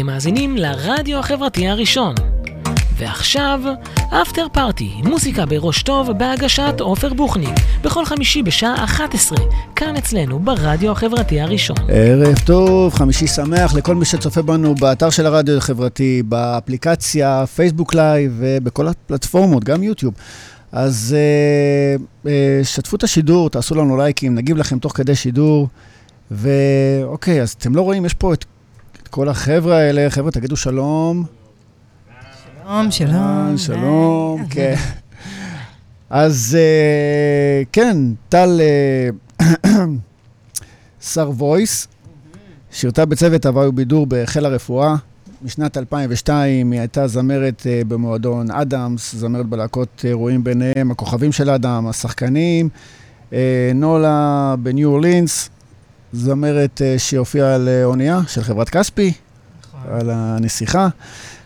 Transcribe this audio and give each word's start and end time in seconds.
אתם 0.00 0.06
מאזינים 0.06 0.56
לרדיו 0.56 1.18
החברתי 1.18 1.68
הראשון. 1.68 2.14
ועכשיו, 2.96 3.60
After 4.22 4.46
Party, 4.52 4.90
מוזיקה 5.04 5.46
בראש 5.46 5.82
טוב 5.82 6.10
בהגשת 6.12 6.74
עופר 6.80 7.14
בוחניק, 7.14 7.54
בכל 7.82 8.04
חמישי 8.04 8.42
בשעה 8.42 8.84
11, 8.84 9.38
כאן 9.76 9.96
אצלנו 9.96 10.38
ברדיו 10.38 10.92
החברתי 10.92 11.40
הראשון. 11.40 11.76
ערב 11.88 12.38
טוב, 12.46 12.94
חמישי 12.94 13.26
שמח 13.26 13.74
לכל 13.74 13.94
מי 13.94 14.04
שצופה 14.04 14.42
בנו 14.42 14.74
באתר 14.74 15.10
של 15.10 15.26
הרדיו 15.26 15.56
החברתי, 15.56 16.22
באפליקציה, 16.22 17.44
פייסבוק 17.46 17.94
live 17.94 18.32
ובכל 18.38 18.88
הפלטפורמות, 18.88 19.64
גם 19.64 19.82
יוטיוב. 19.82 20.14
אז 20.72 21.16
uh, 21.16 22.26
uh, 22.26 22.28
שתפו 22.62 22.96
את 22.96 23.04
השידור, 23.04 23.50
תעשו 23.50 23.74
לנו 23.74 23.96
לייקים, 23.96 24.34
נגיב 24.34 24.56
לכם 24.56 24.78
תוך 24.78 24.96
כדי 24.96 25.14
שידור. 25.14 25.68
ואוקיי, 26.30 27.42
אז 27.42 27.50
אתם 27.50 27.74
לא 27.74 27.82
רואים, 27.82 28.04
יש 28.04 28.14
פה 28.14 28.34
את, 28.34 28.44
כל 29.10 29.28
החבר'ה 29.28 29.76
האלה, 29.76 30.10
חבר'ה, 30.10 30.30
תגידו 30.30 30.56
שלום. 30.56 31.24
שלום, 32.64 32.90
שלום. 32.90 33.54
שלום, 33.56 34.44
כן. 34.50 34.74
אז 36.10 36.58
uh, 36.58 37.66
כן, 37.72 37.96
טל 38.28 38.60
שר 41.12 41.30
וויס, 41.30 41.88
שירתה 42.70 43.06
בצוות 43.06 43.46
הוואי 43.46 43.66
ובידור 43.66 44.06
בחיל 44.08 44.46
הרפואה. 44.46 44.96
משנת 45.42 45.76
2002 45.76 46.72
היא 46.72 46.80
הייתה 46.80 47.06
זמרת 47.06 47.66
במועדון 47.88 48.50
אדאמס, 48.50 49.14
זמרת 49.14 49.46
בלהקות 49.46 50.04
אירועים 50.04 50.44
ביניהם, 50.44 50.90
הכוכבים 50.90 51.32
של 51.32 51.50
אדם, 51.50 51.86
השחקנים, 51.86 52.68
נולה 53.74 54.54
בניו 54.62 54.88
אורלינס, 54.88 55.50
זמרת 56.12 56.80
uh, 56.80 56.98
שהופיעה 56.98 57.54
על 57.54 57.68
אונייה 57.84 58.20
של 58.28 58.42
חברת 58.42 58.68
כספי, 58.68 59.12
נכון. 59.62 59.80
על 59.90 60.10
הנסיכה, 60.10 60.88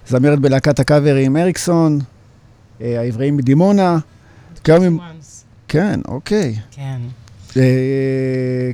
זמרת 0.08 0.38
בלהקת 0.38 0.80
הקאברים 0.80 1.36
אריקסון, 1.36 1.98
uh, 2.00 2.82
העבריים 2.84 3.36
מדימונה. 3.36 3.98
כיום 4.64 4.98
כן, 5.68 6.00
אוקיי. 6.08 6.54
כן. 6.70 7.00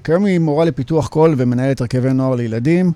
כיום 0.05 0.25
היא 0.25 0.39
מורה 0.39 0.65
לפיתוח 0.65 1.09
קול 1.09 1.35
ומנהלת 1.37 1.81
הרכבי 1.81 2.13
נוער 2.13 2.35
לילדים. 2.35 2.93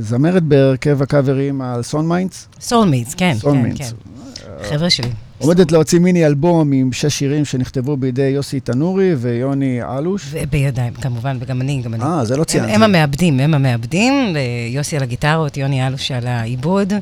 זמרת 0.00 0.42
בהרכב 0.42 1.02
הקאברים 1.02 1.60
על 1.62 1.82
סון 1.82 2.08
מיינדס. 2.08 2.48
Soulmates, 2.60 3.14
כן, 3.14 3.34
Soul 3.38 3.56
כן, 3.56 3.62
mates. 3.62 3.92
כן. 4.34 4.68
חבר'ה 4.68 4.90
שלי. 4.90 5.10
עומדת 5.42 5.72
להוציא 5.72 5.98
מיני 5.98 6.26
אלבום 6.26 6.72
עם 6.72 6.92
שש 6.92 7.18
שירים 7.18 7.44
שנכתבו 7.44 7.96
בידי 7.96 8.22
יוסי 8.22 8.60
תנורי 8.60 9.14
ויוני 9.14 9.80
אלוש. 9.98 10.28
ובידיים, 10.32 10.92
כמובן, 10.94 11.36
וגם 11.40 11.60
אני, 11.60 11.82
גם 11.84 11.94
אני. 11.94 12.02
אה, 12.04 12.24
זה 12.24 12.36
לא 12.36 12.44
ציינתי. 12.44 12.72
הם 12.72 12.82
המעבדים, 12.82 13.40
הם 13.40 13.54
המעבדים, 13.54 14.36
יוסי 14.70 14.96
על 14.96 15.02
הגיטרות, 15.02 15.56
יוני 15.56 15.86
אלוש 15.86 16.10
על 16.10 16.26
העיבוד, 16.26 16.92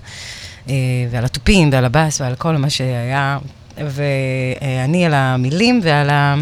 אה, 0.68 0.74
ועל 1.10 1.24
התופים, 1.24 1.68
ועל 1.72 1.84
הבאס, 1.84 2.20
ועל 2.20 2.34
כל 2.34 2.56
מה 2.56 2.70
שהיה, 2.70 3.38
ואני 3.78 5.06
על 5.06 5.14
המילים, 5.14 5.80
ועל 5.82 6.10
ה... 6.10 6.34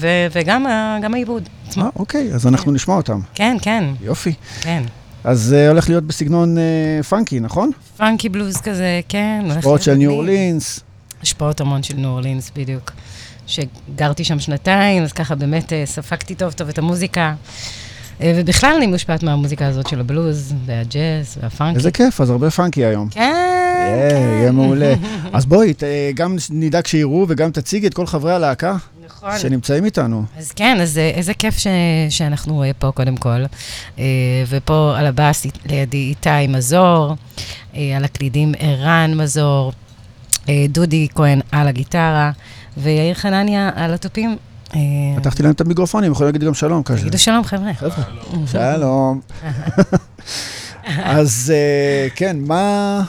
ו, 0.00 0.06
וגם 0.32 0.66
ה- 0.66 0.98
העיבוד 1.12 1.48
עצמו. 1.68 1.82
אה, 1.84 1.88
אוקיי, 1.96 2.32
אז 2.34 2.46
אנחנו 2.46 2.72
נשמע 2.72 2.94
אותם. 2.94 3.20
כן, 3.34 3.56
כן, 3.62 3.84
יופי. 4.02 4.32
כן. 4.60 4.82
אז 5.24 5.40
זה 5.40 5.68
הולך 5.68 5.88
להיות 5.88 6.04
בסגנון 6.04 6.58
אה, 6.58 7.02
פאנקי, 7.02 7.40
נכון? 7.40 7.70
פאנקי 7.96 8.28
בלוז 8.28 8.56
כזה, 8.56 9.00
כן. 9.08 9.44
השפעות 9.50 9.82
של 9.82 9.94
ניו. 9.94 10.10
אורלינס. 10.10 10.80
השפעות 11.24 11.60
המון 11.60 11.82
של 11.82 11.94
ניו 11.96 12.08
אורלינס, 12.10 12.50
בדיוק. 12.56 12.92
שגרתי 13.46 14.24
שם 14.24 14.38
שנתיים, 14.40 15.02
אז 15.02 15.12
ככה 15.12 15.34
באמת 15.34 15.72
אה, 15.72 15.82
ספגתי 15.86 16.34
טוב 16.34 16.52
טוב 16.52 16.68
את 16.68 16.78
המוזיקה. 16.78 17.34
אה, 18.20 18.32
ובכלל 18.36 18.74
אני 18.76 18.86
מושפעת 18.86 19.22
מהמוזיקה 19.22 19.66
הזאת 19.66 19.88
של 19.88 20.00
הבלוז, 20.00 20.54
והג'אז, 20.66 21.38
והפאנקי. 21.42 21.76
איזה 21.78 21.90
כיף, 21.90 22.20
אז 22.20 22.30
הרבה 22.30 22.50
פאנקי 22.50 22.84
היום. 22.84 23.08
כן, 23.10 23.20
יהיה, 23.20 24.10
כן. 24.10 24.16
יהיה 24.40 24.52
מעולה. 24.52 24.94
אז 25.32 25.46
בואי, 25.46 25.74
ת- 25.74 25.82
גם 26.14 26.36
נדאג 26.50 26.86
שיראו 26.86 27.26
וגם 27.28 27.50
תציגי 27.50 27.86
את 27.86 27.94
כל 27.94 28.06
חברי 28.06 28.32
הלהקה 28.32 28.76
נכון. 29.06 29.38
שנמצאים 29.38 29.84
איתנו. 29.84 30.24
אז 30.38 30.52
כן, 30.52 30.78
אז 30.80 30.98
אה, 30.98 31.10
איזה 31.14 31.34
כיף 31.34 31.58
ש, 31.58 31.66
שאנחנו 32.10 32.62
אה, 32.62 32.70
פה 32.78 32.90
קודם 32.94 33.16
כל. 33.16 33.44
אה, 33.98 34.04
ופה 34.48 34.94
על 34.98 35.06
הבאס 35.06 35.46
לידי 35.66 35.96
איתי 35.96 36.46
מזור, 36.48 37.16
אה, 37.76 37.96
על 37.96 38.04
הקלידים 38.04 38.52
ערן 38.58 39.14
מזור, 39.16 39.68
אה, 39.68 39.83
דודי 40.68 41.08
כהן 41.14 41.40
על 41.52 41.68
הגיטרה, 41.68 42.30
ויאיר 42.76 43.14
חנניה 43.14 43.70
על 43.74 43.94
התופים. 43.94 44.36
אה, 44.74 44.80
פתחתי 45.16 45.42
להם 45.42 45.52
את 45.52 45.60
המיקרופונים, 45.60 46.12
יכולים 46.12 46.32
להגיד 46.32 46.48
גם 46.48 46.54
שלום 46.54 46.82
כזה. 46.82 47.00
תגידו 47.00 47.18
שלום, 47.18 47.44
חבר'ה. 47.44 47.72
שלום. 48.46 49.20
אז 51.04 51.52
אה, 51.54 52.08
כן, 52.14 52.36
מה- 52.42 53.02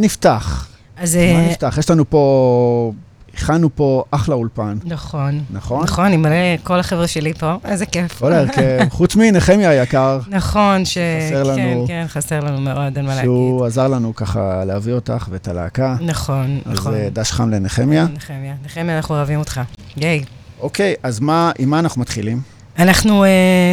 נפתח? 0.00 0.68
אז 0.96 1.16
מה 1.16 1.22
אה, 1.22 1.48
נפתח? 1.50 1.76
יש 1.78 1.90
לנו 1.90 2.10
פה, 2.10 2.92
הכנו 3.34 3.68
פה 3.74 4.04
אחלה 4.10 4.34
אולפן, 4.34 4.78
נכון. 4.84 5.40
נכון? 5.50 5.82
נכון, 5.82 6.12
עם 6.12 6.22
מלא 6.22 6.56
כל 6.62 6.80
החבר'ה 6.80 7.06
שלי 7.06 7.34
פה, 7.34 7.54
איזה 7.64 7.86
כיף. 7.86 8.18
כל 8.18 8.32
ההרכב, 8.32 8.78
חוץ 8.90 9.16
מנחמיה 9.16 9.70
היקר, 9.70 10.20
נכון, 10.28 10.84
ש... 10.84 10.98
חסר 11.28 11.42
לנו. 11.42 11.84
כן, 11.86 12.02
כן, 12.02 12.04
חסר 12.08 12.40
לנו 12.40 12.60
מאוד, 12.60 12.96
אין 12.96 13.06
מה 13.06 13.14
להגיד. 13.14 13.24
שהוא 13.24 13.66
עזר 13.66 13.88
לנו 13.88 14.14
ככה 14.14 14.64
להביא 14.64 14.92
אותך 14.92 15.26
ואת 15.30 15.48
הלהקה. 15.48 15.96
נכון, 16.00 16.60
אז 16.66 16.72
נכון. 16.72 16.94
אה, 16.94 17.08
דש 17.12 17.32
חם 17.32 17.50
לנחמיה. 17.50 18.06
נחמיה, 18.14 18.54
נחמיה, 18.64 18.96
אנחנו 18.96 19.14
אוהבים 19.14 19.38
אותך. 19.38 19.60
ייי. 19.96 20.24
אוקיי, 20.60 20.94
אז 21.02 21.20
מה, 21.20 21.52
עם 21.58 21.70
מה 21.70 21.78
אנחנו 21.78 22.00
מתחילים? 22.00 22.40
אנחנו 22.78 23.24
uh, 23.24 23.26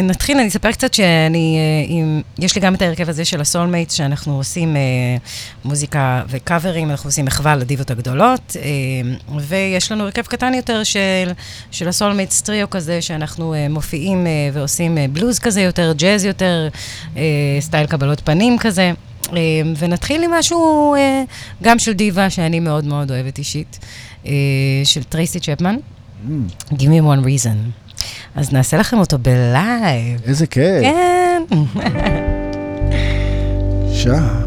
נתחיל, 0.04 0.38
אני 0.38 0.48
אספר 0.48 0.72
קצת 0.72 0.94
שאני, 0.94 1.58
uh, 1.86 1.90
עם, 1.90 2.22
יש 2.38 2.54
לי 2.54 2.60
גם 2.60 2.74
את 2.74 2.82
ההרכב 2.82 3.08
הזה 3.08 3.24
של 3.24 3.40
ה 3.40 3.45
Soulmates, 3.45 3.94
שאנחנו 3.94 4.36
עושים 4.36 4.76
uh, 4.76 4.78
מוזיקה 5.64 6.22
וקאברים, 6.28 6.90
אנחנו 6.90 7.08
עושים 7.08 7.24
מחווה 7.24 7.56
לדיבות 7.56 7.90
הגדולות, 7.90 8.56
uh, 8.56 9.32
ויש 9.40 9.92
לנו 9.92 10.04
הרכב 10.04 10.22
קטן 10.22 10.54
יותר 10.54 10.84
של, 10.84 11.30
של 11.70 11.88
ה 11.88 11.93
Soulmates 11.93 12.40
טריו 12.42 12.70
כזה, 12.70 13.02
שאנחנו 13.02 13.54
uh, 13.54 13.72
מופיעים 13.72 14.26
uh, 14.26 14.56
ועושים 14.56 14.96
uh, 14.96 15.00
בלוז 15.12 15.38
כזה 15.38 15.60
יותר, 15.60 15.92
ג'אז 15.96 16.24
יותר, 16.24 16.68
uh, 17.14 17.18
סטייל 17.60 17.86
קבלות 17.86 18.20
פנים 18.24 18.58
כזה. 18.58 18.92
Uh, 19.22 19.32
ונתחיל 19.78 20.22
עם 20.22 20.30
משהו 20.30 20.94
uh, 20.96 21.62
גם 21.62 21.78
של 21.78 21.92
דיבה, 21.92 22.30
שאני 22.30 22.60
מאוד 22.60 22.84
מאוד 22.84 23.10
אוהבת 23.10 23.38
אישית, 23.38 23.78
uh, 24.24 24.28
של 24.84 25.02
טרייסי 25.02 25.40
צ'פמן, 25.40 25.76
Mm, 26.28 26.48
Give 26.76 26.90
me 26.90 27.00
one 27.00 27.22
reason. 27.24 27.56
אז 28.36 28.52
נעשה 28.52 28.76
לכם 28.76 28.98
אותו 28.98 29.18
בלייב. 29.18 30.20
איזה 30.26 30.46
כיף. 30.46 30.82
כן. 30.82 31.42
שעה. 33.92 34.40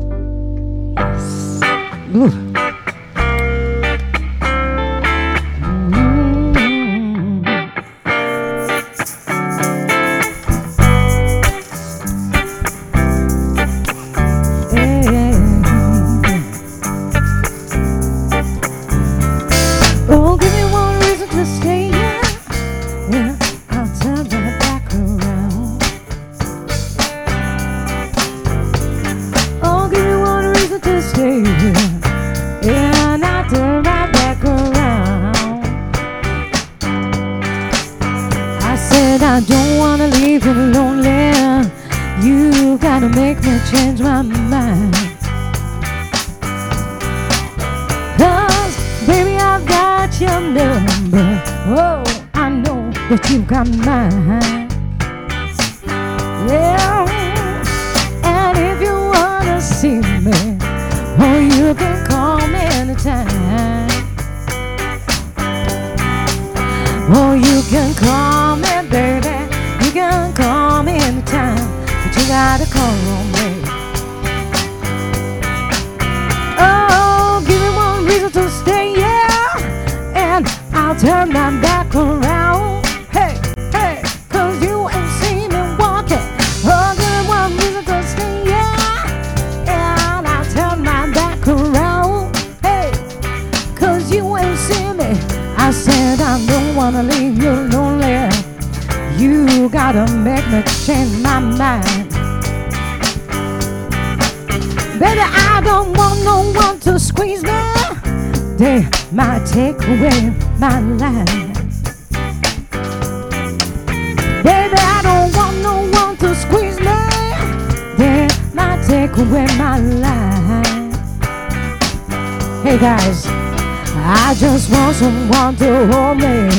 wonder 125.34 125.88
me. 126.16 126.50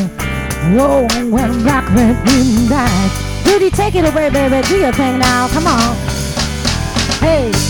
Whoa, 0.77 1.07
when 1.31 1.65
rock 1.65 1.87
went 1.95 2.19
midnight. 2.25 3.11
booty, 3.45 3.71
take 3.71 3.95
it 3.95 4.05
away, 4.05 4.31
baby. 4.31 4.67
Do 4.67 4.77
your 4.77 4.93
thing 4.93 5.19
now. 5.19 5.49
Come 5.49 5.67
on. 5.67 5.97
Hey. 7.21 7.64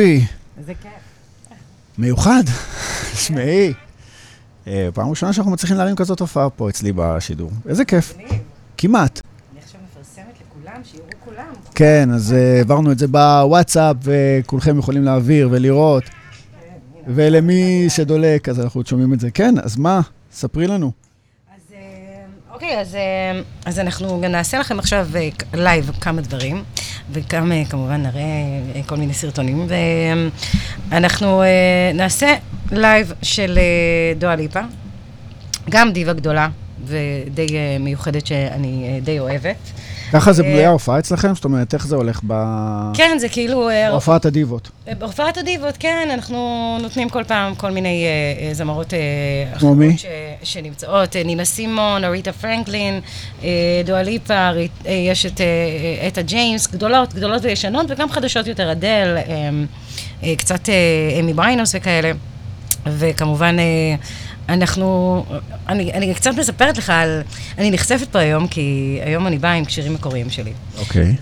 יופי. 0.00 0.24
איזה 0.58 0.74
כיף. 0.74 0.92
מיוחד. 1.98 2.42
תשמעי. 3.12 3.72
אה, 4.66 4.88
פעם 4.94 5.10
ראשונה 5.10 5.32
שאנחנו 5.32 5.52
מצליחים 5.52 5.76
להרים 5.76 5.96
כזאת 5.96 6.20
הופעה 6.20 6.50
פה 6.50 6.68
אצלי 6.68 6.92
בשידור. 6.96 7.50
איזה 7.68 7.84
כיף. 7.84 8.14
כמעט. 8.76 9.20
כן, 11.74 12.10
אז 12.14 12.32
אה, 12.32 12.56
העברנו 12.58 12.92
את 12.92 12.98
זה 12.98 13.06
בוואטסאפ, 13.08 13.96
וכולכם 14.02 14.78
יכולים 14.78 15.04
להעביר 15.04 15.48
ולראות. 15.52 16.04
ולמי 17.06 17.86
שדולק, 17.88 18.48
אז 18.48 18.60
אנחנו 18.60 18.78
עוד 18.78 18.86
שומעים 18.86 19.14
את 19.14 19.20
זה. 19.20 19.30
כן, 19.30 19.54
אז 19.62 19.76
מה? 19.76 20.00
ספרי 20.32 20.66
לנו. 20.66 20.92
אה, 22.62 22.66
אוקיי, 22.66 22.80
אז, 22.80 22.94
אה, 22.94 23.40
אז 23.66 23.78
אנחנו 23.78 24.20
נעשה 24.20 24.58
לכם 24.58 24.78
עכשיו 24.78 25.08
אה, 25.16 25.28
לייב 25.54 25.90
כמה 26.00 26.20
דברים, 26.20 26.64
וגם 27.12 27.52
אה, 27.52 27.62
כמובן 27.70 28.02
נראה 28.02 28.22
אה, 28.74 28.80
כל 28.86 28.96
מיני 28.96 29.14
סרטונים, 29.14 29.66
ואנחנו 30.90 31.42
אה, 31.42 31.90
נעשה 31.94 32.34
לייב 32.72 33.12
של 33.22 33.58
אה, 33.58 34.14
דואה 34.18 34.36
ליפה, 34.36 34.60
גם 35.70 35.92
דיבה 35.92 36.12
גדולה 36.12 36.48
ודי 36.84 37.46
אה, 37.56 37.76
מיוחדת 37.80 38.26
שאני 38.26 38.90
אה, 38.94 39.00
די 39.00 39.18
אוהבת. 39.18 39.56
ככה 40.12 40.32
זה 40.32 40.42
אה, 40.42 40.48
בנויה 40.48 40.68
ההופעה 40.68 40.98
אצלכם? 40.98 41.34
זאת 41.34 41.44
אומרת, 41.44 41.74
איך 41.74 41.86
זה 41.86 41.96
הולך 41.96 42.20
ב... 42.26 42.32
כן, 42.94 43.16
זה 43.20 43.28
כאילו... 43.28 43.70
אה, 43.70 43.90
בהופעת 43.90 44.26
הדיבות. 44.26 44.70
בהופעת 44.98 45.38
הדיבות, 45.38 45.74
כן, 45.78 46.08
אנחנו 46.12 46.78
נותנים 46.82 47.08
כל 47.08 47.24
פעם 47.24 47.54
כל 47.54 47.70
מיני 47.70 48.04
אה, 48.04 48.48
אה, 48.48 48.54
זמרות 48.54 48.94
אה? 48.94 48.98
ש, 49.96 50.06
שנמצאות, 50.42 51.16
אה, 51.16 51.22
נינה 51.24 51.44
סימון, 51.44 52.04
אריתה 52.04 52.32
פרנקלין, 52.32 53.00
אה, 53.42 53.48
דואליפה, 53.84 54.34
אה, 54.34 54.92
יש 54.92 55.26
את 55.26 55.40
אה, 55.40 56.08
אטה 56.08 56.22
ג'יימס, 56.22 56.66
גדולות, 56.66 57.14
גדולות 57.14 57.44
וישנות, 57.44 57.86
וגם 57.88 58.10
חדשות 58.10 58.46
יותר, 58.46 58.72
אדל, 58.72 59.16
אה, 59.16 59.50
אה, 60.22 60.34
קצת 60.36 60.68
אה, 60.68 61.20
איימי 61.20 61.34
ויינהאוס 61.34 61.74
וכאלה. 61.74 62.12
וכמובן, 62.86 63.56
אה, 63.58 63.64
אנחנו, 64.48 65.24
אני, 65.68 65.92
אני 65.92 66.14
קצת 66.14 66.30
מספרת 66.38 66.78
לך 66.78 66.90
על, 66.90 67.22
אני 67.58 67.70
נחשפת 67.70 68.08
פה 68.12 68.18
היום, 68.18 68.46
כי 68.46 68.98
היום 69.04 69.26
אני 69.26 69.38
באה 69.38 69.52
עם 69.52 69.64
שירים 69.68 69.94
מקוריים 69.94 70.30
שלי. 70.30 70.52
אוקיי. 70.78 71.16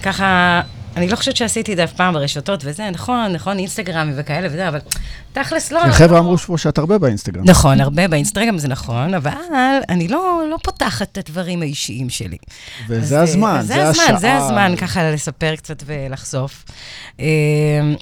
וככה, 0.00 0.60
אני 0.96 1.08
לא 1.08 1.16
חושבת 1.16 1.36
שעשיתי 1.36 1.72
את 1.72 1.76
זה 1.76 1.84
אף 1.84 1.92
פעם 1.92 2.14
ברשתות 2.14 2.60
וזה, 2.64 2.90
נכון, 2.90 3.32
נכון, 3.32 3.58
אינסטגרמי 3.58 4.12
וכאלה 4.16 4.48
וזה, 4.50 4.68
אבל 4.68 4.78
תכלס 5.32 5.72
לא... 5.72 5.84
החבר'ה 5.84 6.12
לא- 6.12 6.18
אמרו 6.18 6.38
פה 6.38 6.58
שאת 6.58 6.78
הרבה 6.78 6.98
באינסטגרם. 6.98 7.44
נכון, 7.46 7.80
הרבה 7.80 8.08
באינסטגרם 8.08 8.58
זה 8.58 8.68
נכון, 8.68 9.14
אבל 9.14 9.32
אני 9.88 10.08
לא, 10.08 10.42
לא 10.50 10.56
פותחת 10.62 11.08
את 11.12 11.18
הדברים 11.18 11.62
האישיים 11.62 12.10
שלי. 12.10 12.36
אז, 12.36 12.84
וזה 12.88 13.16
אה, 13.16 13.22
הזמן, 13.22 13.56
אז 13.58 13.66
זה 13.66 13.88
הזמן, 13.88 14.04
השעה. 14.04 14.18
זה 14.18 14.36
הזמן 14.36 14.74
ככה 14.76 15.10
לספר 15.10 15.56
קצת 15.56 15.82
ולחשוף. 15.86 16.64
אה, 17.20 17.26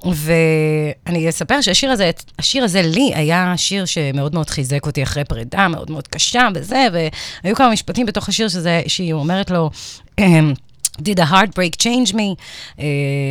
ואני 0.05 1.29
אספר 1.29 1.61
שהשיר 1.61 1.91
הזה, 1.91 2.11
השיר 2.39 2.65
הזה 2.65 2.83
לי 2.83 3.13
היה 3.15 3.55
שיר 3.57 3.85
שמאוד 3.85 4.35
מאוד 4.35 4.51
חיזק 4.51 4.87
אותי 4.87 5.03
אחרי 5.03 5.25
פרידה, 5.25 5.69
מאוד 5.69 5.91
מאוד 5.91 6.09
קשה 6.09 6.49
וזה, 6.55 6.87
והיו 6.93 7.57
כמה 7.57 7.71
משפטים 7.71 8.07
בתוך 8.07 8.29
השיר 8.29 8.49
שזה, 8.49 8.83
שהיא 8.87 9.13
אומרת 9.13 9.51
לו, 9.51 9.71
אמ, 10.19 10.53
did 11.03 11.19
a 11.19 11.25
heartbreak 11.25 11.77
change 11.77 12.15
me? 12.15 12.37
Uh, 12.77 12.83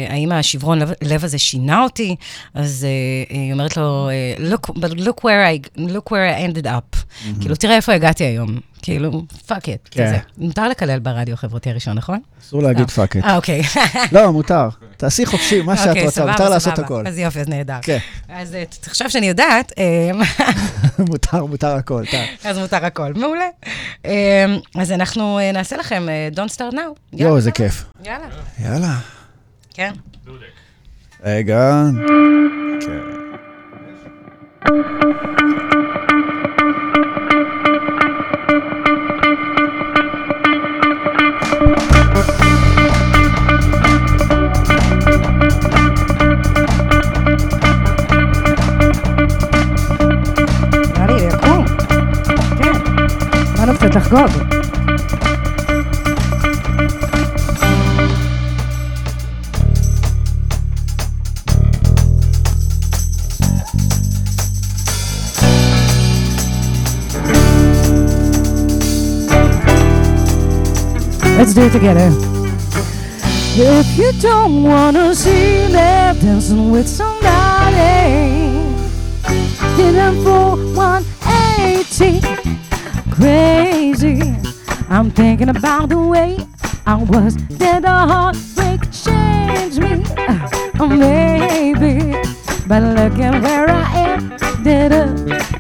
האם 0.09 0.31
השברון 0.31 0.79
לב, 0.79 0.91
לב 1.01 1.24
הזה 1.24 1.38
שינה 1.38 1.83
אותי? 1.83 2.15
אז 2.53 2.88
uh, 3.29 3.33
היא 3.33 3.53
אומרת 3.53 3.77
לו, 3.77 4.09
uh, 4.09 4.41
look, 4.41 4.71
but 4.75 5.00
look 5.00 5.24
where 5.24 5.45
I, 5.45 5.79
look 5.79 6.12
where 6.12 6.27
I 6.36 6.50
ended 6.50 6.65
up. 6.65 6.95
Mm-hmm. 6.95 7.39
כאילו, 7.41 7.55
תראה 7.55 7.75
איפה 7.75 7.93
הגעתי 7.93 8.24
היום. 8.24 8.59
כאילו, 8.81 9.24
fuck 9.46 9.69
it, 9.69 9.89
כן. 9.91 10.05
כזה. 10.05 10.17
מותר 10.38 10.67
לקלל 10.69 11.00
ברדיו 11.00 11.34
החברתי 11.34 11.69
הראשון, 11.69 11.98
נכון? 11.98 12.19
אסור 12.41 12.63
להגיד. 12.63 12.89
fuck 12.89 13.17
it. 13.17 13.24
אה, 13.24 13.36
אוקיי. 13.36 13.62
לא, 14.12 14.31
מותר. 14.34 14.69
תעשי 14.98 15.25
חופשי, 15.25 15.62
מה 15.62 15.77
שאת 15.77 15.88
אוקיי, 15.88 16.05
רוצה, 16.05 16.25
מותר 16.25 16.50
לעשות. 16.50 16.79
הכל. 16.79 17.07
אז 17.07 17.17
יופי, 17.17 17.39
אז 17.39 17.48
נהדר. 17.48 17.77
כן, 17.81 17.98
אז 18.29 18.55
אה, 18.55 18.63
עכשיו 18.86 19.10
שאני 19.10 19.27
יודעת, 19.27 19.74
אה, 19.77 20.12
מותר, 21.10 21.46
מותר 21.46 21.75
הכל. 21.75 22.03
טל. 22.12 22.24
אז 22.43 22.57
מותר 22.57 22.86
הכל. 22.86 23.13
מעולה. 23.13 23.48
אה, 24.05 24.46
אז 24.75 24.91
אנחנו 24.91 25.39
נעשה 25.53 25.77
לכם 25.77 26.07
Don't 26.36 26.55
Start 26.55 26.74
Now. 26.74 27.00
יואו, 27.13 27.36
איזה. 27.36 27.51
כיף. 27.51 27.86
יאללה. 28.05 28.25
יאללה. 28.60 28.98
כן. 29.74 29.93
רגע. 31.24 31.84
כן. 32.81 33.17
באנו 53.66 53.75
קצת 53.75 53.94
לחגוג. 53.97 54.30
Let's 71.38 71.54
do 71.54 71.62
it 71.66 71.73
together. 71.73 72.09
If 73.54 73.99
you 73.99 74.11
don't 74.28 74.62
wanna 74.62 75.14
see 75.23 75.66
me 75.75 75.90
dancing 76.23 76.71
with 76.71 76.88
somebody, 77.00 77.99
did 79.76 79.94
them 79.97 80.14
for 80.25 80.56
180 80.75 82.21
crazy. 83.17 84.36
I'm 84.89 85.09
thinking 85.12 85.50
about 85.50 85.89
the 85.89 86.00
way 86.00 86.38
I 86.86 86.95
was 86.95 87.36
Did 87.36 87.83
the 87.83 87.97
heartbreak 88.12 88.81
change 88.91 89.79
me. 89.79 90.03
Uh, 90.17 90.50
oh, 90.79 90.88
maybe. 90.88 92.13
But 92.67 92.83
look 92.83 93.19
at 93.19 93.41
where 93.41 93.69
I 93.69 93.83
am, 94.12 94.31
up. 94.91 95.57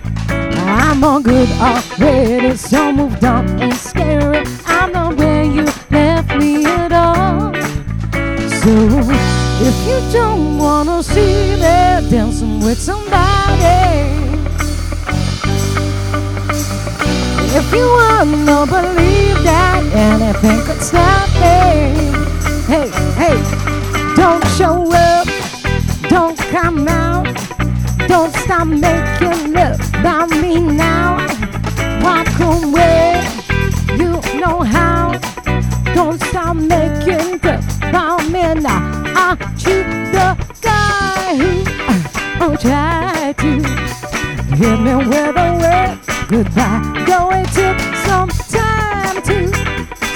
I'm 0.69 1.03
all 1.03 1.21
good 1.21 1.49
already, 1.59 2.55
so 2.57 2.91
moved 2.91 3.23
on 3.23 3.45
and 3.61 3.73
scary. 3.73 4.43
I'm 4.65 4.91
not 4.91 5.15
where 5.17 5.43
you 5.43 5.65
left 5.89 6.35
me 6.35 6.65
at 6.65 6.91
all. 6.91 7.53
So 8.61 8.73
if 9.69 9.77
you 9.87 9.99
don't 10.11 10.57
wanna 10.57 11.01
see 11.01 11.55
me 11.55 12.09
dancing 12.09 12.59
with 12.59 12.79
somebody. 12.79 14.26
If 17.49 17.73
you 17.73 17.87
wanna 17.87 18.65
believe 18.67 19.43
that 19.43 19.83
anything 19.93 20.59
could 20.65 20.81
stop 20.81 21.29
me, 21.35 21.95
hey, 22.67 22.89
hey, 23.15 23.37
don't 24.15 24.45
show 24.57 24.91
up, 24.91 25.27
don't 26.09 26.37
come 26.51 26.87
out, 26.87 27.25
don't 28.07 28.33
stop 28.35 28.67
making 28.67 29.53
love 29.53 29.79
about 29.95 30.29
me 30.29 30.59
now. 30.59 31.17
Walk 32.03 32.27
away, 32.39 33.23
you 33.97 34.21
know 34.39 34.61
how. 34.61 35.17
Don't 35.95 36.21
stop 36.23 36.55
making 36.57 37.39
love 37.43 37.63
about 37.81 38.23
me 38.29 38.53
now. 38.61 38.81
I 39.15 39.35
treat 39.57 39.87
the 40.11 40.37
guy 40.61 41.35
who 41.37 42.43
uh, 42.43 42.57
try 42.57 43.33
to 43.37 43.51
hit 44.55 44.79
me 44.81 44.95
with 44.95 45.37
a 45.37 45.57
word 45.61 46.16
goodbye. 46.27 47.05
Though 47.07 47.29
it 47.31 47.47
took 47.53 47.79
some 48.05 48.29
time 48.29 49.21
to 49.23 49.47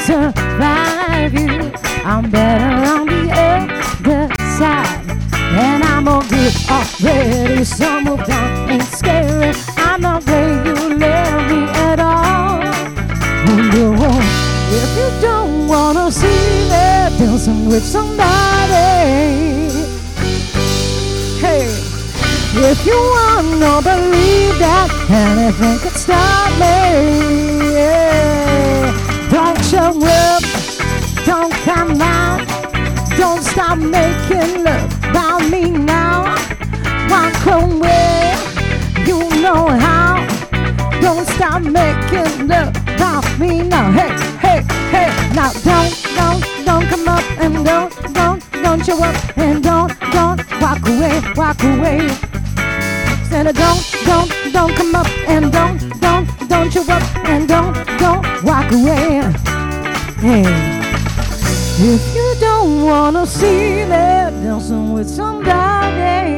survive 0.03 1.34
you, 1.34 1.72
I'm 2.03 2.30
better 2.30 2.72
on 2.94 3.08
the 3.08 3.32
other 3.32 4.36
side. 4.58 5.10
And 5.34 5.84
I'm 5.84 6.08
all 6.08 6.24
good 6.24 6.53
already, 6.70 7.63
so 7.63 8.01
moved 8.01 8.30
on, 8.30 8.70
ain't 8.70 8.84
scary. 8.84 9.53
I'm 9.77 10.01
not 10.01 10.25
you 10.27 10.98
me 10.98 11.06
at 11.06 12.00
all. 12.00 12.60
No, 13.46 14.20
if 14.80 14.89
you 14.98 15.22
don't 15.22 15.68
wanna 15.68 16.12
see 16.12 16.27
me 16.70 17.18
dancing 17.18 17.68
with 17.68 17.84
somebody. 17.84 19.71
If 22.53 22.86
you 22.86 22.98
wanna 22.98 23.81
believe 23.81 24.60
that 24.60 24.89
anything 25.10 25.79
could 25.79 25.98
stop 25.98 26.51
me, 26.60 27.72
yeah. 27.74 28.91
don't 29.31 29.58
show 29.63 29.96
up, 29.96 30.43
don't 31.24 31.53
come 31.63 32.01
out, 32.01 32.46
don't 33.17 33.41
stop 33.41 33.77
making 33.77 34.65
love 34.65 34.91
about 35.10 35.48
me 35.50 35.72
now. 35.72 36.36
Walk 37.10 37.39
away, 37.48 38.36
you 39.08 39.20
know 39.41 39.67
how. 39.67 40.27
Don't 41.00 41.25
stop 41.29 41.62
making 41.62 42.50
love 42.50 42.75
about 42.96 43.39
me 43.39 43.63
now. 43.63 43.91
Hey, 43.93 44.12
hey, 44.43 44.62
hey, 44.91 45.08
now 45.34 45.53
don't, 45.63 45.93
don't, 46.17 46.65
don't 46.65 46.86
come 46.89 47.08
up 47.08 47.24
and 47.39 47.65
don't, 47.65 48.13
don't, 48.13 48.43
don't 48.62 48.86
show 48.86 49.01
up 49.01 49.38
and 49.38 49.63
don't, 49.63 49.98
don't 50.12 50.62
walk 50.62 50.86
away, 50.86 51.22
walk 51.38 51.63
away 51.63 52.30
Said 53.30 53.47
I 53.47 53.52
don't, 53.52 53.83
don't, 54.04 54.30
don't 54.52 54.75
come 54.78 54.95
up 54.95 55.09
and 55.28 55.52
don't, 55.52 55.78
don't, 56.00 56.26
don't 56.49 56.73
show 56.73 56.83
up 56.97 57.02
and 57.33 57.49
don't, 57.49 57.75
don't 57.99 58.23
walk 58.45 58.71
away. 58.73 59.21
Hey, 60.25 60.45
if 61.78 62.02
you 62.16 62.28
don't 62.40 62.85
wanna 62.85 63.26
see 63.26 63.85
me 63.85 64.04
dancing 64.45 64.92
with 64.92 65.09
somebody, 65.09 66.35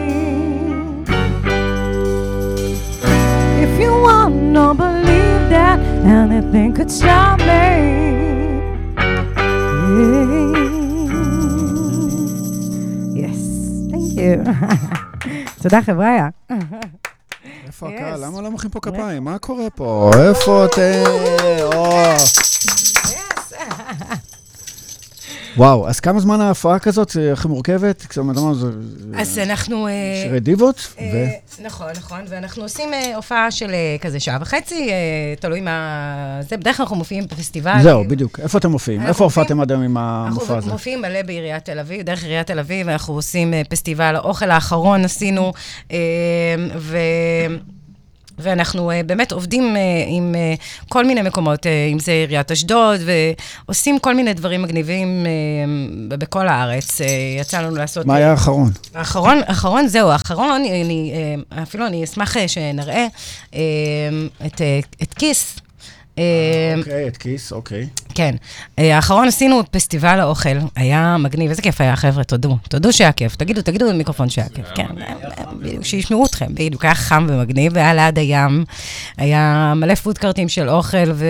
if 3.65 3.73
you 3.81 3.93
wanna 3.93 4.75
believe 4.75 5.43
that 5.55 5.79
anything 6.05 6.73
could 6.75 6.91
stop 6.91 7.39
me. 7.41 7.69
Yes, 13.23 13.39
thank 13.91 14.09
you. 14.19 14.37
תודה 15.63 15.83
חבריה. 15.83 16.29
למה 18.34 18.42
לא 18.42 18.52
מוחאים 18.52 18.72
פה 18.72 18.80
כפיים? 18.80 19.24
מה 19.24 19.38
קורה 19.38 19.70
פה? 19.70 20.12
איפה 20.30 20.66
אתם? 20.66 21.04
או. 21.64 21.94
וואו, 25.58 25.88
אז 25.88 26.00
כמה 26.00 26.20
זמן 26.20 26.42
ההפרעה 26.42 26.80
כזאת? 26.80 27.12
היא 27.12 27.34
מורכבת? 27.46 28.18
אז 29.18 29.40
אנחנו... 29.40 29.88
אה, 29.88 29.92
שירי 30.24 30.40
דיבות? 30.40 30.94
אה, 31.00 31.30
נכון, 31.64 31.88
נכון, 31.98 32.20
ואנחנו 32.28 32.64
עושים 32.64 32.94
אה, 32.94 33.16
הופעה 33.16 33.52
של 33.52 33.72
כזה 34.02 34.20
שעה 34.20 34.38
וחצי, 34.42 34.90
תלוי 35.40 35.62
מה... 35.62 36.40
זה, 36.50 36.58
בדרך 36.58 36.78
כלל 36.78 36.84
אנחנו 36.84 36.96
מופיעים 36.96 37.26
בפסטיבל. 37.26 37.80
זהו, 37.84 38.04
בדיוק. 38.08 38.40
איפה 38.40 38.58
אתם 38.58 38.72
מופיעים? 38.72 39.00
אנחנו 39.00 39.12
איפה 39.12 39.24
הופעתם 39.24 39.62
עד 39.62 39.72
היום 39.72 39.84
עם 39.84 39.98
המופע 39.98 40.44
אנחנו 40.44 40.58
הזה? 40.58 40.72
מופיעים 40.72 41.02
מלא 41.02 41.22
בעיריית 41.22 41.66
תל 41.66 41.80
אביב, 41.80 42.02
דרך 42.02 42.24
עיריית 42.24 42.48
תל 42.48 42.60
אביב, 42.60 42.90
אנחנו 42.90 43.14
עושים 43.14 43.54
פסטיבל 43.70 44.16
האוכל 44.16 44.52
האחרון 44.52 45.06
עשינו. 45.06 45.54
ואנחנו 48.40 48.92
uh, 48.92 48.94
באמת 49.06 49.32
עובדים 49.32 49.76
uh, 49.76 49.78
עם 50.08 50.36
uh, 50.36 50.86
כל 50.90 51.06
מיני 51.06 51.22
מקומות, 51.22 51.66
uh, 51.66 51.70
אם 51.94 52.00
זה 52.00 52.12
עיריית 52.12 52.52
אשדוד, 52.52 53.00
ועושים 53.66 54.00
כל 54.00 54.16
מיני 54.16 54.34
דברים 54.34 54.62
מגניבים 54.62 55.26
uh, 55.26 56.16
בכל 56.18 56.48
הארץ. 56.48 57.02
Uh, 57.02 57.04
יצא 57.42 57.62
לנו 57.62 57.76
לעשות... 57.76 58.06
מה 58.06 58.16
היה 58.16 58.32
האחרון? 58.32 58.72
האחרון, 58.96 59.42
האחרון, 59.48 59.88
זהו, 59.88 60.10
האחרון, 60.10 60.62
אני, 60.62 61.14
אפילו 61.64 61.88
אני 61.88 62.04
אשמח 62.04 62.38
אה, 62.38 62.48
שנראה 62.48 63.08
אה, 63.56 63.60
את, 64.46 64.62
אה, 64.62 64.80
את 65.04 65.14
כיס. 65.14 65.60
אה, 66.18 66.74
אוקיי, 66.78 67.08
את 67.08 67.18
כיס, 67.18 67.52
אוקיי. 67.52 67.88
כן. 68.16 68.36
אה, 68.80 68.96
האחרון 68.96 69.28
עשינו 69.28 69.62
פסטיבל 69.72 70.20
האוכל, 70.20 70.58
היה 70.76 71.18
מגניב, 71.18 71.50
איזה 71.50 71.62
כיף 71.62 71.82
היה, 71.82 71.96
חבר'ה, 71.96 72.24
תודו. 72.24 72.58
תודו 72.70 72.94
שהיה 72.94 73.12
כיף, 73.12 73.36
תגידו, 73.36 73.62
תגידו 73.62 73.90
במיקרופון 73.90 74.30
שהיה 74.30 74.50
כיף, 74.50 74.66
כן. 74.76 74.86
אה, 75.02 75.46
בדיוק, 75.60 75.86
שישמעו 75.86 76.26
אתכם, 76.26 76.48
בדיוק, 76.54 76.86
היה 76.86 76.96
חם 76.96 77.26
ומגניב, 77.30 77.72
והיה 77.76 77.94
ליד 77.94 78.20
הים, 78.20 78.66
היה 79.18 79.74
מלא 79.76 79.96
פודקארטים 79.96 80.50
של 80.50 80.70
אוכל 80.70 81.12
ו... 81.14 81.26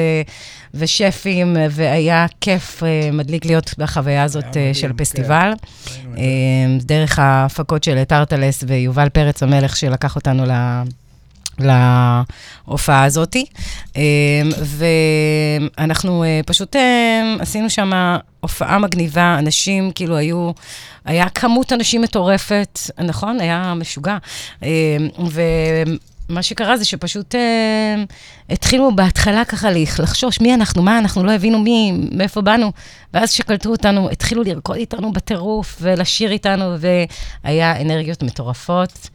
ושפים, 0.76 1.58
והיה 1.70 2.26
כיף 2.42 2.84
מדליק 3.14 3.46
להיות 3.46 3.74
בחוויה 3.78 4.24
הזאת 4.24 4.44
היה 4.44 4.52
מדהים, 4.52 4.74
של 4.74 4.88
כן. 4.88 4.94
פסטיבל. 4.98 5.52
דרך 6.82 7.20
ההפקות 7.20 7.84
של 7.84 8.04
טרטלס 8.04 8.64
ויובל 8.68 9.10
פרץ 9.10 9.44
המלך, 9.44 9.78
שלקח 9.78 10.16
אותנו 10.16 10.46
ל... 10.46 10.52
להופעה 11.60 13.04
הזאתי. 13.04 13.46
אה, 13.98 14.02
ואנחנו 15.78 16.24
אה, 16.24 16.42
פשוט 16.46 16.76
אה, 16.76 17.36
עשינו 17.40 17.70
שם 17.70 17.92
הופעה 18.40 18.80
מגניבה, 18.80 19.36
אנשים 19.40 19.92
כאילו 19.96 20.18
היו, 20.18 20.52
היה 21.06 21.30
כמות 21.30 21.74
אנשים 21.74 22.02
מטורפת, 22.02 22.80
נכון? 23.04 23.40
היה 23.40 23.74
משוגע. 23.74 24.18
אה, 24.64 24.98
ומה 26.30 26.44
שקרה 26.44 26.78
זה 26.78 26.86
שפשוט 26.86 27.36
אה, 27.36 28.04
התחילו 28.50 28.96
בהתחלה 28.96 29.46
ככה 29.46 29.72
לחשוש, 29.72 30.42
מי 30.42 30.54
אנחנו, 30.54 30.82
מה 30.82 31.00
אנחנו, 31.00 31.24
לא 31.24 31.32
הבינו 31.32 31.60
מי, 31.60 31.92
מאיפה 32.12 32.42
באנו. 32.42 32.72
ואז 33.14 33.32
כשקלטו 33.32 33.70
אותנו, 33.70 34.10
התחילו 34.10 34.44
לרקוד 34.44 34.76
איתנו 34.76 35.12
בטירוף 35.12 35.78
ולשיר 35.82 36.32
איתנו, 36.32 36.76
והיה 37.44 37.82
אנרגיות 37.82 38.24
מטורפות. 38.24 39.10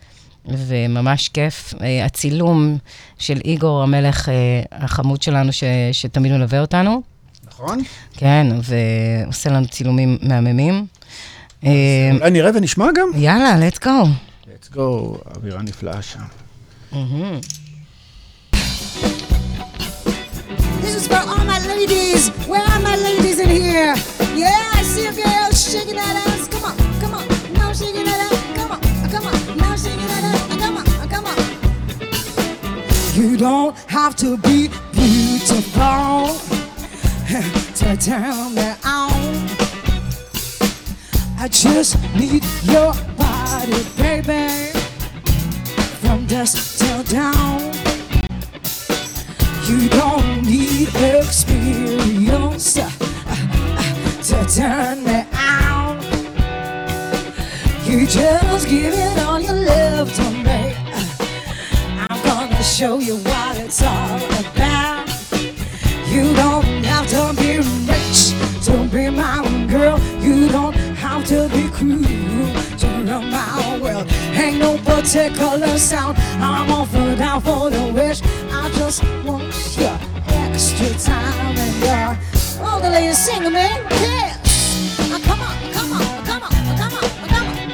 וממש 0.57 1.29
כיף. 1.29 1.75
אה, 1.81 2.05
הצילום 2.05 2.79
של 3.19 3.39
איגור 3.45 3.83
המלך 3.83 4.29
אה, 4.29 4.35
החמוד 4.73 5.23
שלנו, 5.23 5.53
ש, 5.53 5.65
שתמיד 5.93 6.33
מלווה 6.33 6.61
אותנו, 6.61 7.03
נכון? 7.49 7.79
כן, 8.13 8.47
ועושה 8.63 9.51
לנו 9.51 9.67
צילומים 9.69 10.19
מהממים. 10.23 10.87
אה, 11.65 11.71
אולי 12.21 12.31
נראה 12.31 12.51
ונשמע 12.55 12.87
גם? 12.95 13.09
יאללה, 13.15 13.69
let's 13.69 13.79
go. 13.79 14.09
let's 14.45 14.75
go, 14.75 14.79
אווירה 15.37 15.63
נפלאה 15.63 16.03
שם. 16.03 16.21
This 20.83 20.95
is 21.01 21.07
for 21.13 21.23
all 21.31 21.45
my 21.53 21.61
ladies. 21.73 22.23
Where 22.51 22.67
are 22.73 22.81
my 22.81 22.97
ladies 23.09 23.39
in 23.45 23.51
here? 23.51 23.95
Yeah, 24.43 24.79
I 24.79 24.83
see 24.93 25.07
a 25.07 25.13
girl 25.13 25.51
shaking 25.53 25.97
that 25.97 26.15
ass. 26.27 26.49
Come 26.53 26.65
on, 26.71 26.88
You 33.19 33.37
don't 33.37 33.77
have 33.89 34.15
to 34.19 34.37
be 34.37 34.69
beautiful 34.93 36.39
to 37.75 37.97
turn 37.97 38.55
me 38.55 38.69
on. 38.85 39.35
I 41.37 41.49
just 41.51 41.99
need 42.15 42.45
your 42.63 42.95
body, 43.17 43.83
baby, 43.97 44.71
from 46.01 46.27
dusk 46.27 46.79
till 46.79 47.03
dawn. 47.03 47.73
You 49.67 49.89
don't 49.89 50.45
need 50.45 50.87
experience 50.95 52.79
uh, 52.79 52.89
uh, 53.27 54.23
to 54.23 54.47
turn 54.47 55.03
me 55.03 55.27
on. 55.35 56.01
You 57.85 58.07
just 58.07 58.69
give 58.69 58.95
it 58.95 59.19
all 59.19 59.41
your 59.41 59.55
love 59.55 60.15
to 60.15 60.31
me. 60.31 60.68
Gonna 62.59 62.71
show 62.71 62.99
you 62.99 63.17
what 63.19 63.57
it's 63.57 63.81
all 63.85 64.17
about. 64.17 65.09
You 66.09 66.35
don't 66.35 66.65
have 66.83 67.07
to 67.07 67.33
be 67.41 67.59
rich 67.87 68.35
to 68.65 68.89
be 68.93 69.09
my 69.11 69.47
girl. 69.71 70.01
You 70.21 70.49
don't 70.49 70.75
have 70.75 71.25
to 71.27 71.49
be 71.51 71.69
cool 71.71 72.03
to 72.03 72.87
run 73.07 73.31
my 73.31 73.79
world. 73.81 74.11
Ain't 74.35 74.59
no 74.59 74.77
particular 74.79 75.79
sound. 75.79 76.19
I'm 76.41 76.85
for 76.89 77.15
down 77.15 77.43
for 77.43 77.71
the 77.71 77.93
wish. 77.95 78.23
I 78.51 78.69
just 78.75 79.05
want 79.25 79.55
your 79.79 79.97
extra 80.27 80.89
time 80.99 81.57
and 81.57 81.77
your. 81.85 82.67
All 82.67 82.81
the 82.81 82.91
ladies 82.91 83.19
sing, 83.19 83.53
man. 83.53 83.87
Yes. 83.89 85.01
Uh, 85.13 85.21
come 85.21 85.43
on, 85.43 85.73
come 85.73 85.93
on, 85.93 86.25
come 86.27 86.43
on, 86.43 86.51
come 86.77 86.93
on, 86.93 87.29
come 87.29 87.47
on. 87.47 87.69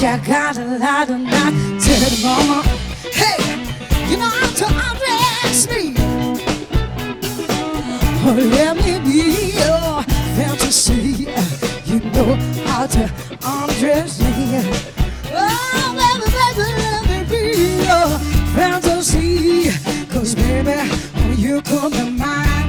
You 0.00 0.26
got 0.26 0.56
a 0.56 0.78
lot 0.78 1.10
of 1.10 1.20
not 1.20 1.65
the 1.98 2.20
mama. 2.22 2.62
Hey, 3.12 3.38
you 4.10 4.16
know 4.18 4.28
how 4.28 4.48
to 4.60 4.66
undress 4.66 5.68
me. 5.70 5.94
Oh, 8.28 8.34
let 8.56 8.76
me 8.76 8.98
be 9.00 9.52
your 9.56 10.02
fantasy. 10.36 11.26
You 11.86 12.00
know 12.10 12.34
how 12.66 12.86
to 12.86 13.10
undress 13.42 14.20
me. 14.20 14.60
Oh, 15.32 15.88
baby, 15.98 16.26
baby, 16.36 16.66
let 16.82 17.02
me 17.08 17.18
be 17.30 17.44
your 17.84 18.08
fantasy. 18.54 19.70
Cause, 20.12 20.34
baby, 20.34 20.76
when 21.14 21.38
you 21.38 21.62
come 21.62 21.92
to 21.92 22.04
mind, 22.10 22.65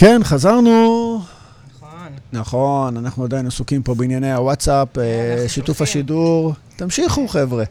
כן, 0.00 0.20
חזרנו. 0.24 1.22
נכון, 2.32 2.96
אנחנו 2.96 3.24
עדיין 3.24 3.46
עסוקים 3.46 3.82
פה 3.82 3.94
בענייני 3.94 4.32
הוואטסאפ, 4.32 4.98
אה, 4.98 5.44
שיתוף 5.48 5.82
השידור. 5.82 6.54
תמשיכו, 6.76 7.28
חבר'ה. 7.28 7.64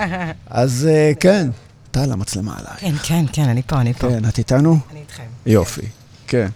אז 0.46 0.88
אה, 0.90 1.12
כן, 1.20 1.50
טל, 1.90 2.12
המצלמה 2.12 2.54
עליי. 2.58 2.76
כן, 2.78 2.94
כן, 3.02 3.24
כן, 3.32 3.48
אני 3.48 3.62
פה, 3.62 3.80
אני 3.80 3.92
פה. 3.92 4.08
כן, 4.08 4.28
את 4.28 4.38
איתנו? 4.38 4.78
אני 4.90 5.00
איתכם. 5.00 5.22
יופי. 5.46 5.86
כן. 6.26 6.48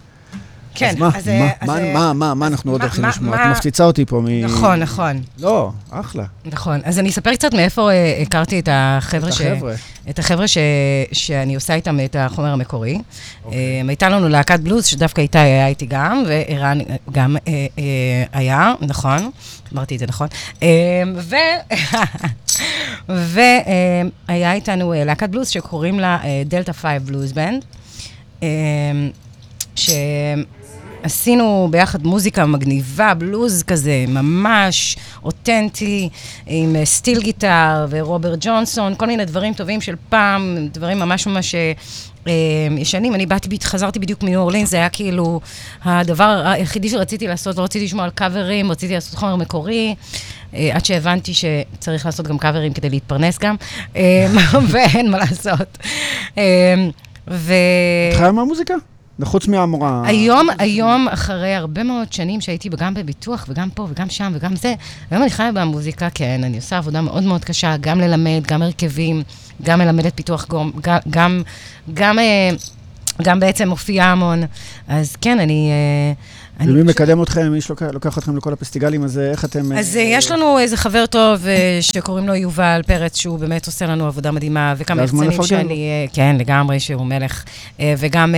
כן, 0.74 0.88
אז 0.88 0.96
מה, 0.96 1.08
אז, 1.16 1.28
מה, 1.28 1.32
אה, 1.34 1.50
מה, 1.66 1.72
אז, 1.76 1.82
אה, 1.82 1.92
מה, 1.92 2.12
מה, 2.12 2.34
מה 2.34 2.46
אנחנו 2.46 2.72
עוד 2.72 2.80
מה- 2.80 2.84
הולכים 2.86 3.02
מה- 3.02 3.08
לשמוע? 3.08 3.36
מה- 3.36 3.44
את 3.44 3.56
מפציצה 3.56 3.84
אותי 3.84 4.04
פה 4.04 4.20
מ... 4.20 4.44
נכון, 4.44 4.80
נכון, 4.80 5.20
לא, 5.38 5.70
אחלה. 5.90 6.24
נכון. 6.44 6.80
אז 6.84 6.98
אני 6.98 7.08
אספר 7.08 7.34
קצת 7.34 7.54
מאיפה 7.54 7.90
אה, 7.90 8.18
הכרתי 8.22 8.58
את 8.58 8.68
החבר'ה 8.72 9.32
ש... 9.32 9.40
את 10.10 10.18
החבר'ה 10.18 10.48
ש... 10.48 10.58
שאני 11.12 11.54
עושה 11.54 11.74
איתם 11.74 11.98
את 12.04 12.16
החומר 12.18 12.48
המקורי. 12.52 12.98
אוקיי. 13.44 13.58
הייתה 13.88 14.08
לנו 14.08 14.28
להקת 14.28 14.60
בלוז, 14.60 14.84
שדווקא 14.86 15.20
איתי 15.20 15.38
היה 15.38 15.66
איתי 15.66 15.86
גם, 15.86 16.24
וערן 16.28 16.78
גם 17.12 17.36
אה, 17.48 17.52
אה, 17.78 17.84
היה, 18.32 18.74
נכון? 18.80 19.30
אמרתי 19.74 19.94
את 19.94 20.00
זה 20.00 20.06
נכון. 20.06 20.28
אה, 20.62 20.68
ו... 21.16 21.34
והיה 24.28 24.52
איתנו 24.52 24.94
להקת 24.96 25.28
בלוז 25.28 25.48
שקוראים 25.48 26.00
לה 26.00 26.18
Delta 26.46 26.72
Five 26.72 27.02
Blues 27.06 27.32
Band, 27.32 27.64
שעשינו 31.04 31.68
ביחד 31.70 32.06
מוזיקה 32.06 32.46
מגניבה, 32.46 33.14
בלוז 33.14 33.62
כזה, 33.62 34.04
ממש 34.08 34.96
אותנטי, 35.24 36.08
עם 36.46 36.76
אה, 36.76 36.84
סטיל 36.84 37.20
גיטר 37.22 37.86
ורוברט 37.90 38.38
ג'ונסון, 38.40 38.94
כל 38.94 39.06
מיני 39.06 39.24
דברים 39.24 39.54
טובים 39.54 39.80
של 39.80 39.94
פעם, 40.08 40.68
דברים 40.72 40.98
ממש 40.98 41.26
ממש... 41.26 41.54
אה, 41.54 41.72
אה, 42.26 42.32
ישנים, 42.78 43.14
אני 43.14 43.26
באתי, 43.26 43.58
חזרתי 43.62 43.98
בדיוק 43.98 44.22
מניו 44.22 44.40
אורלין, 44.40 44.66
זה 44.66 44.76
היה 44.76 44.88
כאילו 44.88 45.40
הדבר 45.84 46.42
היחידי 46.44 46.88
שרציתי 46.88 47.26
לעשות, 47.26 47.56
לא 47.56 47.62
רציתי 47.62 47.84
לשמוע 47.84 48.04
על 48.04 48.10
קאברים, 48.10 48.70
רציתי 48.70 48.94
לעשות 48.94 49.14
חומר 49.14 49.36
מקורי, 49.36 49.94
עד 50.52 50.84
שהבנתי 50.84 51.32
שצריך 51.34 52.06
לעשות 52.06 52.26
גם 52.26 52.38
קאברים 52.38 52.72
כדי 52.72 52.90
להתפרנס 52.90 53.38
גם, 53.38 53.56
ואין 54.70 55.10
מה 55.10 55.18
לעשות. 55.18 55.78
ו... 57.28 57.54
את 58.12 58.16
חיה 58.16 58.32
מהמוזיקה? 58.32 58.74
וחוץ 59.18 59.48
מהמורה... 59.48 60.02
היום, 60.06 60.48
היום, 60.58 61.08
אחרי 61.08 61.54
הרבה 61.54 61.82
מאוד 61.82 62.12
שנים 62.12 62.40
שהייתי 62.40 62.68
גם 62.68 62.94
בביטוח 62.94 63.46
וגם 63.48 63.70
פה 63.70 63.86
וגם 63.90 64.10
שם 64.10 64.32
וגם 64.34 64.56
זה, 64.56 64.74
היום 65.10 65.22
אני 65.22 65.30
חיה 65.30 65.52
במוזיקה, 65.52 66.08
כן, 66.14 66.40
אני 66.44 66.56
עושה 66.56 66.78
עבודה 66.78 67.00
מאוד 67.00 67.22
מאוד 67.22 67.44
קשה, 67.44 67.76
גם 67.80 68.00
ללמד, 68.00 68.42
גם 68.46 68.62
הרכבים, 68.62 69.22
גם 69.62 69.78
מלמדת 69.78 70.12
פיתוח 70.16 70.46
גם, 70.80 71.00
גם, 71.10 71.42
גם, 71.94 72.18
אה, 72.18 72.50
גם 73.22 73.40
בעצם 73.40 73.68
מופיעה 73.68 74.12
המון. 74.12 74.42
אז 74.88 75.16
כן, 75.16 75.40
אני... 75.40 75.70
ומי 76.60 76.72
פשוט- 76.72 76.86
מקדם 76.86 77.22
אתכם? 77.22 77.52
מי 77.52 77.60
שלוקח 77.60 77.86
לוקח 77.92 78.18
אתכם 78.18 78.36
לכל 78.36 78.52
הפסטיגלים 78.52 79.04
הזה? 79.04 79.30
איך 79.30 79.44
אתם... 79.44 79.72
אז 79.72 79.96
אה, 79.96 80.02
אה, 80.02 80.06
יש 80.08 80.30
לנו 80.30 80.58
איזה 80.58 80.76
חבר 80.76 81.06
טוב 81.06 81.46
אה, 81.46 81.78
שקוראים 81.80 82.26
לו 82.26 82.34
יובל 82.34 82.80
פרץ, 82.86 83.16
שהוא 83.16 83.38
באמת 83.38 83.66
עושה 83.66 83.86
לנו 83.86 84.06
עבודה 84.06 84.30
מדהימה, 84.30 84.74
וכמה 84.76 85.02
יחצנים. 85.02 85.42
שאני, 85.42 86.08
כן, 86.12 86.36
לגמרי, 86.38 86.80
שהוא 86.80 87.06
מלך. 87.06 87.44
וגם 87.98 88.34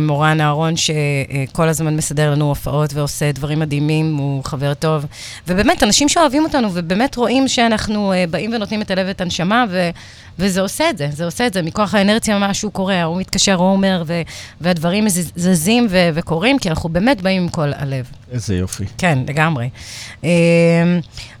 מורן 0.00 0.40
אהרון, 0.40 0.74
שכל 0.76 1.68
הזמן 1.68 1.96
מסדר 1.96 2.30
לנו 2.30 2.48
הופעות 2.48 2.94
ועושה 2.94 3.32
דברים 3.32 3.58
מדהימים, 3.58 4.16
הוא 4.16 4.44
חבר 4.44 4.74
טוב. 4.74 5.06
ובאמת, 5.48 5.82
אנשים 5.82 6.08
שאוהבים 6.08 6.44
אותנו, 6.44 6.68
ובאמת 6.72 7.16
רואים 7.16 7.48
שאנחנו 7.48 8.12
באים 8.30 8.52
ונותנים 8.54 8.82
את 8.82 8.90
הלב 8.90 9.06
ואת 9.06 9.20
הנשמה, 9.20 9.64
ו... 9.70 9.90
וזה 10.40 10.60
עושה 10.60 10.90
את 10.90 10.98
זה, 10.98 11.08
זה 11.12 11.24
עושה 11.24 11.46
את 11.46 11.52
זה, 11.52 11.62
מכוח 11.62 11.94
האנרציה 11.94 12.38
משהו 12.38 12.70
קורה, 12.70 13.02
הוא 13.02 13.18
מתקשר, 13.20 13.54
הוא 13.54 13.72
אומר, 13.72 14.02
ו- 14.06 14.22
והדברים 14.60 15.06
זז- 15.08 15.32
זזים 15.36 15.86
ו- 15.90 16.08
וקורים, 16.14 16.58
כי 16.58 16.70
אנחנו 16.70 16.88
באמת 16.88 17.22
באים 17.22 17.42
עם 17.42 17.48
כל 17.48 17.72
הלב. 17.76 18.04
איזה 18.32 18.54
יופי. 18.56 18.84
כן, 18.98 19.18
לגמרי. 19.28 19.68
אמ, 20.24 20.28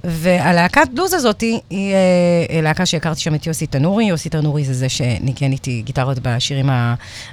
והלהקת 0.04 0.88
בלוז 0.94 1.12
הזאת 1.14 1.40
היא 1.40 1.60
אה, 2.50 2.60
להקה 2.62 2.86
שהכרתי 2.86 3.20
שם 3.20 3.34
את 3.34 3.46
יוסי 3.46 3.66
תנורי. 3.66 4.04
יוסי 4.04 4.28
תנורי 4.28 4.64
זה 4.64 4.74
זה 4.74 4.88
שניגן 4.88 5.52
איתי 5.52 5.82
גיטרות 5.84 6.18
בשירים 6.22 6.70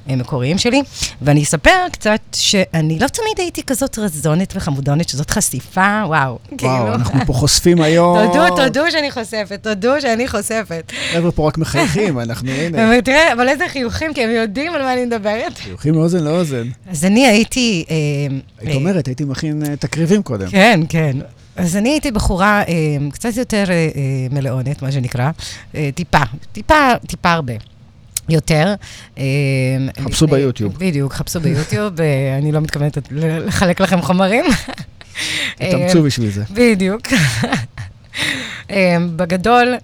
המקוריים 0.07 0.57
שלי. 0.57 0.81
ואני 1.21 1.43
אספר 1.43 1.71
קצת 1.91 2.19
שאני 2.31 2.99
לא 2.99 3.07
תמיד 3.07 3.37
הייתי 3.37 3.63
כזאת 3.63 3.99
רזונת 3.99 4.53
וחמודונת, 4.55 5.09
שזאת 5.09 5.29
חשיפה, 5.31 6.01
וואו. 6.05 6.39
וואו, 6.61 6.87
אנחנו 6.93 7.19
פה 7.25 7.33
חושפים 7.33 7.81
היום. 7.81 8.17
תודו, 8.27 8.55
תודו 8.55 8.91
שאני 8.91 9.11
חושפת, 9.11 9.59
תודו 9.63 10.01
שאני 10.01 10.27
חושפת. 10.27 10.91
חבר'ה 11.13 11.31
פה 11.31 11.47
רק 11.47 11.56
מחייכים, 11.57 12.19
אנחנו, 12.29 12.51
הנה, 12.51 13.01
תראה, 13.01 13.33
אבל 13.33 13.49
איזה 13.49 13.63
חיוכים, 13.67 14.13
כי 14.13 14.23
הם 14.23 14.29
יודעים 14.29 14.73
על 14.73 14.81
מה 14.81 14.93
אני 14.93 15.05
מדברת. 15.05 15.57
חיוכים 15.57 15.93
מאוזן 15.93 16.23
לאוזן. 16.23 16.67
אז 16.89 17.05
אני 17.05 17.27
הייתי... 17.27 17.85
אה, 17.89 17.95
היית 18.59 18.71
אה, 18.71 18.75
אומרת, 18.75 19.07
הייתי 19.07 19.23
מכין 19.23 19.63
אה, 19.65 19.75
תקריבים 19.75 20.23
קודם. 20.23 20.49
כן, 20.49 20.79
כן. 20.89 21.17
אז 21.55 21.75
אני 21.75 21.89
הייתי 21.89 22.11
בחורה 22.11 22.63
קצת 23.11 23.37
יותר 23.37 23.63
מלאונת, 24.31 24.81
מה 24.81 24.91
שנקרא, 24.91 25.31
טיפה, 25.95 26.21
טיפה, 26.51 26.93
טיפה 27.07 27.31
הרבה. 27.31 27.53
יותר. 28.29 28.73
חפשו 30.01 30.27
ביוטיוב. 30.27 30.73
בדיוק, 30.77 31.13
חפשו 31.13 31.39
ביוטיוב, 31.45 31.93
אני 32.37 32.51
לא 32.51 32.59
מתכוונת 32.59 32.97
לחלק 33.11 33.81
לכם 33.81 34.01
חומרים. 34.01 34.45
תתאמצו 35.55 36.03
בשביל 36.03 36.29
זה. 36.29 36.43
בדיוק. 36.53 37.01
בגדול, 39.15 39.75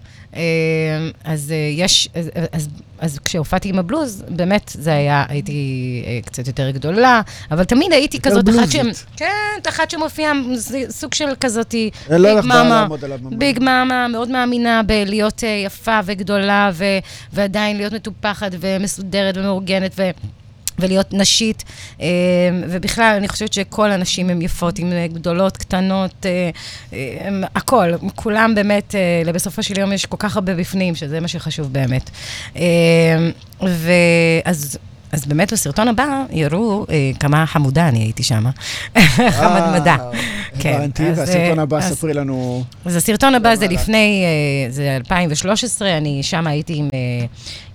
אז 1.24 1.52
אה, 1.52 1.84
יש, 1.84 2.10
אז, 2.16 2.30
אז, 2.52 2.70
אז 3.00 3.20
כשהופעתי 3.20 3.70
עם 3.70 3.80
הבלוז, 3.80 4.24
באמת 4.30 4.72
זה 4.74 4.94
היה, 4.94 5.26
הייתי 5.30 6.04
אה, 6.08 6.20
קצת 6.26 6.48
יותר 6.48 6.70
גדולה, 6.70 7.22
אבל 7.52 7.64
תמיד 7.64 7.92
הייתי 7.92 8.22
כזאת 8.22 8.50
אחת. 8.50 8.72
ש... 8.72 8.76
כן, 9.18 9.60
אחת 9.70 9.90
שמופיעה, 9.90 10.34
סוג 10.90 11.14
של 11.14 11.30
כזאתי, 11.40 11.90
ביג 12.10 12.46
מאמה. 12.46 12.88
ביג 13.22 13.60
מאמה, 13.60 14.08
מאוד 14.08 14.30
מאמינה 14.30 14.82
בלהיות 14.84 15.44
אה, 15.44 15.50
יפה 15.66 16.00
וגדולה, 16.06 16.72
ו, 16.74 16.86
ועדיין 17.34 17.78
להיות 17.78 17.94
מטופחת 17.94 18.52
ומסודרת 18.60 19.38
ומאורגנת, 19.38 19.92
ו... 19.98 20.10
ולהיות 20.80 21.14
נשית, 21.14 21.64
אה, 22.02 22.08
ובכלל, 22.70 23.16
אני 23.18 23.28
חושבת 23.28 23.54
שכל 23.54 23.92
הנשים 23.92 24.30
הן 24.30 24.42
יפות, 24.42 24.80
הן 24.80 24.94
אה, 24.94 25.08
גדולות, 25.08 25.58
קטנות, 25.58 26.26
אה, 26.26 26.50
הם- 27.22 27.44
הכל, 27.56 27.88
כולם 28.16 28.56
באמת, 28.56 28.96
בסופו 29.34 29.64
של 29.64 29.80
יום 29.80 29.94
יש 29.94 30.06
כל 30.06 30.18
כך 30.20 30.36
הרבה 30.36 30.56
בפנים, 30.56 30.96
שזה 30.96 31.20
מה 31.20 31.28
שחשוב 31.28 31.74
באמת. 31.74 32.10
ואז... 33.62 34.78
אז 35.12 35.26
באמת 35.26 35.54
בסרטון 35.54 35.88
הבא 35.88 36.06
יראו 36.32 36.86
אה, 36.90 37.12
כמה 37.20 37.46
חמודה 37.46 37.88
אני 37.88 38.00
הייתי 38.00 38.24
שם, 38.24 38.46
חמדמדה. 39.40 39.96
כן, 40.60 40.74
הבנתי, 40.74 41.04
והסרטון 41.16 41.60
הבא, 41.60 41.78
אז- 41.78 41.84
ספרי 41.94 42.14
לנו... 42.14 42.64
אז 42.86 42.96
הסרטון 42.96 43.36
הבא 43.36 43.56
זה 43.56 43.66
למעלה. 43.66 43.82
לפני, 43.82 44.24
אה, 44.66 44.72
זה 44.72 44.96
2013, 44.96 45.98
אני 45.98 46.24
שם 46.24 46.48
הייתי 46.48 46.74
עם, 46.76 46.90
אה, 46.94 47.26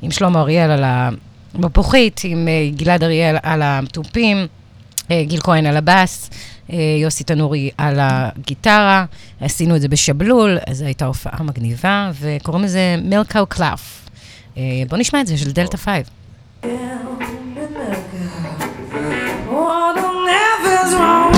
עם 0.02 0.10
שלמה 0.10 0.40
אריאל 0.40 0.70
על 0.70 0.84
ה... 0.84 1.08
בפוחית, 1.54 2.20
עם 2.24 2.48
אה, 2.48 2.70
גלעד 2.76 3.04
אריאל 3.04 3.36
על 3.42 3.62
התופים, 3.64 4.46
אה, 5.10 5.22
גיל 5.26 5.40
כהן 5.40 5.66
על 5.66 5.76
הבאס, 5.76 6.30
אה, 6.72 6.78
יוסי 7.02 7.24
תנורי 7.24 7.70
על 7.78 7.98
הגיטרה, 8.00 9.04
עשינו 9.40 9.76
את 9.76 9.80
זה 9.80 9.88
בשבלול, 9.88 10.58
זו 10.70 10.84
הייתה 10.84 11.06
הופעה 11.06 11.42
מגניבה, 11.42 12.10
וקוראים 12.20 12.64
לזה 12.64 12.96
Milk 13.04 13.46
Cow 13.46 13.69
Calf. 13.70 14.08
אה, 14.56 14.62
בואו 14.88 15.00
נשמע 15.00 15.20
את 15.20 15.26
זה, 15.26 15.38
של 15.38 15.52
Delta 15.52 15.76
Five. 15.76 16.06
Wrong 20.98 21.37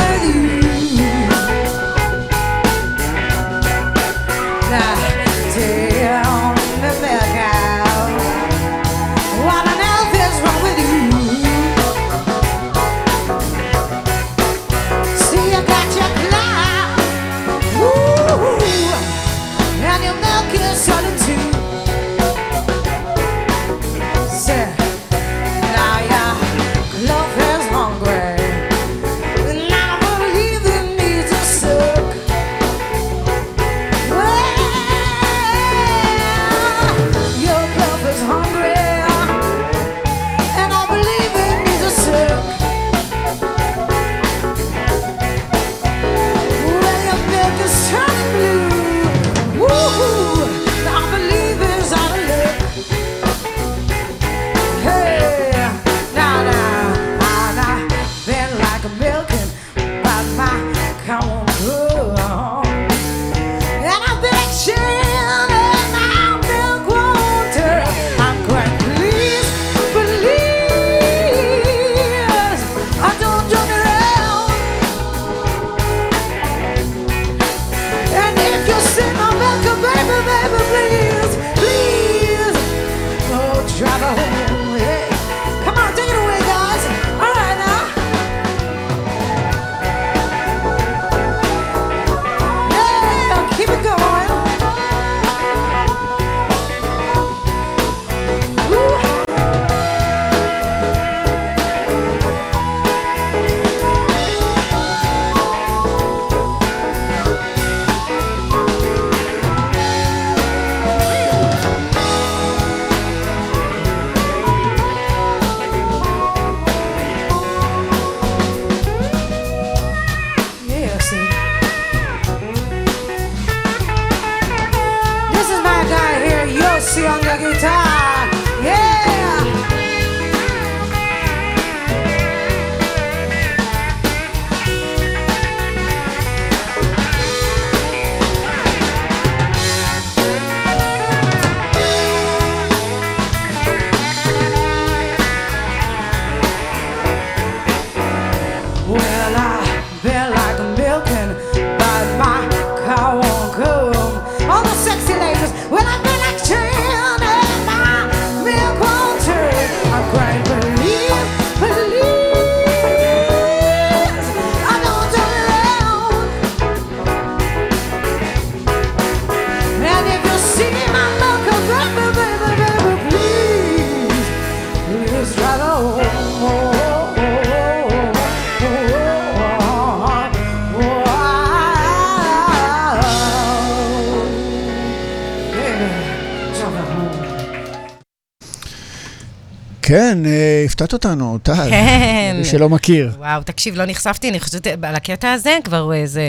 אה, 190.92 190.96
הפתעת 190.96 191.12
אותנו, 191.12 191.38
טל. 191.42 191.70
כן. 191.70 192.36
מי 192.38 192.44
שלא 192.44 192.68
מכיר. 192.68 193.10
וואו, 193.18 193.42
תקשיב, 193.42 193.74
לא 193.76 193.84
נחשפתי, 193.86 194.28
אני 194.28 194.40
חושבת 194.40 194.66
על 194.66 194.94
הקטע 194.94 195.32
הזה 195.32 195.58
כבר 195.64 195.92
איזה 195.94 196.22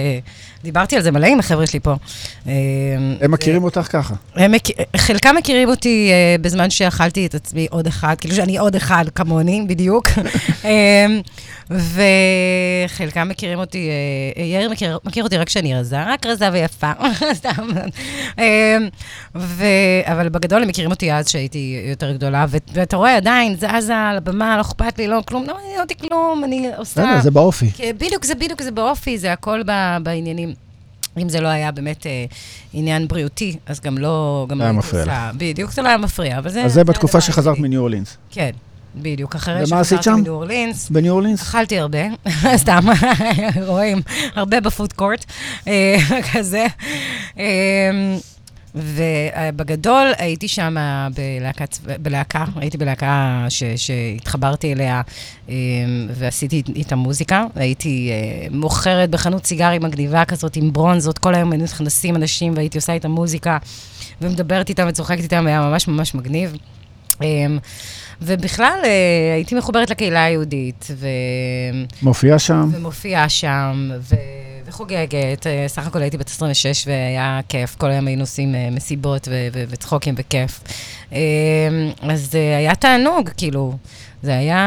דיברתי 0.64 0.96
על 0.96 1.02
זה 1.02 1.12
מלא 1.12 1.28
עם 1.28 1.40
החבר'ה 1.40 1.68
שלי 1.68 1.80
פה. 1.80 1.96
אה, 2.48 2.54
הם 3.22 3.32
מכירים 3.32 3.64
אותך 3.64 3.88
ככה. 3.92 4.16
הם. 4.36 4.54
חלקם 4.98 5.36
מכירים 5.38 5.70
אותי 5.70 6.12
uh, 6.12 6.42
בזמן 6.42 6.70
שאכלתי 6.70 7.26
את 7.26 7.36
עצמי 7.36 7.68
עוד 7.70 7.88
אחד, 7.88 8.16
כאילו 8.20 8.36
שאני 8.36 8.58
עוד 8.58 8.76
אחד 8.76 9.06
כמוני, 9.16 9.66
בדיוק. 9.68 10.08
וחלקם 12.90 13.30
מכירים 13.30 13.60
אותי, 13.60 13.90
יאיר 14.38 14.70
מכיר, 14.70 15.00
מכיר 15.06 15.24
אותי 15.24 15.38
רק 15.38 15.48
כשאני 15.48 15.76
רזה, 15.76 16.04
רק 16.04 16.26
רזה 16.26 16.50
ויפה, 16.54 16.92
סתם. 17.40 17.68
ו... 19.36 19.66
אבל 20.06 20.30
בגדול 20.30 20.62
הם 20.62 20.68
מכירים 20.68 20.92
אותי 20.92 21.14
אז 21.14 21.30
שהייתי 21.30 21.84
יותר 21.90 22.12
גדולה. 22.12 22.46
ואתה 22.74 22.98
רואה 22.98 23.18
עדיין, 23.18 23.56
זזה 23.56 23.96
על 23.96 24.18
הבמה, 24.18 24.58
לא 24.58 24.62
אכפת 24.62 24.98
לי, 24.98 25.08
לא 25.08 25.22
כלום, 25.28 25.44
לא 25.48 25.56
מעניין 25.56 25.82
אותי 25.82 25.96
כלום, 25.98 26.44
אני 26.44 26.70
עושה... 26.78 27.20
זה 27.22 27.32
באופי. 27.32 27.72
כן, 27.72 27.92
בדיוק, 27.98 28.26
זה 28.26 28.36
בדיוק, 28.36 28.62
זה 28.62 28.72
באופי, 28.72 29.18
זה 29.18 29.34
הכל. 29.34 29.62
בעניינים. 30.04 30.51
אם 31.18 31.30
זה 31.30 31.42
לא 31.42 31.48
היה 31.48 31.72
באמת 31.72 32.06
אה, 32.08 32.26
עניין 32.74 33.08
בריאותי, 33.08 33.58
אז 33.66 33.80
גם 33.80 33.98
לא... 33.98 34.46
גם 34.50 34.58
לא 34.58 34.64
היה 34.64 34.72
הייתי 34.72 34.88
מפריע 34.88 35.04
עושה- 35.04 35.32
בדיוק, 35.38 35.72
זה 35.72 35.82
לא 35.82 35.88
היה 35.88 35.98
מפריע, 35.98 36.38
אבל 36.38 36.50
זה... 36.50 36.64
אז 36.66 36.74
זה 36.74 36.84
בתקופה 36.84 37.22
שחזרת. 37.22 37.60
מניו 37.60 37.80
אורלינס. 37.82 38.18
כן, 38.30 38.52
בדיוק. 38.96 39.36
אחרי 39.36 39.66
שחזרתי? 39.68 40.10
מניו 40.22 40.34
אורלינס, 40.34 40.90
בניו 40.90 41.14
אורלינס? 41.14 41.42
אכלתי 41.42 41.80
הרבה, 41.80 42.00
סתם, 42.56 42.80
רואים, 43.68 44.02
הרבה 44.36 44.60
בפוד 44.62 44.94
קורט, 44.94 45.26
אה, 45.68 45.96
כזה. 46.34 46.66
ובגדול 48.76 50.12
הייתי 50.18 50.48
שם 50.48 50.76
בלהקה, 51.16 51.66
בלהקה, 52.02 52.46
הייתי 52.56 52.78
בלהקה 52.78 53.46
ש, 53.50 53.64
שהתחברתי 53.76 54.74
אליה 54.74 55.02
אה, 55.50 55.56
ועשיתי 56.10 56.64
איתה 56.76 56.96
מוזיקה. 56.96 57.46
הייתי 57.56 58.12
אה, 58.12 58.48
מוכרת 58.52 59.10
בחנות 59.10 59.46
סיגרים 59.46 59.84
מגניבה 59.84 60.26
כזאת 60.26 60.56
עם 60.56 60.74
ברונזות, 60.74 61.18
כל 61.18 61.36
היום 61.36 61.52
היינו 61.52 61.64
נכנסים 61.64 62.16
אנשים 62.16 62.54
והייתי 62.56 62.78
עושה 62.78 62.94
איתם 62.94 63.12
מוזיקה 63.12 63.58
ומדברת 64.22 64.70
איתם 64.70 64.86
וצוחקת 64.90 65.24
איתם, 65.24 65.48
היה 65.48 65.62
ממש 65.62 65.88
ממש 65.88 66.16
מגניב. 66.16 66.56
אה, 67.24 67.28
ובכלל, 68.22 68.80
הייתי 69.34 69.56
מחוברת 69.56 69.90
לקהילה 69.90 70.24
היהודית, 70.24 70.88
ו... 70.96 71.08
מופיע 72.02 72.40
שם? 72.40 72.70
ומופיעה 72.74 73.30
שם, 73.30 73.92
ו... 74.00 74.16
וחוגגת. 74.72 75.48
אה, 75.48 75.66
סך 75.68 75.88
הכל 75.88 76.02
הייתי 76.02 76.18
בת 76.18 76.28
26 76.30 76.88
והיה 76.88 77.40
כיף. 77.50 77.76
כל 77.76 77.92
היום 77.92 78.08
היינו 78.08 78.24
עושים 78.24 78.56
אה, 78.56 78.70
מסיבות. 78.72 79.28
וצחוקים 79.70 80.16
וכיף. 80.18 80.60
אה, 81.14 81.20
אז 82.02 82.36
אה, 82.36 82.58
היה 82.58 82.76
תענוג, 82.76 83.30
כאילו. 83.38 83.78
זה 84.24 84.38
היה 84.38 84.58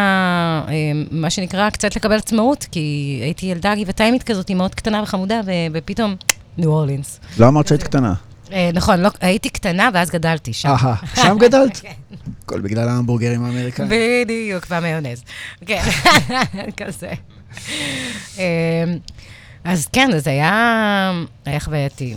אה, 0.68 0.72
מה 1.10 1.30
שנקרא 1.30 1.70
קצת 1.70 1.96
לקבל 1.96 2.16
עצמאות, 2.16 2.66
כי 2.70 3.18
הייתי 3.22 3.46
ילדה 3.46 3.74
גבעתיימית 3.74 4.22
כזאת, 4.22 4.50
מאוד 4.50 4.74
קטנה 4.74 5.02
וחמודה. 5.02 5.40
ופתאום 5.72 6.14
ניו 6.58 6.70
אורלינס. 6.70 7.20
לא 7.38 7.48
אמרת 7.48 7.68
שהיית 7.68 7.82
קטנה. 7.82 8.14
נכון, 8.74 9.00
לא, 9.00 9.10
הייתי 9.20 9.48
קטנה 9.48 9.90
ואז 9.94 10.10
גדלתי 10.10 10.52
שם. 10.52 10.68
אהה, 10.68 10.94
שם 11.14 11.36
גדלת? 11.40 11.76
כן. 11.82 11.92
הכל 12.42 12.60
בגלל 12.60 12.88
ההמבורגרים 12.88 13.44
האמריקאים. 13.44 13.88
בדיוק, 13.90 14.66
והמיונז. 14.70 15.22
כן, 15.66 15.82
כזה. 16.78 17.12
אז 19.64 19.86
כן, 19.92 20.10
אז 20.14 20.28
היה, 20.28 21.12
היה 21.44 21.60
חווייתי. 21.60 22.14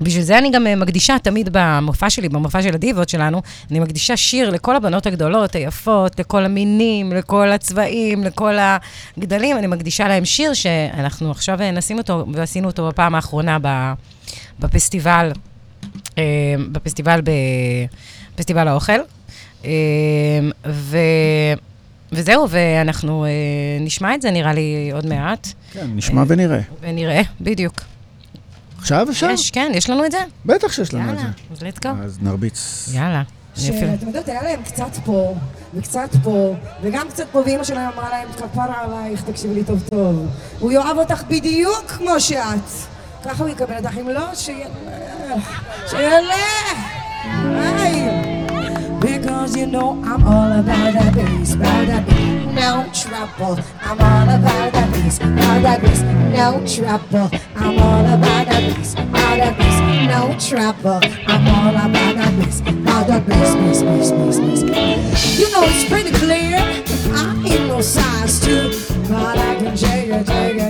ובשביל 0.00 0.22
זה 0.22 0.38
אני 0.38 0.50
גם 0.50 0.66
מקדישה 0.76 1.16
תמיד 1.18 1.48
במופע 1.52 2.10
שלי, 2.10 2.28
במופע 2.28 2.62
של 2.62 2.74
הדיבות 2.74 3.08
שלנו, 3.08 3.42
אני 3.70 3.80
מקדישה 3.80 4.16
שיר 4.16 4.50
לכל 4.50 4.76
הבנות 4.76 5.06
הגדולות, 5.06 5.54
היפות, 5.54 6.20
לכל 6.20 6.44
המינים, 6.44 7.12
לכל 7.12 7.52
הצבעים, 7.52 8.24
לכל 8.24 8.54
הגדלים. 9.18 9.58
אני 9.58 9.66
מקדישה 9.66 10.08
להם 10.08 10.24
שיר 10.24 10.54
שאנחנו 10.54 11.30
עכשיו 11.30 11.58
נשים 11.72 11.98
אותו, 11.98 12.26
ועשינו 12.32 12.68
אותו 12.68 12.88
בפעם 12.88 13.14
האחרונה 13.14 13.58
בפסטיבל, 14.60 15.32
אה, 16.18 16.24
בפסטיבל, 16.72 17.20
בפסטיבל 18.34 18.68
האוכל. 18.68 19.00
אה, 19.64 19.70
ו... 20.66 20.98
וזהו, 22.12 22.46
ואנחנו 22.50 23.24
אה, 23.24 23.30
נשמע 23.80 24.14
את 24.14 24.22
זה 24.22 24.30
נראה 24.30 24.52
לי 24.52 24.90
עוד 24.94 25.06
מעט, 25.06 25.48
כן, 25.72 25.86
נשמע 25.94 26.22
ונראה. 26.26 26.60
ונראה, 26.80 27.22
בדיוק. 27.40 27.80
עכשיו 28.78 29.06
אפשר? 29.10 29.30
יש, 29.30 29.50
כן, 29.50 29.72
יש 29.74 29.90
לנו 29.90 30.04
את 30.04 30.12
זה? 30.12 30.18
בטח 30.46 30.72
שיש 30.72 30.94
לנו 30.94 31.12
את 31.12 31.18
יאללה, 31.18 31.30
זה. 31.60 31.66
אז 31.66 31.74
let's 31.74 31.80
go. 31.84 31.88
אז 32.04 32.18
נרביץ. 32.22 32.88
יאללה. 32.94 33.22
שאתם 33.56 34.06
יודעות, 34.06 34.28
היה 34.28 34.42
להם 34.42 34.62
קצת 34.62 34.96
פה, 35.04 35.34
וקצת 35.74 36.08
פה, 36.22 36.54
וגם 36.82 37.08
קצת 37.08 37.24
פה, 37.32 37.38
ואימא 37.38 37.64
שלהם 37.64 37.90
אמרה 37.94 38.10
להם, 38.10 38.28
כפרה 38.32 38.84
עלייך, 38.84 39.22
תקשיבי 39.22 39.54
לי 39.54 39.64
טוב 39.64 39.82
טוב. 39.90 40.26
הוא 40.58 40.72
יאהב 40.72 40.96
אותך 40.98 41.22
בדיוק 41.28 41.84
כמו 41.88 42.20
שאת. 42.20 42.70
ככה 43.24 43.44
הוא 43.44 43.52
יקבל 43.52 43.76
אותך, 43.76 43.98
אם 44.00 44.08
לא, 44.08 44.34
שילך, 44.34 45.62
שילך. 45.90 46.76
Cause 49.46 49.56
you 49.56 49.66
know 49.68 50.02
I'm 50.02 50.24
all 50.24 50.58
about 50.58 50.92
that 50.94 51.14
bass, 51.14 51.54
about 51.54 51.86
that 51.86 52.04
bass, 52.04 52.52
no 52.52 52.90
trouble. 52.92 53.62
I'm 53.80 54.00
all 54.00 54.28
about 54.28 54.72
that 54.72 54.92
bass, 54.92 55.18
about 55.18 55.62
that 55.62 55.80
bass, 55.82 56.02
no 56.02 56.66
trouble. 56.66 57.30
I'm 57.54 57.78
all 57.78 58.04
about 58.04 58.46
that 58.48 58.74
bass, 58.76 58.94
about 58.94 59.36
that 59.38 59.56
bass, 59.56 59.78
no 60.10 60.36
trouble. 60.48 60.98
I'm 61.28 61.46
all 61.46 61.76
about 61.76 62.16
that 62.16 62.36
bass, 62.40 62.58
about 62.58 63.06
that 63.06 63.24
bass, 63.24 63.54
bass, 63.54 64.10
bass, 64.10 64.10
bass, 64.10 64.62
bass. 64.64 65.38
You 65.38 65.48
know 65.52 65.62
it's 65.62 65.88
pretty 65.88 66.10
clear, 66.10 66.58
I 67.14 67.42
ain't 67.46 67.68
no 67.68 67.80
size 67.80 68.40
two, 68.40 68.70
but 69.08 69.38
I 69.38 69.54
can 69.60 69.76
jigger, 69.76 70.24
it. 70.26 70.65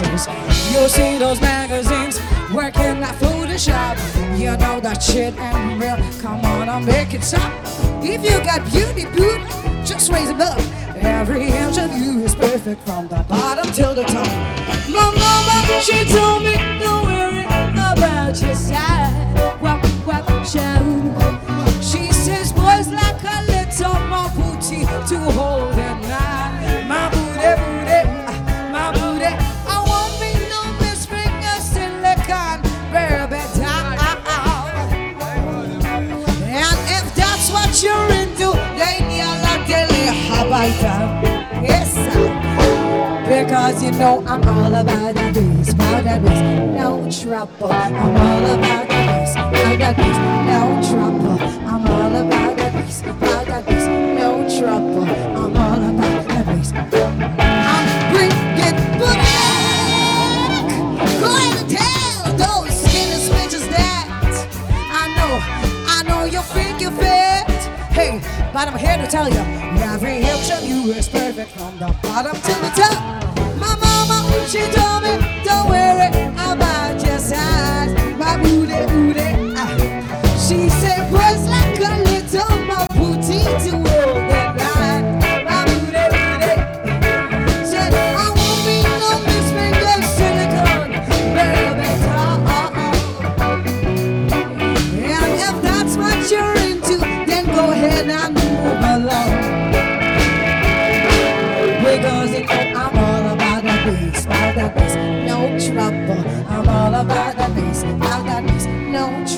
You'll 0.00 0.88
see 0.88 1.18
those 1.18 1.40
magazines 1.40 2.20
working 2.54 3.00
that 3.00 3.16
Photoshop. 3.20 3.98
You 4.38 4.56
know 4.56 4.78
that 4.80 5.02
shit 5.02 5.36
ain't 5.38 5.82
real. 5.82 5.96
Come 6.20 6.40
on, 6.44 6.68
I'll 6.68 6.80
make 6.80 7.14
it 7.14 7.24
stop. 7.24 7.52
If 8.00 8.22
you 8.22 8.38
got 8.44 8.62
beauty, 8.70 9.06
beauty, 9.10 9.44
just 9.84 10.12
raise 10.12 10.30
it 10.30 10.40
up. 10.40 10.60
Every 10.96 11.48
inch 11.48 11.78
of 11.78 11.90
you 11.98 12.20
is 12.20 12.34
perfect 12.34 12.82
from 12.86 13.08
the 13.08 13.24
bottom 13.28 13.72
till 13.72 13.94
the 13.94 14.04
top. 14.04 14.26
My 14.88 15.10
mama, 15.18 15.80
she 15.82 16.04
told 16.04 16.44
me, 16.44 16.54
don't 16.78 17.04
worry 17.04 17.44
about 17.44 18.40
your 18.40 18.54
side. 18.54 19.12
What, 19.60 19.82
child? 20.46 21.82
She 21.82 22.12
says, 22.12 22.52
boys 22.52 22.88
like 22.88 23.22
a 23.24 23.47
Because 43.58 43.82
you 43.82 43.90
know 43.90 44.22
I'm 44.24 44.48
all 44.48 44.72
about 44.72 45.14
that 45.16 45.34
bass, 45.34 45.72
about 45.72 46.04
that 46.04 46.22
bass, 46.22 46.40
no 46.78 47.10
trouble. 47.10 47.72
I'm 47.72 48.16
all 48.16 48.44
about 48.54 48.88
that 48.88 49.08
bass, 49.10 49.32
about 49.32 49.78
that 49.78 49.96
bass, 49.96 50.18
no 50.46 50.80
trouble. 50.88 51.38
I'm 51.66 51.86
all 51.90 52.14
about 52.22 52.56
that 52.56 52.72
bass, 52.72 53.00
about 53.02 53.46
that 53.46 53.66
bass, 53.66 53.86
no 54.16 54.46
trouble. 54.60 55.02
I'm 55.02 55.56
all 55.56 55.82
about 55.90 56.28
that 56.28 56.46
bass. 56.46 56.72
I'm 56.72 58.12
bringing 58.14 58.62
back. 58.62 59.18
Go 61.18 61.26
ahead 61.34 61.58
and 61.58 61.68
tell 61.68 62.62
those 62.62 62.72
skinny 62.80 63.18
switches 63.26 63.66
that 63.74 64.06
I 64.88 65.04
know, 65.18 65.32
I 65.88 65.98
know 66.06 66.24
you 66.26 66.42
think 66.54 66.80
you're 66.80 66.92
fit. 66.92 67.50
Hey, 67.90 68.22
but 68.52 68.68
I'm 68.68 68.78
here 68.78 68.98
to 68.98 69.06
tell 69.10 69.28
you, 69.28 69.42
every 69.82 70.18
inch 70.18 70.48
of 70.52 70.64
you 70.64 70.92
is 70.92 71.08
perfect 71.08 71.50
from 71.50 71.76
the 71.78 71.92
bottom 72.02 72.36
to 72.36 72.54
the 72.62 72.70
top. 72.76 73.27
She 74.46 74.60
told 74.70 75.02
me, 75.02 75.18
don't 75.44 75.68
worry 75.68 76.27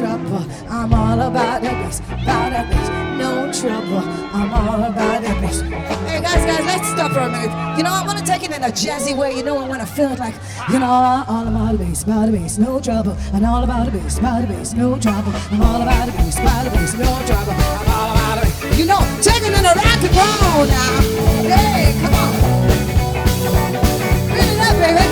trouble. 0.00 0.46
I'm 0.70 0.94
all 0.94 1.20
about 1.20 1.60
that 1.60 1.84
bass, 1.84 2.00
about 2.00 2.50
that 2.56 2.70
bass, 2.70 2.88
no 3.20 3.52
trouble. 3.52 3.98
I'm 4.32 4.50
all 4.50 4.82
about 4.84 5.20
that 5.20 5.40
bass. 5.42 5.60
Hey 5.60 6.22
guys, 6.22 6.42
guys, 6.48 6.64
let's 6.64 6.88
stop 6.88 7.12
for 7.12 7.20
a 7.20 7.28
minute. 7.28 7.52
You 7.76 7.84
know, 7.84 7.92
I 7.92 8.02
want 8.06 8.18
to 8.18 8.24
take 8.24 8.42
it 8.42 8.50
in 8.50 8.62
a 8.64 8.72
jazzy 8.72 9.14
way. 9.14 9.36
You 9.36 9.42
know, 9.42 9.58
I 9.58 9.68
want 9.68 9.82
to 9.82 9.86
feel 9.86 10.10
it 10.10 10.18
like, 10.18 10.34
you 10.72 10.78
know, 10.78 10.88
all 10.88 11.46
about 11.46 11.72
the 11.72 11.84
bass, 11.84 12.02
about 12.02 12.26
the 12.26 12.32
bass, 12.32 12.56
no 12.56 12.80
trouble. 12.80 13.14
And 13.34 13.44
all 13.44 13.62
about 13.62 13.86
the 13.86 13.92
bass, 13.92 14.18
about 14.18 14.40
the 14.40 14.48
bass, 14.48 14.72
no 14.72 14.98
trouble. 14.98 15.32
I'm 15.52 15.60
all 15.60 15.82
about 15.82 16.06
the 16.06 16.12
bass, 16.12 16.38
about 16.38 16.64
the 16.64 16.70
bass, 16.70 16.94
no 16.94 17.10
trouble. 17.28 17.52
I'm 17.52 17.90
all 17.92 18.10
about 18.16 18.40
the 18.40 18.46
bass. 18.48 18.78
You 18.78 18.86
know, 18.86 19.00
take 19.20 19.42
it 19.44 19.52
in 19.52 19.64
a 19.68 19.74
rock 19.84 20.00
and 20.00 20.16
roll 20.16 20.64
now. 20.64 21.00
Hey, 21.44 21.92
come 22.00 22.14
on. 22.14 22.32
Fill 24.32 24.48
it 24.48 24.60
up, 24.64 24.76
baby. 24.80 25.09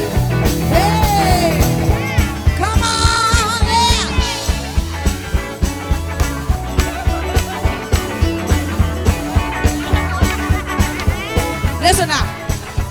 Listen 11.88 12.08
now. 12.08 12.20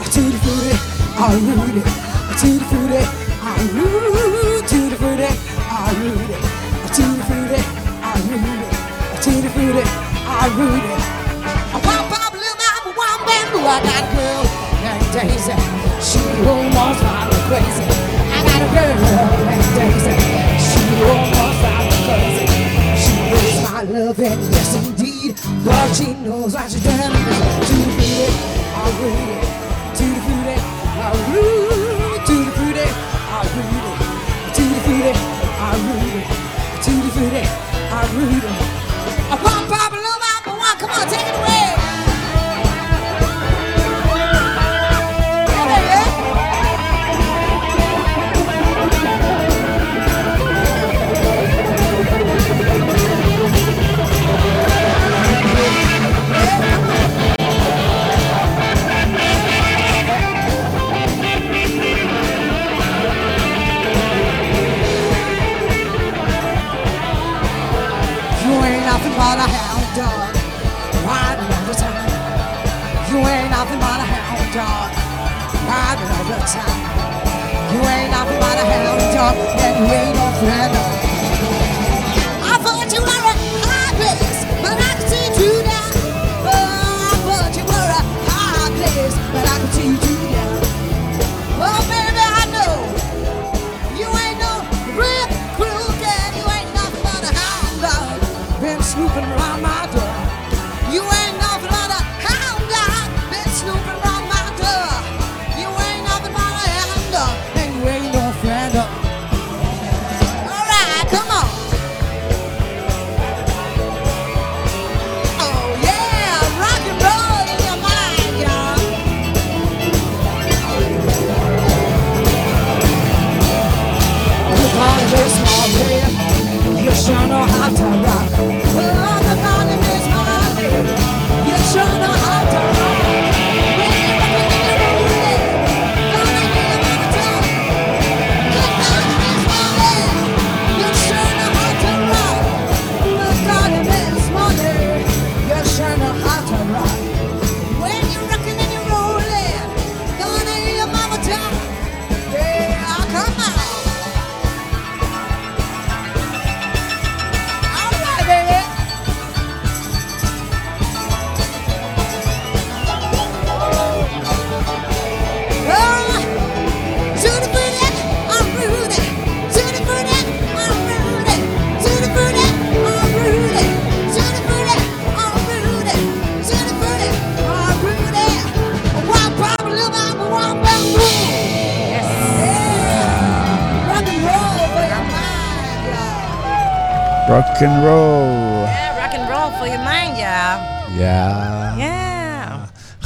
Tutti 0.09 0.33
frutti, 0.41 0.73
ah 1.17 1.29
Rudy. 1.29 1.83
Tutti 2.33 2.57
frutti, 2.65 2.97
ah 3.45 3.53
Rudy. 3.77 4.09
Tutti 4.65 4.95
frutti, 4.97 5.29
ah 5.69 5.93
Rudy. 5.93 6.33
Tutti 6.89 7.05
frutti, 7.27 7.59
ah 8.01 8.17
Rudy. 8.25 8.65
Tutti 9.21 9.47
frutti, 9.53 9.83
ah 10.25 10.49
Rudy. 10.57 10.93
I 11.45 11.77
want 11.85 12.09
pop, 12.09 12.33
little 12.33 12.57
mama, 12.57 12.89
one 12.97 13.21
bamboo. 13.27 13.69
I 13.69 13.77
got 13.85 14.01
a 14.01 14.09
girl 14.17 14.41
named 14.81 15.13
Daisy. 15.13 15.53
She 16.01 16.17
almost 16.49 16.97
drive 16.97 17.29
me 17.29 17.37
crazy. 17.53 17.85
I 18.33 18.41
got 18.49 18.65
a 18.65 18.73
girl 18.73 18.97
named 19.45 19.71
Daisy. 19.77 20.13
She 20.57 20.81
almost 21.05 21.57
drive 21.61 21.85
me 21.85 21.97
crazy. 22.01 22.45
She 22.97 23.13
is 23.45 23.61
my 23.61 23.81
love 23.93 24.19
and 24.19 24.41
yes 24.49 24.73
indeed. 24.73 25.37
But 25.63 25.93
she 25.93 26.07
knows 26.25 26.55
what 26.55 26.71
she's 26.71 26.81
done. 26.83 27.96
I 37.89 38.05
read 38.15 38.43
it. 38.43 38.66
But 69.27 69.39
a 69.39 69.47
hound 69.57 69.87
dog, 69.93 70.35
riding 71.03 71.51
all 71.51 71.65
the 71.67 71.75
time. 71.75 72.11
You 73.11 73.17
ain't 73.27 73.51
nothing 73.51 73.79
but 73.83 73.99
a 73.99 74.07
hound 74.07 74.47
dog, 74.55 74.87
riding 75.67 76.11
all 76.15 76.27
the 76.31 76.39
time. 76.47 76.79
You 77.73 77.79
ain't 77.91 78.11
nothing 78.15 78.39
but 78.39 78.55
a 78.55 78.65
hound 78.71 79.03
dog, 79.15 79.35
and 79.65 79.73
you 79.79 79.93
ain't 79.99 80.15
no 80.15 80.27
friend. 80.39 80.71
I 80.77 81.06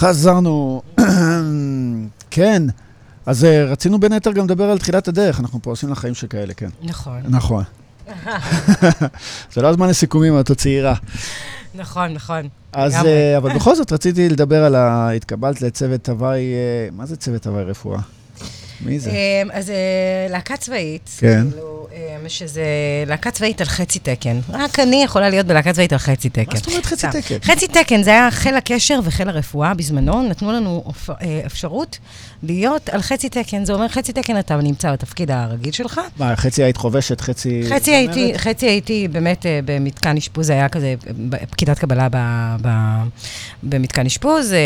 חזרנו. 0.02 0.82
כן. 2.32 2.64
אז 3.26 3.46
אה, 3.46 3.64
רצינו 3.64 4.00
בין 4.00 4.14
היתר 4.14 4.32
גם 4.32 4.46
לדבר 4.46 4.70
על 4.70 4.78
תחילת 4.78 5.08
הדרך, 5.08 5.40
אנחנו 5.40 5.60
פה 5.62 5.70
עושים 5.70 5.92
לך 5.92 6.00
חיים 6.00 6.14
שכאלה, 6.14 6.54
כן. 6.54 6.70
נכון, 6.84 7.22
נכון. 7.30 7.64
זה 9.54 9.62
לא 9.62 9.68
הזמן 9.68 9.90
לסיכומים, 9.90 10.40
את 10.40 10.50
עוד 10.50 10.58
צעירה. 10.58 10.94
נכון, 11.76 12.14
נכון. 12.14 12.48
אז. 12.74 12.96
אה, 13.06 13.38
אבל 13.38 13.56
בכל 13.56 13.76
זאת 13.76 13.92
רציתי 13.92 14.30
לדבר 14.30 14.64
על 14.64 14.76
ה... 14.76 15.10
התקבלת 15.10 15.62
לצוות 15.62 16.10
הוואי, 16.10 16.54
אה, 16.54 16.90
מה 16.92 17.06
זה 17.06 17.16
צוות 17.16 17.48
הוואי 17.48 17.64
רפואה? 17.64 18.00
מי 18.86 19.00
זה? 19.00 19.12
אז 19.52 19.72
להקה 20.30 20.58
צבאית, 20.58 21.10
כן. 21.18 21.48
כאילו, 21.50 21.88
שזה 22.30 22.64
להקה 23.08 23.32
צבאית 23.32 23.62
על 23.62 23.68
חצי 23.68 24.00
תקן. 24.00 24.40
רק 24.50 24.80
אני 24.80 25.04
יכולה 25.04 25.30
להיות 25.30 25.46
בלהקה 25.46 25.74
צבאית 25.74 25.94
על 25.94 26.00
חצי 26.00 26.30
תקן. 26.30 26.52
מה 26.52 26.58
זאת 26.58 26.68
אומרת 26.68 26.86
חצי. 26.86 27.08
תקן? 27.12 27.36
חצי 27.44 27.68
תקן, 27.68 28.04
זה 28.04 28.10
היה 28.10 28.32
חיל 28.32 28.56
הקשר 28.56 29.00
וחיל 29.04 29.30
הרפואה 29.30 29.74
בזמנו, 29.74 30.24
נתנו 30.24 30.52
לנו 30.52 30.84
אה, 31.10 31.42
אפשרות 31.46 31.98
להיות 32.44 32.90
על 32.90 33.02
חצי 33.02 33.30
תקן. 33.30 33.66
זה 33.66 33.74
אומר, 33.74 33.88
חצי 33.88 34.14
תקן 34.14 34.40
אתה 34.40 34.56
נמצא 34.56 34.92
בתפקיד 34.92 35.32
הרגיל 35.32 35.72
שלך. 35.72 36.02
מה, 36.20 36.36
חצי 36.36 36.64
היית 36.64 36.78
חובשת, 36.78 37.22
חצי... 37.22 37.64
חצי 37.70 37.92
הייתי, 37.92 38.34
חצי 38.38 38.66
הייתי 38.66 39.08
באמת 39.08 39.46
אה, 39.46 39.60
במתקן 39.66 40.18
אשפוז, 40.18 40.50
היה 40.50 40.70
כזה 40.70 40.96
פקידת 41.50 41.80
קבלה 41.80 42.08
ב, 42.12 42.18
ב, 42.62 42.70
במתקן 43.64 44.06
אשפוז, 44.06 44.54
אה, 44.54 44.60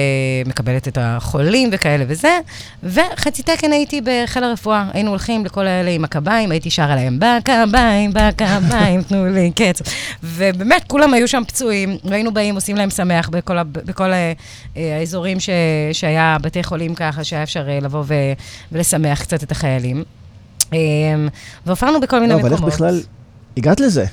מקבלת 0.45 0.87
את 0.87 0.97
החולים 1.01 1.69
וכאלה 1.71 2.05
וזה, 2.07 2.39
וחצי 2.83 3.43
תקן 3.43 3.71
הייתי 3.71 4.01
בחיל 4.03 4.43
הרפואה. 4.43 4.85
היינו 4.93 5.09
הולכים 5.09 5.45
לכל 5.45 5.67
האלה 5.67 5.91
עם 5.91 6.03
הקביים, 6.03 6.51
הייתי 6.51 6.69
שרה 6.69 6.95
להם, 6.95 7.19
בקביים, 7.45 8.11
בקביים, 8.13 9.01
תנו 9.01 9.25
לי 9.25 9.51
קץ. 9.51 9.81
ובאמת, 10.23 10.83
כולם 10.87 11.13
היו 11.13 11.27
שם 11.27 11.43
פצועים, 11.47 11.97
והיינו 12.03 12.33
באים, 12.33 12.55
עושים 12.55 12.75
להם 12.75 12.89
שמח 12.89 13.29
בכל, 13.29 13.63
בכל 13.63 14.13
ה, 14.13 14.15
אה, 14.77 14.97
האזורים 14.99 15.39
ש, 15.39 15.49
שהיה 15.93 16.37
בתי 16.41 16.63
חולים 16.63 16.95
ככה, 16.95 17.23
שהיה 17.23 17.43
אפשר 17.43 17.69
אה, 17.69 17.79
לבוא 17.81 18.03
ו, 18.07 18.13
ולשמח 18.71 19.21
קצת 19.21 19.43
את 19.43 19.51
החיילים. 19.51 20.03
אה, 20.73 20.79
והופענו 21.65 21.99
בכל 21.99 22.19
מיני 22.19 22.33
לא, 22.33 22.39
מקומות. 22.39 22.59
אבל 22.59 22.67
איך 22.67 22.75
בכלל 22.75 23.01
הגעת 23.57 23.79
לזה? 23.79 24.05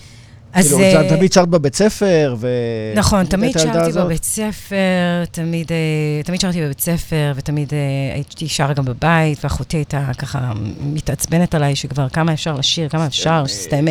אז... 0.52 0.66
כאילו, 0.66 0.80
אה, 0.80 1.06
את 1.06 1.12
תמיד 1.12 1.32
שרת 1.32 1.48
בבית 1.48 1.74
ספר, 1.74 2.34
ו... 2.38 2.48
נכון, 2.96 3.24
תמיד 3.24 3.58
שרתי? 3.58 3.92
בבית 3.92 4.24
ספר, 4.24 5.24
תמיד, 5.30 5.72
אה, 5.72 6.22
תמיד 6.24 6.40
שרתי 6.40 6.62
בבית 6.62 6.80
ספר, 6.80 7.32
ותמיד 7.36 7.72
אה, 7.74 8.14
הייתי 8.14 8.48
שרה 8.48 8.72
גם 8.72 8.84
בבית, 8.84 9.38
ואחותי 9.44 9.76
הייתה 9.76 10.10
ככה 10.18 10.52
מתעצבנת 10.80 11.54
עליי, 11.54 11.76
שכבר 11.76 12.08
כמה 12.08 12.32
אפשר 12.32 12.54
לשיר, 12.54 12.88
כמה 12.88 13.06
אפשר, 13.06 13.46
שסתמה, 13.46 13.90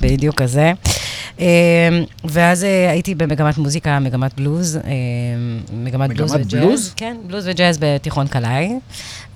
בדיוק 0.00 0.34
כזה. 0.34 0.72
אה, 1.40 1.46
ואז 2.24 2.64
אה, 2.64 2.90
הייתי 2.90 3.14
במגמת 3.14 3.58
מוזיקה, 3.58 3.98
מגמת 3.98 4.34
בלוז, 4.36 4.76
אה, 4.76 4.82
מגמת 5.72 6.10
בלוז 6.10 6.32
מגמת 6.32 6.46
וג'אז. 6.46 6.64
בלוז? 6.64 6.92
כן, 6.96 7.16
בלוז 7.26 7.48
וג'אז 7.48 7.78
בתיכון 7.80 8.26
קלעי. 8.26 8.72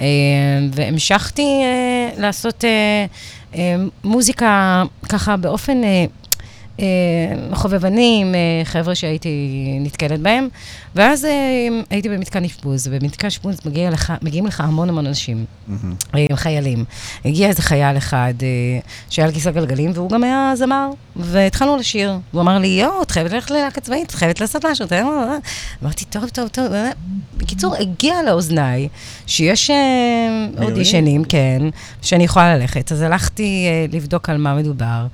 אה, 0.00 0.06
והמשכתי 0.72 1.42
אה, 1.62 2.20
לעשות 2.20 2.64
אה, 2.64 3.06
אה, 3.54 3.76
מוזיקה 4.04 4.82
ככה 5.08 5.36
באופן... 5.36 5.80
אה, 6.80 6.84
חובבנים, 7.54 8.34
אה, 8.34 8.64
חבר'ה 8.64 8.94
שהייתי 8.94 9.28
נתקלת 9.80 10.20
בהם, 10.20 10.48
ואז 10.94 11.24
אה, 11.24 11.30
הייתי 11.90 12.08
במתקן 12.08 12.44
אשפוז, 12.44 12.88
ובמתקן 12.90 13.26
אשפוז 13.26 13.56
מגיע 13.64 13.90
לך, 13.90 14.12
מגיעים 14.22 14.46
לך 14.46 14.60
המון 14.60 14.88
המון 14.88 15.06
אנשים. 15.06 15.44
אה, 16.14 16.26
חיילים. 16.34 16.84
הגיע 17.24 17.48
איזה 17.48 17.62
חייל 17.62 17.96
אחד 17.96 18.34
שהיה 19.10 19.26
על 19.26 19.34
כיסא 19.34 19.50
גלגלים, 19.50 19.90
והוא 19.94 20.10
גם 20.10 20.24
היה 20.24 20.52
זמר, 20.54 20.90
והתחלנו 21.16 21.76
לשיר. 21.76 22.18
הוא 22.30 22.40
אמר 22.40 22.58
לי, 22.58 22.66
יואו, 22.66 23.02
את 23.02 23.10
חייבת 23.10 23.30
ללכת 23.32 23.50
ללהקה 23.50 23.80
צבאית, 23.80 24.06
את 24.06 24.14
חייבת 24.14 24.40
לעשות 24.40 24.64
משהו. 24.64 24.86
אמרתי, 25.82 26.04
טוב, 26.04 26.28
טוב, 26.28 26.48
טוב. 26.48 26.72
אה." 26.72 26.90
בקיצור, 27.36 27.74
הגיע 27.74 28.22
לאוזניי 28.22 28.88
שיש 29.26 29.70
אודישנים, 30.62 31.24
כן, 31.24 31.62
שאני 32.02 32.24
יכולה 32.24 32.56
ללכת. 32.56 32.92
אז 32.92 33.02
הלכתי 33.02 33.66
לבדוק 33.92 34.28
על 34.28 34.36
מה 34.36 34.54
מדובר. 34.54 35.06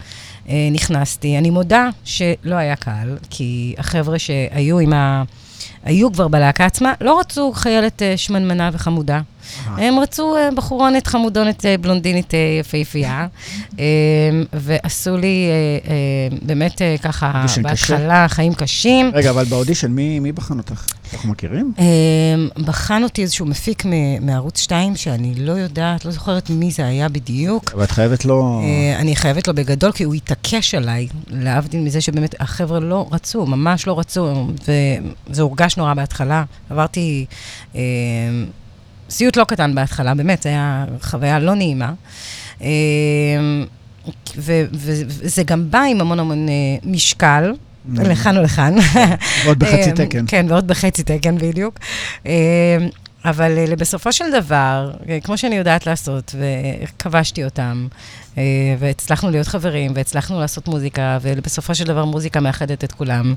נכנסתי. 0.73 1.39
אני 1.39 1.51
מודה 1.55 1.89
שלא 2.05 2.55
היה 2.55 2.77
קל, 2.77 3.17
כי 3.31 3.75
החבר'ה 3.79 4.19
שהיו 4.19 4.79
עם 4.79 4.93
ה... 4.93 5.23
היו 5.85 6.13
כבר 6.13 6.29
בלהקה 6.29 6.67
עצמה, 6.67 6.93
לא 7.01 7.21
רצו 7.21 7.53
חיילת 7.53 8.03
אה, 8.03 8.17
שמנמנה 8.17 8.71
וחמודה. 8.73 9.21
הם 9.67 9.99
רצו 9.99 10.37
אה, 10.37 10.49
בחורונת 10.57 11.07
חמודונת 11.07 11.67
אה, 11.67 11.79
בלונדינית 11.79 12.35
יפהפייה, 12.61 13.27
אה, 13.79 13.85
ועשו 14.53 15.17
לי 15.17 15.49
באמת 16.43 16.83
ככה? 17.03 17.45
בהתחלה 17.63 18.27
חיים 18.29 18.55
קשים. 18.55 19.11
רגע, 19.15 19.31
אבל 19.31 19.45
באודישן, 19.45 19.91
מי 19.91 20.19
מי 20.19 20.33
בחן 20.33 20.59
אותך? 20.59 20.87
אנחנו 21.13 21.29
מכירים? 21.29 21.73
אה, 21.79 21.85
בחן 22.65 23.03
אותי 23.03 23.23
איזשהו 23.23 23.47
מפיק 23.47 23.83
מערוץ 24.21 24.59
2, 24.59 24.97
שאני 24.97 25.35
לא 25.35 25.53
יודעת, 25.53 26.05
לא 26.05 26.11
זוכרת 26.11 26.51
מי 26.51 26.71
זה 26.71 26.87
היה 26.87 27.09
בדיוק. 27.09 27.73
אבל 27.75 27.85
את 27.85 27.91
חייבת 27.91 28.25
לו... 28.25 28.63
אני 28.99 29.17
חייבת 29.17 29.49
לו 29.49 29.55
בגדול, 29.55 29.93
כי 29.93 30.05
הוא 30.05 30.15
התעקש 30.15 30.75
עליי, 30.75 31.09
להבדיל 31.31 31.81
מזה 31.81 32.01
שבאמת 32.01 32.35
החבר'ה 32.41 32.81
לא 32.81 33.07
רצו, 33.13 33.47
ממש 33.47 33.87
לא 33.87 33.99
רצו, 33.99 34.49
וזה 35.29 35.43
הורגש 35.43 35.74
נורא 35.79 35.95
בהתחלה. 35.95 36.45
עברתי 36.71 37.27
אה, 37.75 37.81
סיוט 39.11 39.37
לא 39.37 39.45
קטן 39.45 39.75
בהתחלה, 39.75 40.15
באמת, 40.15 40.43
זו 40.43 40.49
הייתה 40.49 40.85
חוויה 41.01 41.39
לא 41.39 41.55
נעימה. 41.55 41.93
אה, 42.63 42.69
וזה 44.37 45.43
גם 45.43 45.71
בא 45.71 45.83
עם 45.83 46.01
המון 46.01 46.19
המון 46.19 46.49
אה, 46.49 46.55
משקל, 46.85 47.53
לכאן 47.95 48.39
ולכאן. 48.39 48.75
עוד 49.47 49.59
בחצי 49.59 49.91
אה, 49.91 49.93
תקן. 49.93 50.25
כן, 50.29 50.47
ועוד 50.49 50.67
בחצי 50.67 51.03
תקן 51.03 51.39
בדיוק. 51.39 51.79
אבל 53.25 53.59
אה, 53.59 53.77
בסופו 53.77 54.13
של 54.13 54.25
דבר, 54.33 54.91
אה, 55.09 55.19
כמו 55.21 55.39
שאני 55.39 55.57
יודעת 55.57 55.87
לעשות, 55.87 56.35
וכבשתי 56.39 57.45
אותם, 57.45 57.87
אה, 58.39 58.43
והצלחנו 58.79 59.31
להיות 59.31 59.47
חברים, 59.47 59.93
והצלחנו 59.95 60.41
לעשות 60.41 60.69
מוזיקה, 60.69 61.19
ובסופו 61.23 61.75
של 61.75 61.85
דבר 61.85 62.05
מוזיקה 62.05 62.41
מאחדת 62.41 62.85
את 62.85 62.93
כולם. 62.93 63.35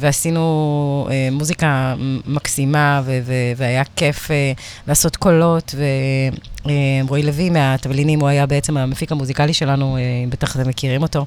ועשינו 0.00 1.08
מוזיקה 1.32 1.94
מקסימה, 2.26 3.02
והיה 3.56 3.82
כיף 3.96 4.30
לעשות 4.88 5.16
קולות, 5.16 5.74
ורועי 7.04 7.22
לוי 7.22 7.50
מהתבלינים, 7.50 8.20
הוא 8.20 8.28
היה 8.28 8.46
בעצם 8.46 8.76
המפיק 8.76 9.12
המוזיקלי 9.12 9.54
שלנו, 9.54 9.98
בטח 10.28 10.56
אתם 10.56 10.68
מכירים 10.68 11.02
אותו. 11.02 11.26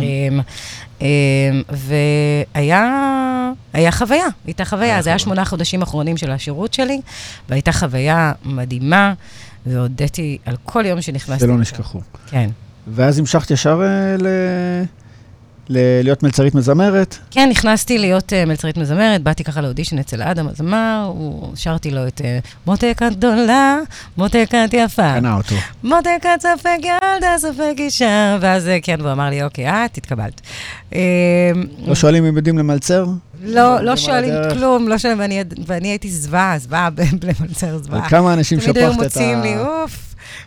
אמ, 0.00 0.40
אמ, 1.00 1.06
והיה 2.54 3.06
היה 3.72 3.92
חוויה, 3.92 4.26
הייתה 4.46 4.64
חוויה. 4.64 5.02
זה 5.02 5.10
היה 5.10 5.18
שמונה 5.18 5.44
חודשים 5.44 5.82
אחרונים 5.82 6.16
של 6.16 6.30
השירות 6.30 6.74
שלי, 6.74 7.00
והייתה 7.48 7.72
חוויה 7.72 8.32
מדהימה, 8.44 9.14
והודיתי 9.66 10.38
על 10.44 10.56
כל 10.64 10.86
יום 10.86 11.00
שנכנסתי. 11.00 11.44
שלא. 11.44 11.56
נשכחו. 11.56 12.00
כן. 12.26 12.50
ואז 12.86 13.18
המשכת 13.18 13.50
ישר 13.50 13.82
אה, 13.82 14.16
ל... 14.16 14.26
להיות 15.68 16.22
מלצרית 16.22 16.54
מזמרת? 16.54 17.18
כן, 17.30 17.48
נכנסתי 17.48 17.98
להיות 17.98 18.32
uh, 18.32 18.48
מלצרית 18.48 18.76
מזמרת, 18.76 19.22
באתי 19.22 19.44
ככה 19.44 19.60
לאודישן 19.60 19.98
אצל 19.98 20.22
אדם 20.22 20.48
הזמר, 20.48 21.12
הוא 21.14 21.52
שרתי 21.54 21.90
לו 21.90 22.06
את 22.06 22.20
uh, 22.20 22.24
מותק 22.66 23.02
גדולה, 23.10 23.78
מותק 24.16 24.50
את 24.64 24.74
יפה. 24.74 25.14
קנה 25.14 25.36
אותו. 25.36 25.54
מותק 25.82 26.26
את 26.34 26.42
ספק 26.42 26.78
ילדה, 26.78 27.34
ספק 27.38 27.74
אישה, 27.78 28.38
ואז 28.40 28.68
אה, 28.68 28.78
כן, 28.82 28.96
והוא 29.00 29.12
אמר 29.12 29.30
לי, 29.30 29.42
אוקיי, 29.42 29.68
את 29.84 29.96
התקבלת. 29.96 30.40
אה, 30.94 31.00
לא 31.86 31.94
שואלים 31.94 32.24
אם 32.24 32.36
יודעים 32.36 32.58
למלצר? 32.58 33.06
לא, 33.42 33.80
לא 33.80 33.90
על 33.90 33.96
שואלים. 33.96 34.34
כלום, 34.52 34.88
לא 34.88 34.98
שואלים, 34.98 35.44
ואני, 35.66 35.88
הייתי 35.88 36.10
זוועה, 36.10 36.58
זוועה 36.58 36.88
למלצר 37.40 37.78
זוועה. 37.78 38.02
על 38.02 38.08
כמה 38.08 38.34
אנשים 38.34 38.60
תמיד 38.60 38.76
היו 38.76 38.92
שפכת 38.92 39.00
את 39.00 39.04
מוציאים 39.04 39.40
לי, 39.40 39.54
ה... 39.54 39.60
אוף, 39.60 40.05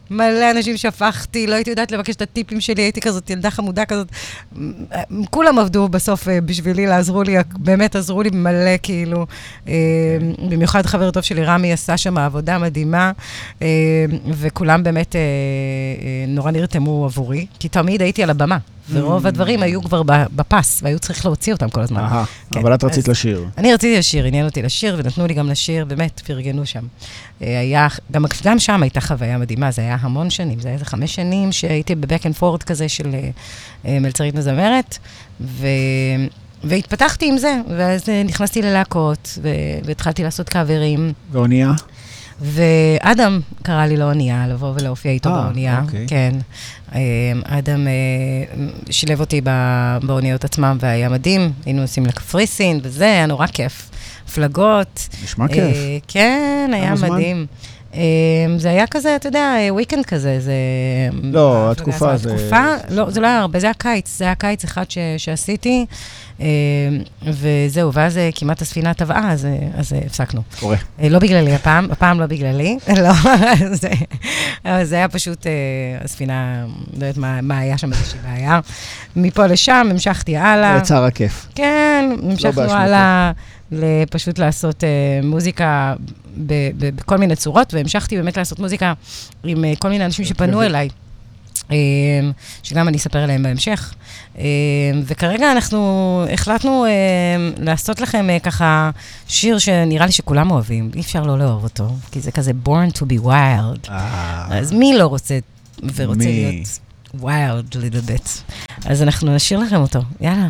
מלא 0.09 0.51
אנשים 0.51 0.77
שפכתי, 0.77 1.47
לא 1.47 1.55
הייתי 1.55 1.69
יודעת 1.69 1.91
לבקש 1.91 2.15
את 2.15 2.21
הטיפים 2.21 2.61
שלי, 2.61 2.81
הייתי 2.81 3.01
כזאת 3.01 3.29
ילדה 3.29 3.51
חמודה 3.51 3.85
כזאת. 3.85 4.07
כולם 5.29 5.59
עבדו 5.59 5.89
בסוף 5.89 6.27
אה, 6.27 6.41
בשבילי, 6.41 6.85
עזרו 6.87 7.23
לי, 7.23 7.35
באמת 7.57 7.95
עזרו 7.95 8.21
לי 8.23 8.29
מלא, 8.33 8.77
כאילו. 8.83 9.25
אה, 9.67 9.73
במיוחד 10.49 10.85
חבר 10.85 11.11
טוב 11.11 11.23
שלי, 11.23 11.43
רמי, 11.43 11.73
עשה 11.73 11.97
שם 11.97 12.17
עבודה 12.17 12.57
מדהימה, 12.57 13.11
אה, 13.61 13.67
וכולם 14.31 14.83
באמת 14.83 15.15
נורא 16.27 16.51
נרתמו 16.51 17.05
עבורי, 17.05 17.45
כי 17.59 17.69
תמיד 17.69 18.01
הייתי 18.01 18.23
על 18.23 18.29
הבמה, 18.29 18.57
ורוב 18.89 19.27
הדברים 19.27 19.63
היו 19.63 19.81
כבר 19.83 20.01
בפס, 20.05 20.79
והיו 20.83 20.99
צריך 20.99 21.25
להוציא 21.25 21.53
אותם 21.53 21.69
כל 21.69 21.81
הזמן. 21.81 22.01
אהה, 22.01 22.25
כן, 22.51 22.59
אבל 22.59 22.73
את 22.73 22.83
רצית 22.83 23.07
לשיר. 23.07 23.45
אני 23.57 23.73
רציתי 23.73 23.97
לשיר, 23.97 24.25
עניין 24.25 24.45
אותי 24.45 24.61
לשיר, 24.61 24.95
ונתנו 24.97 25.27
לי 25.27 25.33
גם 25.33 25.49
לשיר, 25.49 25.85
באמת, 25.85 26.19
פרגנו 26.19 26.65
שם. 26.65 26.83
אה, 27.41 27.59
היה, 27.59 27.87
גם, 28.11 28.25
גם 28.43 28.59
שם 28.59 28.83
הייתה 28.83 29.01
חוויה 29.01 29.37
מדהימה, 29.37 29.71
זה 29.71 29.81
היה 29.81 29.97
המון 30.01 30.29
שנים, 30.29 30.59
זה 30.59 30.67
היה 30.67 30.75
איזה 30.75 30.85
חמש 30.85 31.15
שנים 31.15 31.51
שהייתי 31.51 31.95
ב 31.95 32.01
back 32.01 32.25
and 32.25 32.35
forth 32.35 32.63
כזה 32.63 32.89
של 32.89 33.09
אה, 33.13 33.29
אה, 33.85 33.99
מלצרית 33.99 34.35
מזמרת, 34.35 34.97
ו... 35.41 35.67
והתפתחתי 36.63 37.29
עם 37.29 37.37
זה, 37.37 37.57
ואז 37.77 38.09
נכנסתי 38.25 38.61
ללהקות. 38.61 39.39
והתחלתי 39.83 40.23
לעשות 40.23 40.49
קאברים, 40.49 41.13
ואונייה? 41.31 41.71
ואדם 42.41 43.39
קרא 43.63 43.85
לי 43.85 43.97
לאונייה, 43.97 44.47
לבוא 44.47 44.73
ולהופיע 44.75 45.11
איתו 45.11 45.29
אה, 45.29 45.41
באונייה. 45.41 45.81
אוקיי. 45.85 46.05
כן. 46.07 46.35
אה, 46.95 46.99
אדם 47.43 47.87
אה, 47.87 47.93
שילב 48.89 49.19
אותי 49.19 49.41
באוניות 50.03 50.43
עצמם, 50.43 50.77
והיה 50.79 51.09
מדהים. 51.09 51.51
היינו 51.65 51.81
נוסעים 51.81 52.05
לקפריסין, 52.05 52.79
וזה 52.83 53.05
היה 53.05 53.25
נורא 53.25 53.47
כיף. 53.47 53.89
הפלגות. 54.29 55.07
נשמע 55.23 55.45
אה, 55.45 55.53
כיף. 55.53 55.77
כן, 56.07 56.71
היה 56.73 56.87
כמה 56.87 56.95
זמן? 56.95 57.45
אה, 57.93 57.99
זה 58.57 58.69
היה 58.69 58.87
כזה, 58.87 59.15
אתה 59.15 59.27
יודע, 59.27 59.53
וויקנד 59.69 60.05
כזה, 60.05 60.39
זה... 60.39 60.53
לא, 61.23 61.55
ההפלגה 61.67 61.71
התקופה. 61.71 62.17
זה- 62.17 62.29
התקופה, 62.35 62.65
לא, 62.89 63.09
זה 63.09 63.19
לא 63.21 63.27
היה 63.27 63.39
הרבה, 63.39 63.59
זה 63.59 63.67
היה 63.67 63.73
קיץ, 63.73 64.17
זה 64.17 64.25
היה 64.25 64.35
קיץ 64.35 64.63
אחד 64.63 64.91
ש, 64.91 64.97
שעשיתי, 65.17 65.85
אה, 66.41 66.45
וזהו, 67.23 67.93
ואז 67.93 68.17
אה, 68.17 68.29
כמעט 68.35 68.61
הספינה 68.61 68.93
טבעה, 68.93 69.31
אז, 69.31 69.45
אה, 69.45 69.57
אז 69.77 69.93
אה, 69.93 69.99
הפסקנו. 70.05 70.41
קורה. 70.59 70.77
אה, 71.01 71.09
לא 71.09 71.19
בגללי 71.19 71.55
הפעם, 71.55 71.91
הפעם 71.91 72.19
לא 72.19 72.25
בגללי, 72.25 72.77
לא, 73.03 73.11
זה, 74.83 74.95
היה 74.95 75.07
פשוט, 75.09 75.47
אה, 75.47 75.51
הספינה, 76.03 76.65
לא 76.93 77.05
יודעת 77.05 77.17
מה, 77.17 77.41
מה 77.41 77.57
היה 77.59 77.77
שם 77.77 77.93
איזושהי 77.93 78.19
בעיה. 78.23 78.59
מפה 79.15 79.45
לשם, 79.47 79.87
המשכתי 79.91 80.37
הלאה. 80.37 80.77
יצא 80.77 81.05
רק 81.05 81.13
כיף. 81.15 81.47
כן, 81.55 82.09
המשכנו 82.23 82.51
באשמתו. 82.51 82.73
הלאה, 82.75 83.31
פשוט 84.09 84.39
לעשות 84.39 84.83
אה, 84.83 84.89
מוזיקה 85.23 85.93
בכל 86.37 87.17
מיני 87.17 87.35
צורות, 87.35 87.73
והמשכתי 87.73 88.15
באמת 88.15 88.37
לעשות 88.37 88.59
מוזיקה 88.59 88.93
עם 89.43 89.65
אה, 89.65 89.73
כל 89.79 89.89
מיני 89.89 90.05
אנשים 90.05 90.25
שפנו 90.25 90.61
אליי. 90.61 90.89
אה, 91.71 91.77
שגם 92.63 92.87
אני 92.87 92.97
אספר 92.97 93.19
עליהם 93.19 93.43
בהמשך. 93.43 93.93
אה, 94.37 94.43
וכרגע 95.05 95.51
אנחנו 95.51 96.23
החלטנו 96.33 96.85
לעשות 97.57 98.01
לכם 98.01 98.27
ככה 98.43 98.89
שיר 99.27 99.57
שנראה 99.57 100.05
לי 100.05 100.11
שכולם 100.11 100.51
אוהבים, 100.51 100.91
אי 100.95 101.01
אפשר 101.01 101.23
לא 101.23 101.39
לאהוב 101.39 101.63
אותו, 101.63 101.89
כי 102.11 102.19
זה 102.19 102.31
כזה 102.31 102.51
born 102.65 102.97
to 102.97 103.01
be 103.01 103.25
wild. 103.25 103.91
אז 104.49 104.71
מי 104.71 104.97
לא 104.97 105.05
רוצה 105.05 105.39
ורוצה 105.95 106.25
מי? 106.25 106.43
להיות 106.51 106.79
wild 107.21 107.75
little 107.75 108.09
bit? 108.09 108.29
אז 108.85 109.03
אנחנו 109.03 109.35
נשאיר 109.35 109.59
לכם 109.59 109.81
אותו. 109.81 109.99
יאללה, 110.21 110.47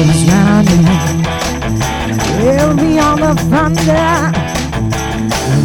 always 0.00 0.24
running 0.32 0.86
We'll 2.40 2.74
be 2.76 2.98
on 2.98 3.20
the 3.20 3.34
thunder 3.50 4.10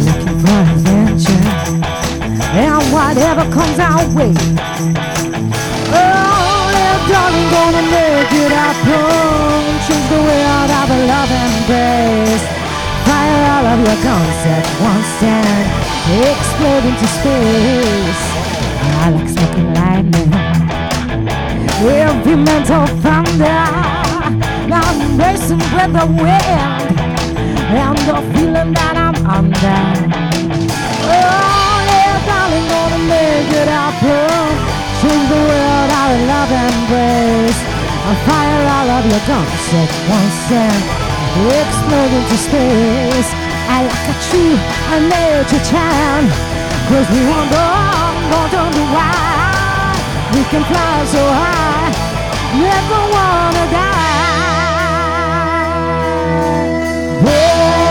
Looking 0.04 0.38
for 0.42 0.60
adventure. 0.72 1.46
And 2.56 2.82
whatever 2.92 3.44
comes 3.52 3.78
our 3.78 4.04
way. 4.16 4.32
Oh, 5.92 6.56
little 6.72 7.02
darling, 7.08 7.48
gonna 7.52 7.84
make 7.96 8.32
it 8.32 8.52
up 8.52 8.76
home 8.88 9.66
Change 9.86 10.08
the 10.12 10.20
world 10.26 10.70
of 10.80 10.88
a 10.90 10.98
love 11.12 11.30
embrace 11.46 12.46
Fire 13.04 13.42
all 13.52 13.66
of 13.72 13.78
your 13.86 13.98
concept 14.02 14.68
once 14.80 15.22
and 15.22 15.66
explode 16.56 16.88
into 16.88 17.06
space. 17.20 18.22
I 18.96 19.10
like 19.12 19.28
smoking 19.28 19.74
lightning. 19.76 20.32
Every 21.84 22.36
mental 22.36 22.86
thunder. 23.04 23.60
Now 24.64 24.80
I'm 24.80 25.18
racing 25.20 25.60
with 25.76 25.92
the 25.92 26.06
wind. 26.16 26.96
And 27.76 27.98
the 28.08 28.16
feeling 28.32 28.72
that 28.72 28.96
I'm 28.96 29.16
under. 29.36 29.82
Oh, 31.04 31.76
yeah, 31.92 32.24
darling, 32.24 32.66
gonna 32.72 33.00
make 33.04 33.52
it 33.52 33.68
happen. 33.68 34.56
Change 35.00 35.28
the 35.28 35.36
world 35.36 35.90
out 35.92 36.10
of 36.16 36.20
love 36.24 36.52
and 36.56 36.72
embrace. 36.72 37.60
I'll 38.08 38.16
fire 38.24 38.64
all 38.76 38.88
of 38.96 39.04
your 39.04 39.22
guns 39.28 39.66
at 39.76 39.92
once 40.08 40.40
and 40.56 40.80
explode 41.52 42.12
into 42.16 42.38
space. 42.48 43.30
I 43.68 43.82
like 43.82 44.08
a 44.08 44.16
tree, 44.30 44.56
true 44.56 44.94
a 44.94 45.00
nature 45.04 45.64
child. 45.68 46.45
Cause 46.88 47.10
we 47.10 47.20
won't 47.26 47.50
go 47.50 47.76
wonder 48.66 48.86
why. 48.94 49.94
We 50.34 50.42
can 50.50 50.62
fly 50.64 51.04
so 51.14 51.22
high, 51.40 51.90
never 52.66 53.00
wanna 53.14 53.66
die. 53.72 54.06
Born 57.24 57.85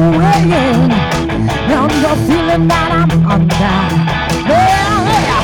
wind. 0.00 0.92
And 1.70 1.92
the 2.04 2.14
feeling 2.26 2.64
that 2.68 2.90
I'm 3.00 3.12
under. 3.28 3.76
Yeah, 4.48 5.04
yeah, 5.06 5.40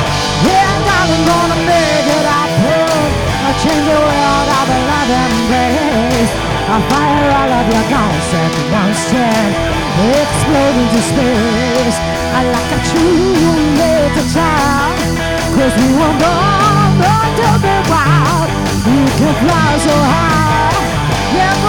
yeah, 0.49 0.87
darling, 0.87 1.25
gonna 1.29 1.59
make 1.69 2.09
it 2.17 2.25
happen. 2.25 3.11
I 3.47 3.51
change 3.63 3.85
the 3.85 3.99
world, 4.01 4.49
I 4.49 4.61
will 4.69 4.85
love 4.91 5.11
and 5.13 5.33
embrace. 5.37 6.33
I 6.67 6.77
fire 6.91 7.31
all 7.39 7.53
of 7.61 7.67
your 7.71 7.87
guns 7.93 8.29
at 8.43 8.55
once 8.73 9.07
and 9.15 9.53
explode 10.21 10.77
into 10.83 11.01
space. 11.05 11.99
I 12.37 12.41
like 12.53 12.71
a 12.77 12.81
true 12.91 13.57
little 13.81 14.27
child. 14.35 14.99
Cause 15.57 15.73
we 15.81 15.89
were 15.97 16.17
born, 16.21 16.91
born 17.01 17.29
to 17.41 17.51
be 17.65 17.77
wild. 17.89 18.49
We 18.85 18.99
can 19.19 19.35
fly 19.41 19.71
so 19.87 19.97
high, 20.13 20.75
never 21.33 21.66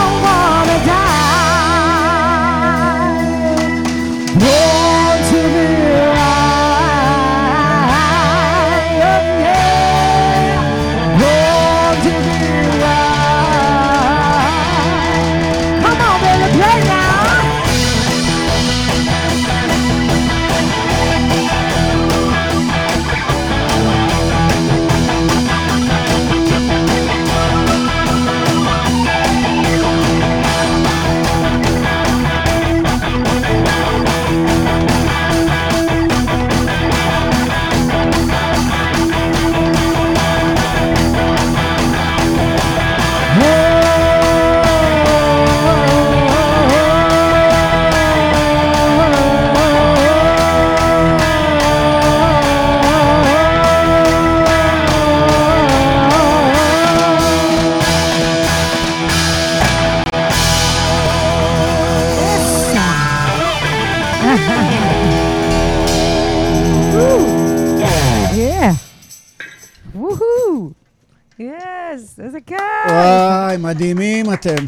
אתם. 74.47 74.65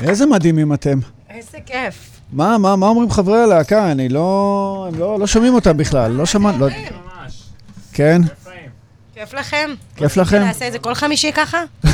איזה 0.00 0.26
מדהימים 0.26 0.72
אתם. 0.72 0.98
איזה 1.30 1.58
כיף. 1.66 2.10
מה, 2.32 2.58
מה, 2.58 2.76
מה 2.76 2.86
אומרים 2.86 3.10
חברי 3.10 3.42
הלהקה? 3.42 3.92
אני 3.92 4.08
לא... 4.08 4.88
הם 4.88 5.00
לא, 5.00 5.18
לא 5.20 5.26
שומעים 5.26 5.54
אותם 5.54 5.76
בכלל, 5.76 6.12
לא 6.12 6.26
שמענו... 6.26 6.68
לא... 6.68 6.74
כן? 7.92 8.22
כיף 9.14 9.34
לכם? 9.34 9.70
כיף 9.96 10.16
לכם? 10.16 10.38
נעשה 10.38 10.66
את 10.68 10.72
זה 10.72 10.78
כל 10.78 10.94
חמישי 10.94 11.32
ככה? 11.32 11.62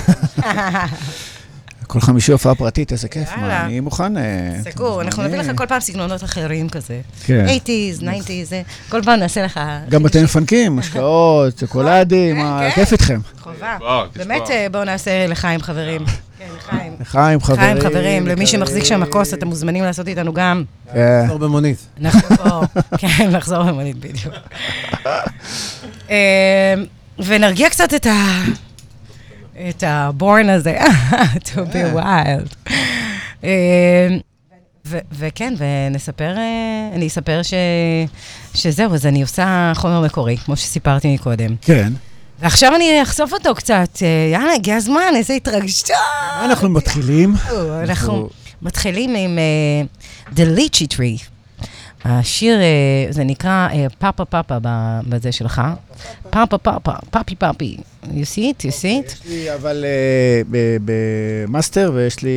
כל 1.87 2.01
חמישי 2.01 2.33
הופעה 2.33 2.55
פרטית, 2.55 2.93
איזה 2.93 3.09
כיף. 3.09 3.31
יאללה. 3.31 3.49
מה, 3.49 3.65
אני 3.65 3.81
מוכן... 3.81 4.17
אה, 4.17 4.23
סגור, 4.71 5.03
אנחנו 5.03 5.23
נביא. 5.23 5.39
לך 5.39 5.51
כל 5.55 5.67
פעם 5.67 5.81
סגנונות 5.81 6.25
אחרים 6.25 6.69
כזה. 6.69 7.01
כן. 7.25 7.47
80's, 7.47 8.03
90's, 8.03 8.45
זה. 8.45 8.63
כל 8.89 9.03
פעם 9.03 9.21
נעשה 9.21 9.45
לך... 9.45 9.61
גם 9.89 10.07
אתם 10.07 10.25
מפנקים, 10.25 10.77
משקאות, 10.77 11.59
שוקולדים, 11.59 12.37
מה, 12.37 12.61
כן. 12.63 12.71
כיף 12.71 12.93
איתכם. 12.93 13.21
חובה. 13.41 13.79
באמת. 14.17 14.51
אה, 14.51 14.67
בואו 14.73 14.85
נעשה 14.85 15.27
לחיים 15.27 15.63
חברים. 15.63 16.05
כן, 16.39 16.45
לחיים. 16.59 16.97
לחיים, 17.01 17.41
חברים. 17.41 17.61
חיים 17.61 17.81
חברים, 17.81 18.27
למי 18.27 18.47
שמחזיק 18.47 18.85
שם 18.85 18.95
יקרים. 18.95 19.13
כוס, 19.13 19.35
אתם 19.35 19.47
מוזמנים 19.47 19.85
לעשות 19.85 20.09
איתנו 20.09 20.33
גם. 20.33 20.65
כן. 20.93 21.21
לחזור 21.25 21.39
במונית. 21.39 21.79
פה, 22.37 22.61
כן, 22.99 23.31
לחזור 23.31 23.63
במונית 23.63 23.97
בדיוק. 23.97 24.35
אה, 26.11 26.75
ונרגיע 27.19 27.71
קצת 27.71 27.95
את 27.95 28.07
ה... 28.07 28.13
את 29.69 29.85
הבורן 29.87 30.49
הזה, 30.51 30.79
to 31.47 31.57
be 31.57 31.97
wild. 31.97 32.73
אה, 33.45 34.09
וכן, 35.13 35.55
ונספר, 35.59 36.35
אה, 36.37 36.43
אני 36.95 37.07
אספר 37.07 37.41
ש- 37.43 37.55
שזהו, 38.55 38.95
אז 38.95 39.07
אני 39.07 39.23
עושה 39.23 39.73
חומר 39.75 40.01
מקורי, 40.01 40.37
כמו 40.37 40.57
שסיפרתי 40.57 41.15
מקודם. 41.15 41.55
כן. 41.63 41.93
ועכשיו 42.39 42.77
אני 42.77 43.03
אחשוף 43.03 43.33
אותו 43.33 43.55
קצת. 43.55 43.89
אה, 44.03 44.09
יאללה, 44.33 44.53
הגיע 44.55 44.77
הזמן, 44.77 45.13
איזה 45.17 45.35
התרגשות. 45.35 45.91
אנחנו 46.45 46.69
מתחילים. 46.71 47.35
אנחנו 47.83 48.29
מתחילים 48.63 49.15
עם 49.15 49.39
The 50.37 50.59
Lychee 50.59 50.95
Tree. 50.97 51.36
השיר, 52.09 52.61
אה, 52.61 53.07
זה 53.11 53.25
נקרא 53.25 53.69
אה, 53.73 53.87
פאפה 53.99 54.25
פאפה 54.25 54.57
בזה 55.09 55.33
שלך. 55.33 55.63
פאפה 56.31 56.59
פאפה, 56.59 56.93
פאפי 57.11 57.35
פאפי. 57.35 57.77
You 58.05 58.07
see 58.07 58.39
it? 58.39 58.63
You 58.63 58.71
see 58.71 59.09
it? 59.09 59.13
יש 59.13 59.21
לי 59.27 59.55
אבל 59.55 59.85
אה, 59.85 60.43
במאסטר, 60.85 61.93
ויש 61.95 62.23
לי... 62.23 62.31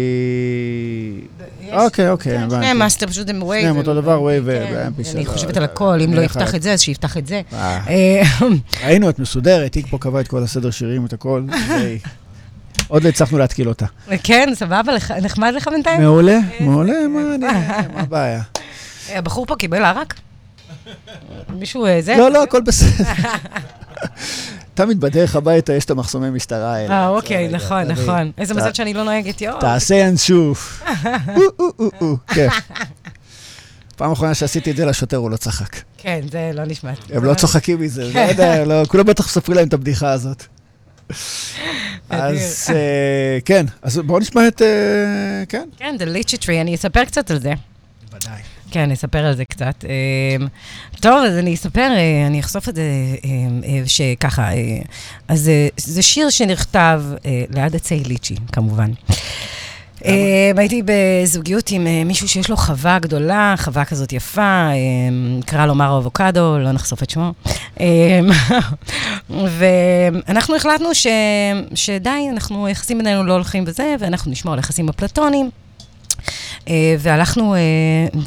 אוקיי, 1.71 2.09
אוקיי, 2.09 2.37
הבנתי. 2.37 2.55
שניהם 2.55 2.79
מאסטר, 2.79 3.07
פשוט 3.07 3.29
הם 3.29 3.43
WAV. 3.43 3.61
שניהם 3.61 3.77
אותו 3.77 3.93
דבר, 3.93 4.21
WAV 4.21 4.45
כן, 4.45 4.89
ו-MP3. 4.97 5.15
אני 5.15 5.25
חושבת 5.25 5.57
על 5.57 5.63
הכל, 5.63 5.99
אם 6.05 6.13
לא 6.13 6.21
יפתח 6.21 6.55
את 6.55 6.61
זה, 6.61 6.73
אז 6.73 6.81
שיפתח 6.81 7.17
את 7.17 7.27
זה. 7.27 7.41
ראינו, 8.83 9.09
את 9.09 9.19
מסודרת, 9.19 9.73
היא 9.73 9.83
פה 9.89 9.97
קבעה 9.97 10.21
את 10.21 10.27
כל 10.27 10.43
הסדר 10.43 10.71
שירים, 10.71 11.05
את 11.05 11.13
הכל. 11.13 11.43
עוד 12.87 13.03
לא 13.03 13.09
הצלחנו 13.09 13.37
להתקיל 13.37 13.69
אותה. 13.69 13.85
כן, 14.23 14.49
סבבה, 14.53 14.93
נחמד 15.21 15.53
לך 15.55 15.67
בינתיים? 15.67 16.01
מעולה, 16.01 16.39
מעולה, 16.59 17.07
מה 17.37 18.01
הבעיה? 18.01 18.41
הבחור 19.15 19.45
פה 19.45 19.55
קיבל 19.55 19.85
ערק? 19.85 20.13
מישהו 21.49 21.85
אה, 21.85 22.01
זה? 22.01 22.15
לא, 22.17 22.31
לא, 22.31 22.43
הכל 22.43 22.61
בסדר. 22.61 23.03
תמיד 24.73 24.99
בדרך 24.99 25.35
הביתה 25.35 25.73
יש 25.73 25.85
את 25.85 25.91
המחסומי 25.91 26.29
משטרה 26.29 26.75
האלה. 26.75 26.93
אה, 26.93 27.07
אוקיי, 27.07 27.47
נכון. 27.47 27.81
נכון. 27.81 28.31
איזה 28.37 28.53
מזל 28.53 28.73
שאני 28.73 28.93
לא 28.93 29.03
נוהגת, 29.03 29.41
יואו. 29.41 29.59
תעשה 29.59 29.95
או, 32.01 32.17
כיף. 32.33 32.53
פעם 33.95 34.11
אחרונה 34.11 34.33
שעשיתי 34.33 34.71
את 34.71 34.75
זה 34.75 34.85
לשוטר, 34.85 35.17
הוא 35.17 35.31
לא 35.31 35.37
צחק. 35.37 35.75
כן, 35.97 36.21
זה 36.31 36.51
לא 36.53 36.65
נשמע. 36.65 36.91
הם 37.13 37.23
לא 37.23 37.33
צוחקים 37.33 37.81
מזה, 37.81 38.13
לא 38.13 38.19
יודע, 38.19 38.65
לא, 38.65 38.85
כולם 38.85 39.05
בטח 39.05 39.25
מספרים 39.25 39.57
להם 39.57 39.67
את 39.67 39.73
הבדיחה 39.73 40.11
הזאת. 40.11 40.43
אז 42.09 42.67
אה, 42.69 43.37
כן, 43.45 43.65
אז 43.81 43.97
בואו 43.97 44.19
נשמע 44.19 44.47
את... 44.47 44.61
אה, 44.61 44.67
כן. 45.49 45.69
כן, 45.77 45.95
The 45.99 46.35
Tree, 46.43 46.61
אני 46.61 46.75
אספר 46.75 47.05
קצת 47.05 47.31
על 47.31 47.39
זה. 47.39 47.53
ודאי. 48.13 48.41
כן, 48.71 48.79
אני 48.79 48.93
אספר 48.93 49.25
על 49.25 49.35
זה 49.35 49.45
קצת. 49.45 49.85
אמ, 49.85 50.47
טוב, 50.99 51.23
אז 51.25 51.37
אני 51.37 51.53
אספר, 51.53 51.91
אה, 51.91 52.27
אני 52.27 52.39
אחשוף 52.39 52.69
את 52.69 52.75
זה 52.75 52.83
אמ, 53.23 53.61
אה, 53.65 53.81
שככה. 53.85 54.51
אה, 54.53 54.79
אז 55.27 55.49
אה, 55.49 55.67
זה 55.77 56.01
שיר 56.01 56.29
שנכתב 56.29 57.01
אה, 57.25 57.43
ליד 57.49 57.75
עצי 57.75 58.03
ליצ'י, 58.03 58.35
כמובן. 58.51 58.91
אמ, 60.05 60.57
הייתי 60.57 60.81
בזוגיות 60.85 61.71
עם 61.71 61.87
אה, 61.87 62.03
מישהו 62.05 62.27
שיש 62.27 62.49
לו 62.49 62.57
חווה 62.57 62.99
גדולה, 62.99 63.55
חווה 63.57 63.85
כזאת 63.85 64.13
יפה, 64.13 64.69
אמ, 64.71 65.39
קרא 65.45 65.65
לו 65.65 65.75
מרו 65.75 65.97
אבוקדו, 65.97 66.57
לא 66.59 66.71
נחשוף 66.71 67.03
את 67.03 67.09
שמו. 67.09 67.33
אמ, 67.79 67.85
ואנחנו 69.57 70.55
החלטנו 70.55 70.89
שדי, 71.75 72.27
אנחנו, 72.31 72.65
היחסים 72.65 72.97
בינינו 72.97 73.23
לא 73.23 73.33
הולכים 73.33 73.65
בזה, 73.65 73.95
ואנחנו 73.99 74.31
נשמור 74.31 74.53
על 74.53 74.59
יחסים 74.59 74.89
אפלטוניים. 74.89 75.49
אה, 76.67 76.95
והלכנו 76.99 77.55
אה, 77.55 77.59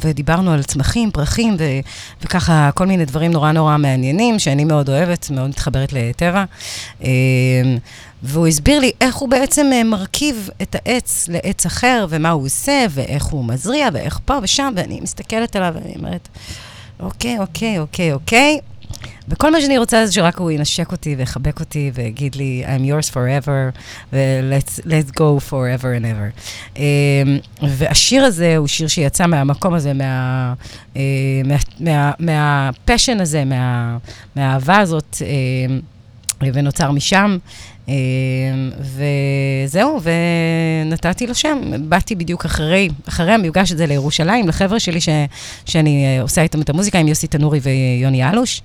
ודיברנו 0.01 0.51
על 0.51 0.63
צמחים, 0.63 1.11
פרחים, 1.11 1.57
וככה 2.21 2.69
כל 2.75 2.85
מיני 2.85 3.05
דברים 3.05 3.31
נורא 3.31 3.51
נורא 3.51 3.77
מעניינים, 3.77 4.39
שאני 4.39 4.63
מאוד 4.63 4.89
אוהבת, 4.89 5.29
מאוד 5.29 5.49
מתחברת 5.49 5.93
לטבע. 5.93 6.43
אה, 7.03 7.09
והוא 8.23 8.47
הסביר 8.47 8.79
לי 8.79 8.91
איך 9.01 9.15
הוא 9.15 9.29
בעצם 9.29 9.71
מרכיב 9.85 10.49
את 10.61 10.75
העץ 10.75 11.27
לעץ 11.29 11.65
אחר, 11.65 12.05
ומה 12.09 12.29
הוא 12.29 12.45
עושה, 12.45 12.85
ואיך 12.89 13.23
הוא 13.23 13.45
מזריע, 13.45 13.89
ואיך 13.93 14.19
פה 14.25 14.37
ושם, 14.41 14.73
ואני 14.75 14.99
מסתכלת 15.01 15.55
עליו 15.55 15.73
ואני 15.75 15.95
אומרת, 15.95 16.27
אוקיי, 16.99 17.39
אוקיי, 17.39 17.79
אוקיי, 17.79 18.13
אוקיי. 18.13 18.59
וכל 19.27 19.51
מה 19.51 19.61
שאני 19.61 19.77
רוצה 19.77 20.05
זה 20.05 20.13
שרק 20.13 20.37
הוא 20.37 20.51
ינשק 20.51 20.91
אותי 20.91 21.15
ויחבק 21.15 21.59
אותי 21.59 21.91
ויגיד 21.93 22.35
לי, 22.35 22.63
I'm 22.65 22.81
yours 22.81 23.09
forever, 23.13 23.77
ו-let's 24.13 24.79
let's 24.79 25.11
go 25.11 25.49
forever 25.49 25.99
and 25.99 26.05
ever. 26.05 26.31
Um, 26.75 26.79
והשיר 27.69 28.23
הזה 28.23 28.57
הוא 28.57 28.67
שיר 28.67 28.87
שיצא 28.87 29.27
מהמקום 29.27 29.73
הזה, 29.73 29.93
מה, 29.93 30.53
uh, 30.93 30.97
מה, 31.45 31.55
מה, 31.79 32.11
מהפשן 32.19 33.21
הזה, 33.21 33.45
מה, 33.45 33.97
מהאהבה 34.35 34.77
הזאת, 34.77 35.15
uh, 35.19 36.43
ונוצר 36.53 36.91
משם. 36.91 37.37
Um, 37.85 37.89
וזהו, 39.65 39.99
ונתתי 40.85 41.27
לו 41.27 41.35
שם. 41.35 41.61
באתי 41.89 42.15
בדיוק 42.15 42.45
אחרי, 42.45 42.89
אחרי 43.07 43.31
המפגש 43.31 43.71
הזה 43.71 43.85
לירושלים, 43.85 44.47
לחבר'ה 44.47 44.79
שלי 44.79 45.01
ש, 45.01 45.09
שאני 45.65 46.19
uh, 46.19 46.21
עושה 46.21 46.41
איתם 46.41 46.61
את 46.61 46.69
המוזיקה, 46.69 46.99
עם 46.99 47.07
יוסי 47.07 47.27
תנורי 47.27 47.59
ויוני 47.63 48.29
אלוש. 48.29 48.61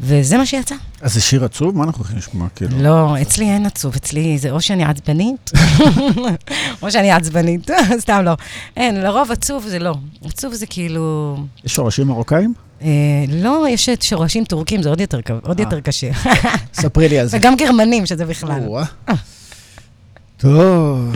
וזה 0.00 0.36
מה 0.36 0.46
שיצא. 0.46 0.74
אז 1.00 1.14
זה 1.14 1.20
שיר 1.20 1.44
עצוב? 1.44 1.76
מה 1.76 1.84
אנחנו 1.84 1.98
הולכים 1.98 2.18
לשמוע? 2.18 2.48
כאילו? 2.56 2.82
לא, 2.82 3.22
אצלי 3.22 3.50
אין 3.50 3.66
עצוב, 3.66 3.94
אצלי 3.94 4.38
זה 4.38 4.50
או 4.50 4.60
שאני 4.60 4.84
עצבנית, 4.84 5.50
או 6.82 6.90
שאני 6.90 7.12
עצבנית, 7.12 7.70
סתם 8.00 8.22
לא. 8.24 8.32
אין, 8.76 9.00
לרוב 9.00 9.30
עצוב 9.30 9.64
זה 9.66 9.78
לא. 9.78 9.94
עצוב 10.24 10.54
זה 10.54 10.66
כאילו... 10.66 11.36
יש 11.64 11.74
שורשים 11.74 12.06
מרוקאים? 12.06 12.54
אה, 12.82 12.88
לא, 13.28 13.66
יש 13.70 13.88
את 13.88 14.02
שורשים 14.02 14.44
טורקים, 14.44 14.82
זה 14.82 14.88
עוד 14.88 15.00
יותר, 15.00 15.20
עוד 15.42 15.60
אה. 15.60 15.64
יותר 15.64 15.80
קשה. 15.80 16.10
ספרי 16.74 17.08
לי 17.08 17.18
על 17.18 17.26
זה. 17.26 17.36
וגם 17.36 17.56
גרמנים, 17.56 18.06
שזה 18.06 18.24
בכלל. 18.24 18.60
טוב. 20.36 21.14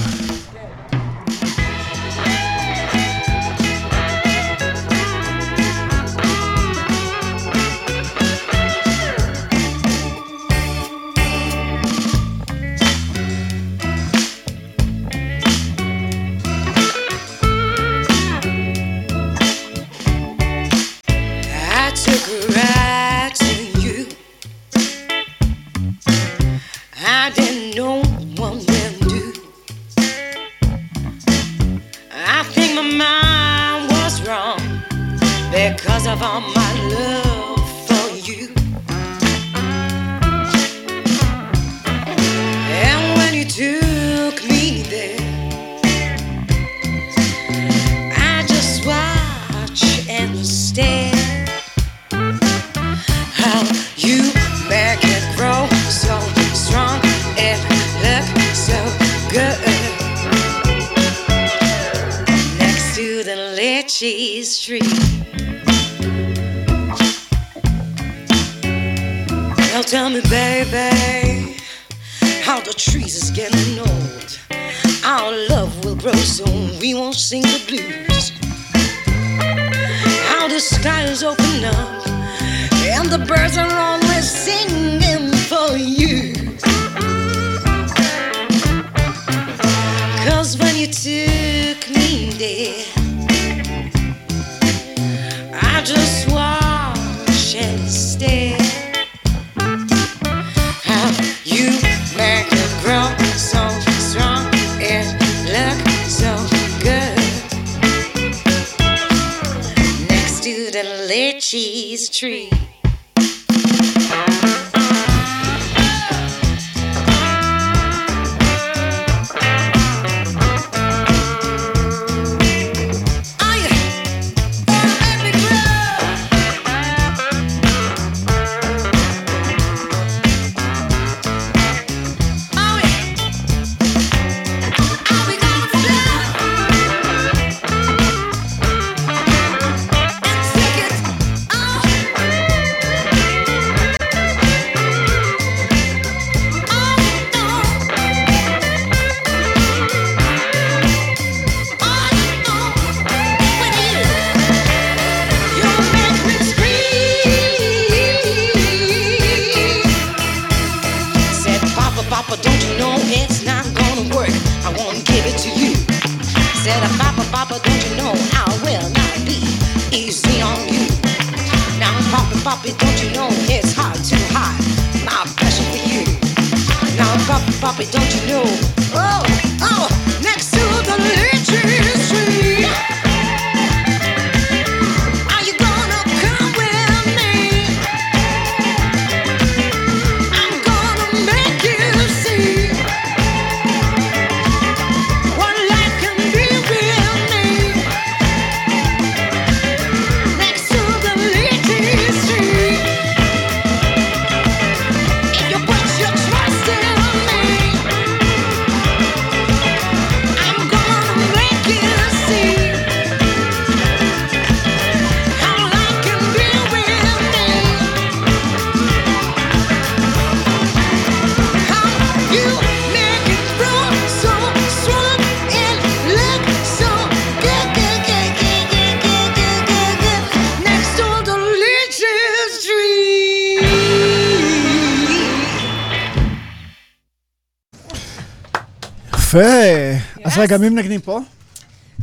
רגע, 240.43 240.59
מי 240.59 240.68
מנגנים 240.68 241.01
פה? 241.01 241.20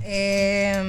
אמ, 0.06 0.12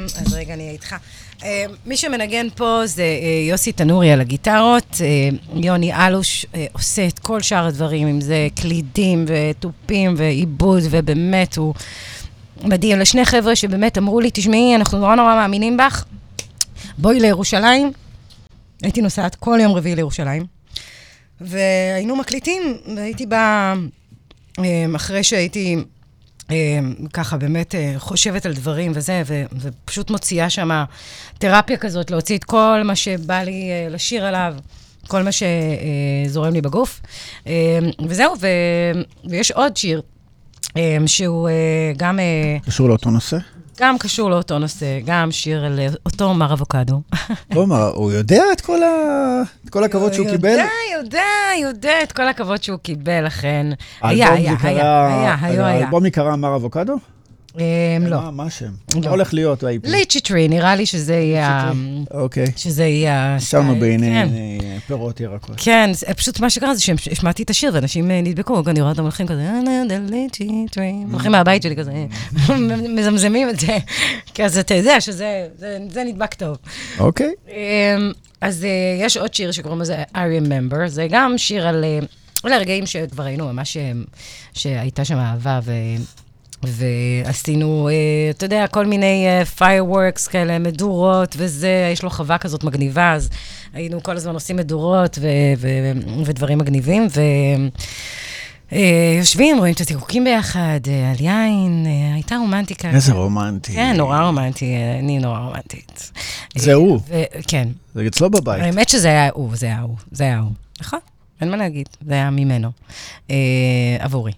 אז 0.05 0.35
רגע, 0.35 0.55
אני 0.55 0.63
אהיה 0.63 0.73
איתך. 0.73 0.97
אמ, 1.43 1.49
מי 1.87 1.97
שמנגן 1.97 2.47
פה 2.57 2.83
זה 2.85 3.03
אה, 3.03 3.49
יוסי 3.49 3.73
תנורי 3.73 4.13
על 4.13 4.21
הגיטרות, 4.21 4.97
אה, 5.01 5.29
יוני 5.55 5.95
אלוש 5.95 6.47
אה, 6.55 6.67
עושה 6.73 7.07
את 7.07 7.19
כל 7.19 7.43
שאר 7.43 7.67
הדברים, 7.67 8.09
אם 8.09 8.21
זה 8.21 8.49
קלידים 8.61 9.25
ותופים 9.29 10.15
ועיבוד, 10.17 10.83
ובאמת 10.91 11.57
הוא 11.57 11.75
מדהים. 12.63 12.99
לשני 12.99 13.25
חבר'ה 13.25 13.57
שבאמת 13.57 13.99
אמרו 13.99 14.21
לי, 14.21 14.31
תשמעי, 14.33 14.77
אנחנו 14.77 14.99
נורא 14.99 15.15
נורא 15.15 15.35
מאמינים 15.35 15.77
בך, 15.77 16.05
בואי 16.99 17.21
לירושלים. 17.21 17.93
הייתי 18.83 19.01
נוסעת 19.03 19.35
כל 19.35 19.59
יום 19.63 19.73
רביעי 19.73 19.97
לירושלים, 19.97 20.47
והיינו 21.41 22.17
מקליטים, 22.17 22.63
והייתי 22.97 23.27
באה, 23.27 23.75
אחרי 24.97 25.23
שהייתי 25.23 25.77
אה, 25.77 25.83
ככה 27.13 27.37
באמת 27.37 27.75
אה, 27.75 27.95
חושבת 27.99 28.47
על 28.47 28.53
דברים 28.53 28.93
וזה, 28.95 29.23
ו- 29.27 29.45
ופשוט 29.61 30.11
מוציאה 30.11 30.51
שם 30.51 30.85
תרפיה 31.39 31.77
כזאת, 31.77 32.11
להוציא 32.11 32.39
את 32.39 32.45
כל 32.45 32.83
מה 32.85 32.97
שבא 32.97 33.43
לי 33.43 33.71
אה, 33.71 33.89
לשיר 33.91 34.27
עליו, 34.27 34.55
כל 35.09 35.23
מה 35.23 35.31
שזורם 35.33 36.53
לי 36.53 36.61
בגוף. 36.61 37.01
אה, 37.47 37.79
וזהו, 38.09 38.35
ו- 38.41 39.01
ויש 39.31 39.51
עוד 39.51 39.77
שיר. 39.77 40.03
אה, 40.77 40.97
שהוא 41.07 41.49
אה, 41.49 41.93
גם, 41.97 42.19
קשור 42.67 42.89
לאותו 42.89 43.11
נושא? 43.11 43.37
גם 43.81 43.99
קשור 43.99 44.31
לאותו 44.31 44.59
נושא, 44.59 44.87
גם 45.05 45.31
שיר 45.33 45.65
על 45.65 45.79
אה, 45.81 45.87
אותו 46.07 46.35
מר 46.35 46.53
אבוקדו. 46.53 47.01
לא, 47.55 47.67
מה, 47.67 47.85
הוא 47.95 48.13
יודע 48.13 48.43
את 48.53 48.61
כל 48.61 48.83
ה- 48.83 49.43
את 49.65 49.71
כל 49.71 49.85
הכבוד 49.85 50.13
שהוא 50.13 50.27
קיבל? 50.31 50.49
יודע, 50.49 50.65
יודע, 50.99 51.23
יודע 51.63 52.03
את 52.03 52.13
כל 52.13 52.29
הכבוד 52.29 52.63
שהוא 52.63 52.79
קיבל, 52.79 53.27
אכן. 53.27 53.67
היה, 54.03 54.33
היה, 54.33 54.55
היה, 54.63 55.07
היה, 55.41 55.47
היה. 55.47 55.67
האלבום 55.67 56.05
ייקרא 56.05 56.37
מר 56.37 56.57
אבוקדו? 56.57 56.95
אה, 57.59 57.65
לא. 58.01 58.31
מה- 58.33 58.45
השם? 58.45 58.71
לא. 58.95 59.01
מה 59.01 59.09
הולך 59.11 59.35
להיות 59.35 59.65
ב-EP? 59.65 59.81
ליצ'י 59.91 60.21
טרי, 60.21 60.49
נראה 60.49 60.77
לי 60.77 60.87
שזה 60.87 61.15
יהיה... 61.15 61.73
אוקיי. 62.11 62.47
שזה 62.57 62.85
יהיה... 62.85 63.37
שמנו 63.41 63.63
הסטייל, 63.63 63.81
בעיני 63.81 64.07
כן. 64.07 64.29
אה, 64.35 64.77
פירות 64.87 65.21
ירקות. 65.21 65.55
כן, 65.57 65.91
פשוט 66.17 66.41
מה 66.41 66.51
שקרה 66.51 66.75
זה 66.75 66.81
שהשמעתי 66.81 67.43
את 67.43 67.51
השיר 67.51 67.71
ואנשים 67.75 68.11
אה, 68.11 68.21
נדבקו, 68.21 68.63
אני 68.67 68.81
רואה 68.81 68.91
אותם 68.93 69.03
הולכים 69.03 69.27
כזה, 69.27 69.43
"אה, 69.43 69.61
דה, 69.89 69.95
ליצ'י 70.11 70.67
טרי", 70.71 70.93
הולכים 71.13 71.33
מהבית 71.33 71.63
שלי 71.63 71.77
כזה, 71.77 71.93
מזמזמים 72.97 73.49
את 73.51 73.61
זה, 73.61 73.79
כי 74.35 74.45
אז 74.45 74.59
אתה 74.59 74.75
יודע 74.75 75.01
שזה 75.01 75.49
זה- 75.59 75.79
זה 75.91 76.05
נדבק 76.05 76.35
טוב. 76.35 76.57
אוקיי. 76.99 77.33
אמ, 77.49 77.55
אז 78.41 78.65
אה, 78.65 78.71
יש 79.07 79.17
עוד 79.17 79.35
שיר 79.35 79.53
שקוראים 79.53 79.81
לזה 79.81 80.03
I 80.15 80.19
Remember, 80.19 80.87
זה 80.87 81.07
גם 81.11 81.39
שיר 81.39 81.69
על, 81.69 81.85
אה, 81.85 81.99
על 82.45 82.53
הרגעים 82.53 82.87
שכבר 82.87 83.23
היינו 83.25 83.53
ממש, 83.53 83.77
אה, 83.77 83.93
שהייתה 84.55 85.05
שם 85.05 85.17
אהבה, 85.17 85.61
ועשינו, 86.63 87.89
אה, 87.89 88.31
אתה 88.31 88.45
יודע, 88.45 88.67
כל 88.67 88.87
מיני 88.87 89.27
אה, 89.27 89.43
fireworks 89.59 90.31
כאלה, 90.31 90.59
מדורות 90.59 91.35
וזה, 91.39 91.91
יש 91.93 92.03
לו 92.03 92.11
חווה 92.11 92.39
כזאת 92.39 92.65
מגניבה, 92.65 93.13
אז 93.13 93.29
היינו 93.73 94.03
כל 94.03 94.17
הזמן 94.17 94.35
עושים 94.35 94.57
מדורות 94.57 95.19
ו, 95.21 95.27
ו, 95.59 95.69
ודברים 96.25 96.59
מגניבים, 96.59 97.07
ו... 97.17 97.21
אה, 98.73 99.17
יושבים, 99.19 99.59
רואים 99.59 99.75
את 99.75 99.81
התירוקים 99.81 100.25
ביחד, 100.25 100.81
על 101.11 101.25
יין, 101.25 101.87
הייתה 102.15 102.37
רומנטיקה. 102.37 102.91
איזה 102.91 103.13
רומנטי. 103.13 103.73
כן, 103.73 103.97
נורא 103.97 104.21
רומנטי, 104.21 104.75
אני 104.99 105.19
נורא 105.19 105.39
רומנטית. 105.39 106.13
זה 106.57 106.75
הוא. 106.75 107.01
כן. 107.49 107.69
זה 107.95 108.07
אצלו 108.07 108.31
בבית. 108.31 108.63
האמת 108.63 108.89
שזה 108.89 109.09
היה 109.09 109.31
הוא, 109.35 109.57
זה 109.57 109.67
היה 109.67 109.81
הוא, 109.81 109.97
זה 110.13 110.25
היה 110.25 110.39
הוא. 110.39 110.51
נכון, 110.81 110.99
אין 111.41 111.51
מה 111.51 111.57
להגיד, 111.57 111.89
זה 112.07 112.15
היה 112.15 112.31
ממנו, 112.31 112.71
עבורי. 114.01 114.33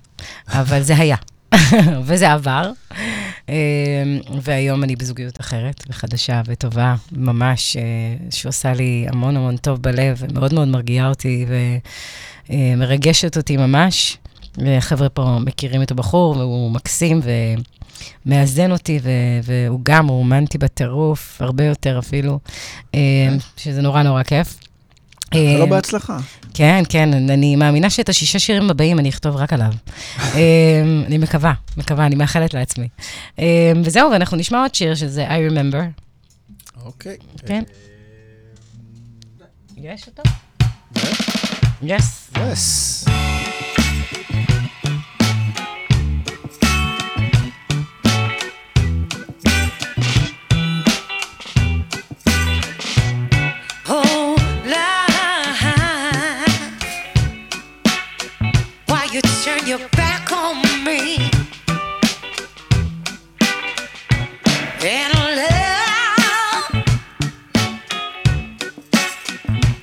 אבל 0.48 0.82
זה 0.82 0.96
היה, 0.96 1.16
וזה 2.07 2.32
עבר. 2.32 2.70
אה, 3.48 3.55
והיום 4.42 4.84
אני 4.84 4.96
בזוגיות 4.96 5.40
אחרת, 5.40 5.84
וחדשה 5.88 6.42
וטובה, 6.46 6.94
ממש, 7.12 7.76
אה, 7.76 7.82
שעושה 8.30 8.72
לי 8.72 9.07
המון 9.09 9.36
המון 9.36 9.57
טוב 9.57 9.82
בלב, 9.82 10.16
ומאוד 10.20 10.55
מאוד 10.55 10.68
מרגיעה 10.68 11.09
אותי, 11.09 11.46
ומרגשת 12.50 13.36
אותי 13.36 13.57
ממש. 13.57 14.18
וחבר'ה 14.59 15.09
פה 15.09 15.38
מכירים 15.44 15.82
את 15.82 15.90
הבחור, 15.90 16.36
והוא 16.36 16.70
מקסים 16.70 17.20
ומאזן 18.26 18.72
אותי, 18.72 18.98
ו- 19.03 19.40
והוא 19.42 19.80
גם 19.82 20.09
רומנטי 20.09 20.59
בטירוף, 20.59 21.42
הרבה 21.42 21.64
יותר 21.64 21.98
אפילו, 21.98 22.38
אה, 22.94 23.00
שזה 23.57 23.82
נורא 23.82 24.03
נורא 24.03 24.22
כיף. 24.22 24.59
זה 25.34 25.38
אה, 25.38 25.59
לא 25.59 25.66
בהצלחה. 25.66 26.18
כן, 26.55 26.82
כן, 26.88 27.30
אני 27.30 27.57
מאמינה 27.57 27.90
שאת 27.90 28.09
השישה 28.09 28.38
שירים 28.38 28.70
הבאים 28.70 28.98
אני 28.98 29.09
אכתוב 29.09 29.36
רק 29.36 29.53
עליו. 29.53 29.72
אה, 30.18 30.82
אני 31.07 31.18
מקווה, 31.18 31.53
מקווה, 31.76 32.07
אני 32.07 32.14
מאחלת 32.14 32.55
לעצמי. 32.55 32.88
אה, 33.38 33.72
וזהו, 33.84 34.11
ואנחנו 34.11 34.36
נשמע 34.36 34.61
עוד 34.61 34.74
שיר 34.74 34.94
שזה 34.94 35.28
I 35.28 35.53
Remember. 35.53 36.03
אוקיי. 36.84 37.16
כן. 37.46 37.62
יש 39.76 40.09
אותו? 40.09 40.22
יס. 41.82 42.30
יס. 42.53 43.05
Your 59.78 59.88
back 59.96 60.30
on 60.30 60.56
me? 60.84 61.30
And 64.84 65.14
love. 65.40 66.64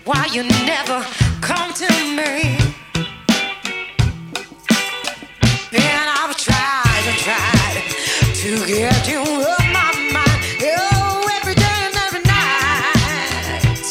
Why 0.05 0.27
you 0.31 0.43
never 0.43 1.03
come 1.41 1.73
to 1.73 1.89
me? 2.17 2.59
And 5.73 6.07
I've 6.19 6.37
tried 6.37 7.05
and 7.09 7.17
tried 7.25 7.83
to 8.41 8.49
get 8.67 9.07
you 9.09 9.23
my 9.73 9.91
mind. 10.13 10.39
Oh, 10.61 11.29
every 11.41 11.55
day 11.55 11.79
and 11.87 11.95
every 12.05 12.23
night 12.35 13.81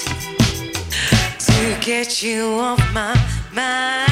to 1.40 1.76
get 1.84 2.22
you 2.22 2.61
off 2.61 2.92
my 2.92 3.16
mind. 3.53 4.07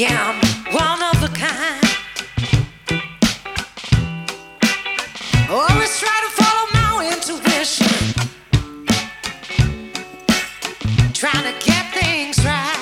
Yeah, 0.00 0.32
I'm 0.32 0.40
one 0.72 1.02
of 1.12 1.22
a 1.22 1.28
kind. 1.36 1.84
Always 5.50 5.92
try 6.00 6.18
to 6.24 6.30
follow 6.40 6.66
my 6.72 7.12
intuition. 7.12 7.92
to 11.44 11.52
get 11.66 11.84
things 11.92 12.38
right. 12.46 12.80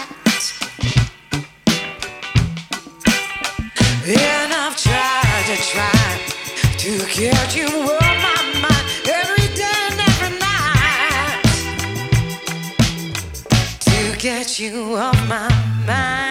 And 4.07 4.53
I've 4.53 4.77
tried 4.77 6.21
to 6.79 6.91
get 7.21 7.57
you 7.57 7.69
my 8.23 8.41
mind 8.63 8.87
every 9.09 9.49
day 9.57 9.81
and 9.91 10.01
every 10.09 10.33
night. 10.39 11.43
To 13.81 14.17
get 14.21 14.61
you 14.61 14.95
off 14.95 15.19
my 15.29 15.49
mind. 15.85 16.28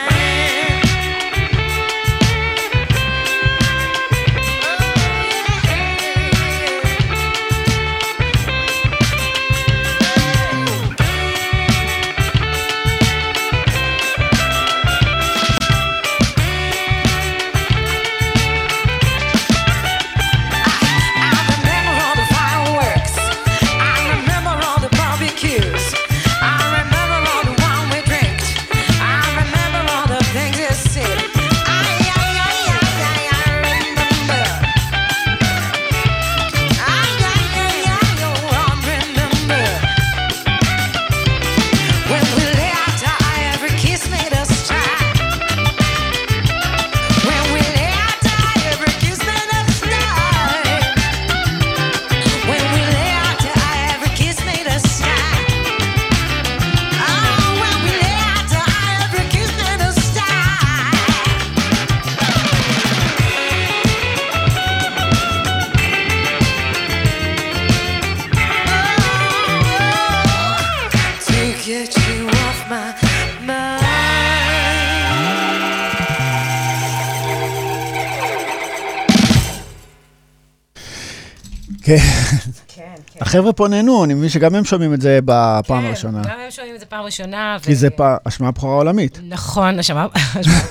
החבר'ה 83.28 83.54
פה 83.54 83.68
נהנו, 83.68 84.04
אני 84.04 84.14
מבין 84.14 84.30
שגם 84.30 84.56
הם 84.56 84.66
שומעים 84.66 84.94
את 84.94 85.02
זה 85.02 85.20
בפעם 85.26 85.86
הראשונה. 85.86 86.24
כן, 86.24 86.30
גם 86.30 86.36
הם 86.46 86.52
שומעים 86.52 86.76
את 86.76 86.80
זה 86.80 86.86
פעם 86.86 87.06
ראשונה. 87.06 87.58
כי 87.62 87.76
זה 87.76 87.88
השמעה 88.26 88.52
בכורה 88.52 88.76
עולמית. 88.76 89.20
נכון, 89.30 89.80
השמעה 89.80 90.08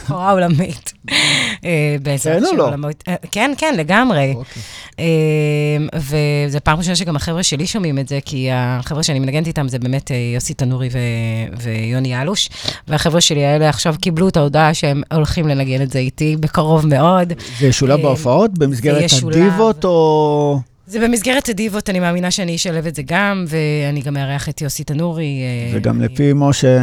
בכורה 0.05 0.31
עולמית. 0.31 0.93
אה, 1.65 1.97
בעזרת 2.03 2.39
כן 2.39 2.43
או 2.43 2.49
השם 2.49 2.57
לא? 2.57 2.67
עולמות. 2.69 3.05
אה, 3.09 3.15
כן, 3.31 3.53
כן, 3.59 3.75
לגמרי. 3.79 4.35
אוקיי. 4.37 4.63
אה, 4.99 5.07
וזו 5.95 6.59
פעם 6.65 6.79
ראשונה 6.79 6.97
שגם 6.97 7.17
החבר'ה 7.17 7.43
שלי 7.43 7.67
שומעים 7.67 7.99
את 7.99 8.09
זה, 8.09 8.19
כי 8.25 8.49
החבר'ה 8.53 9.03
שאני 9.03 9.19
מנגנת 9.19 9.47
איתם 9.47 9.69
זה 9.69 9.79
באמת 9.79 10.11
יוסי 10.35 10.55
תנורי 10.55 10.89
ו- 10.93 11.63
ויוני 11.63 12.23
אלוש, 12.23 12.49
והחבר'ה 12.89 13.21
שלי 13.21 13.45
האלה 13.45 13.69
עכשיו 13.69 13.95
קיבלו 14.01 14.29
את 14.29 14.37
ההודעה 14.37 14.75
שהם 14.75 15.03
הולכים 15.13 15.49
לנגן 15.49 15.83
את 15.83 15.91
זה 15.91 15.99
איתי 15.99 16.37
בקרוב 16.41 16.87
מאוד. 16.87 17.33
זה 17.59 17.67
ישולב 17.67 18.03
בהופעות? 18.03 18.59
במסגרת. 18.59 19.11
הדיבות 19.33 19.85
או... 19.85 20.61
זה 20.89 21.01
במסגרת 21.01 21.49
הדיבות, 21.49 21.91
אני 21.91 22.01
מאמינה 22.01 22.31
שאני 22.31 22.57
אשלב 22.57 22.87
את 22.87 22.95
זה 22.95 23.03
גם, 23.07 23.45
ואני 23.49 24.01
גם 24.01 24.17
אארח 24.17 24.49
את 24.49 24.61
יוסי 24.63 24.85
תנורי. 24.85 25.25
אה, 25.73 25.79
וגם 25.79 26.01
לפי 26.03 26.31
משה, 26.35 26.79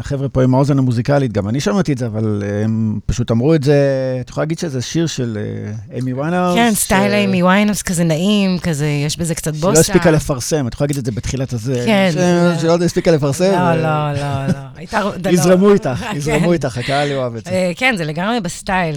החבר'ה 0.00 0.28
פה 0.28 0.42
עם 0.42 0.54
האוזן 0.54 0.78
המוזיקלית, 0.78 1.32
גם 1.32 1.48
אני 1.48 1.60
שמעתי 1.60 1.92
את 1.92 1.98
זה, 1.98 2.06
אבל 2.06 2.42
הם 2.64 2.98
פשוט 3.06 3.30
אמרו 3.30 3.54
את 3.54 3.62
זה, 3.62 3.76
את 4.20 4.30
יכולה 4.30 4.42
להגיד 4.44 4.58
שזה 4.58 4.82
שיר 4.82 5.06
של 5.06 5.38
אה, 5.92 5.98
איימי 5.98 6.12
ויינהאוס? 6.12 6.54
כן, 6.56 6.70
ש- 6.74 6.78
סטייל 6.78 7.12
איימי 7.12 7.42
ויינהאוס 7.42 7.82
כזה 7.82 8.04
נעים, 8.04 8.58
כזה, 8.58 8.86
יש 8.86 9.16
בזה 9.18 9.34
קצת 9.34 9.52
בוסה. 9.54 9.74
שלא 9.74 9.80
הספיקה 9.80 10.10
לפרסם, 10.10 10.66
את 10.66 10.74
יכולה 10.74 10.86
להגיד 10.86 10.98
את 10.98 11.04
זה 11.04 11.12
בתחילת 11.12 11.52
הזה. 11.52 11.82
כן, 11.86 12.08
ש- 12.10 12.14
זה- 12.14 12.54
שלא 12.60 12.84
הספיקה 12.84 13.10
לפרסם. 13.10 13.44
לא, 13.52 13.56
ו- 13.56 13.82
לא, 13.82 14.12
לא, 14.12 14.46
לא. 14.46 14.58
הייתה... 14.76 15.00
יזרמו 15.30 15.72
איתך. 15.72 16.04
יזרמו 16.14 16.52
איתך, 16.52 16.78
הקהל 16.78 17.08
יאהב 17.10 17.36
את 17.36 17.44
זה. 17.44 17.50
אה, 17.50 17.72
כן, 17.76 17.94
זה 17.98 18.04
לגמרי 18.04 18.40
ב 18.40 18.48
style, 18.48 18.96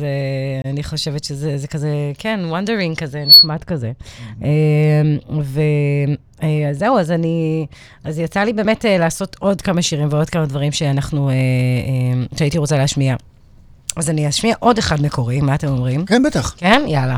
אני 0.65 0.83
חושבת 0.83 1.23
שזה 1.23 1.57
זה 1.57 1.67
כזה, 1.67 1.87
כן, 2.17 2.39
wandering 2.49 2.97
כזה, 2.97 3.23
נחמד 3.27 3.63
כזה. 3.63 3.91
וזהו, 6.41 6.99
אז 6.99 7.11
אני, 7.11 7.65
אז 8.03 8.19
יצא 8.19 8.39
לי 8.39 8.53
באמת 8.53 8.85
אה, 8.85 8.97
לעשות 8.97 9.35
עוד 9.39 9.61
כמה 9.61 9.81
שירים 9.81 10.07
ועוד 10.11 10.29
כמה 10.29 10.45
דברים 10.45 10.71
שאנחנו, 10.71 11.29
אה, 11.29 11.33
אה, 11.33 12.37
שהייתי 12.37 12.57
רוצה 12.57 12.77
להשמיע. 12.77 13.15
אז 13.95 14.09
אני 14.09 14.29
אשמיע 14.29 14.55
עוד 14.59 14.77
אחד 14.77 15.01
מקורי, 15.01 15.41
מה 15.41 15.55
אתם 15.55 15.67
אומרים? 15.67 16.05
כן, 16.05 16.23
בטח. 16.23 16.55
כן? 16.57 16.81
יאללה. 16.87 17.17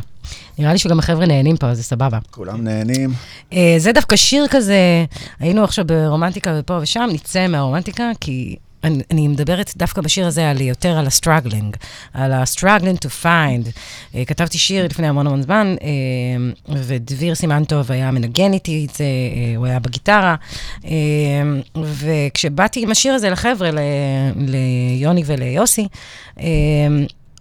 נראה 0.60 0.72
לי 0.72 0.78
שגם 0.78 1.00
החבר'ה 1.00 1.26
נהנים 1.26 1.58
פה, 1.58 1.68
אז 1.68 1.78
זה 1.78 1.84
סבבה. 1.84 2.20
כולם 2.32 2.64
נהנים. 2.64 3.14
אה, 3.54 3.76
זה 3.78 3.92
דווקא 3.92 4.16
שיר 4.16 4.48
כזה, 4.50 5.06
היינו 5.40 5.64
עכשיו 5.64 5.86
ברומנטיקה 5.86 6.56
ופה 6.60 6.80
ושם, 6.82 7.10
נצא 7.14 7.48
מהרומנטיקה, 7.48 8.12
כי 8.20 8.56
אני, 8.84 9.04
אני 9.12 9.28
מדברת 9.28 9.74
דווקא 9.78 10.02
בשיר 10.02 10.28
הזה 10.28 10.50
על 10.50 10.62
יותר 10.62 10.98
על 10.98 11.06
ה-struggling, 11.06 11.78
על 12.14 12.34
ה-struggling 12.34 13.06
to 13.06 13.24
find. 13.24 13.70
אה, 14.16 14.26
כתבתי 14.26 14.58
שיר 14.58 14.86
לפני 14.86 15.08
המון 15.08 15.28
המון 15.28 15.42
זמן, 15.42 15.76
אה, 15.82 16.76
ודביר 16.78 17.36
סימנטוב 17.36 17.92
היה 17.92 18.12
מנגן 18.12 18.54
איתי 18.54 18.88
את 18.90 18.96
זה, 18.96 19.04
אה, 19.04 19.58
הוא 19.58 19.66
היה 19.66 19.80
בגיטרה, 19.80 20.36
אה, 20.86 20.92
וכשבאתי 21.84 22.84
עם 22.84 22.92
השיר 22.92 23.14
הזה 23.14 23.30
לחבר'ה, 23.30 23.70
ליוני 24.36 25.24
וליוסי, 25.26 25.88
אה, 26.40 26.48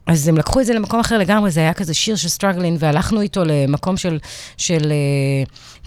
אז 0.07 0.29
הם 0.29 0.39
לקחו 0.39 0.61
את 0.61 0.67
זה 0.67 0.75
למקום 0.75 1.01
אחר 1.01 1.19
לגמרי, 1.19 1.51
זה 1.51 1.61
היה 1.61 1.75
כזה 1.75 1.95
שיר 1.95 2.17
של 2.17 2.29
סטרגלין, 2.29 2.77
והלכנו 2.79 3.21
איתו 3.21 3.45
למקום 3.45 3.97
של, 3.97 4.19
של 4.57 4.93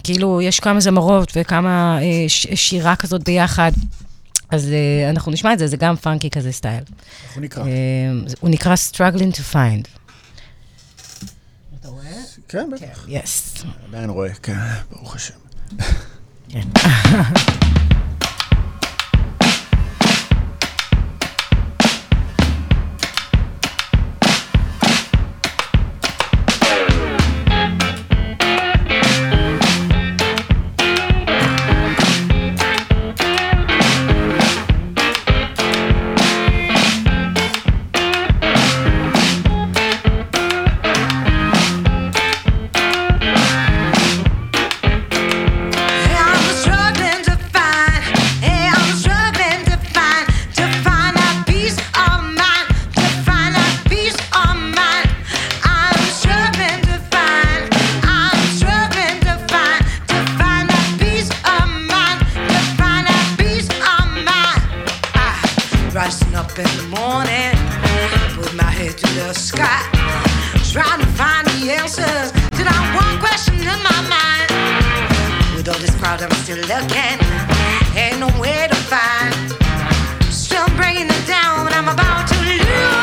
כאילו, 0.04 0.40
יש 0.42 0.60
כמה 0.60 0.80
זמרות 0.80 1.32
וכמה 1.36 1.98
שירה 2.54 2.96
כזאת 2.96 3.24
ביחד. 3.24 3.72
אז 4.50 4.68
אה, 4.72 5.10
אנחנו 5.10 5.32
נשמע 5.32 5.52
את 5.52 5.58
זה, 5.58 5.66
זה 5.66 5.76
גם 5.76 5.96
פאנקי 5.96 6.30
כזה 6.30 6.52
סטייל. 6.52 6.84
איך 7.24 7.34
הוא 7.34 7.42
נקרא? 7.42 7.64
אה, 7.64 7.70
הוא 8.40 8.50
נקרא 8.50 8.74
Struggling 8.90 9.36
to 9.36 9.54
Find. 9.54 9.88
כן, 12.48 12.70
בטח. 12.72 13.04
יס. 13.08 13.64
עדיין 13.88 14.10
רואה, 14.10 14.34
כן, 14.34 14.56
ברוך 14.90 15.14
השם. 15.14 15.34
Hey, 16.50 16.54
rising 65.94 66.34
up 66.34 66.50
in 66.58 66.64
the 66.76 66.88
morning, 66.90 67.54
put 68.34 68.52
my 68.54 68.68
head 68.68 68.98
to 68.98 69.06
the 69.14 69.32
sky, 69.32 69.78
trying 70.72 70.98
to 70.98 71.06
find 71.14 71.46
the 71.46 71.70
answers 71.70 72.32
to 72.50 72.62
that 72.66 72.84
one 72.98 73.20
question 73.22 73.54
in 73.54 73.78
my 73.78 74.00
mind. 74.10 74.50
With 75.54 75.68
all 75.68 75.78
this 75.78 75.94
crowd, 75.94 76.20
I'm 76.20 76.32
still 76.42 76.58
looking. 76.66 77.18
Ain't 77.94 78.18
no 78.18 78.26
way 78.40 78.66
to 78.68 78.78
find. 78.90 79.34
Still 80.32 80.66
bringing 80.74 81.06
it 81.06 81.26
down, 81.28 81.68
I'm 81.68 81.86
about 81.86 82.26
to 82.26 82.38
lose 82.42 82.93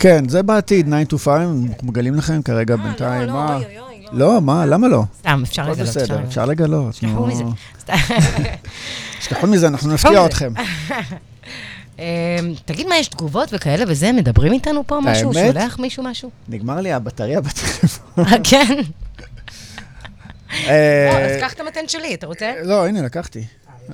כן, 0.00 0.28
זה 0.28 0.42
בעתיד, 0.42 0.86
9 0.86 1.16
to 1.16 1.18
5, 1.18 1.32
מגלים 1.82 2.14
לכם 2.14 2.42
כרגע 2.42 2.76
בינתיים, 2.76 3.22
לא, 3.28 3.32
מה? 3.32 3.56
אוי, 3.56 3.64
אוי, 3.64 3.78
אוי, 3.78 4.04
לא. 4.12 4.34
לא, 4.34 4.40
מה, 4.40 4.66
למה 4.66 4.88
לא? 4.88 5.02
סתם, 5.18 5.42
אפשר 5.44 5.62
הכל 5.62 5.70
לגלות. 5.72 5.88
בסדר, 5.88 6.24
אפשר 6.28 6.44
לגלות. 6.46 6.90
תשכחו 6.90 7.06
נו. 7.06 7.26
מזה. 7.26 7.44
סתם. 7.80 7.94
תשכחו 9.20 9.46
מזה, 9.46 9.68
אנחנו 9.68 9.94
נפתיע. 9.94 10.26
אתכם. 10.26 10.52
אמ, 11.98 12.04
תגיד 12.64 12.86
מה, 12.86 12.96
יש 12.96 13.08
תגובות 13.08 13.48
וכאלה 13.52 13.84
וזה? 13.88 14.12
מדברים 14.12 14.52
איתנו 14.52 14.86
פה 14.86 14.98
משהו? 15.02 15.34
שולח 15.34 15.78
מישהו 15.78 16.02
משהו? 16.02 16.30
נגמר 16.48 16.80
לי 16.80 16.92
הבטריה 16.92 17.40
בטלפון. 17.46 18.24
אה, 18.24 18.36
כן. 18.44 18.76
אה, 20.68 21.10
לא, 21.12 21.18
אז 21.18 21.40
קח 21.40 21.52
את 21.52 21.60
המתן 21.60 21.88
שלי, 21.88 22.14
אתה 22.14 22.26
רוצה? 22.26 22.52
לא, 22.62 22.86
הנה, 22.86 23.02
לקחתי. 23.02 23.44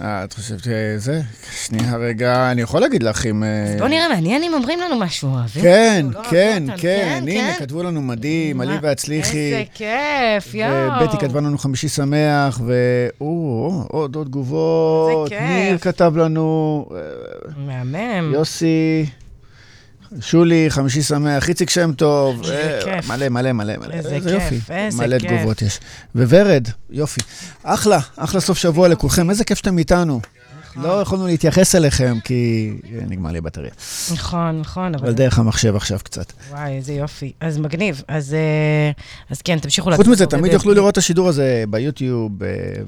אה, 0.01 0.25
את 0.25 0.33
חושבת 0.33 0.63
שזה? 0.65 1.21
שנייה 1.53 1.97
רגע, 1.97 2.51
אני 2.51 2.63
יכול 2.63 2.81
להגיד 2.81 3.03
לך 3.03 3.27
אם... 3.27 3.45
אה, 3.45 3.77
בוא 3.79 3.89
נראה, 3.89 4.09
מעניין 4.09 4.43
אם 4.43 4.55
אומרים 4.55 4.81
לנו 4.81 4.99
משהו. 4.99 5.29
אוהבים 5.29 5.63
כן, 5.63 6.07
לא 6.13 6.23
כן, 6.31 6.63
אותנו, 6.63 6.79
כן, 6.83 7.19
הנה, 7.23 7.33
כן? 7.33 7.55
כתבו 7.59 7.83
לנו 7.83 8.03
מדהים, 8.03 8.61
עלי 8.61 8.77
והצליחי. 8.83 9.53
איזה 9.53 9.63
כיף, 9.75 10.55
יואו. 10.55 11.03
ובטי 11.03 11.17
כתבה 11.19 11.41
לנו 11.41 11.59
חמישי 11.59 11.89
שמח, 11.89 12.61
ואו, 12.67 13.85
עוד 13.89 14.17
עוד 14.17 14.27
תגובות. 14.27 15.29
כיף. 15.29 15.41
ניר 15.41 15.79
כתב 15.79 16.13
לנו, 16.17 16.87
אה, 16.95 17.01
מהמם. 17.57 18.35
יוסי, 18.35 19.07
שולי, 20.21 20.67
חמישי 20.69 21.03
שמח, 21.03 21.49
איציק 21.49 21.71
שם 21.71 21.93
טוב. 21.93 22.41
איזה 22.41 22.79
אה, 22.79 22.81
כיף. 22.85 23.11
מלא, 23.11 23.29
מלא, 23.29 23.53
מלא, 23.53 23.77
מלא. 23.77 23.95
איזה 23.95 24.15
איזה 24.15 24.31
כיף, 24.31 24.53
יופי. 24.53 24.73
איזה 24.73 25.07
מלא 25.07 25.19
כיף. 25.19 25.31
תגובות 25.31 25.63
יש. 25.63 25.81
וורד, 26.15 26.69
יופי. 26.91 27.21
אחלה, 27.63 27.99
אחלה 28.17 28.41
סוף 28.41 28.59
שבוע 28.59 28.89
לכולכם. 28.89 29.31
איזה 29.31 29.45
כיף 29.45 29.59
שאתם 29.59 29.79
איתנו. 29.79 30.21
נכון. 30.77 30.91
לא 30.91 31.01
יכולנו 31.01 31.27
להתייחס 31.27 31.75
אליכם, 31.75 32.19
כי 32.25 32.73
אה, 32.95 33.01
נגמר 33.09 33.31
לי 33.31 33.39
הבטריה. 33.39 33.71
נכון, 34.13 34.61
נכון, 34.61 34.95
אבל... 34.95 35.05
אבל 35.05 35.15
דרך 35.15 35.39
המחשב 35.39 35.77
עכשיו 35.77 35.99
קצת. 36.03 36.33
וואי, 36.51 36.77
איזה 36.77 36.93
יופי. 36.93 37.33
אז 37.41 37.59
מגניב. 37.59 38.03
אז 38.09 38.35
אה, 38.35 38.91
אז 39.31 39.43
כן, 39.43 39.59
תמשיכו 39.59 39.91
חוץ 39.91 39.99
לעשות 39.99 40.13
מזה, 40.13 40.27
פה 40.27 40.37
תמיד 40.37 40.53
יוכלו 40.53 40.75
לראות 40.75 40.93
את 40.93 40.99
השידור 40.99 41.29
הזה 41.29 41.65
ביוטיוב 41.71 42.33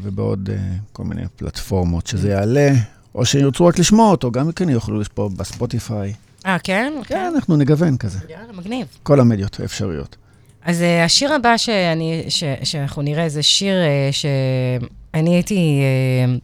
ובעוד 0.02 0.50
כל 0.92 1.04
מיני 1.04 1.22
פלטפורמות 1.36 2.06
שזה 2.06 2.28
יעלה, 2.28 2.70
או 3.14 3.24
שירצו 3.26 3.66
רק 3.66 3.78
לשמוע 3.78 4.10
אותו, 4.10 4.30
גם 4.30 4.52
כן 4.52 4.68
יוכלו 4.68 5.02
פה 5.14 5.30
בספוטיפיי. 5.36 6.12
אה, 6.46 6.58
כן? 6.58 6.92
כן, 7.04 7.32
אנחנו 7.34 7.56
נגוון 7.56 7.96
כזה. 7.96 8.18
יאללה, 8.28 8.52
מגניב. 8.52 8.86
כל 9.02 9.20
המדיות 9.20 9.60
האפשריות. 9.60 10.16
אז 10.64 10.82
אה, 10.82 11.04
השיר 11.04 11.32
הבא 11.32 11.56
שאני, 11.56 12.24
ש, 12.28 12.44
שאנחנו 12.62 13.02
נראה 13.02 13.28
זה 13.28 13.42
שיר 13.42 13.74
אה, 13.74 14.10
שאני 14.12 15.34
הייתי 15.34 15.80
אה, 15.80 16.34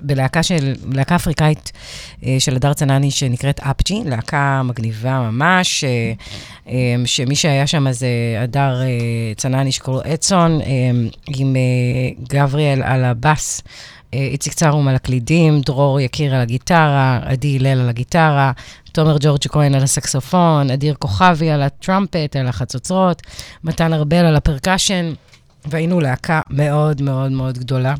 בלהקה 0.00 0.42
של, 0.42 0.74
להקה 0.92 1.16
אפריקאית 1.16 1.72
אה, 2.24 2.36
של 2.38 2.56
הדר 2.56 2.72
צנני 2.72 3.10
שנקראת 3.10 3.60
אפג'י, 3.60 4.02
להקה 4.04 4.62
מגניבה 4.64 5.30
ממש, 5.30 5.84
אה, 5.84 6.12
אה, 6.68 7.06
שמי 7.06 7.36
שהיה 7.36 7.66
שם 7.66 7.92
זה 7.92 8.08
הדר 8.42 8.82
אה, 8.82 8.86
צנני 9.36 9.72
שקוראים 9.72 10.02
לו 10.06 10.14
אדסון, 10.14 10.60
אה, 10.60 10.66
עם 11.36 11.56
אה, 11.56 12.24
גבריאל 12.28 12.82
על 12.82 13.04
הבאס. 13.04 13.62
אה, 14.14 14.18
איציק 14.18 14.52
צרום 14.52 14.88
על 14.88 14.94
הקלידים, 14.94 15.60
דרור 15.60 16.00
יקיר 16.00 16.34
על 16.34 16.40
הגיטרה, 16.40 17.20
עדי 17.22 17.56
הלל 17.56 17.80
על 17.80 17.88
הגיטרה, 17.88 18.52
תומר 18.92 19.16
ג'ורג' 19.20 19.46
כהן 19.48 19.74
על 19.74 19.82
הסקסופון, 19.82 20.70
אדיר 20.70 20.94
כוכבי 20.94 21.50
על 21.50 21.62
הטראמפט, 21.62 22.36
על 22.36 22.48
החצוצרות, 22.48 23.22
מתן 23.64 23.92
ארבל 23.92 24.24
על 24.26 24.36
הפרקשן, 24.36 25.12
והיינו 25.64 26.00
להקה 26.00 26.40
מאוד 26.50 27.02
מאוד 27.02 27.32
מאוד 27.32 27.58
גדולה. 27.58 27.94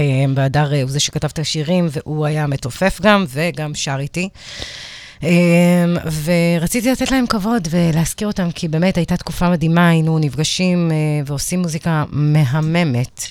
אה, 0.00 0.24
והדר 0.34 0.74
אה, 0.74 0.82
הוא 0.82 0.90
זה 0.90 1.00
שכתב 1.00 1.28
את 1.32 1.38
השירים, 1.38 1.88
והוא 1.90 2.26
היה 2.26 2.46
מתופף 2.46 3.00
גם, 3.02 3.24
וגם 3.28 3.74
שר 3.74 3.96
איתי. 3.98 4.28
אה, 5.24 5.84
ורציתי 6.24 6.92
לתת 6.92 7.10
להם 7.10 7.26
כבוד 7.26 7.68
ולהזכיר 7.70 8.28
אותם, 8.28 8.50
כי 8.50 8.68
באמת 8.68 8.96
הייתה 8.96 9.16
תקופה 9.16 9.50
מדהימה, 9.50 9.88
היינו 9.88 10.18
נפגשים 10.18 10.90
אה, 10.90 10.96
ועושים 11.26 11.62
מוזיקה 11.62 12.04
מהממת. 12.10 13.24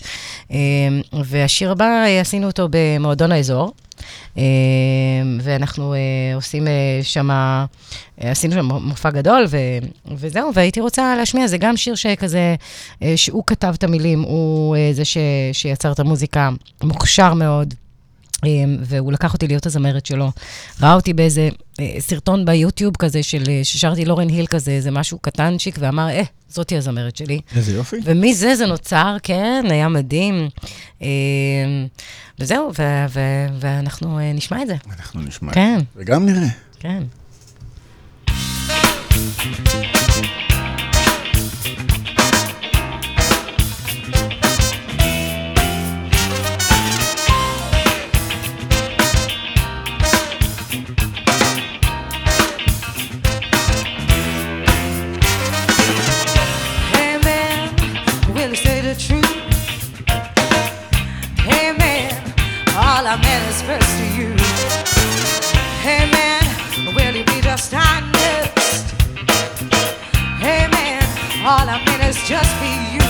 אה, 0.52 0.58
והשיר 1.26 1.72
הבא, 1.72 1.86
אה, 1.86 2.22
עשינו 2.22 2.48
אותו 2.48 2.68
במועדון 2.72 3.32
האזור. 3.32 3.74
אה, 4.38 4.44
ואנחנו 5.42 5.94
אה, 5.94 6.00
עושים 6.36 6.68
שם, 7.04 7.30
עשינו 8.20 8.54
שם 8.54 8.66
מופע 8.66 9.10
גדול, 9.10 9.46
ו, 9.50 9.58
וזהו, 10.16 10.54
והייתי 10.54 10.80
רוצה 10.80 11.16
להשמיע, 11.16 11.48
זה 11.48 11.58
גם 11.58 11.78
שיר 11.78 11.96
שכזה, 11.96 12.56
שהוא 13.16 13.44
כתב 13.48 13.74
את 13.78 13.84
המילים, 13.84 14.22
הוא 14.22 14.76
זה 14.92 15.06
ש, 15.06 15.18
שיצר 15.54 15.92
את 15.92 16.00
המוזיקה, 16.00 16.50
מוכשר 16.84 17.34
מאוד. 17.34 17.74
אה, 18.46 18.50
והוא 18.82 19.14
לקח 19.14 19.34
אותי 19.34 19.48
להיות 19.48 19.66
הזמרת 19.66 20.06
שלו. 20.06 20.32
ראה 20.82 20.94
אותי 20.94 21.14
באיזה 21.14 21.50
אה, 21.80 21.96
סרטון 22.00 22.46
ביוטיוב 22.46 22.98
כזה, 22.98 23.24
של, 23.24 23.44
אה, 23.50 23.60
ששרתי 23.64 24.06
לורן 24.06 24.30
היל 24.30 24.46
כזה, 24.48 24.72
איזה 24.72 24.92
משהו 24.92 25.20
קטנצ'יק, 25.20 25.76
ואמר, 25.80 26.10
אה, 26.10 26.22
זאתי 26.50 26.78
הזמרת 26.78 27.16
שלי. 27.16 27.40
איזה 27.56 27.76
יופי. 27.76 27.96
ומזה 28.04 28.56
זה 28.56 28.66
נוצר, 28.66 29.18
כן, 29.24 29.66
היה 29.70 29.90
מדהים. 29.90 30.50
אה, 31.02 31.08
וזהו, 32.40 32.72
ו- 32.80 33.06
ו- 33.10 33.48
ואנחנו 33.60 34.20
אה, 34.20 34.34
נשמע 34.34 34.62
את 34.62 34.68
זה. 34.68 34.76
אנחנו 34.98 35.22
נשמע. 35.22 35.54
כן, 35.54 35.80
וגם 35.96 36.26
נראה. 36.26 36.48
כן. 36.80 37.04
Hey 39.48 40.47
First 63.68 63.98
to 63.98 64.06
you. 64.16 64.32
Hey 65.84 66.10
man, 66.10 66.42
will 66.96 67.14
you 67.14 67.26
be 67.26 67.42
just 67.42 67.74
honest? 67.74 68.94
Hey 70.40 70.70
man, 70.72 71.04
all 71.46 71.68
I 71.68 71.84
meant 71.86 72.02
is 72.06 72.16
just 72.24 72.50
be 72.64 72.72
you. 72.96 73.04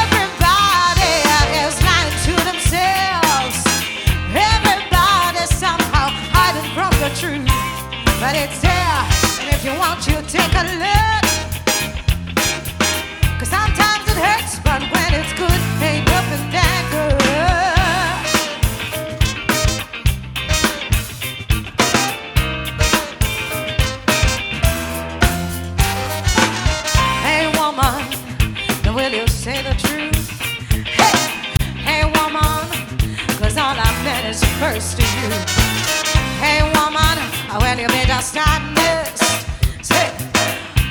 Everybody 0.00 1.12
is 1.60 1.76
lying 1.84 2.16
to 2.24 2.34
themselves. 2.48 3.58
Everybody 4.32 5.44
somehow 5.52 6.08
hiding 6.32 6.70
from 6.72 6.92
the 7.04 7.10
truth. 7.20 7.52
But 8.18 8.34
it's 8.34 8.62
there, 8.62 9.02
and 9.40 9.54
if 9.54 9.62
you 9.62 9.78
want, 9.78 10.06
you 10.06 10.22
take 10.26 10.54
a 10.54 10.64
look. 10.78 10.97
first 34.58 34.96
to 34.96 35.02
you. 35.02 35.30
Hey 36.42 36.62
woman, 36.74 37.16
When 37.62 37.78
you 37.78 37.86
made 37.88 38.10
us 38.10 38.34
not. 38.34 38.60
Say, 39.82 40.10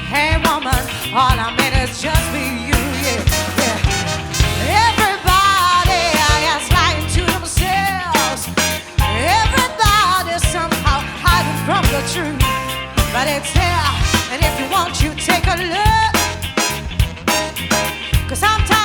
hey 0.07 0.38
woman, 0.47 0.82
all 1.11 1.36
I 1.45 1.51
mean 1.57 1.74
is 1.84 2.01
just 2.01 2.26
be 2.32 2.43
you, 2.70 2.80
yeah. 3.03 3.28
Everybody, 4.88 6.03
I 6.32 6.36
guess, 6.45 6.65
lying 6.78 7.07
to 7.15 7.24
themselves. 7.36 8.41
Everybody 9.36 10.36
somehow 10.47 10.99
hiding 11.24 11.59
from 11.68 11.84
the 11.91 12.01
truth, 12.13 12.43
but 13.11 13.28
it's 13.28 13.51
there. 13.51 13.91
And 14.32 14.39
if 14.47 14.53
you 14.59 14.68
want, 14.72 14.93
you 15.03 15.11
take 15.15 15.45
a 15.47 15.57
look. 15.76 16.13
Cause 18.30 18.39
sometimes 18.39 18.76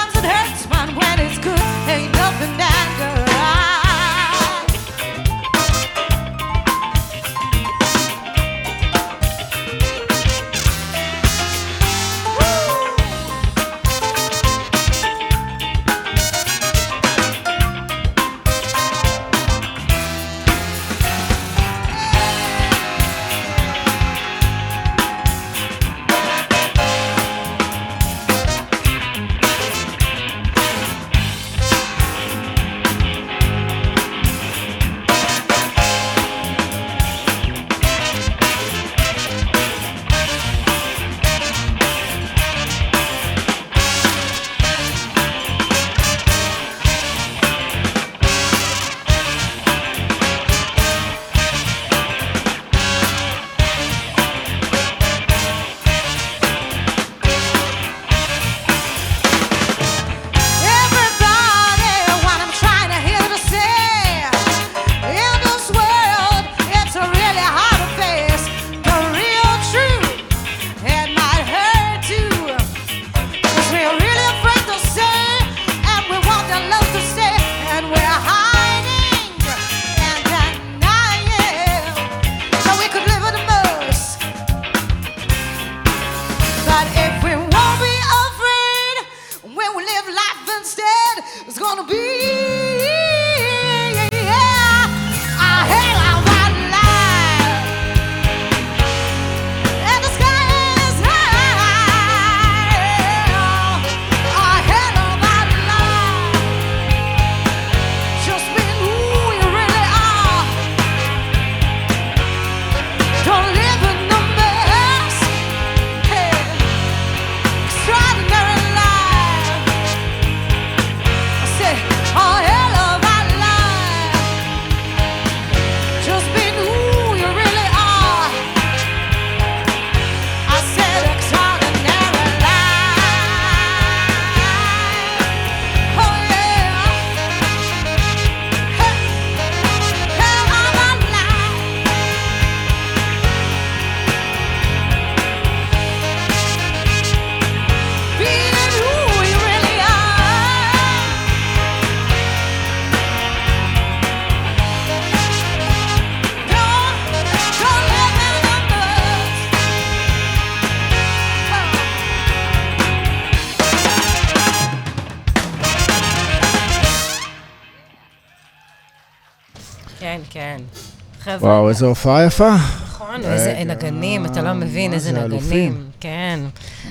איזו 171.73 171.87
הופעה 171.87 172.25
יפה. 172.25 172.55
נכון, 172.85 173.21
איזה 173.25 173.63
נגנים, 173.67 174.27
אתה 174.27 174.43
לא 174.43 174.53
מבין 174.53 174.93
איזה 174.93 175.13
זה, 175.13 175.21
נגנים. 175.21 175.85
כן. 176.01 176.41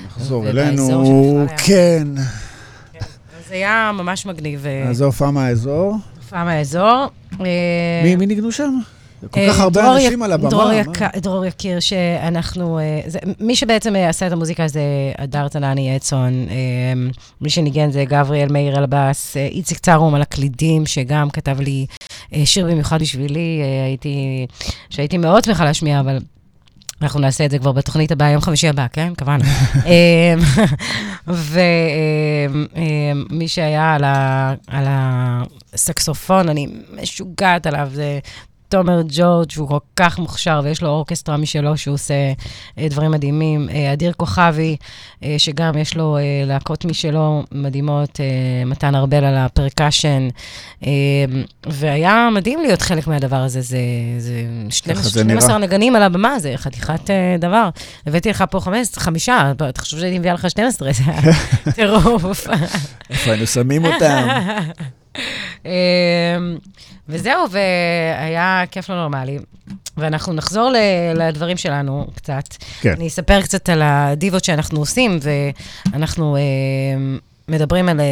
נחזור 0.06 0.48
אלינו. 0.48 1.42
נתניה. 1.44 1.58
כן. 1.66 2.08
זה 3.48 3.54
היה 3.54 3.90
ממש 3.94 4.26
מגניב. 4.26 4.66
אה, 4.66 4.88
אז 4.88 4.96
זו 4.96 5.04
הופעה 5.04 5.30
מהאזור. 5.30 5.96
הופעה 6.16 6.44
מהאזור. 6.44 7.06
אה, 7.40 7.46
מי 8.16 8.26
ניגנו 8.26 8.52
שם? 8.52 8.78
כל 9.30 9.40
כך 9.48 9.60
הרבה 9.60 9.94
אנשים 9.94 10.22
על 10.22 10.32
הבמה. 10.32 10.50
דרור, 11.16 11.44
יקיר, 11.44 11.80
שאנחנו... 11.80 12.78
אה, 12.78 13.00
מי 13.40 13.56
שבעצם 13.56 13.96
אה, 13.96 14.08
עשה 14.08 14.26
את 14.26 14.32
המוזיקה 14.32 14.68
זה 14.68 14.82
הדר 15.18 15.48
תנני 15.48 15.96
אדסון, 15.96 16.46
אה, 16.50 17.10
מי 17.40 17.50
שניגן 17.50 17.90
זה 17.90 18.04
גבריאל 18.04 18.52
מאיר 18.52 18.78
אלבאס, 18.78 19.36
איציק 19.36 19.78
צרום 19.78 20.14
על 20.14 20.22
הקלידים, 20.22 20.86
שגם 20.86 21.30
כתב 21.30 21.60
לי 21.60 21.86
שיר 22.44 22.66
במיוחד 22.66 23.00
בשבילי, 23.00 23.62
הייתי... 23.84 24.46
שהייתי 24.90 25.18
מאוד 25.18 25.44
שמחה 25.44 25.64
להשמיע, 25.64 26.00
אבל... 26.00 26.18
אנחנו 27.02 27.20
נעשה 27.20 27.44
את 27.44 27.50
זה 27.50 27.58
כבר 27.58 27.72
בתוכנית 27.72 28.12
הבאה, 28.12 28.30
יום 28.30 28.42
חמישי 28.42 28.68
הבא, 28.68 28.86
כן? 28.92 29.12
קבענו. 29.14 29.44
ומי 33.30 33.48
שהיה 33.48 33.96
על 34.66 34.84
הסקסופון, 34.86 36.48
אני 36.48 36.66
משוגעת 37.02 37.66
עליו, 37.66 37.88
זה 37.92 38.18
תומר 38.72 39.02
ג'ורג', 39.08 39.50
שהוא 39.50 39.68
כל 39.68 39.78
כך 39.96 40.18
מוכשר, 40.18 40.60
ויש 40.64 40.82
לו 40.82 40.88
אורקסטרה 40.88 41.36
משלו, 41.36 41.76
שהוא 41.76 41.94
עושה 41.94 42.14
אה, 42.78 42.88
דברים 42.88 43.10
מדהימים. 43.10 43.68
אה, 43.68 43.92
אדיר 43.92 44.12
כוכבי, 44.12 44.76
אה, 45.22 45.34
שגם 45.38 45.78
יש 45.78 45.96
לו 45.96 46.18
להקות 46.46 46.84
משלו 46.84 47.42
מדהימות, 47.52 48.20
מתן 48.66 48.94
ארבל 48.94 49.24
על 49.24 49.36
הפרקשן. 49.36 50.28
והיה 51.66 52.28
מדהים 52.34 52.60
להיות 52.60 52.82
חלק 52.82 53.06
מהדבר 53.06 53.36
הזה, 53.36 53.60
זה, 53.60 53.78
זה 54.18 54.44
12, 54.70 55.02
זה 55.02 55.24
נראה. 55.24 55.40
12 55.40 55.58
נגנים 55.58 55.96
על 55.96 56.02
הבמה, 56.02 56.38
זה 56.38 56.52
חתיכת 56.56 57.10
דבר. 57.38 57.68
הבאתי 58.06 58.30
לך 58.30 58.44
פה 58.50 58.60
חמש, 58.60 58.88
חמישה, 58.96 59.52
אתה 59.68 59.80
חושב 59.80 59.98
שהייתי 59.98 60.18
מביאה 60.18 60.34
לך 60.34 60.50
12, 60.50 60.92
זה 60.92 61.02
היה 61.06 61.32
טירוף. 61.74 62.46
איפה 63.10 63.30
היינו 63.30 63.46
שמים 63.46 63.84
אותם? 63.84 64.28
אמ, 65.64 65.70
וזהו, 67.08 67.44
והיה 67.50 68.62
כיף 68.70 68.90
לא 68.90 68.96
נורמלי. 68.96 69.38
ואנחנו 69.96 70.32
נחזור 70.32 70.70
ל- 70.70 70.76
לדברים 71.28 71.56
שלנו 71.56 72.06
קצת. 72.14 72.42
כן. 72.80 72.92
אני 72.92 73.08
אספר 73.08 73.42
קצת 73.42 73.68
על 73.68 73.82
הדיבות 73.84 74.44
שאנחנו 74.44 74.78
עושים, 74.78 75.18
ואנחנו 75.92 76.36
אמ, 76.36 77.18
מדברים 77.48 77.88
על... 77.88 78.00
אה, 78.00 78.06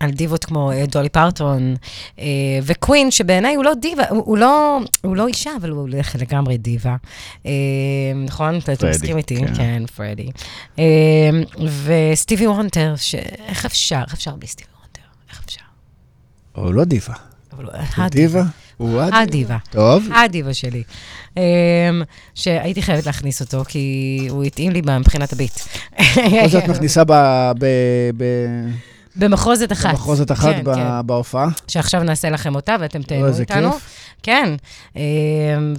על 0.00 0.10
דיבות 0.10 0.44
כמו 0.44 0.72
אה, 0.72 0.84
דולי 0.86 1.08
פרטון 1.08 1.74
אה, 2.18 2.24
וקווין, 2.62 3.10
שבעיניי 3.10 3.54
הוא 3.54 3.64
לא 3.64 3.74
דיבה, 3.74 4.02
הוא, 4.10 4.22
הוא, 4.26 4.38
לא, 4.38 4.78
הוא 5.02 5.16
לא 5.16 5.26
אישה, 5.26 5.50
אבל 5.60 5.70
הוא 5.70 5.88
לגמרי 6.20 6.56
דיבה. 6.58 6.96
אה, 7.46 7.50
נכון? 8.24 8.58
אתה- 8.58 8.72
אתה 8.72 8.80
פרדי, 8.80 8.90
מסכים 8.96 9.16
איתי? 9.16 9.36
כן. 9.36 9.54
כן, 9.54 9.82
פרדי. 9.96 10.28
אה, 10.78 10.84
וסטיבי 11.84 12.46
וונטר, 12.46 12.94
שאיך 12.96 13.64
אפשר, 13.64 14.00
איך 14.06 14.14
אפשר 14.14 14.30
בלי 14.36 14.46
סטיבי? 14.46 14.70
הוא 16.54 16.74
לא 16.74 16.84
דיבה. 16.84 17.14
אבל 17.52 17.64
הוא 17.64 17.72
הדיבה. 17.96 18.08
דיבה? 18.08 18.42
הוא. 18.76 19.00
הדיבה. 19.02 19.56
טוב. 19.70 20.08
הדיבה 20.24 20.54
שלי. 20.54 20.82
אמ, 21.36 21.42
שהייתי 22.34 22.82
חייבת 22.82 23.06
להכניס 23.06 23.40
אותו, 23.40 23.64
כי 23.68 24.26
הוא 24.30 24.44
התאים 24.44 24.72
לי 24.72 24.82
מבחינת 25.00 25.32
הביט. 25.32 25.52
כל 26.14 26.48
זה 26.48 26.58
את 26.58 26.68
מכניסה 26.68 27.04
ב- 27.04 27.12
ב- 27.58 27.64
ב- 28.16 28.70
במחרוזת 29.16 29.72
אחת. 29.72 29.90
במחרוזת 29.90 30.32
אחת 30.32 30.54
כן, 30.54 30.64
ב- 30.64 30.74
כן. 30.74 31.06
בהופעה. 31.06 31.48
שעכשיו 31.68 32.02
נעשה 32.02 32.30
לכם 32.30 32.54
אותה 32.54 32.76
ואתם 32.80 33.02
תהנו 33.02 33.26
איזה 33.26 33.42
איתנו. 33.42 33.72
כיף. 33.72 33.82
כן, 34.22 34.54
אמ, 34.96 35.00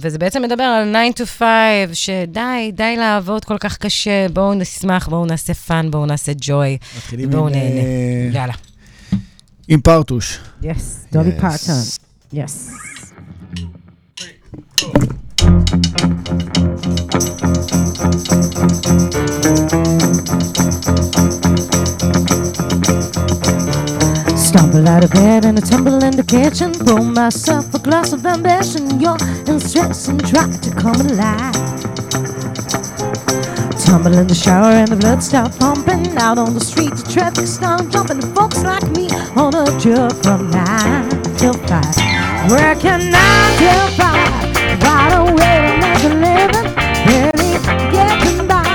וזה 0.00 0.18
בעצם 0.18 0.42
מדבר 0.42 0.62
על 0.64 0.94
9 1.14 1.22
to 1.22 1.26
5, 1.26 1.44
שדי, 2.06 2.70
די 2.72 2.96
לעבוד 2.96 3.44
כל 3.44 3.58
כך 3.58 3.76
קשה, 3.78 4.26
בואו 4.32 4.54
נשמח, 4.54 5.08
בואו 5.08 5.26
נעשה 5.26 5.54
fun, 5.54 5.90
בואו 5.90 6.06
נעשה 6.06 6.32
ג'וי, 6.40 6.78
בואו 7.30 7.48
נהנה. 7.48 7.80
אה, 7.80 8.28
יאללה. 8.32 8.52
עם 9.67 9.81
פרטוש. 9.81 10.39
Yes, 10.61 11.05
Dolly 11.11 11.33
Yes. 11.33 11.41
Parton. 11.41 11.81
Yes. 12.39 12.53
Stumble 24.35 24.87
out 24.87 25.03
of 25.03 25.11
bed 25.11 25.45
and 25.45 25.57
I 25.57 25.61
tumble 25.61 26.03
in 26.03 26.15
the 26.15 26.23
kitchen. 26.23 26.71
Pour 26.73 27.01
myself 27.01 27.73
a 27.73 27.79
glass 27.79 28.13
of 28.13 28.25
ambition. 28.25 28.99
You're 28.99 29.17
in 29.47 29.59
stress 29.59 30.07
and 30.07 30.19
try 30.27 30.47
to 30.49 30.69
come 30.71 30.99
alive. 31.01 31.74
Tumble 33.86 34.18
in 34.18 34.26
the 34.26 34.34
shower 34.34 34.72
and 34.72 34.88
the 34.88 34.96
blood 34.96 35.22
start 35.22 35.56
pumping. 35.60 36.18
Out 36.18 36.38
on 36.38 36.54
the 36.54 36.60
street, 36.60 36.90
the 36.90 37.06
traffic 37.08 37.46
start 37.46 37.88
jumping. 37.88 38.20
Folks 38.34 38.64
like 38.64 38.82
me 38.90 39.06
on 39.38 39.54
a 39.54 39.64
job 39.78 40.12
from 40.24 40.50
nine 40.50 41.08
till 41.38 41.54
five. 41.70 41.94
Working 42.50 43.14
nine 43.14 43.52
till 43.62 43.86
five. 43.94 44.26
Right 44.82 45.14
away 45.22 45.78
to 45.78 45.78
make 45.78 46.02
a 46.02 46.12
living. 46.18 46.68
Barely 47.06 47.62
getting 47.94 48.48
by. 48.50 48.66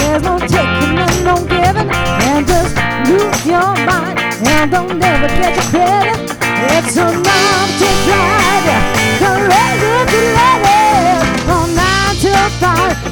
There's 0.00 0.22
no 0.24 0.40
taking 0.40 0.96
and 0.96 1.24
no 1.28 1.36
giving. 1.44 1.90
And 2.24 2.48
just 2.48 2.72
lose 3.04 3.44
your 3.44 3.76
mind. 3.84 4.16
And 4.48 4.70
don't 4.72 4.96
ever 4.96 5.28
get 5.28 5.60
your 5.60 5.68
credit. 5.76 6.24
It's 6.72 6.96
enough 6.96 7.68
to 7.80 7.88
drive 8.08 8.64
you 8.64 8.80
crazy 9.20 9.92
to 10.08 10.20
let 10.40 10.60
it. 10.64 11.20
From 11.44 11.68
nine 11.76 12.16
till 12.16 12.48
five. 12.64 13.07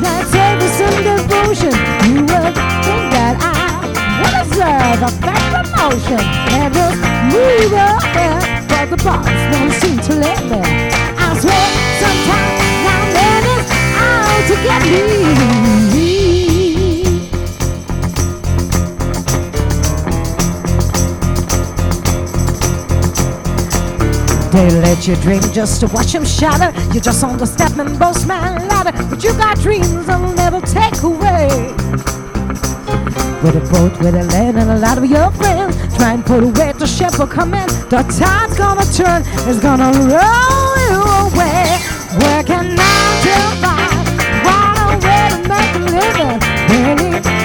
That 0.00 0.24
service 0.32 0.80
and 0.80 0.96
devotion. 1.04 1.74
You 2.08 2.20
would 2.24 2.54
think 2.84 3.04
that 3.12 3.36
I 3.40 3.84
would 4.20 4.34
deserve 4.48 5.00
a 5.04 5.12
fair 5.20 5.48
promotion. 5.60 6.20
And 6.56 6.72
just 6.72 7.00
move 7.28 7.70
your 7.70 7.96
head. 8.16 8.40
But 8.68 8.86
the 8.90 8.98
boss 9.04 9.28
won't 9.52 9.72
seem 9.76 9.98
to 9.98 10.12
let 10.16 10.40
me. 10.44 10.60
I 10.60 11.36
swear 11.38 11.66
sometimes 12.00 12.56
now 12.84 13.02
man 13.12 13.42
is 13.54 13.68
out 13.96 14.42
to 14.48 14.56
get 14.64 14.80
me. 14.88 15.79
They 24.52 24.68
let 24.80 25.06
you 25.06 25.14
dream 25.16 25.40
just 25.52 25.80
to 25.80 25.86
watch 25.88 26.12
them 26.12 26.24
shatter. 26.24 26.72
You're 26.92 27.02
just 27.02 27.22
on 27.22 27.38
the 27.38 27.46
step 27.46 27.78
and 27.78 27.96
boss 27.98 28.26
man 28.26 28.66
ladder. 28.68 28.92
But 29.08 29.22
you 29.22 29.32
got 29.34 29.58
dreams 29.58 30.06
that'll 30.06 30.32
never 30.34 30.60
take 30.60 31.02
away. 31.02 31.46
With 33.42 33.56
a 33.56 33.68
boat, 33.72 33.96
with 34.00 34.14
a 34.14 34.24
land, 34.24 34.58
and 34.58 34.70
a 34.70 34.78
lot 34.78 34.98
of 34.98 35.06
your 35.06 35.30
friends 35.30 35.76
try 35.96 36.14
and 36.14 36.26
put 36.26 36.42
away 36.42 36.72
the 36.72 36.86
ship 36.86 37.16
will 37.18 37.28
come 37.28 37.54
in. 37.54 37.68
The 37.88 38.02
tide's 38.18 38.56
gonna 38.58 38.84
turn, 38.92 39.22
it's 39.48 39.60
gonna 39.60 39.92
roll 40.10 40.76
you 40.88 41.00
away. 41.24 41.78
Working 42.20 42.74
nine 42.74 43.22
till 43.22 43.50
five, 43.62 44.04
right 44.44 44.78
away 44.94 45.30
to 45.30 45.38
make 45.48 45.74
a 45.74 45.82
living. 45.94 46.38
Barely 46.68 47.39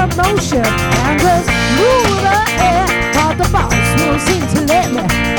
promotion 0.00 0.64
and 0.64 1.20
just 1.20 1.48
move 1.76 2.22
ahead. 2.24 3.14
But 3.14 3.44
the 3.44 3.52
boss 3.52 4.02
won't 4.02 4.20
seem 4.20 4.46
to 4.54 4.66
let 4.66 4.92
me. 4.92 5.29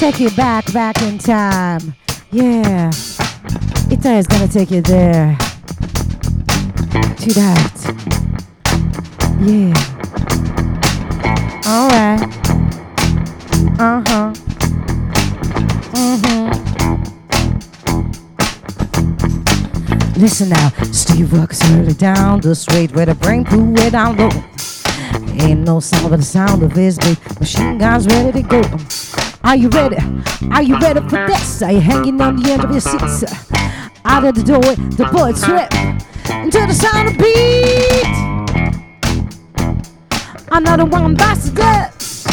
Take 0.00 0.18
you 0.18 0.30
back, 0.30 0.72
back 0.72 1.02
in 1.02 1.18
time. 1.18 1.94
Yeah. 2.30 2.90
Ita 3.92 4.12
is 4.14 4.26
gonna 4.26 4.48
take 4.48 4.70
you 4.70 4.80
there. 4.80 5.36
To 7.18 7.34
that. 7.34 7.74
Yeah. 9.42 9.74
Alright. 11.68 12.22
Uh 13.78 14.02
huh. 14.06 14.32
Mm-hmm. 15.92 16.48
Listen 20.18 20.48
now, 20.48 20.70
Steve 20.92 21.30
walks 21.34 21.62
early 21.72 21.92
down 21.92 22.40
the 22.40 22.54
street 22.54 22.92
with 22.92 23.10
a 23.10 23.14
brain 23.16 23.44
pool 23.44 23.70
way 23.74 23.90
down 23.90 24.16
low. 24.16 24.30
Ain't 25.44 25.60
no 25.60 25.78
sound 25.78 26.08
but 26.08 26.16
the 26.16 26.22
sound 26.22 26.62
of 26.62 26.72
his 26.72 26.96
big 26.96 27.18
machine 27.38 27.76
guns 27.76 28.06
ready 28.06 28.42
to 28.42 28.48
go. 28.48 28.62
Are 29.42 29.56
you 29.56 29.68
ready? 29.70 29.96
Are 30.50 30.62
you 30.62 30.78
ready 30.78 31.00
for 31.08 31.26
this? 31.26 31.62
Are 31.62 31.72
you 31.72 31.80
hanging 31.80 32.20
on 32.20 32.36
the 32.36 32.52
end 32.52 32.64
of 32.64 32.70
your 32.70 32.80
seats? 32.80 33.24
Out 34.04 34.24
of 34.24 34.34
the 34.34 34.42
doorway, 34.42 34.74
the 34.74 35.06
bullets 35.10 35.48
rip 35.48 35.72
into 36.44 36.58
the 36.66 36.74
sound 36.74 37.08
of 37.08 37.16
beat. 37.18 38.04
Another 40.52 40.84
one 40.84 41.14
bites 41.14 41.48
the 41.48 41.56
dust. 41.56 42.26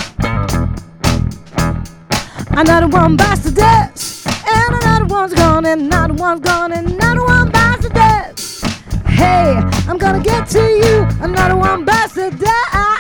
Another 2.52 2.88
one 2.88 3.16
bites 3.16 3.42
the 3.42 3.52
dust. 3.52 4.28
And 4.48 4.76
another 4.76 5.06
one's 5.06 5.34
gone, 5.34 5.66
and 5.66 5.82
another 5.82 6.14
one's 6.14 6.42
gone, 6.42 6.74
and 6.74 6.92
another 6.92 7.24
one 7.24 7.50
bites 7.52 7.84
the 7.84 7.90
dust. 7.90 8.66
Hey, 9.08 9.54
I'm 9.88 9.98
gonna 9.98 10.22
get 10.22 10.50
to 10.50 10.60
you. 10.60 11.08
Another 11.22 11.56
one 11.56 11.86
bites 11.86 12.16
the 12.16 12.32
dust. 12.32 12.97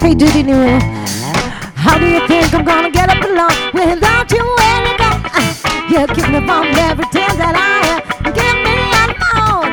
Hey, 0.00 0.14
Diddy 0.14 0.42
New, 0.42 0.64
how 1.76 1.98
do 1.98 2.06
you 2.06 2.26
think 2.26 2.54
I'm 2.54 2.64
gonna 2.64 2.90
get 2.90 3.10
up 3.10 3.22
along 3.22 3.52
without 3.74 4.32
you 4.32 4.42
when 4.58 4.86
you? 4.86 4.94
You 5.90 6.06
keep 6.06 6.26
me 6.30 6.40
from 6.46 6.66
everything 6.88 7.36
that 7.36 7.54
I 7.54 7.84
am. 7.92 8.00
Give 8.32 8.56
me 8.64 8.76
a 8.96 9.04
moan. 9.20 9.68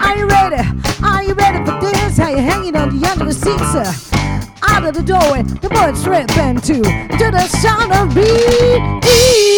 Are 0.00 0.16
you 0.16 0.26
ready? 0.26 0.62
Are 1.02 1.24
you 1.24 1.34
ready 1.34 1.58
for 1.64 1.80
this? 1.80 2.18
How 2.18 2.28
you 2.30 2.36
hanging 2.36 2.76
on 2.76 2.96
the 2.96 3.04
end 3.04 3.20
of 3.20 3.28
the 3.28 3.34
uh, 3.50 4.72
Out 4.72 4.84
of 4.84 4.94
the 4.94 5.02
doorway, 5.02 5.42
the 5.42 5.68
bullets 5.68 6.06
rip 6.06 6.30
into 6.38 6.82
to 7.18 7.30
the 7.32 7.46
sound 7.48 7.92
of 7.92 8.14
beat. 8.14 9.02
Eh. 9.02 9.54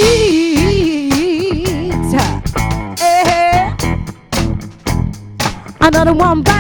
Another 5.79 6.15
one 6.15 6.43
bites 6.43 6.56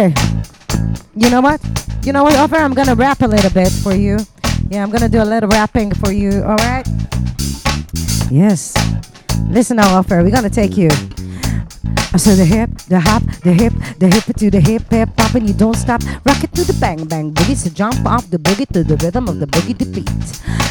Okay. 0.00 0.14
You 1.14 1.28
know 1.28 1.42
what? 1.42 1.60
You 2.04 2.14
know 2.14 2.24
what, 2.24 2.34
Offer? 2.34 2.56
I'm 2.56 2.72
gonna 2.72 2.94
rap 2.94 3.20
a 3.20 3.26
little 3.26 3.50
bit 3.50 3.70
for 3.70 3.92
you. 3.92 4.16
Yeah, 4.70 4.82
I'm 4.82 4.88
gonna 4.88 5.10
do 5.10 5.20
a 5.20 5.28
little 5.28 5.50
rapping 5.50 5.92
for 5.92 6.10
you, 6.10 6.40
alright? 6.40 6.88
Yes. 8.30 8.72
Listen 9.50 9.76
now, 9.76 9.98
Offer. 9.98 10.22
We're 10.22 10.30
gonna 10.30 10.48
take 10.48 10.78
you. 10.78 10.88
I 12.12 12.16
said 12.16 12.38
the 12.38 12.46
hip, 12.46 12.70
the 12.88 12.98
hop, 12.98 13.22
the 13.44 13.52
hip, 13.52 13.74
the 13.98 14.08
hip 14.08 14.24
to 14.24 14.50
the 14.50 14.60
hip, 14.60 14.90
hip 14.90 15.10
hop, 15.18 15.34
and 15.34 15.46
you 15.46 15.52
don't 15.52 15.76
stop. 15.76 16.00
Rock 16.24 16.44
it 16.44 16.52
to 16.54 16.64
the 16.64 16.76
bang 16.80 17.04
bang 17.04 17.34
boogie, 17.34 17.54
so 17.54 17.68
jump 17.68 18.06
off 18.06 18.30
the 18.30 18.38
boogie 18.38 18.68
to 18.72 18.82
the 18.82 18.96
rhythm 19.04 19.28
of 19.28 19.38
the 19.38 19.46
boogie 19.46 19.76
to 19.76 19.84
beat. 19.84 20.08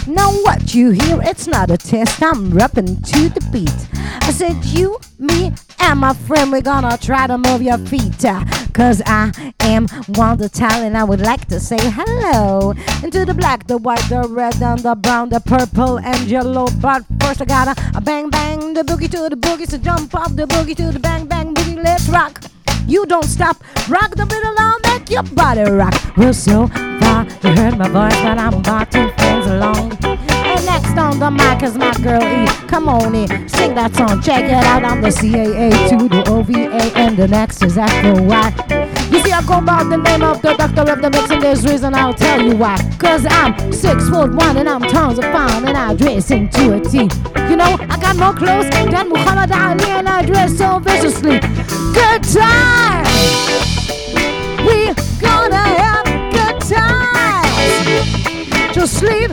Now 0.07 0.31
what 0.41 0.73
you 0.73 0.89
hear, 0.89 1.21
it's 1.21 1.45
not 1.45 1.69
a 1.69 1.77
test. 1.77 2.23
I'm 2.23 2.49
rapping 2.49 2.99
to 2.99 3.29
the 3.29 3.47
beat. 3.53 3.77
I 4.23 4.31
said 4.31 4.65
you, 4.65 4.97
me, 5.19 5.51
and 5.79 5.99
my 5.99 6.13
friend, 6.13 6.51
we're 6.51 6.61
gonna 6.61 6.97
try 6.97 7.27
to 7.27 7.37
move 7.37 7.61
your 7.61 7.77
feet. 7.77 8.23
uh, 8.25 8.43
Cause 8.73 9.01
I 9.05 9.31
am 9.61 9.87
Wonder 10.09 10.47
Talent. 10.47 10.95
I 10.95 11.03
would 11.03 11.21
like 11.21 11.47
to 11.47 11.59
say 11.59 11.77
hello 11.79 12.71
into 13.03 13.25
the 13.25 13.33
black, 13.33 13.67
the 13.67 13.77
white, 13.77 14.07
the 14.09 14.27
red, 14.29 14.61
and 14.61 14.79
the 14.79 14.95
brown, 14.95 15.29
the 15.29 15.39
purple, 15.41 15.99
and 15.99 16.19
yellow. 16.29 16.67
But 16.79 17.03
first 17.21 17.41
I 17.41 17.45
gotta 17.45 17.75
a 17.95 18.01
bang 18.01 18.29
bang 18.29 18.73
the 18.73 18.83
boogie 18.83 19.09
to 19.11 19.29
the 19.29 19.35
boogie, 19.35 19.67
so 19.69 19.77
jump 19.77 20.15
off 20.15 20.35
the 20.35 20.45
boogie 20.45 20.75
to 20.77 20.91
the 20.91 20.99
bang 20.99 21.25
bang 21.25 21.53
boogie. 21.53 21.83
Let's 21.83 22.07
rock. 22.09 22.41
You 22.87 23.05
don't 23.05 23.25
stop, 23.25 23.57
rock 23.87 24.15
the 24.15 24.25
middle, 24.25 24.55
I'll 24.57 24.79
make 24.83 25.09
your 25.11 25.23
body 25.23 25.61
rock. 25.61 25.93
Well, 26.17 26.33
so 26.33 26.67
far 26.67 27.27
you 27.43 27.55
heard 27.55 27.77
my 27.77 27.87
voice, 27.87 28.15
but 28.23 28.37
I'm 28.39 28.53
about 28.55 28.91
to 28.91 29.13
friends 29.17 29.47
along. 29.47 30.08
Next 30.65 30.97
on 30.97 31.19
the 31.19 31.31
mic 31.31 31.63
is 31.63 31.77
my 31.77 31.93
girl 31.95 32.21
E. 32.21 32.47
Come 32.67 32.87
on 32.87 33.15
in, 33.15 33.27
sing 33.49 33.75
that 33.75 33.95
song, 33.95 34.21
check 34.21 34.43
it 34.43 34.51
out. 34.51 34.83
I'm 34.83 35.01
the 35.01 35.09
CAA 35.09 35.71
to 35.89 36.07
the 36.07 36.29
OVA, 36.29 36.97
and 36.97 37.17
the 37.17 37.27
next 37.27 37.63
is 37.63 37.77
Afro 37.77 38.21
Y. 38.23 38.89
You 39.11 39.23
see, 39.23 39.31
I 39.31 39.41
go 39.41 39.59
by 39.61 39.83
the 39.83 39.97
name 39.97 40.21
of 40.21 40.41
the 40.41 40.53
doctor 40.53 40.81
of 40.81 41.01
the 41.01 41.09
mix, 41.09 41.31
and 41.31 41.41
there's 41.41 41.65
reason 41.65 41.95
I'll 41.95 42.13
tell 42.13 42.41
you 42.41 42.55
why. 42.55 42.77
Cause 42.99 43.25
I'm 43.29 43.73
six 43.73 44.07
foot 44.09 44.33
one, 44.33 44.57
and 44.57 44.69
I'm 44.69 44.81
tons 44.81 45.17
of 45.17 45.25
fun, 45.25 45.67
and 45.67 45.75
I 45.75 45.95
dress 45.95 46.29
into 46.31 46.73
a 46.73 46.79
T. 46.79 47.09
You 47.49 47.55
know, 47.55 47.77
I 47.89 47.97
got 47.99 48.15
more 48.17 48.33
clothes 48.33 48.69
than 48.69 49.09
Muhammad 49.09 49.51
Ali, 49.51 49.89
and 49.91 50.07
I 50.07 50.23
dress 50.25 50.57
so 50.57 50.79
viciously. 50.79 51.39
Good 51.93 52.23
time! 52.23 53.05
We 54.65 54.93
gonna 55.19 55.55
have 55.55 56.05
good 56.31 56.61
times. 56.61 56.99
Just 58.73 59.01
leave 59.01 59.28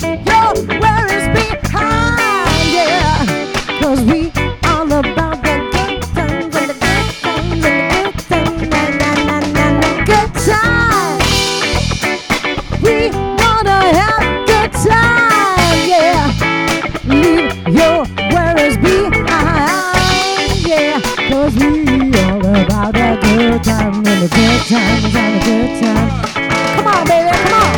a 24.27 24.28
good 24.28 24.61
time, 24.66 25.03
we're 25.03 25.11
having 25.11 25.36
a 25.36 25.44
good 25.44 25.70
time. 25.81 26.09
Come 26.77 26.86
on, 26.89 27.07
baby, 27.07 27.31
come 27.31 27.55
on. 27.62 27.74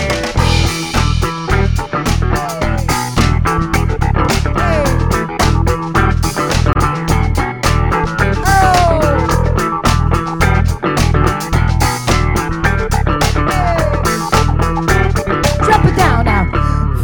Oh. 8.47 8.99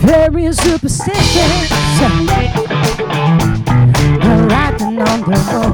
Very 0.01 0.53
superstitious, 0.53 1.71
riding 4.49 4.99
on 5.03 5.21
the 5.21 5.37
road. 5.53 5.74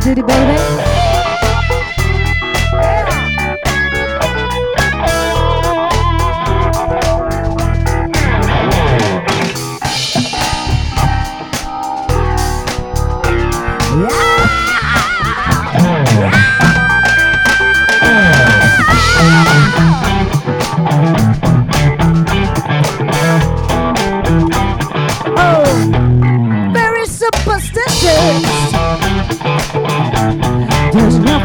side, 0.00 0.06
Rudy 0.06 0.22
baby. 0.22 0.95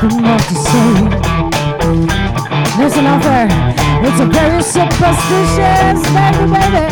More 0.10 0.38
to 0.38 0.56
say. 0.56 0.94
Listen 2.78 3.06
up 3.06 3.22
there, 3.22 3.48
it's 4.04 4.20
a 4.20 4.26
very 4.26 4.64
superstitious 4.64 6.02
baby, 6.16 6.46
baby. 6.50 6.88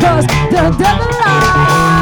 Cause 0.00 0.26
the 0.50 0.74
devil 0.78 1.14
on 1.26 1.99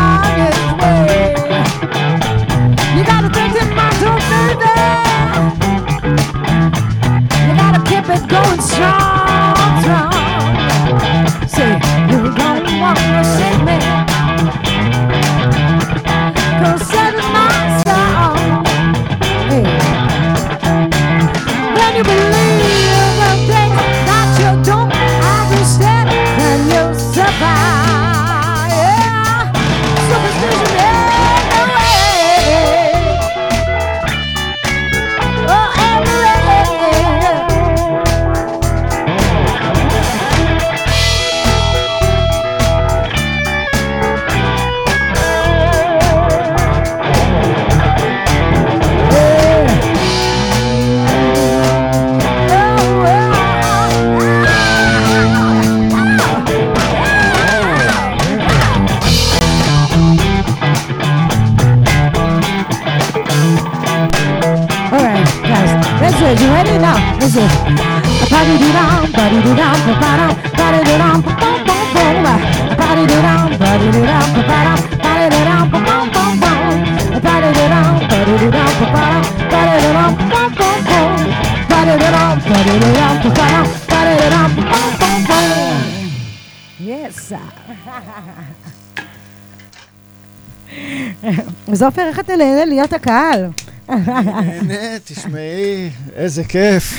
עופר, 91.88 92.02
איך 92.08 92.18
אתה 92.18 92.36
נהנה 92.36 92.64
להיות 92.64 92.92
הקהל? 92.92 93.46
נהנה, 93.88 94.98
תשמעי, 95.04 95.90
איזה 96.14 96.44
כיף. 96.44 96.94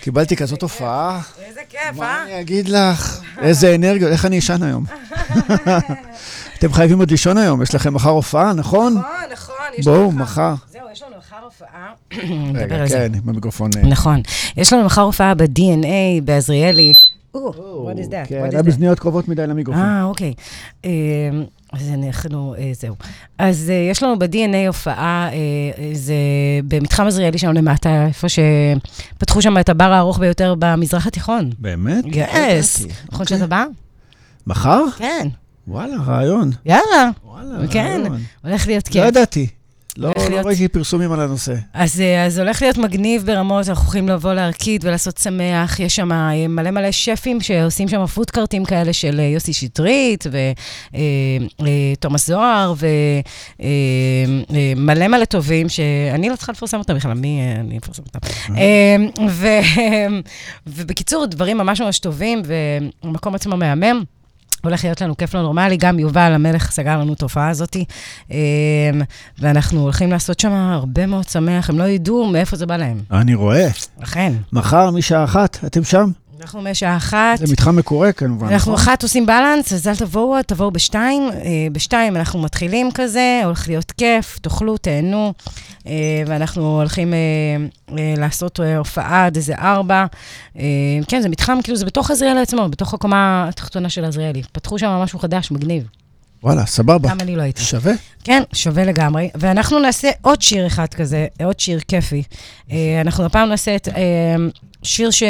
קיבלתי 0.00 0.36
כזאת 0.36 0.62
הופעה, 0.62 1.20
איזה 1.44 1.60
כיף, 1.68 1.80
מה 1.96 2.22
אני 2.24 2.40
אגיד 2.40 2.68
לך? 2.68 3.20
איזה 3.42 3.74
אנרגיות, 3.74 4.12
איך 4.12 4.24
אני 4.24 4.38
אשן 4.38 4.62
היום? 4.62 4.84
אתם 6.58 6.72
חייבים 6.72 6.98
עוד 6.98 7.10
לישון 7.10 7.38
היום, 7.38 7.62
יש 7.62 7.74
לכם 7.74 7.94
מחר 7.94 8.10
הופעה, 8.10 8.52
נכון? 8.52 8.94
נכון, 8.98 9.10
נכון. 9.32 9.54
יש 9.78 9.84
בואו, 9.86 9.96
לנו 10.00 10.12
מחר- 10.12 10.22
מחר. 10.22 10.54
זהו, 10.72 10.82
יש 10.92 11.02
לנו 11.02 11.16
מחר 11.16 11.36
הופעה. 11.44 11.92
רגע. 12.54 12.88
כן, 12.88 13.12
במיקרופון. 13.24 13.70
אה, 13.76 13.82
נכון. 13.88 14.20
יש 14.56 14.72
לנו 14.72 14.84
מחר 14.84 15.02
הופעה 15.02 15.34
ב-DNA 15.34 15.86
בעזריאלי. 16.24 16.92
או, 17.34 17.90
what 17.90 18.04
is 18.04 18.08
that? 18.08 18.28
כן, 18.28 18.42
היה 18.50 18.60
that? 18.60 18.62
באזניות 18.62 18.98
קרובות 19.00 19.28
מדי 19.28 19.46
למיקרופון. 19.46 19.82
אה, 19.82 20.04
אוקיי. 20.04 20.34
אה, 20.84 20.90
אז 21.72 21.88
אנחנו, 21.94 22.54
אה, 22.58 22.70
זהו. 22.74 22.94
אז 23.38 23.70
אה, 23.70 23.88
יש 23.90 24.02
לנו 24.02 24.18
ב-DNA 24.18 24.66
הופעה, 24.66 25.28
אה, 25.32 25.36
זה 25.92 26.14
במתחם 26.68 27.06
עזריאלי 27.06 27.38
שם 27.38 27.52
למטה, 27.52 28.06
איפה 28.06 28.26
שפתחו 28.28 29.42
שם 29.42 29.58
את 29.58 29.68
הבר 29.68 29.92
הארוך 29.92 30.18
ביותר 30.18 30.54
במזרח 30.58 31.06
התיכון. 31.06 31.50
באמת? 31.58 32.04
יס. 32.06 32.80
ידעתי. 32.80 32.94
נכון 33.08 33.20
אוקיי. 33.20 33.36
שאתה 33.36 33.46
בא? 33.46 33.64
מחר? 34.46 34.80
כן. 34.96 35.28
וואלה, 35.68 35.96
רעיון. 36.06 36.50
יאללה, 36.66 37.10
וואלה, 37.24 37.68
כן. 37.70 38.00
רעיון. 38.02 38.20
הולך 38.44 38.66
להיות 38.66 38.88
לא 38.88 38.92
כיף. 38.92 39.04
ידעתי. 39.04 39.46
לא 39.98 40.08
לא 40.16 40.28
להיות- 40.28 40.46
ראיתי 40.46 40.68
פרסומים 40.68 41.12
על 41.12 41.20
הנושא. 41.20 41.54
אז, 41.74 42.00
אה, 42.00 42.24
אז 42.26 42.38
הולך 42.38 42.62
להיות 42.62 42.78
מגניב 42.78 43.22
ברמות, 43.26 43.68
אנחנו 43.68 43.84
יכולים 43.84 44.08
לבוא 44.08 44.32
להרקיד 44.34 44.84
ולעשות 44.84 45.18
שמח. 45.18 45.80
יש 45.80 45.96
שם 45.96 46.12
אה, 46.12 46.48
מלא 46.48 46.70
מלא 46.70 46.90
שפים 46.90 47.40
שעושים 47.40 47.88
שם 47.88 48.06
פודקארטים 48.06 48.64
כאלה 48.64 48.92
של 48.92 49.20
אה, 49.20 49.24
יוסי 49.24 49.52
שטרית 49.52 50.24
ותומאס 51.98 52.26
זוהר 52.26 52.74
ומלא 54.76 55.08
מלא 55.08 55.24
טובים, 55.24 55.68
שאני 55.68 56.28
לא 56.28 56.36
צריכה 56.36 56.52
לפרסם 56.52 56.78
אותם 56.78 56.94
בכלל, 56.94 57.12
מי 57.14 57.40
אה, 57.40 57.60
אני 57.60 57.78
אפרסם 57.78 58.02
אותם? 58.02 58.18
אה, 58.56 58.96
ו- 59.30 59.46
ובקיצור, 60.66 61.26
דברים 61.26 61.58
ממש 61.58 61.80
ממש 61.80 61.98
טובים, 61.98 62.42
והמקום 63.02 63.34
עצמו 63.34 63.56
מהמם. 63.56 64.04
הולך 64.64 64.84
להיות 64.84 65.00
לנו 65.00 65.16
כיף 65.16 65.34
לא 65.34 65.42
נורמלי, 65.42 65.76
גם 65.76 65.98
יובל 65.98 66.32
המלך 66.32 66.70
סגר 66.70 66.98
לנו 66.98 67.12
את 67.12 67.22
ההופעה 67.22 67.48
הזאת, 67.48 67.76
אמ, 68.30 68.36
ואנחנו 69.38 69.80
הולכים 69.80 70.10
לעשות 70.10 70.40
שם 70.40 70.52
הרבה 70.52 71.06
מאוד 71.06 71.28
שמח, 71.28 71.70
הם 71.70 71.78
לא 71.78 71.84
ידעו 71.84 72.26
מאיפה 72.26 72.56
זה 72.56 72.66
בא 72.66 72.76
להם. 72.76 73.00
אני 73.10 73.34
רואה. 73.34 73.68
אכן. 74.02 74.32
מחר 74.52 74.90
משעה 74.90 75.24
אחת, 75.24 75.58
אתם 75.66 75.84
שם? 75.84 76.10
אנחנו 76.40 76.62
משעה 76.62 76.96
אחת, 76.96 77.38
זה 77.38 77.52
מתחם 77.52 77.76
מקורה 77.76 78.12
כמובן, 78.12 78.46
אנחנו 78.46 78.72
נכון? 78.72 78.84
אחת 78.84 79.02
עושים 79.02 79.26
בלנס, 79.26 79.72
אז 79.72 79.88
אל 79.88 79.96
תבואו, 79.96 80.42
תבואו 80.42 80.70
בשתיים. 80.70 81.22
אה, 81.32 81.66
בשתיים 81.72 82.16
אנחנו 82.16 82.42
מתחילים 82.42 82.90
כזה, 82.94 83.40
הולך 83.44 83.68
להיות 83.68 83.92
כיף, 83.92 84.38
תאכלו, 84.38 84.76
תהנו, 84.76 85.32
אה, 85.86 85.92
ואנחנו 86.26 86.78
הולכים 86.78 87.14
אה, 87.14 88.14
לעשות 88.16 88.60
הופעה 88.78 89.26
עד 89.26 89.36
איזה 89.36 89.54
ארבע. 89.54 90.06
כן, 91.08 91.20
זה 91.22 91.28
מתחם, 91.28 91.58
כאילו, 91.62 91.76
זה 91.78 91.86
בתוך 91.86 92.10
עזריאלי 92.10 92.40
עצמו, 92.40 92.68
בתוך 92.68 92.94
הקומה 92.94 93.46
התחתונה 93.48 93.88
של 93.88 94.04
עזריאלי. 94.04 94.42
פתחו 94.52 94.78
שם 94.78 94.88
משהו 94.88 95.18
חדש, 95.18 95.50
מגניב. 95.50 95.86
וואלה, 96.42 96.66
סבבה. 96.66 97.08
גם 97.08 97.20
אני 97.20 97.36
לא 97.36 97.42
הייתי. 97.42 97.62
שווה? 97.62 97.92
כן, 98.24 98.42
שווה 98.52 98.84
לגמרי. 98.84 99.30
ואנחנו 99.34 99.78
נעשה 99.78 100.10
עוד 100.22 100.42
שיר 100.42 100.66
אחד 100.66 100.86
כזה, 100.94 101.26
עוד 101.44 101.60
שיר 101.60 101.80
כיפי. 101.88 102.22
אה, 102.70 103.00
אנחנו 103.00 103.24
הפעם 103.24 103.48
נעשה 103.48 103.76
את 103.76 103.88
אה, 103.88 104.36
שיר 104.82 105.10
ש... 105.10 105.22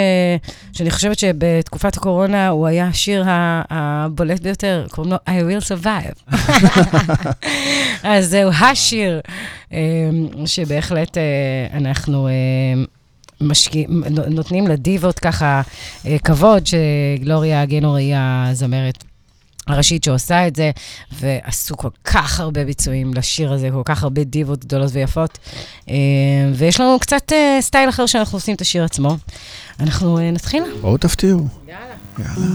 שאני 0.73 0.91
חושבת 0.91 1.19
שבתקופת 1.19 1.97
הקורונה 1.97 2.49
הוא 2.49 2.67
היה 2.67 2.87
השיר 2.87 3.25
הבולט 3.71 4.41
ביותר, 4.41 4.87
קוראים 4.91 5.13
לו 5.13 5.19
I 5.27 5.63
will 5.63 5.65
survive. 5.65 6.37
אז 8.03 8.27
זהו 8.27 8.51
השיר 8.61 9.21
אה, 9.73 9.79
שבהחלט 10.47 11.17
אנחנו... 11.73 12.29
משקיע, 13.41 13.87
נותנים 14.29 14.67
לדיבות 14.67 15.19
ככה 15.19 15.63
כבוד, 16.25 16.63
שגלוריה 16.67 17.65
גינור 17.65 17.97
היא 17.97 18.15
הזמרת 18.17 19.05
הראשית 19.67 20.05
שעושה 20.05 20.47
את 20.47 20.57
זה, 20.57 20.71
ועשו 21.13 21.77
כל 21.77 21.89
כך 22.05 22.41
הרבה 22.41 22.65
ביצועים 22.65 23.15
לשיר 23.15 23.53
הזה, 23.53 23.69
כל 23.73 23.83
כך 23.85 24.03
הרבה 24.03 24.25
דיבות 24.25 24.65
גדולות 24.65 24.91
ויפות. 24.93 25.39
אה, 25.91 25.95
ויש 26.55 26.81
לנו 26.81 26.99
קצת 27.01 27.33
אה, 27.33 27.59
סטייל 27.61 27.89
אחר 27.89 28.07
שאנחנו 28.07 28.37
עושים 28.37 28.55
את 28.55 28.61
השיר 28.61 28.85
עצמו. 28.85 29.17
אנחנו 29.81 30.19
אה, 30.19 30.31
נתחיל. 30.31 30.63
בואו 30.81 30.97
תפתיעו. 30.97 31.47
יאללה. 31.69 31.95
יאללה. 32.19 32.47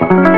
Oh, 0.00 0.37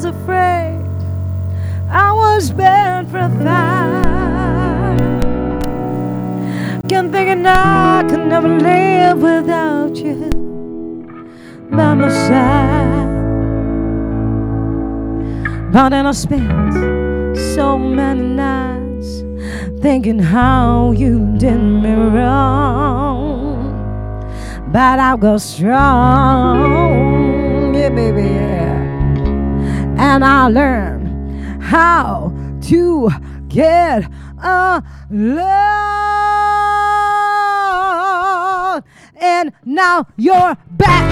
was 0.00 0.14
afraid 0.16 0.80
I 1.90 2.12
was 2.12 2.50
petrified. 2.52 3.10
Kept 6.88 7.10
thinking 7.12 7.44
I 7.46 8.02
could 8.08 8.26
never 8.26 8.48
live 8.48 9.20
without 9.20 9.94
you 9.96 10.30
by 11.70 11.92
my 11.94 12.08
side. 12.08 13.10
But 15.70 15.90
then 15.90 16.06
I 16.06 16.12
spent 16.12 17.36
so 17.54 17.76
many 17.78 18.22
nights 18.22 19.22
thinking 19.82 20.18
how 20.20 20.92
you 20.92 21.36
did 21.36 21.58
me 21.58 21.92
wrong. 21.92 23.74
But 24.72 24.98
I'll 24.98 25.18
go 25.18 25.36
strong, 25.36 26.54
yeah, 27.74 27.90
baby, 27.90 28.22
yeah. 28.22 28.59
And 30.02 30.24
I 30.24 30.48
learned 30.48 31.62
how 31.62 32.32
to 32.62 33.10
get 33.48 34.10
alone. 34.42 34.82
And 39.20 39.52
now 39.66 40.06
you're 40.16 40.56
back 40.70 41.06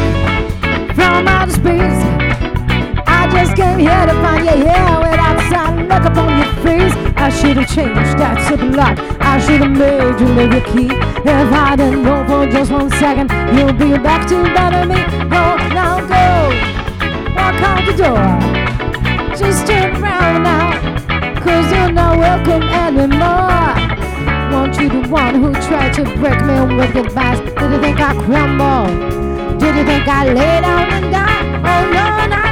from 0.97 1.29
outer 1.29 1.53
space. 1.53 2.01
I 3.07 3.29
just 3.31 3.55
came 3.57 3.79
here 3.79 4.07
to 4.07 4.15
find 4.23 4.47
you 4.47 4.53
here 4.53 5.01
without 5.05 5.39
sign 5.51 5.87
look 5.87 6.05
upon 6.05 6.39
your 6.39 6.51
face. 6.65 6.95
I 7.19 7.29
should 7.29 7.59
have 7.59 7.69
changed 7.69 8.17
that 8.19 8.41
simple 8.49 8.71
lock. 8.71 8.99
I 9.21 9.39
should 9.39 9.61
have 9.61 9.77
made 9.77 10.19
you 10.19 10.29
leave 10.33 10.53
your 10.55 10.65
key. 10.65 10.89
If 11.29 11.53
I 11.53 11.77
didn't 11.77 12.05
know 12.05 12.25
for 12.27 12.47
just 12.51 12.73
one 12.73 12.91
second, 12.93 13.31
you'll 13.55 13.75
be 13.75 13.99
back 14.03 14.27
to 14.31 14.43
bother 14.55 14.87
me. 14.87 14.97
Go 15.29 15.57
now, 15.77 16.01
go. 16.01 16.25
Walk 17.37 17.61
out 17.61 17.85
the 17.85 17.93
door. 18.03 18.58
Just 19.39 19.69
turn 19.69 20.03
around 20.03 20.43
now. 20.43 20.73
Cause 21.41 21.71
you're 21.71 21.93
not 21.93 22.19
welcome 22.19 22.63
anymore. 22.65 23.73
Want 24.51 24.77
you 24.81 24.89
the 24.89 25.09
one 25.09 25.37
who 25.37 25.53
tried 25.53 25.95
to 25.95 26.03
break 26.19 26.41
me 26.43 26.77
with 26.77 26.93
goodbyes? 26.93 27.39
Did 27.39 27.71
you 27.71 27.81
think 27.81 28.01
I 28.01 28.15
crumble? 28.25 29.59
Did 29.59 29.77
you 29.77 29.85
think 29.85 30.09
I 30.09 30.27
lay 30.27 30.61
down 30.61 30.93
and 30.93 31.13
die? 31.13 31.45
Oh 31.71 31.83
no, 31.93 32.27
not 32.35 32.48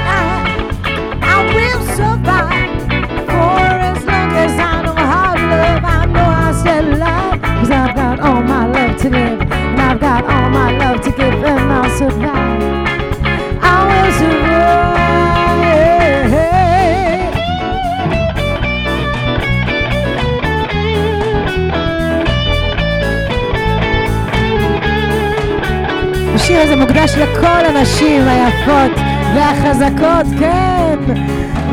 הזה 26.66 26.76
מוקדש 26.76 27.16
לכל 27.16 27.66
הנשים 27.66 28.28
היפות 28.28 28.92
והחזקות, 29.36 30.26
כן. 30.40 30.98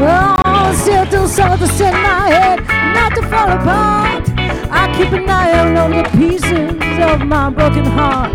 Oh, 0.01 0.73
still 0.81 1.07
too 1.11 1.27
soft 1.27 1.59
to 1.61 1.67
set 1.67 1.93
my 1.93 2.29
head, 2.35 2.59
not 2.95 3.11
to 3.17 3.23
fall 3.31 3.51
apart. 3.59 4.23
I 4.71 4.83
keep 4.97 5.11
an 5.13 5.29
eye 5.29 5.59
on 5.61 5.77
all 5.77 5.91
the 5.91 6.05
pieces 6.19 6.71
of 7.11 7.19
my 7.33 7.51
broken 7.51 7.87
heart. 7.97 8.31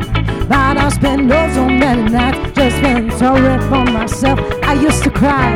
But 0.49 0.75
I 0.85 0.89
spend 0.89 1.31
oh 1.31 1.47
so 1.55 1.63
many 1.83 2.03
nights 2.17 2.39
just 2.57 2.75
feeling 2.81 3.11
sorry 3.21 3.55
for 3.69 3.85
myself. 3.97 4.39
I 4.71 4.73
used 4.87 5.03
to 5.03 5.11
cry, 5.21 5.49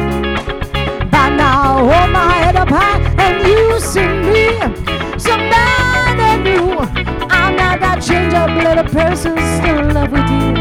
but 1.14 1.30
now 1.42 1.56
I 1.64 1.78
hold 1.90 2.10
my 2.20 2.32
head 2.44 2.56
up 2.56 2.70
high 2.70 3.00
and 3.24 3.36
you 3.50 3.62
see 3.92 4.10
me, 4.30 4.48
somebody 5.28 6.30
new. 6.48 6.70
I'm 7.40 7.54
not 7.62 7.76
that 7.84 7.98
change 8.08 8.34
up 8.34 8.50
little 8.66 8.90
person, 8.98 9.34
still 9.58 9.80
in 9.80 9.94
love 9.94 10.12
with 10.12 10.30
you. 10.30 10.61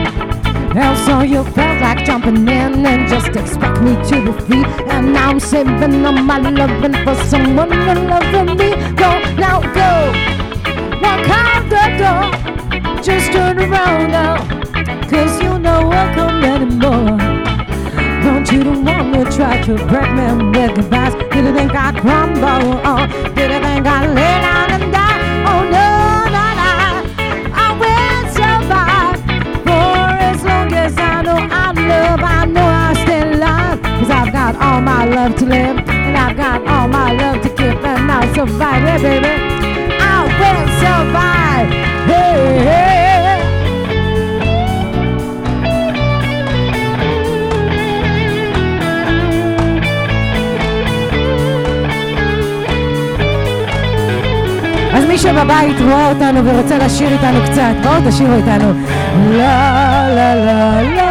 And 0.74 0.98
so 1.00 1.22
you 1.22 1.44
felt 1.52 1.82
like 1.82 2.06
jumping 2.06 2.48
in 2.48 2.86
and 2.86 3.10
just 3.10 3.28
expect 3.36 3.82
me 3.82 3.96
to 4.10 4.26
be 4.26 4.32
free. 4.46 4.64
And 4.90 5.12
now 5.12 5.32
I'm 5.32 5.40
saving 5.40 6.06
all 6.06 6.14
my 6.14 6.38
loving 6.40 6.94
for 7.04 7.16
someone 7.26 7.70
to 7.70 7.94
love 7.94 8.58
me. 8.58 8.70
Go, 8.96 9.12
now 9.36 9.60
go. 9.80 9.92
Walk 11.04 11.28
out 11.30 11.64
the 11.74 11.84
door. 12.00 13.04
Just 13.04 13.34
turn 13.34 13.60
around 13.60 14.12
now. 14.12 14.38
Cause 15.10 15.42
you're 15.42 15.60
not 15.60 15.90
welcome 15.90 16.42
anymore. 16.42 17.18
Don't 18.24 18.50
you 18.50 18.64
the 18.64 18.80
one 18.80 19.14
who 19.14 19.26
tried 19.26 19.64
to 19.66 19.76
break 19.88 20.10
me 20.14 20.58
with 20.58 20.76
goodbyes? 20.76 21.14
Did 21.34 21.46
you 21.46 21.54
think 21.54 21.76
I 21.76 21.92
crumble? 22.00 22.80
Oh, 22.86 23.06
did 23.36 23.52
you 23.52 23.60
think 23.60 23.86
I 23.86 24.08
lay 24.08 24.42
down 24.42 24.72
and 24.72 24.91
got 34.54 34.62
all 34.62 34.82
my 34.82 35.06
love 35.06 35.36
to 35.38 35.46
live. 35.46 35.78
And 35.90 36.18
I've 36.18 36.36
got 36.36 36.68
all 36.68 36.88
my 36.88 37.14
love 37.14 37.42
to 37.44 37.50
give. 37.50 37.84
And 37.86 38.12
I'll 38.12 38.34
survive, 38.36 38.84
yeah, 38.84 38.98
baby. 38.98 39.34
I 40.02 40.18
will 40.40 40.64
survive. 40.82 41.70
Hey, 42.10 42.60
hey. 42.68 42.92
אז 54.94 55.06
מי 55.06 55.18
שבבית 55.18 55.80
רואה 55.82 56.10
אותנו 56.10 56.46
ורוצה 56.46 56.78
לשיר 56.78 57.10
איתנו 57.12 57.40
קצת, 57.46 57.74
בואו 57.84 58.10
תשירו 58.10 58.34
איתנו. 58.34 58.74
לה 59.32 60.10
לה 60.16 60.36
לה 60.36 60.82
לה 60.82 61.11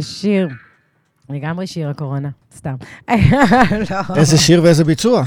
איזה 0.00 0.12
שיר. 0.12 0.48
לגמרי 1.30 1.66
שיר 1.66 1.88
הקורונה, 1.90 2.28
סתם. 2.56 2.74
איזה 4.16 4.38
שיר 4.38 4.62
ואיזה 4.62 4.84
ביצוע. 4.84 5.24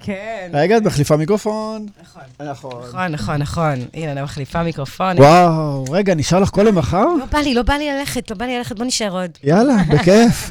כן. 0.00 0.50
רגע, 0.52 0.76
את 0.76 0.82
מחליפה 0.82 1.16
מיקרופון. 1.16 1.86
נכון. 2.02 2.22
נכון. 2.50 2.82
נכון, 2.88 3.12
נכון, 3.12 3.36
נכון. 3.36 3.74
הנה, 3.94 4.12
אני 4.12 4.22
מחליפה 4.22 4.62
מיקרופון. 4.62 5.18
וואו, 5.18 5.84
רגע, 5.90 6.14
נשאר 6.14 6.40
לך 6.40 6.50
קול 6.50 6.68
למחר? 6.68 7.06
לא 7.06 7.24
בא 7.32 7.38
לי, 7.38 7.54
לא 7.54 7.62
בא 7.62 7.74
לי 7.74 7.90
ללכת, 7.92 8.30
לא 8.30 8.36
בא 8.36 8.44
לי 8.46 8.58
ללכת, 8.58 8.76
בוא 8.76 8.86
נשאר 8.86 9.12
עוד. 9.12 9.30
יאללה, 9.44 9.76
בכיף. 9.94 10.50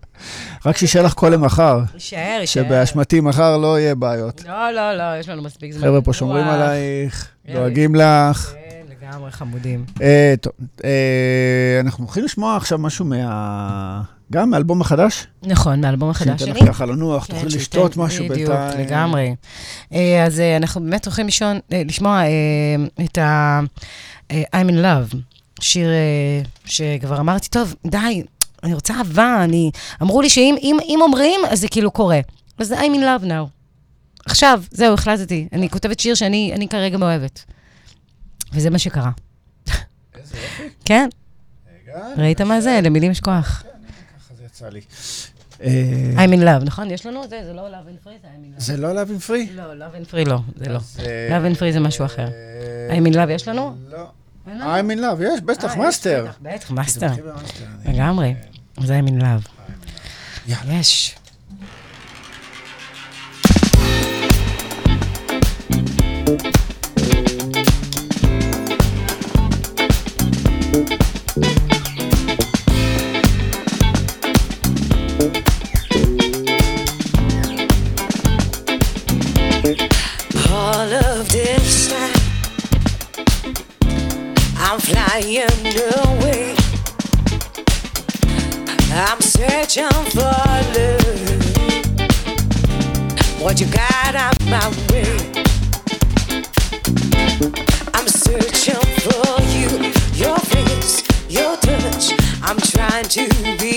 רק 0.66 0.76
שישאר 0.76 1.02
לך 1.02 1.12
קול 1.12 1.32
למחר, 1.32 1.80
יישאר, 1.94 2.38
יישאר. 2.40 2.62
שבאשמתי 2.62 3.20
מחר 3.20 3.56
לא 3.56 3.78
יהיה 3.78 3.94
בעיות. 3.94 4.44
לא, 4.48 4.70
לא, 4.70 4.94
לא, 4.94 5.18
יש 5.20 5.28
לנו 5.28 5.42
מספיק 5.42 5.72
זמן. 5.72 5.82
חבר'ה 5.82 6.02
פה 6.02 6.12
שומרים. 6.12 6.46
עלייך. 6.46 7.28
דואגים 7.52 7.94
לך. 7.94 8.52
כן, 8.52 8.77
לגמרי 9.08 9.30
חמודים. 9.30 9.84
אה, 10.02 10.34
טוב, 10.40 10.52
אה, 10.84 11.80
אנחנו 11.80 12.04
הולכים 12.04 12.24
לשמוע 12.24 12.56
עכשיו 12.56 12.78
משהו 12.78 13.04
מה... 13.04 14.02
גם 14.32 14.50
מאלבום 14.50 14.80
החדש? 14.80 15.26
נכון, 15.42 15.80
מהאלבום 15.80 16.10
החדש 16.10 16.40
שניתן 16.42 16.58
שלי. 16.58 16.68
לך 16.68 16.74
ככה 16.74 16.86
לנוח, 16.86 17.26
כן, 17.26 17.34
תוכלי 17.34 17.50
שייתן- 17.50 17.60
לשתות 17.60 17.96
משהו 17.96 18.28
בדיוק, 18.28 18.50
בינתיים. 18.50 18.86
לגמרי. 18.86 19.34
אה, 19.92 20.24
אז 20.26 20.40
אה, 20.40 20.56
אנחנו 20.56 20.80
באמת 20.80 21.04
הולכים 21.06 21.26
לישון, 21.26 21.58
אה, 21.72 21.82
לשמוע 21.86 22.22
את 23.04 23.18
ה... 23.18 23.60
I'm 24.32 24.68
in 24.68 24.82
love, 24.84 25.16
שיר 25.60 25.88
שכבר 26.64 27.20
אמרתי, 27.20 27.48
טוב, 27.48 27.74
די, 27.86 28.22
אני 28.62 28.74
רוצה 28.74 28.94
אהבה, 28.94 29.44
אני... 29.44 29.70
אמרו 30.02 30.22
לי 30.22 30.28
שאם 30.28 30.54
אם, 30.62 30.76
אם 30.88 30.98
אומרים, 31.02 31.40
אז 31.50 31.60
זה 31.60 31.68
כאילו 31.68 31.90
קורה. 31.90 32.20
אז 32.58 32.72
I'm 32.72 32.76
in 32.96 33.22
love 33.22 33.24
now. 33.24 33.46
עכשיו, 34.26 34.62
זהו, 34.70 34.94
החלטתי. 34.94 35.48
אני 35.52 35.68
כותבת 35.70 36.00
שיר 36.00 36.14
שאני 36.14 36.52
אני 36.54 36.68
כרגע 36.68 36.96
מאוהבת. 36.98 37.44
וזה 38.52 38.70
מה 38.70 38.78
שקרה. 38.78 39.10
כן, 40.84 41.08
ראית 42.16 42.40
מה 42.40 42.60
זה? 42.60 42.80
למילים 42.82 43.10
יש 43.10 43.20
כוח. 43.20 43.62
ככה 44.18 44.34
זה 44.38 44.44
יצא 44.44 44.68
לי. 44.68 44.80
אה, 45.62 46.24
I'm 46.24 46.30
in 46.30 46.42
love, 46.42 46.64
נכון? 46.64 46.90
יש 46.90 47.06
לנו 47.06 47.24
את 47.24 47.30
זה? 47.30 47.40
זה 47.44 47.52
לא 47.52 47.68
love 47.68 47.72
and 47.72 48.06
free, 48.06 48.10
זה 48.22 48.28
I'm 48.28 48.56
in 48.56 48.58
love. 48.58 48.64
זה 48.64 48.76
לא 48.76 48.92
love 48.94 49.08
and 49.08 49.18
free? 49.18 49.48
לא, 49.54 49.72
love 49.72 49.94
and 49.94 50.12
free 50.12 50.28
לא, 50.28 50.38
זה 50.56 50.68
לא. 50.68 50.78
אה, 50.98 51.38
Love 51.38 51.54
and 51.54 51.58
free 51.58 51.72
זה 51.72 51.80
משהו 51.80 52.04
אחר. 52.04 52.26
אה, 52.90 52.98
I'm 52.98 53.12
in 53.12 53.14
love 53.14 53.30
יש 53.30 53.48
לנו? 53.48 53.76
לא. 53.88 54.10
I'm 54.46 54.90
in 54.90 54.98
love, 54.98 55.22
יש, 55.22 55.40
בטח, 55.40 55.76
מאסטר. 55.76 56.26
בטח, 56.42 56.70
מאסטר. 56.70 57.10
לגמרי. 57.84 58.34
זה 58.84 59.00
I'm 59.00 59.08
in 59.08 59.22
love. 59.22 59.48
יש. 60.68 61.14
all 66.28 66.67
flying 84.88 85.42
away. 86.00 86.54
I'm 88.90 89.20
searching 89.20 90.04
for 90.14 90.38
love. 90.74 91.44
What 93.42 93.60
you 93.60 93.66
got 93.66 94.14
out 94.14 94.38
my 94.46 94.68
way? 94.90 95.12
I'm 97.94 98.08
searching 98.08 98.86
for 99.04 99.30
you, 99.56 99.70
your 100.14 100.38
face, 100.52 101.02
your 101.28 101.56
touch. 101.58 102.04
I'm 102.42 102.58
trying 102.58 103.08
to 103.16 103.24
be 103.60 103.67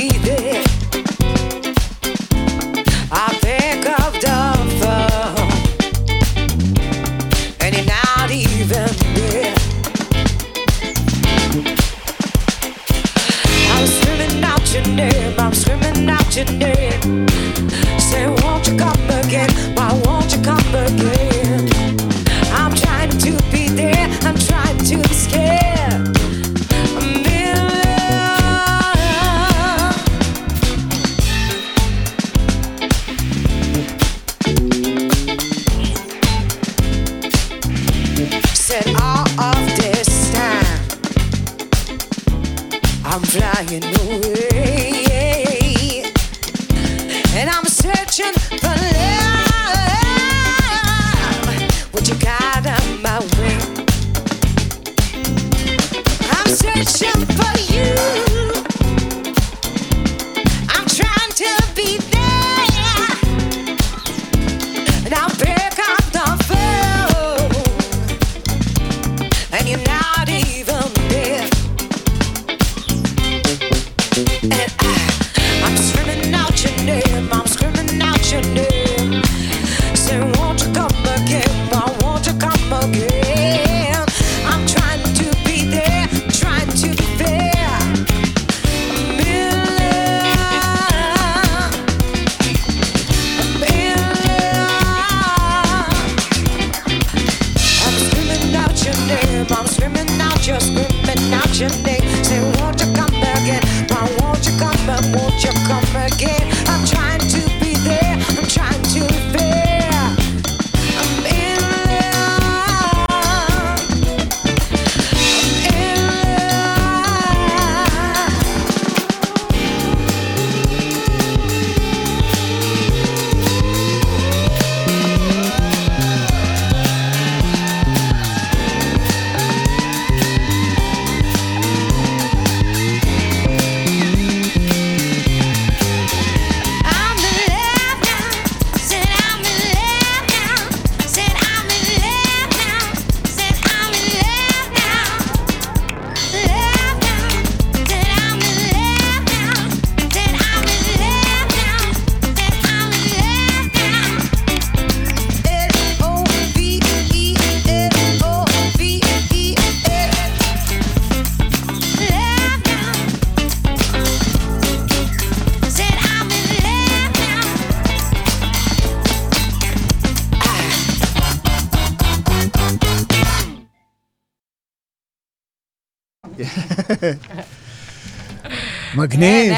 today. 16.32 17.41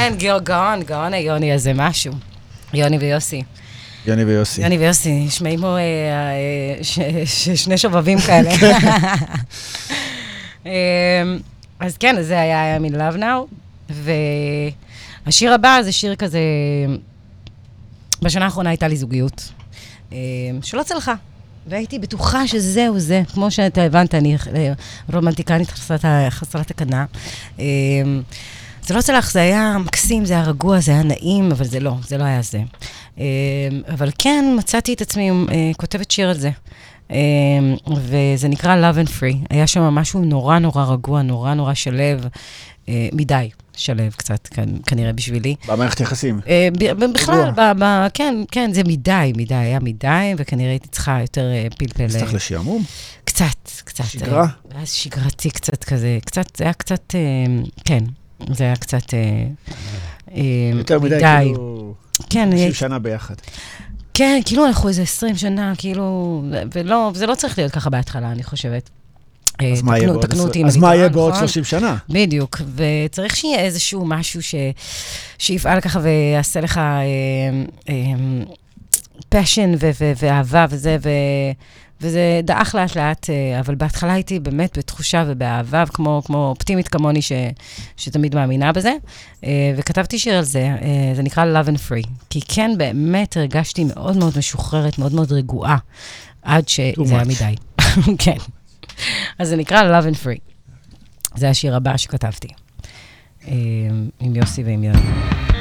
כן, 0.04 0.14
כן, 0.20 0.38
גאון, 0.44 0.84
גאון 0.84 1.14
היוני 1.14 1.54
הזה, 1.54 1.72
משהו. 1.76 2.14
יוני 2.74 2.98
ויוסי. 2.98 3.44
יוני 4.06 4.24
ויוסי. 4.24 4.62
יוני 4.62 4.78
ויוסי, 4.78 5.26
נשמעים 5.26 5.60
כמו 5.60 5.76
אה, 5.76 5.82
אה, 5.82 7.26
שני 7.56 7.78
שובבים 7.78 8.20
כאלה. 8.28 8.52
אמ, 10.66 10.72
אז 11.80 11.98
כן, 11.98 12.16
זה 12.22 12.42
היה 12.42 12.78
I'm 12.78 12.82
in 12.92 12.94
love 12.94 13.18
now, 13.20 13.94
והשיר 15.26 15.54
הבא 15.54 15.80
זה 15.84 15.92
שיר 15.92 16.16
כזה, 16.16 16.40
בשנה 18.22 18.46
האחרונה 18.46 18.70
הייתה 18.70 18.88
לי 18.88 18.96
זוגיות, 18.96 19.52
אמ, 20.12 20.18
שלא 20.62 20.84
צלחה. 20.84 21.14
והייתי 21.68 22.00
בטוחה 22.00 22.48
שזהו 22.48 23.00
זה, 23.00 23.22
כמו 23.34 23.52
שאתה 23.52 23.84
הבנת, 23.84 24.16
אני 24.16 24.36
אה, 24.56 24.74
רומנטיקנית 25.14 25.72
חסרת, 25.72 26.06
חסרת 26.30 26.68
תקנה. 26.68 27.06
אמ, 28.84 28.88
זה 28.88 28.94
לא 28.94 29.02
צלח, 29.02 29.32
זה 29.32 29.42
היה 29.42 29.78
מקסים, 29.86 30.26
זה 30.26 30.34
היה 30.34 30.44
רגוע, 30.44 30.80
זה 30.80 30.92
היה 30.92 31.04
נעים, 31.04 31.52
אבל 31.52 31.66
זה 31.66 31.80
לא, 31.80 31.96
זה 32.08 32.18
לא 32.18 32.24
היה 32.24 32.42
זה. 32.42 32.62
אמ, 33.18 33.24
אבל 33.94 34.10
כן, 34.18 34.46
מצאתי 34.58 34.94
את 34.94 35.02
עצמי 35.02 35.30
אה, 35.30 35.36
כותבת 35.78 36.12
שיר 36.12 36.30
על 36.30 36.38
זה. 36.40 36.50
אמ, 37.12 37.16
וזה 37.98 38.48
נקרא 38.48 38.76
Love 38.76 39.08
and 39.08 39.10
Free. 39.10 39.46
היה 39.50 39.68
שם 39.68 39.82
משהו 39.82 40.22
נורא 40.26 40.60
נורא 40.60 40.84
רגוע, 40.86 41.22
נורא 41.22 41.54
נורא 41.54 41.74
שלב, 41.74 42.26
אה, 42.90 43.08
מדי 43.14 43.50
שלב 43.78 44.12
קצת, 44.18 44.48
כנ- 44.54 44.84
כנראה 44.86 45.14
בשבילי. 45.14 45.56
במערכת 45.68 46.00
יחסים. 46.00 46.40
אה, 46.48 46.68
בכלל, 47.14 47.50
כן, 48.14 48.36
כן, 48.52 48.70
זה 48.74 48.82
מדי, 48.88 49.34
מדי, 49.38 49.56
היה 49.56 49.80
מדי, 49.80 50.34
וכנראה 50.38 50.70
הייתי 50.70 50.88
צריכה 50.88 51.18
יותר 51.22 51.52
אה, 51.52 51.68
פלפל. 51.78 52.08
צריך 52.08 52.34
לשעמום. 52.34 52.84
קצת, 53.26 53.46
קצת. 53.84 54.04
שגרה? 54.06 54.48
שגרתי 54.86 55.50
קצת 55.50 55.84
כזה, 55.84 56.18
קצת, 56.26 56.56
זה 56.58 56.64
היה 56.64 56.74
קצת, 56.74 57.16
כן, 57.86 58.04
זה 58.52 58.64
היה 58.64 58.76
קצת... 58.76 59.14
אה, 59.14 59.20
אה, 60.36 60.41
יותר 60.74 60.99
מדי, 60.99 61.20
כאילו... 61.20 61.94
כן, 62.30 62.49
20 62.53 62.74
שנה 62.74 62.99
ביחד. 62.99 63.36
כן, 64.14 64.40
כאילו 64.45 64.65
אנחנו 64.65 64.90
איזה 64.90 65.02
20 65.02 65.36
שנה, 65.36 65.74
כאילו... 65.78 66.44
ולא, 66.74 67.11
זה 67.15 67.26
לא 67.26 67.36
צריך 67.36 67.57
להיות 67.57 67.72
ככה 67.72 67.90
בהתחלה, 67.90 68.32
אני 68.32 68.44
חושבת. 68.44 68.90
אה, 69.61 69.72
אז 69.72 69.82
מה 69.82 69.98
יהיה 70.95 71.10
בעוד, 71.10 71.36
30 71.36 71.61
נכון? 71.61 71.64
שנה? 71.64 71.98
בדיוק, 72.10 72.61
וצריך 72.76 73.36
שיהיה 73.36 73.60
איזשהו 73.60 74.06
משהו 74.06 74.40
שיפעל 75.38 75.82
ככה 75.82 75.99
ויעשה 76.03 76.61
לך 76.61 76.82
פשן 79.30 79.72
ואהבה 80.22 80.65
וזה, 80.70 80.98
וזה 82.04 82.42
דעך 82.44 82.76
לאט-לאט, 82.76 83.30
אה, 83.30 83.60
אבל 83.60 83.76
בהתחלה 83.76 84.14
הייתי 84.14 84.40
באמת 84.40 84.78
בתחושה 84.78 85.24
ובאהבה, 85.28 85.84
כמו, 85.86 86.22
כמו 86.26 86.48
אופטימית 86.48 86.88
כמוני, 86.88 87.22
ש, 87.22 87.32
שתמיד 87.98 88.36
מאמינה 88.36 88.72
בזה. 88.72 88.94
אה, 89.44 89.74
וכתבתי 89.78 90.20
שיר 90.20 90.38
על 90.38 90.44
זה, 90.44 90.60
אה, 90.60 91.16
זה 91.16 91.24
נקרא 91.24 91.46
Love 91.46 91.68
and 91.68 91.90
Free. 91.90 92.08
כי 92.30 92.42
כן, 92.48 92.72
באמת 92.78 93.38
הרגשתי 93.38 93.84
מאוד 93.84 94.18
מאוד 94.18 94.38
משוחררת, 94.38 94.98
מאוד 94.98 95.14
מאוד 95.14 95.32
רגועה, 95.32 95.78
עד 96.42 96.68
שזה 96.68 97.16
היה 97.16 97.24
מדי. 97.24 97.56
כן. 98.26 98.38
אז 99.40 99.48
זה 99.48 99.56
נקרא 99.56 99.82
Love 99.82 100.06
and 100.06 100.18
Free. 100.26 100.40
זה 101.36 101.50
השיר 101.50 101.76
הבא 101.76 101.98
שכתבתי. 101.98 102.48
עם 104.20 104.36
יוסי 104.36 104.64
ועם 104.64 104.84
יוני. 104.84 105.53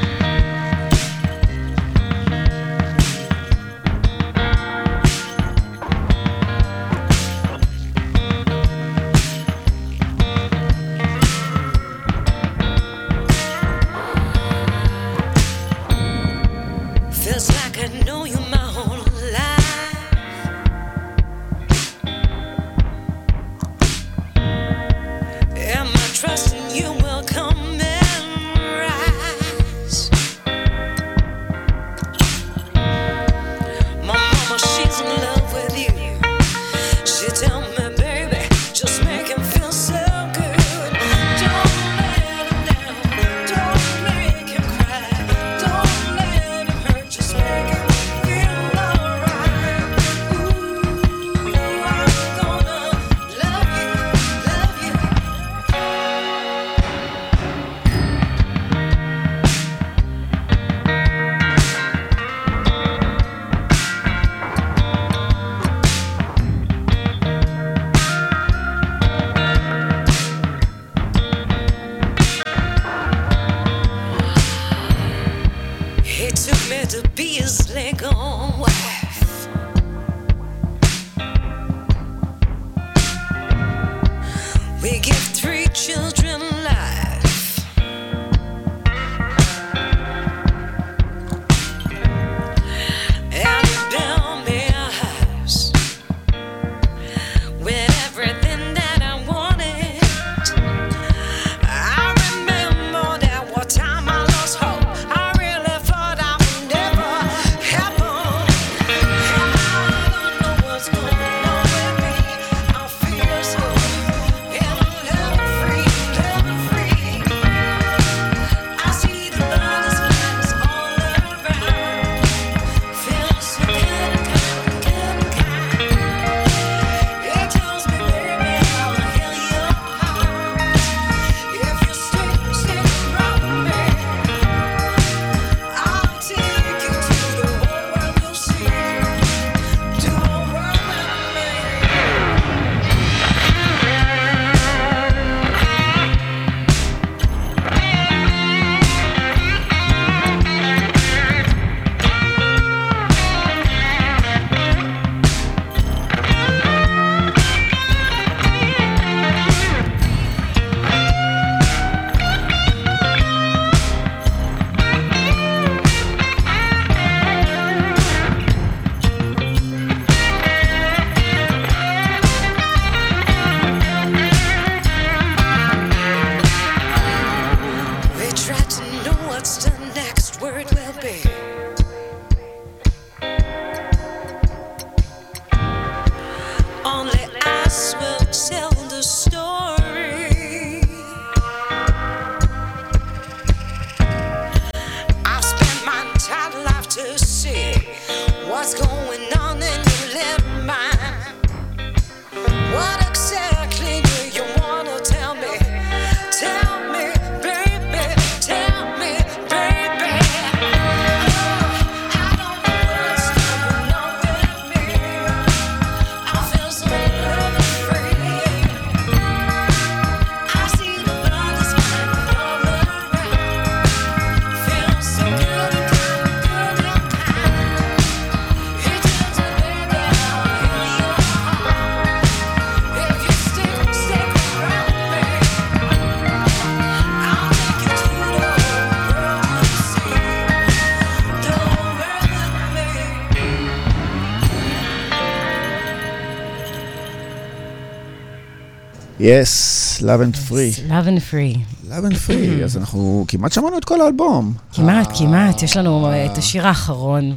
Yes, 249.23 250.03
Love 250.03 250.20
and 250.20 250.36
Free. 250.36 250.73
Yes, 250.73 250.81
Love 250.89 251.07
and 251.07 251.20
Free. 251.31 251.55
Love 251.89 252.05
and 252.05 252.16
Free, 252.27 252.61
mm-hmm. 252.61 252.65
אז 252.65 252.77
אנחנו 252.77 253.24
כמעט 253.28 253.53
שמענו 253.53 253.78
את 253.78 253.85
כל 253.85 254.01
האלבום. 254.01 254.55
כמעט, 254.73 255.09
אה, 255.09 255.19
כמעט, 255.19 255.62
יש 255.62 255.77
לנו 255.77 256.07
אה, 256.07 256.27
את 256.27 256.39
השיר 256.39 256.66
האחרון. 256.66 257.36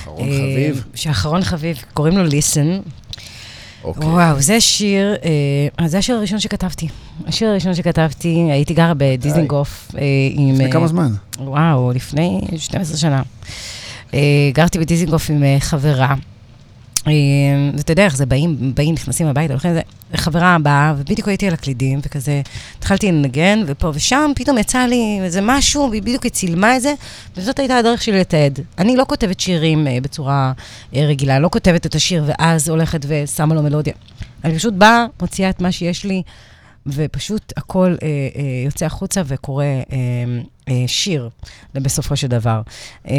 אחרון 0.00 0.28
אה, 0.28 0.34
חביב. 0.34 0.84
שאחרון 0.94 1.44
חביב, 1.44 1.76
קוראים 1.94 2.18
לו 2.18 2.26
Listen. 2.28 2.88
Okay. 3.84 4.04
וואו, 4.04 4.40
זה 4.40 4.60
שיר, 4.60 5.16
זה 5.86 5.98
השיר 5.98 6.16
הראשון 6.16 6.38
שכתבתי. 6.40 6.88
השיר 7.26 7.48
הראשון 7.48 7.74
שכתבתי, 7.74 8.48
הייתי 8.50 8.74
גרה 8.74 8.92
בדיזנגוף 8.96 9.90
עם... 10.34 10.54
לפני 10.54 10.72
כמה 10.72 10.86
זמן? 10.86 11.12
וואו, 11.38 11.92
לפני 11.92 12.40
12 12.56 12.96
שנה. 12.96 13.22
גרתי 14.52 14.78
בדיזנגוף 14.78 15.30
עם 15.30 15.42
חברה. 15.60 16.14
אה, 17.06 17.12
ואתה 17.76 17.92
יודע 17.92 18.04
איך 18.04 18.16
זה, 18.16 18.26
באים, 18.26 18.72
באים, 18.74 18.94
נכנסים 18.94 19.26
הביתה, 19.26 19.52
הולכים 19.52 19.70
לזה. 19.70 19.80
חברה 20.14 20.56
באה, 20.62 20.94
ובדיוק 20.98 21.28
הייתי 21.28 21.46
על 21.46 21.54
הקלידים, 21.54 22.00
וכזה, 22.02 22.42
התחלתי 22.78 23.12
לנגן, 23.12 23.62
ופה 23.66 23.90
ושם, 23.94 24.32
פתאום 24.36 24.58
יצא 24.58 24.78
לי 24.78 25.18
איזה 25.22 25.40
משהו, 25.42 25.88
והיא 25.90 26.02
בדיוק 26.02 26.26
צילמה 26.26 26.76
את 26.76 26.82
זה, 26.82 26.94
וזאת 27.36 27.58
הייתה 27.58 27.76
הדרך 27.76 28.02
שלי 28.02 28.20
לתעד. 28.20 28.60
אני 28.78 28.96
לא 28.96 29.04
כותבת 29.08 29.40
שירים 29.40 29.86
אה, 29.86 29.98
בצורה 30.02 30.52
אה, 30.94 31.06
רגילה, 31.06 31.38
לא 31.38 31.48
כותבת 31.48 31.86
את 31.86 31.94
השיר, 31.94 32.24
ואז 32.26 32.68
הולכת 32.68 33.00
ושמה 33.08 33.54
לו 33.54 33.62
מלודיה. 33.62 33.94
אני 34.44 34.58
פשוט 34.58 34.74
באה, 34.74 35.06
מוציאה 35.20 35.50
את 35.50 35.60
מה 35.60 35.72
שיש 35.72 36.04
לי, 36.04 36.22
ופשוט 36.86 37.52
הכל 37.56 37.94
אה, 38.02 38.08
אה, 38.08 38.42
יוצא 38.64 38.86
החוצה 38.86 39.22
וקורא 39.26 39.64
אה, 39.64 39.82
אה, 39.92 40.42
שיר 40.86 41.28
בסופו 41.74 42.16
של 42.16 42.26
דבר. 42.26 42.60
אה, 43.08 43.14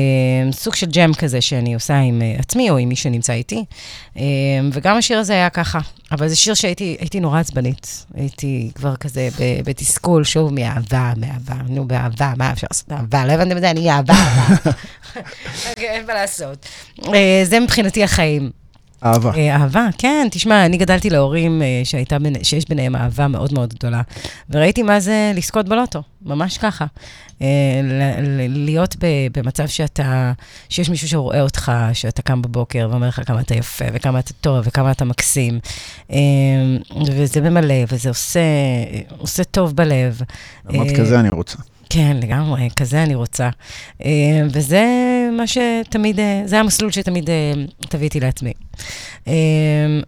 סוג 0.51 0.75
של 0.75 0.85
ג'ם 0.85 1.13
כזה 1.13 1.41
שאני 1.41 1.73
עושה 1.73 1.97
עם 1.97 2.21
אה, 2.21 2.35
עצמי 2.39 2.69
או 2.69 2.77
עם 2.77 2.89
מי 2.89 2.95
שנמצא 2.95 3.33
איתי. 3.33 3.65
אה, 4.17 4.23
וגם 4.71 4.97
השיר 4.97 5.19
הזה 5.19 5.33
היה 5.33 5.49
ככה, 5.49 5.79
אבל 6.11 6.27
זה 6.27 6.35
שיר 6.35 6.53
שהייתי 6.53 6.97
הייתי 6.99 7.19
נורא 7.19 7.39
עצבנית. 7.39 8.05
הייתי 8.13 8.71
כבר 8.75 8.95
כזה 8.95 9.29
בתסכול, 9.65 10.23
שוב, 10.23 10.53
מאהבה, 10.53 11.13
מאהבה, 11.17 11.55
נו, 11.69 11.87
באהבה, 11.87 12.33
מה 12.37 12.51
אפשר 12.51 12.67
לעשות? 12.71 12.91
אהבה, 12.91 13.25
לא 13.25 13.31
הבנתם 13.31 13.57
את 13.57 13.61
זה? 13.61 13.71
אני 13.71 13.91
אהבה, 13.91 14.13
אהבה. 14.13 14.71
אין 15.77 16.05
מה 16.05 16.13
לעשות. 16.13 16.65
אה, 17.13 17.41
זה 17.43 17.59
מבחינתי 17.59 18.03
החיים. 18.03 18.51
אהבה. 19.03 19.31
אה, 19.35 19.55
אהבה, 19.55 19.87
כן, 19.97 20.27
תשמע, 20.31 20.65
אני 20.65 20.77
גדלתי 20.77 21.09
להורים 21.09 21.61
אה, 21.61 21.81
שהייתה, 21.83 22.17
שיש 22.43 22.69
ביניהם 22.69 22.95
אהבה 22.95 23.27
מאוד 23.27 23.53
מאוד 23.53 23.73
גדולה, 23.73 24.01
וראיתי 24.49 24.83
מה 24.83 24.99
זה 24.99 25.31
לזכות 25.35 25.69
בלוטו, 25.69 26.03
ממש 26.25 26.57
ככה. 26.57 26.85
אה, 27.41 27.47
להיות 28.49 28.95
במצב 29.33 29.67
שאתה, 29.67 30.31
שיש 30.69 30.89
מישהו 30.89 31.07
שרואה 31.07 31.41
אותך, 31.41 31.71
שאתה 31.93 32.21
קם 32.21 32.41
בבוקר 32.41 32.87
ואומר 32.91 33.07
לך 33.07 33.21
כמה 33.25 33.41
אתה 33.41 33.55
יפה, 33.55 33.85
וכמה 33.93 34.19
אתה 34.19 34.33
טוב, 34.33 34.67
וכמה 34.67 34.91
אתה 34.91 35.05
מקסים, 35.05 35.59
וזה 37.07 37.41
ממלא, 37.41 37.75
וזה 37.91 38.09
עושה, 38.09 38.39
עושה 39.17 39.43
טוב 39.43 39.75
בלב. 39.75 40.21
אמרת 40.69 40.87
אה, 40.89 40.95
כזה 40.95 41.19
אני 41.19 41.29
רוצה. 41.29 41.57
כן, 41.89 42.17
לגמרי, 42.23 42.69
כזה 42.75 43.03
אני 43.03 43.15
רוצה. 43.15 43.49
אה, 44.05 44.41
וזה 44.51 44.85
מה 45.37 45.43
שתמיד, 45.47 46.19
אה, 46.19 46.41
זה 46.45 46.59
המסלול 46.59 46.91
שתמיד 46.91 47.29
אה, 47.29 47.53
תביתי 47.79 48.19
לעצמי. 48.19 48.53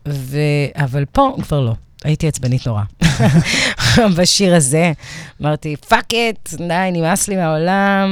ו... 0.07 0.38
אבל 0.76 1.06
פה 1.06 1.35
כבר 1.41 1.61
לא. 1.61 1.73
הייתי 2.03 2.27
עצבנית 2.27 2.68
נורא. 2.68 2.81
בשיר 4.18 4.56
הזה 4.56 4.91
אמרתי, 5.41 5.76
fuck 5.76 6.13
it, 6.13 6.53
די, 6.53 6.89
נמאס 6.91 7.27
לי 7.27 7.35
מהעולם, 7.35 8.10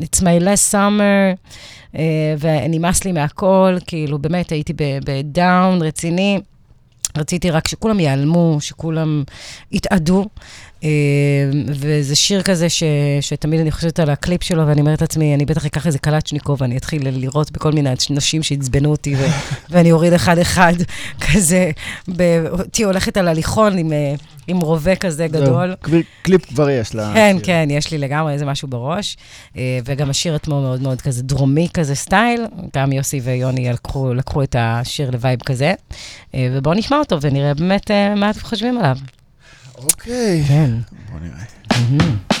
it's 0.00 0.20
my 0.20 0.42
last 0.42 0.74
summer, 0.74 1.98
ונמאס 2.38 3.04
לי 3.04 3.12
מהכל, 3.12 3.76
כאילו, 3.86 4.18
באמת 4.18 4.52
הייתי 4.52 4.72
ב 4.76 4.97
down 4.97 5.82
רציני. 5.82 6.40
רציתי 7.16 7.50
רק 7.50 7.68
שכולם 7.68 8.00
ייעלמו, 8.00 8.56
שכולם 8.60 9.24
יתאדו. 9.72 10.26
אה, 10.84 10.88
וזה 11.68 12.16
שיר 12.16 12.42
כזה 12.42 12.68
ש, 12.68 12.82
שתמיד 13.20 13.60
אני 13.60 13.70
חושבת 13.70 14.00
על 14.00 14.10
הקליפ 14.10 14.42
שלו, 14.42 14.66
ואני 14.66 14.80
אומרת 14.80 15.00
לעצמי, 15.00 15.34
אני 15.34 15.44
בטח 15.44 15.66
אקח 15.66 15.86
איזה 15.86 15.98
קלצ'ניקוב, 15.98 16.62
ואני 16.62 16.76
אתחיל 16.76 17.02
לירות 17.04 17.50
בכל 17.50 17.72
מיני 17.72 17.90
נשים 18.10 18.42
שעצבנו 18.42 18.90
אותי, 18.90 19.14
ו, 19.16 19.18
ואני 19.70 19.92
אוריד 19.92 20.12
אחד-אחד, 20.12 20.72
כזה, 21.20 21.70
אותי 22.50 22.82
הולכת 22.82 23.16
על 23.16 23.28
הליכון 23.28 23.78
עם, 23.78 23.92
אה, 23.92 24.14
עם 24.46 24.60
רובה 24.60 24.96
כזה 24.96 25.26
גדול. 25.26 25.74
קליפ 26.22 26.46
כבר 26.46 26.70
יש 26.70 26.94
לה. 26.94 27.10
כן, 27.14 27.36
כן, 27.42 27.68
יש 27.70 27.90
לי 27.90 27.98
לגמרי 27.98 28.32
איזה 28.32 28.46
משהו 28.46 28.68
בראש. 28.68 29.16
אה, 29.56 29.78
וגם 29.84 30.10
השיר 30.10 30.34
עצמו 30.34 30.60
מאוד 30.60 30.82
מאוד 30.82 31.00
כזה 31.00 31.22
דרומי 31.22 31.68
כזה 31.74 31.94
style. 31.94 32.46
גם 32.76 32.92
יוסי 32.92 33.20
ויוני 33.20 33.72
לקחו, 33.72 34.14
לקחו 34.14 34.42
את 34.42 34.56
השיר 34.58 35.10
ל 35.10 35.16
vibe 35.16 35.42
כזה. 35.42 35.74
ובואו 36.34 36.74
נשמע 36.74 36.98
אותו 36.98 37.18
ונראה 37.20 37.54
באמת 37.54 37.90
מה 38.16 38.30
אתם 38.30 38.40
חושבים 38.40 38.78
עליו. 38.78 38.96
אוקיי. 39.82 40.44
כן. 40.48 40.70
בוא 41.12 41.20
נראה. 41.20 41.42
Hey, 41.72 42.37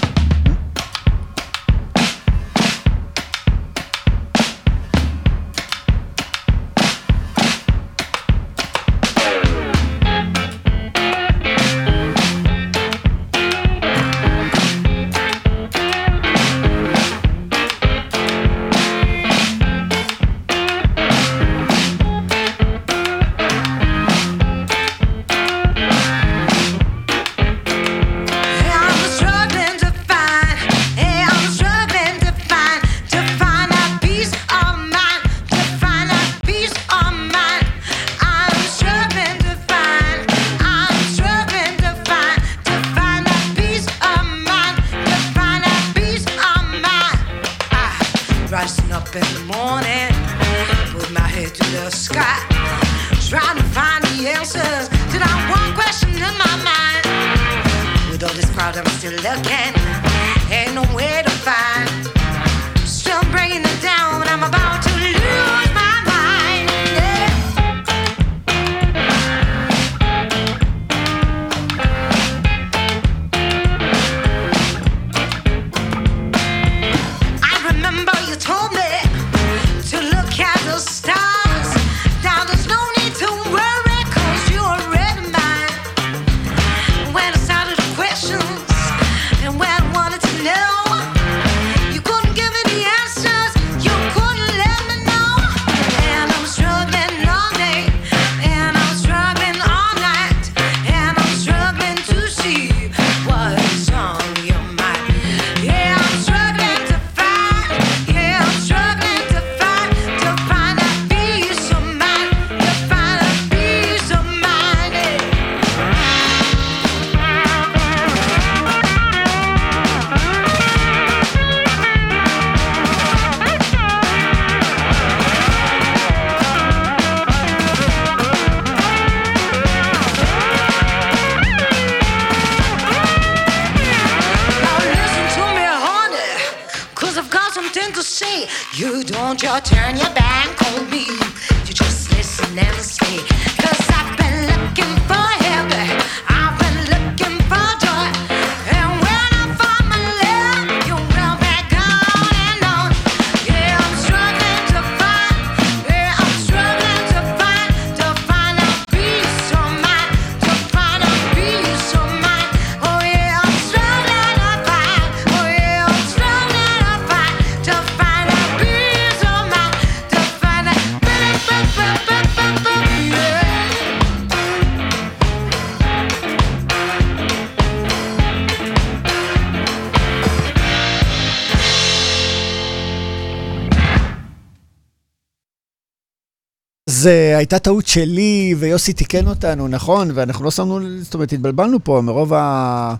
הייתה 187.36 187.58
טעות 187.58 187.86
שלי, 187.86 188.54
ויוסי 188.58 188.92
תיקן 188.92 189.26
אותנו, 189.26 189.68
נכון? 189.68 190.10
ואנחנו 190.14 190.44
לא 190.44 190.50
שמנו, 190.50 190.80
זאת 191.02 191.14
אומרת, 191.14 191.32
התבלבלנו 191.32 191.84
פה 191.84 192.00
מרוב 192.04 192.34
ה... 192.34 192.94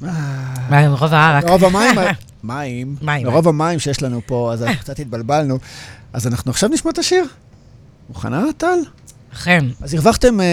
מה, 0.00 0.78
עם 0.78 0.92
רוב 0.92 1.14
הערק. 1.14 1.44
מרוב 1.44 1.64
המים, 1.64 1.94
מים, 2.44 2.96
מרוב 3.24 3.48
המים 3.48 3.78
שיש 3.78 4.02
לנו 4.02 4.20
פה, 4.26 4.50
אז 4.52 4.62
אנחנו 4.62 4.80
קצת 4.80 4.98
התבלבלנו. 5.00 5.58
אז 6.12 6.26
אנחנו 6.26 6.50
עכשיו 6.50 6.68
נשמע 6.68 6.90
את 6.90 6.98
השיר. 6.98 7.24
מוכנה, 8.08 8.44
טל? 8.56 8.78
אכן. 9.34 9.64
אז 9.80 9.94
הרווחתם 9.94 10.40
אה, 10.40 10.46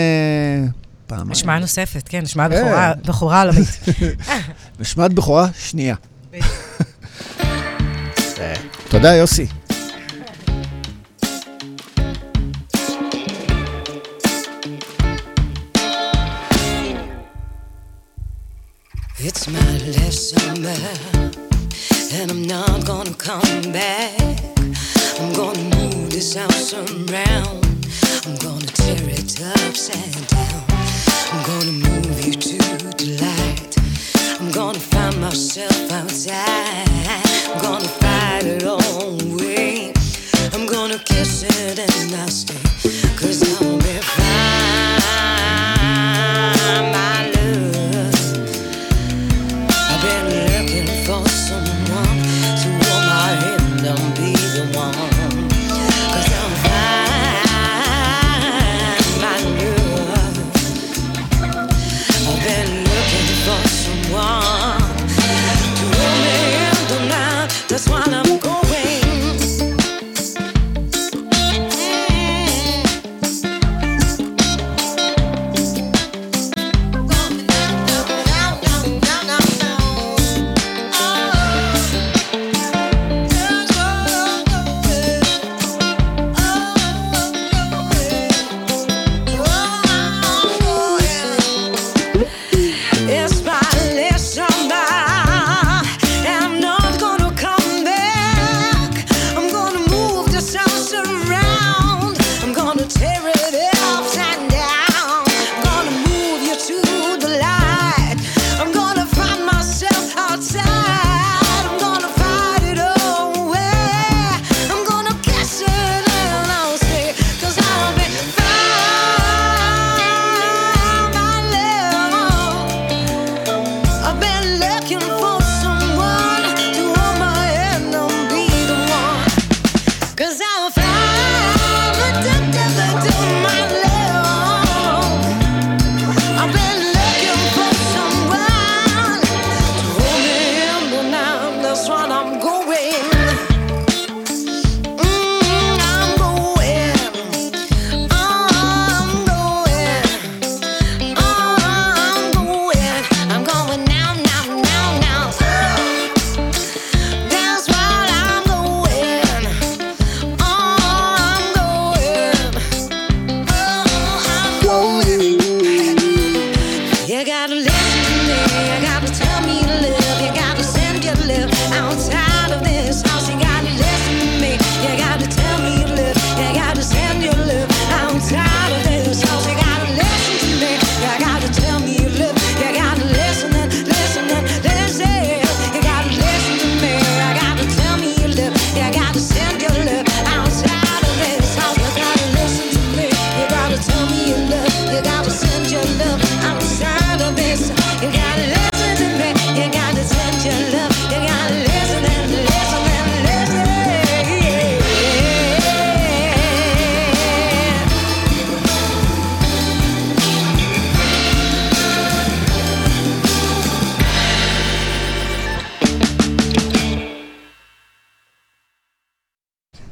פעמיים. 1.07 1.32
השמעה 1.32 1.60
נוספת, 1.60 2.03
כן, 2.10 2.24
השמעה 2.24 2.49
כן. 2.49 2.64
בכורה- 3.07 3.41
עולמית. 3.44 3.80
נשמעת 4.80 5.14
בכורה 5.14 5.48
שנייה. 5.60 5.95
אה, 6.34 6.40
תודה, 8.90 9.15
יוסי. 9.15 9.48
Come 23.28 23.74
back. 23.74 24.40
I'm 25.20 25.34
gonna 25.34 25.62
move 25.76 26.10
this 26.10 26.34
house 26.34 26.74
around. 26.74 27.60
I'm 28.26 28.38
gonna 28.38 28.66
tear 28.68 29.04
it 29.10 29.41
upside 29.41 30.28
down. 30.30 30.64
I'm 31.34 31.44
gonna 31.45 31.74
move 31.74 32.26
you 32.26 32.32
to 32.32 32.58
the 32.58 33.18
light. 33.20 33.76
I'm 34.40 34.49
gonna 34.54 34.80
find 34.80 35.20
myself 35.20 35.91
outside. 35.91 36.88
I'm 37.52 37.62
gonna 37.62 37.94
fight 37.99 38.45
it 38.45 38.64
all 38.64 39.20
away. 39.20 39.91
I'm 40.54 40.66
gonna 40.66 40.99
kiss 40.99 41.44
it 41.44 41.80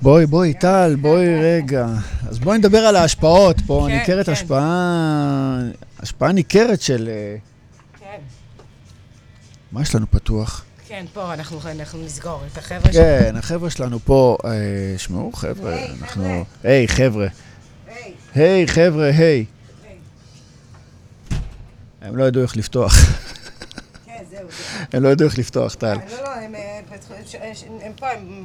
בואי, 0.06 0.26
בואי, 0.26 0.54
טל, 0.54 0.96
בואי 1.02 1.36
רגע. 1.42 1.88
אז 2.28 2.40
בואי 2.40 2.58
נדבר 2.58 2.78
על 2.78 2.96
ההשפעות 2.96 3.62
פה. 3.68 3.86
כן, 3.88 3.98
ניכרת 3.98 4.26
כן. 4.26 4.32
השפעה, 4.32 5.60
השפעה 6.00 6.32
ניכרת 6.32 6.82
של... 6.82 7.10
אה, 7.12 7.36
כן. 8.00 8.18
מה 9.72 9.82
יש 9.82 9.96
לנו 9.96 10.06
פתוח? 10.12 10.66
כן, 10.88 11.06
פה 11.14 11.34
אנחנו 11.34 11.60
אנחנו 11.66 12.00
נסגור 12.06 12.42
את 12.52 12.58
החבר'ה 12.58 12.94
ש... 12.94 12.96
כן, 12.96 13.36
החבר'ה 13.38 13.70
שלנו 13.70 14.00
פה, 14.00 14.38
אה, 14.46 14.50
שמעו, 14.98 15.32
חבר'ה, 15.34 15.78
אנחנו... 16.02 16.46
היי, 16.64 16.88
חבר'ה. 16.88 17.28
היי, 18.36 18.68
חבר'ה, 18.68 19.06
היי. 19.06 19.46
הם 22.02 22.18
לא 22.18 22.24
ידעו 22.24 22.42
איך 22.42 22.58
לפתוח. 22.58 22.94
כן, 24.06 24.24
זהו. 24.30 24.48
הם 24.94 25.04
לא 25.04 25.10
ידעו 25.10 25.28
איך 25.28 25.38
לפתוח, 25.38 25.76
טל. 25.76 25.98
הם 27.82 27.92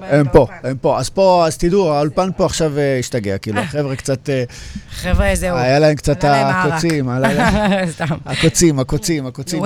הם 0.03 0.29
פה, 0.33 0.47
הם 0.63 0.77
פה. 0.77 0.99
אז 0.99 1.09
פה, 1.09 1.45
אז 1.47 1.59
תדעו, 1.59 1.93
האולפן 1.93 2.31
פה 2.37 2.47
עכשיו 2.47 2.79
אה, 2.79 2.99
השתגע, 2.99 3.39
כאילו, 3.39 3.61
החבר'ה 3.61 3.97
קצת... 3.97 4.31
אה, 4.31 4.45
חבר'ה, 4.91 5.31
זהו. 5.35 5.57
היה 5.57 5.79
להם 5.79 5.95
קצת. 5.95 6.25
הקוצים, 6.25 7.09
עלה 7.09 7.33
להם... 7.33 7.81
הקוצים, 8.27 8.79
הקוצים, 8.79 9.27
הקוצים. 9.27 9.63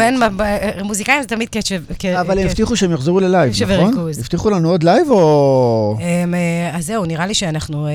מוזיקאים 0.85 1.23
זה 1.23 1.29
תמיד 1.29 1.49
קשב. 1.53 1.83
כ- 1.99 2.05
אבל 2.05 2.39
הם. 2.39 2.47
הבטיחו 2.47 2.77
שהם 2.77 2.93
יחזרו 2.93 3.21
ל 3.21 3.26
live, 3.26 3.53
נכון? 3.73 4.09
הבטיחו 4.19 4.51
לנו 4.51 4.71
עוד 4.71 4.83
live 4.83 5.11
או... 5.11 5.99
אה, 6.01 6.77
אז 6.77 6.87
זהו, 6.87 7.05
נראה 7.05 7.27
לי 7.27 7.35
שאנחנו 7.35 7.87
אה, 7.87 7.93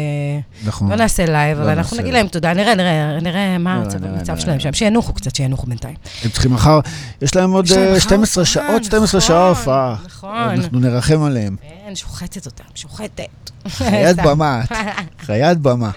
נכון. 0.65 0.89
לא 0.89 0.95
נעשה 0.95 1.25
live, 1.25 1.57
לא 1.57 1.63
אבל 1.63 1.71
אנחנו. 1.71 1.97
נגיד 1.97 2.13
להם 2.13 2.27
תודה, 2.27 2.53
נראה, 2.53 2.75
נראה, 2.75 3.19
נראה 3.21 3.57
מה 3.57 3.83
המצב-. 4.01 4.37
שלהם 4.37 4.59
שם, 4.59 4.73
שינוחו 4.73 5.13
קצת, 5.13 5.35
שינוחו 5.35 5.67
בינתיים. 5.67 5.95
הם 6.23 6.29
צריכים 6.29 6.53
מחר, 6.53 6.79
יש 7.21 7.35
להם 7.35 7.51
עוד 7.51 7.65
יש 7.65 7.71
להם 7.71 7.87
אה, 7.87 7.91
מחר 7.91 7.99
12 7.99 8.41
הופעה, 8.43 8.45
שעות, 8.45 8.83
12 8.83 9.17
נכון, 9.17 9.27
שעה 9.27 9.49
הופעה. 9.49 9.95
נכון. 10.05 10.49
אנחנו 10.49 10.79
נרחם 10.79 11.23
עליהם. 11.23 11.38
כן, 11.61 11.95
שוחטת 11.95 12.45
אותם, 12.45 12.63
שוחטת. 12.75 13.27
חיית. 13.67 14.17
במה, 14.23 14.61
את. 14.63 14.71
חיית 15.19 15.57
במה. 15.57 15.91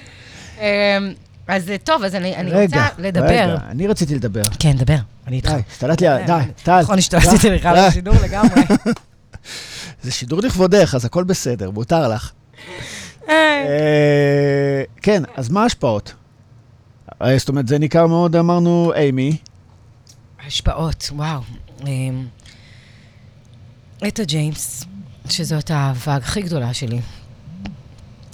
אמ, 0.58 0.64
אז 1.48 1.72
טוב, 1.84 2.02
אז 2.04 2.14
אני 2.14 2.36
אני 2.36 2.50
רגע, 2.50 2.82
רוצה 2.82 3.02
לדבר. 3.02 3.26
רגע, 3.26 3.58
אני 3.68 3.86
רציתי 3.86 4.14
לדבר. 4.14 4.42
כן, 4.58 4.76
דבר, 4.76 4.98
אני 5.26 5.36
איתך. 5.36 5.50
די, 5.50 5.60
השתלט 5.70 6.00
לי, 6.00 6.08
די, 6.26 6.42
טל. 6.62 6.80
נכון, 6.80 6.98
השתלטתי 6.98 7.50
לך 7.50 7.66
על. 7.66 7.76
השידור 7.76 8.14
לגמרי. 8.22 8.62
זה 10.02 10.10
שידור 10.10 10.40
לכבודך, 10.40 10.94
אז 10.94 11.04
הכל 11.04 11.24
בסדר, 11.24 11.70
מותר 11.70 12.08
לך. 12.08 12.32
אה, 13.28 13.34
אה, 13.34 14.82
כן, 15.02 15.22
אז 15.36 15.48
מה 15.48 15.62
ההשפעות? 15.62 16.14
אה, 17.22 17.38
זאת 17.38 17.48
אומרת, 17.48 17.68
זה 17.68 17.78
ניכר 17.78 18.06
מאוד, 18.06 18.36
אמרנו, 18.36 18.92
אימי. 18.96 19.36
השפעות, 20.46 21.10
וואו. 21.12 21.40
אמ, 21.86 22.26
אתה 24.08 24.24
ג'יימס, 24.24 24.84
שזאת 25.32 25.70
האהבה 25.70 26.16
הכי 26.16 26.42
גדולה 26.42 26.74
שלי. 26.74 27.00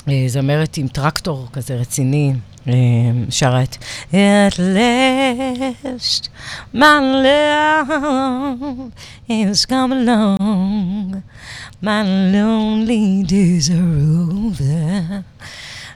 אה, 0.09 0.25
זמרת 0.27 0.77
עם 0.77 0.89
טרקטור 0.89 1.49
כזה 1.53 1.75
רציני, 1.75 2.33
אה, 2.69 2.75
שרה 3.31 3.63
את 3.63 3.77
At 4.13 4.55
last, 4.55 6.29
my 6.75 7.01
love 7.25 7.93
is 9.29 9.67
come 9.67 9.93
along, 9.93 11.15
my 11.83 12.03
lonely 12.33 13.25
days 13.29 13.69
are 13.71 13.99
over. 14.31 15.15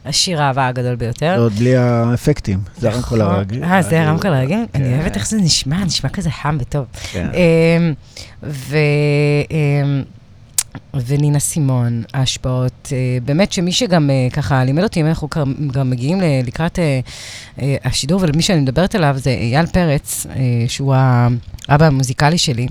השיר 0.05 0.43
האהבה 0.43 0.69
הגדול 0.69 0.95
ביותר. 0.95 1.35
זה 1.37 1.43
עוד 1.43 1.53
בלי 1.53 1.77
האפקטים, 1.77 2.61
זה 2.79 2.91
הרמקול 2.91 3.23
נכון. 3.23 3.35
הרגיל. 3.35 3.65
אה, 3.65 3.83
זה 3.83 4.03
הרמקול 4.03 4.35
הרגיל? 4.35 4.65
כן. 4.73 4.83
אני 4.83 4.99
אוהבת 4.99 5.17
איך 5.17 5.29
זה 5.29 5.37
נשמע, 5.37 5.85
נשמע 5.85 6.11
כזה 6.11 6.31
חם 6.31 6.57
וטוב. 6.61 6.85
כן. 7.13 7.29
ו... 10.95 10.99
ונינה 11.07 11.39
סימון, 11.39 12.03
ההשפעות, 12.15 12.89
אה, 12.93 13.19
באמת 13.25 13.53
שמי 13.53 13.73
שגם 13.73 14.11
אה, 14.11 14.29
ככה 14.33 14.65
לימד 14.65 14.83
אותי, 14.83 15.01
אם 15.01 15.07
אנחנו 15.07 15.29
גם- 15.73 15.91
מגיעים 15.91 16.19
לקראת 16.45 16.79
אה, 16.79 17.01
השידור, 17.85 18.21
ולמי 18.23 18.43
שאני 18.43 18.61
מדברת 18.61 18.95
עליו 18.95 19.15
זה 19.19 19.31
אייל 19.31 19.67
פרץ, 19.67 20.27
שהוא 20.69 20.95
האבא 21.69 21.87
המוזיקלי 21.87 22.39
שלי. 22.39 22.67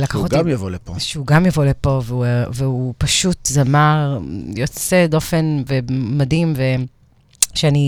לקח 0.00 0.14
אותי... 0.16 0.36
גם 0.36 0.48
יבוא 0.48 0.70
לפה. 0.70 0.94
שהוא 0.98 1.26
גם 1.26 1.46
יבוא 1.46 1.64
לפה, 1.64 2.00
והוא, 2.04 2.24
והוא 2.52 2.94
פשוט 2.98 3.46
זמר 3.46 4.18
יוצא 4.56 5.06
דופן 5.06 5.62
ומדהים, 5.66 6.52
ושאני, 6.56 6.86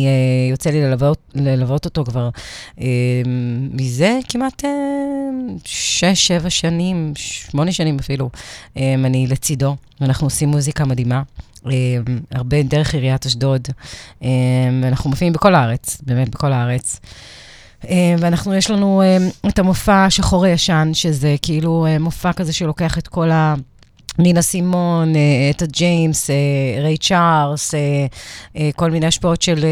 אה, 0.07 0.51
יוצא 0.51 0.71
לי 0.71 0.81
ללוות, 0.81 1.19
ללוות 1.35 1.85
אותו 1.85 2.05
כבר 2.05 2.29
אה, 2.81 2.87
מזה 3.73 4.19
כמעט 4.29 4.65
אה, 4.65 4.71
שש, 5.65 6.27
שבע 6.27 6.51
שנים, 6.51 7.13
שמונה 7.17 7.73
שנים 7.73 7.99
אפילו, 7.99 8.31
אני 8.77 9.27
לצידו, 9.27 9.77
ואנחנו 10.01 10.27
עושים 10.27 10.49
מוזיקה 10.49 10.85
מדהימה. 10.85 11.23
אה, 11.67 11.73
הרבה 12.31 12.63
דרך 12.63 12.95
עיריית 12.95 13.27
אשדוד, 13.27 13.69
אה, 14.23 14.29
ואנחנו 14.83 15.11
מופיעים 15.11 15.33
בכל 15.33 15.55
הארץ, 15.55 16.03
באמת 16.07 16.29
בכל 16.29 16.53
הארץ. 16.53 17.01
אה, 17.89 18.15
ואנחנו, 18.19 18.55
יש 18.55 18.71
לנו 18.71 19.03
אה, 19.03 19.17
את 19.49 19.59
המופע 19.59 20.07
שחור 20.11 20.45
הישן, 20.45 20.91
שזה 20.93 21.37
כאילו 21.43 21.87
אה, 21.87 21.99
מופע 21.99 22.33
כזה 22.33 22.53
שלוקח 22.53 22.99
את 22.99 23.09
כל 23.09 23.31
ה... 23.31 23.55
נינה 24.19 24.43
סימון, 24.43 25.17
אה, 25.17 25.51
את 25.51 25.63
הג'יימס, 25.63 26.31
אה, 26.31 26.35
ריי 26.83 26.97
צ'ארלס, 26.97 27.75
אה, 27.75 27.81
אה, 28.57 28.71
כל 28.77 28.91
מיני 28.91 29.07
השפעות 29.07 29.43
של 29.43 29.65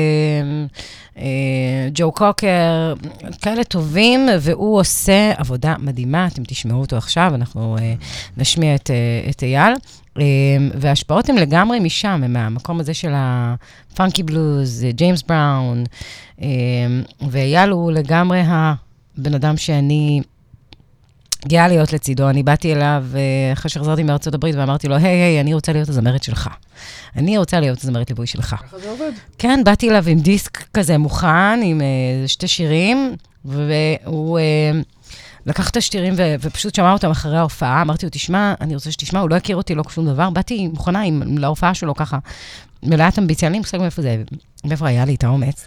ג'ו 1.94 2.12
קוקר, 2.12 2.94
כאלה 3.42 3.64
טובים, 3.64 4.28
והוא 4.40 4.80
עושה 4.80 5.32
עבודה 5.36 5.74
מדהימה, 5.78 6.26
אתם 6.26 6.42
תשמעו 6.46 6.80
אותו 6.80 6.96
עכשיו, 6.96 7.32
אנחנו 7.34 7.76
נשמיע 8.36 8.74
את, 8.74 8.90
את 9.30 9.42
אייל. 9.42 9.72
וההשפעות 10.74 11.28
הן 11.28 11.38
לגמרי 11.38 11.80
משם, 11.80 12.20
הן 12.24 12.32
מהמקום 12.32 12.80
הזה 12.80 12.94
של 12.94 13.12
הפאנקי 13.14 14.22
בלוז, 14.22 14.86
ג'יימס 14.90 15.22
בראון, 15.22 15.84
ואייל 17.30 17.70
הוא 17.70 17.92
לגמרי 17.92 18.42
הבן 18.46 19.34
אדם 19.34 19.56
שאני 19.56 20.20
גאה 21.48 21.68
להיות 21.68 21.92
לצידו. 21.92 22.30
אני 22.30 22.42
באתי 22.42 22.72
אליו 22.72 23.04
אה, 23.14 23.52
אחרי 23.52 23.70
שחזרתי 23.70 24.02
מארצות 24.02 24.34
הברית 24.34 24.54
ואמרתי 24.54 24.88
לו, 24.88 24.96
היי, 24.96 25.06
היי, 25.06 25.40
אני 25.40 25.54
רוצה 25.54 25.72
להיות 25.72 25.88
הזמרת 25.88 26.22
שלך. 26.22 26.48
אני 27.16 27.38
רוצה 27.38 27.60
להיות 27.60 27.78
הזמרת 27.78 28.10
ליווי 28.10 28.26
שלך. 28.26 28.54
ככה 28.54 28.78
זה 28.78 28.90
עובד. 28.90 29.12
כן, 29.38 29.60
באתי 29.64 29.90
אליו 29.90 30.04
עם 30.08 30.18
דיסק 30.18 30.64
כזה 30.74 30.98
מוכן, 30.98 31.62
עם 31.62 31.80
אה, 31.80 32.28
שתי 32.28 32.48
שירים, 32.48 33.16
והוא 33.44 34.38
אה, 34.38 34.80
לקח 35.46 35.70
את 35.70 35.76
השירים 35.76 36.14
ו- 36.16 36.34
ופשוט 36.40 36.74
שמע 36.74 36.92
אותם 36.92 37.10
אחרי 37.10 37.38
ההופעה. 37.38 37.82
אמרתי 37.82 38.06
לו, 38.06 38.10
תשמע, 38.10 38.54
אני 38.60 38.74
רוצה 38.74 38.92
שתשמע, 38.92 39.20
הוא 39.20 39.30
לא 39.30 39.34
הכיר 39.34 39.56
אותי, 39.56 39.74
לא 39.74 39.82
שום 39.88 40.06
דבר. 40.06 40.30
באתי 40.30 40.68
מוכנה 40.68 41.00
עם, 41.00 41.38
להופעה 41.38 41.74
שלו 41.74 41.94
ככה, 41.94 42.18
מלאת 42.82 43.18
אמביציה, 43.18 43.46
אין 43.46 43.52
לי 43.52 43.58
מושג 43.58 43.78
מאיפה 43.78 44.02
זה, 44.02 44.22
מאיפה 44.64 44.88
היה 44.88 45.04
לי 45.04 45.14
את 45.14 45.24
האומץ. 45.24 45.66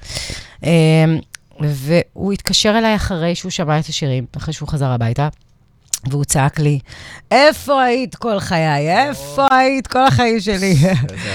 והוא 1.61 2.33
התקשר 2.33 2.75
אליי 2.77 2.95
אחרי 2.95 3.35
שהוא 3.35 3.51
שמע 3.51 3.79
את 3.79 3.85
השירים, 3.85 4.25
אחרי 4.37 4.53
שהוא 4.53 4.69
חזר 4.69 4.89
הביתה. 4.89 5.27
והוא 6.09 6.23
צעק 6.23 6.59
לי, 6.59 6.79
איפה 7.31 7.83
היית 7.83 8.15
כל 8.15 8.39
חיי? 8.39 8.89
איפה 8.89 9.47
היית 9.51 9.87
כל 9.87 10.05
החיים 10.05 10.39
שלי? 10.39 10.75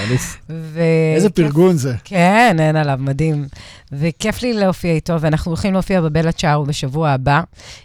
איזה. 0.09 0.25
ו- 0.49 0.79
איזה 1.15 1.29
פרגון 1.29 1.77
זה. 1.77 1.93
כן, 2.03 2.57
אין 2.59 2.75
עליו, 2.75 2.97
מדהים. 3.01 3.47
וכיף 3.91 4.41
לי 4.41 4.53
להופיע 4.53 4.91
איתו, 4.91 5.21
ואנחנו 5.21 5.49
הולכים 5.51 5.73
להופיע 5.73 6.01
בבלה 6.01 6.31
צ'או 6.31 6.65
בשבוע 6.65 7.09
הבא. 7.09 7.41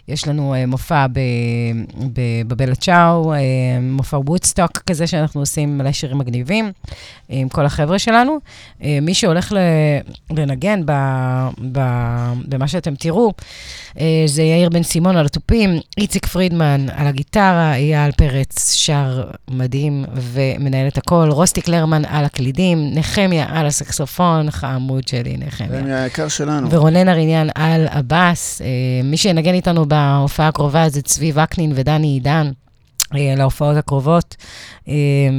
יש 0.07 0.27
לנו 0.27 0.53
uh, 0.53 0.67
מופע 0.67 1.05
בבלה 2.47 2.75
צ'או, 2.75 3.33
uh, 3.33 3.37
מופע 3.81 4.17
וודסטוק 4.17 4.77
כזה 4.77 5.07
שאנחנו 5.07 5.39
עושים 5.39 5.77
מלא 5.77 5.91
שירים 5.91 6.17
מגניבים 6.17 6.71
uh, 6.71 6.91
עם 7.29 7.49
כל 7.49 7.65
החבר'ה 7.65 7.99
שלנו. 7.99 8.37
מי 9.01 9.13
שהולך 9.13 9.53
לנגן 10.31 10.81
במה 12.47 12.67
שאתם 12.67 12.95
תראו, 12.95 13.33
זה 14.25 14.43
יאיר 14.43 14.69
בן 14.69 14.83
סימון 14.83 15.17
על 15.17 15.25
התופים, 15.25 15.79
איציק 15.97 16.25
פרידמן 16.25 16.74
על 16.95 17.07
הגיטרה, 17.07 17.75
אייל 17.75 18.11
פרץ 18.11 18.73
שר 18.73 19.23
מדהים 19.51 20.05
ומנהל 20.13 20.87
את 20.87 20.97
הכל, 20.97 21.27
רוסטי 21.31 21.61
קלרמן 21.61 22.05
על 22.05 22.25
הקלידים, 22.25 22.91
נחמיה 22.93 23.45
על 23.49 23.65
הסקסופון, 23.65 24.51
חמוד 24.51 25.07
שלי, 25.07 25.37
נחמיה. 25.37 25.83
זה 25.83 26.03
היקר 26.03 26.27
שלנו. 26.27 26.71
ורונן 26.71 27.09
אריניאן 27.09 27.47
על 27.55 27.87
הבאס. 27.91 28.61
אה, 28.61 28.67
מי 29.03 29.17
שינגן 29.17 29.53
איתנו 29.53 29.85
בהופעה 29.85 30.47
הקרובה 30.47 30.89
זה 30.89 31.01
צבי 31.01 31.31
וקנין 31.35 31.71
ודני 31.75 32.07
עידן. 32.07 32.51
אה, 33.15 33.33
להופעות 33.37 33.77
הקרובות, 33.77 34.35
אה, 34.87 34.93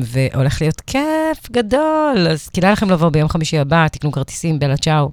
והולך 0.04 0.60
להיות 0.60 0.80
כיף 0.80 1.50
גדול, 1.50 2.28
אז 2.30 2.48
כדאי 2.48 2.72
לכם 2.72 2.90
לבוא 2.90 3.08
ביום 3.08 3.28
חמישי 3.28 3.58
הבא, 3.58 3.88
תקנו 3.88 4.12
כרטיסים, 4.12 4.58
בלה 4.58 4.76
צ'או, 4.76 5.10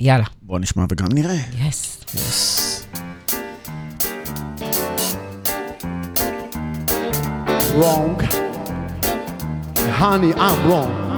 יאללה, 0.00 0.24
בוא 0.42 0.58
נשמע 0.58 0.84
וגם 0.90 1.08
נראה. 1.12 1.36
יס. 1.68 2.77
Wrong. 7.74 8.18
Honey, 9.90 10.32
I'm 10.34 10.68
wrong. 10.68 11.08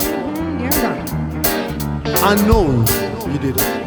I 2.23 2.35
know 2.47 2.85
you 3.31 3.39
did 3.39 3.57
it. 3.59 3.81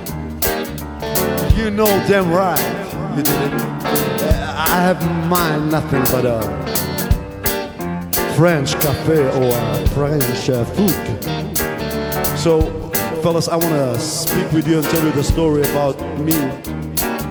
You 1.57 1.69
know 1.69 1.87
damn 2.07 2.31
right 2.31 2.83
you 3.15 3.23
did 3.23 3.35
it. 3.35 3.53
I 3.53 4.81
have 4.81 5.01
in 5.01 5.27
mind 5.27 5.71
nothing 5.71 6.01
but 6.11 6.25
a 6.25 6.41
French 8.35 8.73
cafe 8.79 9.19
or 9.19 9.87
French 9.89 10.49
uh, 10.49 10.65
food. 10.65 11.23
So, 12.37 12.61
fellas, 13.21 13.47
I 13.47 13.55
want 13.55 13.73
to 13.73 13.99
speak 13.99 14.51
with 14.51 14.67
you 14.67 14.79
and 14.79 14.87
tell 14.87 15.03
you 15.05 15.11
the 15.11 15.23
story 15.23 15.61
about 15.61 15.99
me 16.19 16.35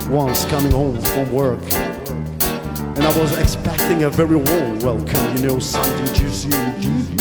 once 0.09 0.45
coming 0.45 0.71
home 0.71 1.01
from 1.01 1.33
work. 1.33 1.92
And 2.95 3.05
I 3.05 3.19
was 3.19 3.39
expecting 3.39 4.03
a 4.03 4.11
very 4.11 4.37
warm 4.37 4.79
welcome, 4.81 5.37
you 5.37 5.47
know, 5.47 5.59
something 5.59 6.15
juicy, 6.15 6.51
juicy. 6.79 7.17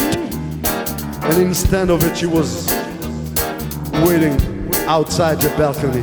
And 1.23 1.41
instead 1.41 1.89
of 1.89 2.03
it, 2.03 2.17
she 2.17 2.25
was 2.25 2.67
waiting 4.03 4.35
outside 4.89 5.39
the 5.39 5.47
balcony 5.57 6.01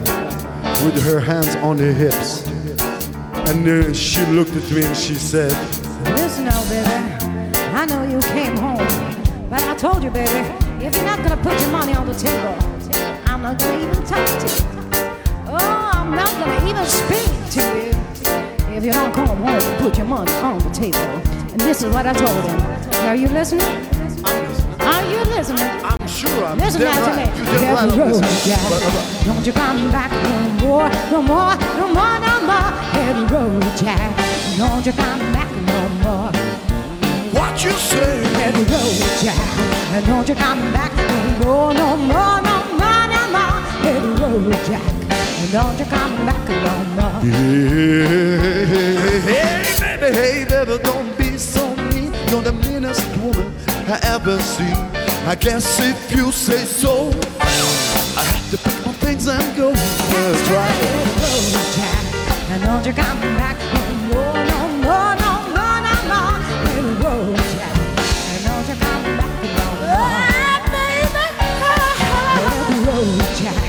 with 0.82 1.04
her 1.04 1.20
hands 1.20 1.54
on 1.56 1.76
her 1.78 1.92
hips. 1.92 2.46
And 3.46 3.68
uh, 3.68 3.92
she 3.92 4.24
looked 4.26 4.56
at 4.56 4.70
me 4.70 4.84
and 4.84 4.96
she 4.96 5.14
said, 5.14 5.52
Listen 6.16 6.46
now, 6.46 6.62
baby. 6.70 6.88
I 7.74 7.84
know 7.84 8.04
you 8.04 8.20
came 8.32 8.56
home, 8.56 8.78
but 9.50 9.62
I 9.62 9.74
told 9.76 10.02
you, 10.02 10.10
baby, 10.10 10.48
if 10.82 10.94
you're 10.96 11.04
not 11.04 11.18
gonna 11.22 11.36
put 11.42 11.60
your 11.60 11.70
money 11.70 11.92
on 11.92 12.06
the 12.06 12.14
table, 12.14 12.56
I'm 13.26 13.42
not 13.42 13.58
gonna 13.58 13.82
even 13.82 14.02
talk 14.04 14.26
to 14.26 14.46
you. 14.46 14.68
Oh, 15.46 15.90
I'm 15.92 16.10
not 16.10 16.30
gonna 16.40 16.70
even 16.70 16.86
speak 16.86 17.50
to 17.50 17.86
you 17.86 18.17
if 18.78 18.84
you 18.84 18.92
don't 18.92 19.12
come 19.12 19.26
home 19.26 19.76
put 19.78 19.98
your 19.98 20.06
money 20.06 20.30
on 20.34 20.58
the 20.60 20.70
table. 20.70 20.98
And 21.50 21.60
this 21.60 21.82
is 21.82 21.92
what 21.92 22.06
I 22.06 22.12
told 22.12 22.44
him. 22.44 22.60
Are 23.08 23.16
you 23.16 23.26
listening? 23.26 23.66
Are 24.78 25.04
you 25.10 25.18
listening? 25.34 25.66
I'm 25.82 26.06
sure 26.06 26.44
I'm 26.44 26.58
Listen 26.58 26.82
now 26.82 27.10
to 27.10 27.16
me. 27.16 27.24
You're 27.24 27.58
dead 27.58 27.74
right 27.74 27.98
road. 27.98 28.22
Jack. 28.46 28.60
But- 28.70 28.82
but- 28.94 29.24
Don't 29.26 29.44
you 29.44 29.52
come 29.52 29.90
back 29.90 30.12
no 30.12 30.38
more, 30.62 30.88
no 31.10 31.22
more, 31.22 31.54
no 31.80 31.86
more, 31.98 32.18
no 32.26 32.34
more. 32.50 32.70
Every 33.02 33.26
road, 33.34 33.64
Jack. 33.76 34.16
Don't 34.56 34.86
you 34.86 34.92
come 34.92 35.20
back 35.34 35.50
no 35.70 35.80
more. 36.04 36.30
What 37.38 37.64
you 37.64 37.72
say? 37.72 38.22
Every 38.46 38.62
road, 38.62 38.96
Jack. 39.20 39.42
And 39.94 40.06
don't 40.06 40.28
you 40.28 40.36
come 40.36 40.60
back 40.72 40.92
no 40.94 41.44
more, 41.44 41.74
no 41.74 41.96
more, 41.96 42.40
no 42.48 42.56
more, 42.80 43.04
no 43.14 43.22
more. 43.34 43.58
Heavy 43.82 44.22
road, 44.22 44.52
Jack. 44.68 44.97
And 45.40 45.52
don't 45.52 45.78
you 45.78 45.84
come 45.86 46.26
back 46.26 46.48
no 46.48 46.74
more. 46.96 47.20
Hey, 47.22 48.60
baby, 49.80 50.08
hey, 50.16 50.44
baby, 50.44 50.78
don't 50.82 51.16
be 51.16 51.38
so 51.38 51.74
mean. 51.76 52.12
You're 52.28 52.42
the 52.42 52.52
meanest 52.52 53.06
woman 53.18 53.54
I 53.88 53.98
ever 54.02 54.38
seen. 54.40 54.76
I 55.26 55.34
guess 55.34 55.80
if 55.80 56.10
you 56.16 56.32
say 56.32 56.64
so, 56.64 57.10
I 57.40 58.24
have 58.24 58.50
to 58.50 58.58
pick 58.58 58.86
my 58.86 58.92
things 58.94 59.26
and 59.28 59.56
go. 59.56 59.72
That's 59.72 60.50
right. 60.50 60.78
road, 61.22 61.52
Jack. 61.76 62.04
And 62.50 62.62
don't 62.62 62.84
you 62.86 62.92
come 62.92 63.20
back 63.36 63.56
no 63.74 63.82
more, 64.08 64.38
no 64.52 64.60
more, 64.84 65.12
no 65.24 65.32
more, 65.54 65.80
no 65.86 65.94
more. 66.10 66.36
Road, 67.02 67.36
Jack. 67.54 67.76
And 68.32 68.40
don't 68.48 68.66
you 68.70 68.76
come 68.84 69.04
back 69.20 69.36
no 69.58 69.66
more. 69.86 70.18
baby. 70.74 71.24
Hit 72.42 72.64
the 72.70 72.78
road, 72.90 73.20
Jack. 73.40 73.62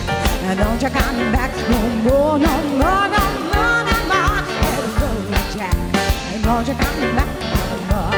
And 0.50 0.58
don't 0.60 0.82
you 0.82 0.90
come 0.90 1.20
back 1.32 1.39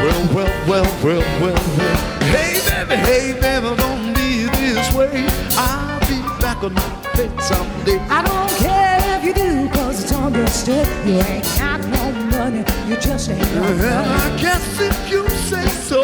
Well, 0.01 0.33
well, 0.33 0.67
well, 0.67 1.03
well, 1.03 1.21
well, 1.41 1.53
well. 1.77 2.21
Hey, 2.23 2.59
baby, 2.67 2.95
hey, 3.05 3.33
baby, 3.39 3.75
don't 3.77 4.13
be 4.15 4.45
this 4.45 4.91
way. 4.95 5.25
I'll 5.57 5.99
be 6.09 6.17
back 6.41 6.63
on 6.63 6.73
my 6.73 6.89
feet 7.15 7.31
someday. 7.41 7.99
I 8.09 8.23
don't 8.23 8.49
care 8.57 9.17
if 9.17 9.23
you 9.23 9.33
do, 9.33 9.69
cause 9.69 10.03
it's 10.03 10.11
understood. 10.11 10.87
You 11.05 11.19
ain't 11.19 11.43
got 11.57 11.81
no 11.85 12.11
money, 12.35 12.63
you 12.87 12.95
just 12.97 13.29
ain't 13.29 13.41
got 13.53 13.61
Well, 13.77 14.05
money. 14.05 14.33
I 14.33 14.37
guess 14.41 14.79
if 14.81 15.11
you 15.11 15.27
say 15.29 15.67
so, 15.67 16.01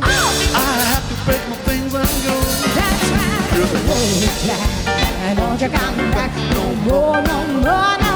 ah! 0.00 0.08
I 0.56 0.84
have 0.94 1.04
to 1.10 1.16
break 1.26 1.42
my 1.50 1.56
things 1.68 1.92
and 1.94 2.08
go. 2.24 2.36
That's 2.72 3.04
right. 3.12 3.84
road, 3.88 4.22
Jack. 4.46 4.70
And 5.26 5.38
don't 5.38 5.60
you 5.60 5.68
come 5.68 5.96
back 6.16 6.32
no 6.54 6.74
more, 6.86 7.20
no 7.22 7.46
more, 7.46 7.60
no 7.60 7.62
more, 7.62 7.98
no 8.00 8.13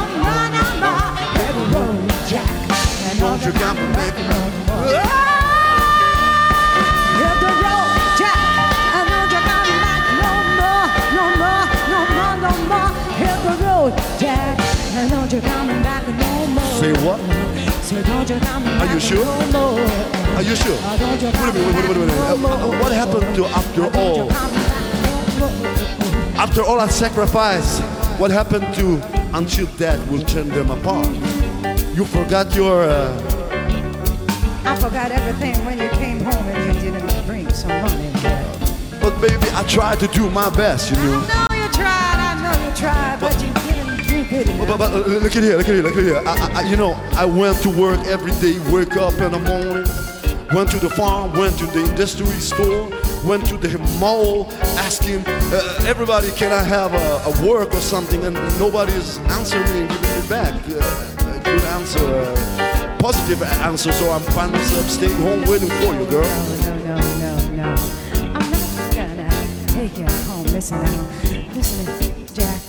more, 12.18 12.36
no 12.40 12.52
more. 12.70 12.90
Hit 13.20 13.38
the 13.44 13.54
road, 13.64 13.92
Jack. 14.18 14.58
And 14.96 15.10
don't 15.10 15.32
you 15.32 15.40
come 15.40 15.68
back 15.82 16.06
no 16.08 16.46
more. 16.46 16.80
Say 16.80 16.92
what? 17.04 17.20
Don't 18.06 18.28
you 18.28 18.38
come 18.40 18.64
back 18.64 18.94
you 18.94 19.00
sure? 19.00 19.24
no 19.24 19.76
more. 19.76 20.36
Are 20.36 20.42
you 20.42 20.56
sure? 20.56 20.78
Don't 20.98 21.22
you 21.22 21.28
Wait 21.28 21.38
a 21.38 21.52
minute, 21.52 21.74
wait, 21.74 21.88
wait, 21.88 21.96
wait, 21.96 21.98
wait. 21.98 22.08
back 22.08 22.30
Uh, 22.30 22.36
no 22.36 22.36
uh. 22.36 22.80
What 22.80 22.92
happened 22.92 23.36
to 23.36 23.46
after 23.46 23.84
all? 23.98 24.28
come 24.28 24.52
back 24.54 25.38
no 25.38 25.50
more. 25.58 26.40
After 26.40 26.62
all 26.62 26.78
that 26.78 26.90
sacrifice, 26.92 27.80
what 28.18 28.30
happened 28.30 28.72
to 28.74 29.00
until 29.36 29.66
death 29.76 30.00
will 30.10 30.22
turn 30.24 30.48
them 30.48 30.70
apart? 30.70 31.37
You 31.98 32.04
forgot 32.04 32.54
your. 32.54 32.84
Uh, 32.84 33.10
I 34.64 34.76
forgot 34.76 35.10
everything 35.10 35.56
when 35.64 35.80
you 35.80 35.88
came 35.98 36.20
home 36.20 36.46
and 36.46 36.76
you 36.76 36.92
didn't 36.92 37.26
bring 37.26 37.52
some 37.52 37.70
money. 37.70 38.12
but 39.02 39.20
baby, 39.20 39.48
I 39.50 39.64
tried 39.66 39.98
to 39.98 40.06
do 40.06 40.30
my 40.30 40.48
best, 40.50 40.92
you 40.92 40.96
know. 40.98 41.26
I 41.28 41.48
know 41.48 41.56
you 41.56 41.68
tried, 41.72 42.18
I 42.22 42.34
know 42.40 42.68
you 42.68 42.76
tried, 42.76 43.18
but 43.18 43.34
you 43.42 43.52
didn't 43.52 44.06
do 44.06 44.24
good 44.30 44.48
enough. 44.48 44.68
But, 44.68 44.78
but 44.78 44.92
uh, 44.92 45.18
look 45.18 45.34
at 45.34 45.42
here, 45.42 45.56
look 45.56 45.68
at 45.68 45.74
here, 45.74 45.82
look 45.82 45.96
at 45.96 46.04
here. 46.04 46.22
I, 46.24 46.62
I, 46.62 46.70
you 46.70 46.76
know, 46.76 46.92
I 47.14 47.24
went 47.24 47.60
to 47.62 47.68
work 47.68 47.98
every 48.06 48.30
day, 48.38 48.60
wake 48.70 48.96
up 48.96 49.14
in 49.14 49.32
the 49.32 49.40
morning, 49.40 49.90
went 50.54 50.70
to 50.70 50.78
the 50.78 50.90
farm, 50.90 51.32
went 51.32 51.58
to 51.58 51.66
the 51.66 51.80
industry 51.80 52.26
store, 52.38 52.88
went 53.24 53.44
to 53.46 53.56
the 53.56 53.76
mall, 53.98 54.52
asking 54.86 55.24
uh, 55.26 55.80
everybody, 55.84 56.30
can 56.30 56.52
I 56.52 56.62
have 56.62 56.94
a, 56.94 57.22
a 57.28 57.44
work 57.44 57.74
or 57.74 57.80
something? 57.80 58.24
And 58.24 58.34
nobody 58.60 58.92
is 58.92 59.18
answering 59.34 59.64
me 59.72 59.80
and 59.80 59.90
giving 59.90 60.22
me 60.22 60.28
back 60.28 60.54
uh, 60.70 61.17
good 61.48 61.64
answer, 61.64 62.04
uh, 62.04 62.96
positive 62.98 63.42
answer. 63.42 63.92
So 63.92 64.10
I'm 64.10 64.20
finding 64.36 64.60
myself 64.60 64.88
staying 64.90 65.16
home 65.16 65.44
waiting 65.46 65.68
for 65.80 65.94
you, 65.94 66.06
girl. 66.06 66.24
No, 66.24 66.76
no, 66.84 66.96
no, 66.96 66.96
no. 67.22 67.32
no. 67.56 67.68
I'm 68.36 68.50
not 68.50 68.94
gonna 68.94 69.28
take 69.68 69.98
you 69.98 70.06
home. 70.28 70.46
Listen 70.46 70.82
now. 70.82 71.08
Listen, 71.54 71.86
Jack. 72.34 72.60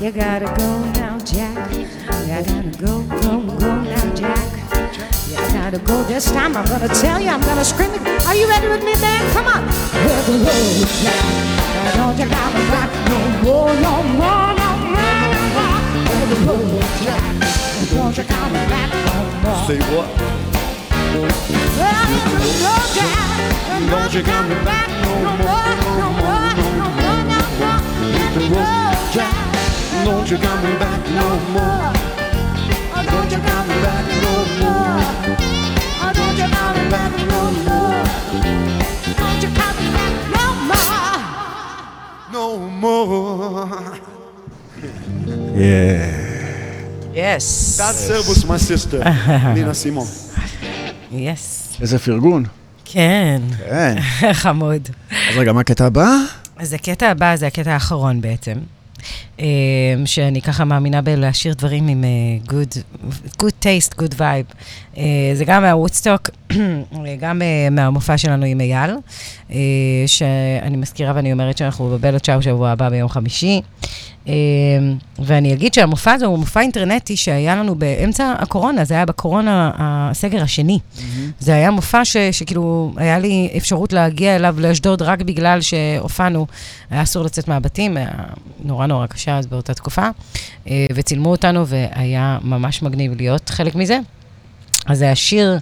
You 0.00 0.10
gotta 0.12 0.46
go 0.58 0.70
now, 1.00 1.18
Jack. 1.20 1.72
You 1.72 1.86
gotta 2.26 2.62
go, 2.78 3.02
go, 3.02 3.40
go 3.58 3.70
now, 3.82 4.14
Jack. 4.14 4.44
You 5.28 5.36
gotta 5.52 5.78
go 5.78 6.02
this 6.04 6.30
time. 6.30 6.56
I'm 6.56 6.66
gonna 6.66 6.88
tell 6.88 7.20
you, 7.20 7.30
I'm 7.30 7.40
gonna 7.40 7.64
scream 7.64 7.90
it. 7.94 8.02
Are 8.26 8.34
you 8.34 8.46
ready 8.48 8.68
with 8.68 8.84
me, 8.84 8.94
man? 9.00 9.22
Come 9.32 9.46
on. 9.46 9.62
Hit 10.06 10.26
the 10.26 10.32
road. 10.44 10.86
Now 11.74 11.96
don't 11.96 12.18
you 12.18 12.26
no 12.26 13.20
more, 13.42 13.74
no 13.86 14.02
more, 14.20 14.50
no 14.60 14.70
more, 14.94 15.24
no 15.34 15.42
more. 15.56 15.78
Hit 16.10 16.28
the 16.30 16.36
road, 16.46 16.82
Jack. 17.02 17.43
Don't 17.94 18.16
you 18.18 18.24
come 18.24 18.52
back 18.52 18.90
no 19.06 19.22
more. 19.42 19.66
Say 19.66 19.78
what? 19.94 20.08
Don't 23.90 24.12
you 24.14 24.22
come 24.22 24.48
back 24.64 24.88
no 25.02 25.14
more, 25.22 25.72
no 25.84 26.08
more, 26.20 26.52
no 26.58 26.86
more, 26.98 27.22
no 27.30 27.40
more. 27.60 27.80
Hit 28.18 28.30
the 28.34 28.40
road, 28.54 28.96
Jack. 29.12 29.36
Don't 30.04 30.26
you 30.30 30.38
come 30.38 30.78
back 30.78 31.00
no 31.18 31.28
more. 31.54 31.92
Oh, 32.96 33.02
don't 33.06 33.30
you 33.30 33.38
come 33.38 33.68
back 33.84 34.04
no 34.24 34.34
more. 34.60 35.00
Oh, 36.02 36.12
don't 36.14 36.36
you 36.36 36.48
come 36.50 36.80
back 36.90 37.12
no 37.32 37.42
more. 37.66 38.02
Don't 39.20 39.40
you 39.42 39.50
come 39.60 39.80
back 39.96 40.14
no 40.34 40.44
more. 40.70 41.16
No 42.32 42.46
more. 42.58 43.98
Yes. 45.56 46.43
God 47.14 47.94
save 47.94 48.28
us, 48.28 48.44
my 48.44 48.56
sister, 48.58 48.98
Nina 49.54 49.72
Simon. 49.72 50.06
יס. 51.12 51.76
איזה 51.80 51.98
פרגון. 51.98 52.44
כן, 52.84 53.42
כן. 53.68 53.96
חמוד. 54.32 54.88
אז 55.10 55.36
רגע, 55.36 55.52
מה 55.52 55.60
הקטע 55.60 55.86
הבא? 55.86 56.16
אז 56.56 56.72
הקטע 56.72 57.10
הבא 57.10 57.36
זה 57.36 57.46
הקטע 57.46 57.72
האחרון 57.72 58.20
בעצם, 58.20 58.54
אה, 59.40 59.46
שאני 60.04 60.42
ככה 60.42 60.64
מאמינה 60.64 61.02
בלהשאיר 61.02 61.54
דברים 61.54 61.88
עם 61.88 62.04
אה, 62.04 62.52
good, 62.52 62.78
good 63.42 63.64
taste, 63.64 64.00
good 64.00 64.14
vibe. 64.18 64.54
אה, 64.98 65.04
זה 65.34 65.44
גם 65.44 65.62
מהוודסטוק, 65.62 66.30
גם 67.20 67.42
מהמופע 67.70 68.18
שלנו 68.18 68.46
עם 68.46 68.60
אייל, 68.60 68.90
שאני 70.06 70.76
מזכירה 70.76 71.12
ואני 71.16 71.32
אומרת 71.32 71.58
שאנחנו 71.58 71.90
בבלו 71.90 72.20
צ'או 72.20 72.42
שבוע 72.42 72.70
הבא 72.70 72.88
ביום 72.88 73.08
חמישי. 73.08 73.60
אה, 74.28 74.32
ואני 75.18 75.52
אגיד 75.52 75.74
שהמופע 75.74 76.12
הזה 76.12 76.26
הוא 76.26 76.38
מופע 76.38 76.60
אינטרנטי 76.60 77.16
שהיה 77.16 77.56
לנו 77.56 77.74
באמצע 77.74 78.34
הקורונה, 78.38 78.84
זה 78.84 78.94
היה 78.94 79.06
בקורונה, 79.06 79.70
הסגר 79.78 80.42
השני. 80.42 80.78
זה 81.38 81.54
היה 81.54 81.70
מופע 81.70 82.04
ש, 82.04 82.16
שכאילו, 82.16 82.92
היה 82.96 83.18
לי 83.18 83.50
אפשרות 83.56 83.92
להגיע 83.92 84.36
אליו 84.36 84.56
לאשדוד 84.58 85.02
רק 85.02 85.22
בגלל 85.22 85.60
שהופענו, 85.60 86.46
היה 86.90 87.02
אסור 87.02 87.24
לצאת 87.24 87.48
מהבתים, 87.48 87.96
היה 87.96 88.10
נורא 88.64 88.86
נורא 88.86 89.06
קשה 89.06 89.38
אז 89.38 89.46
באותה 89.46 89.74
תקופה, 89.74 90.08
אה, 90.68 90.86
וצילמו 90.94 91.30
אותנו 91.30 91.66
והיה 91.66 92.38
ממש 92.42 92.82
מגניב 92.82 93.16
להיות 93.16 93.50
חלק 93.50 93.74
מזה. 93.74 93.98
אז 94.86 95.02
השיר 95.02 95.58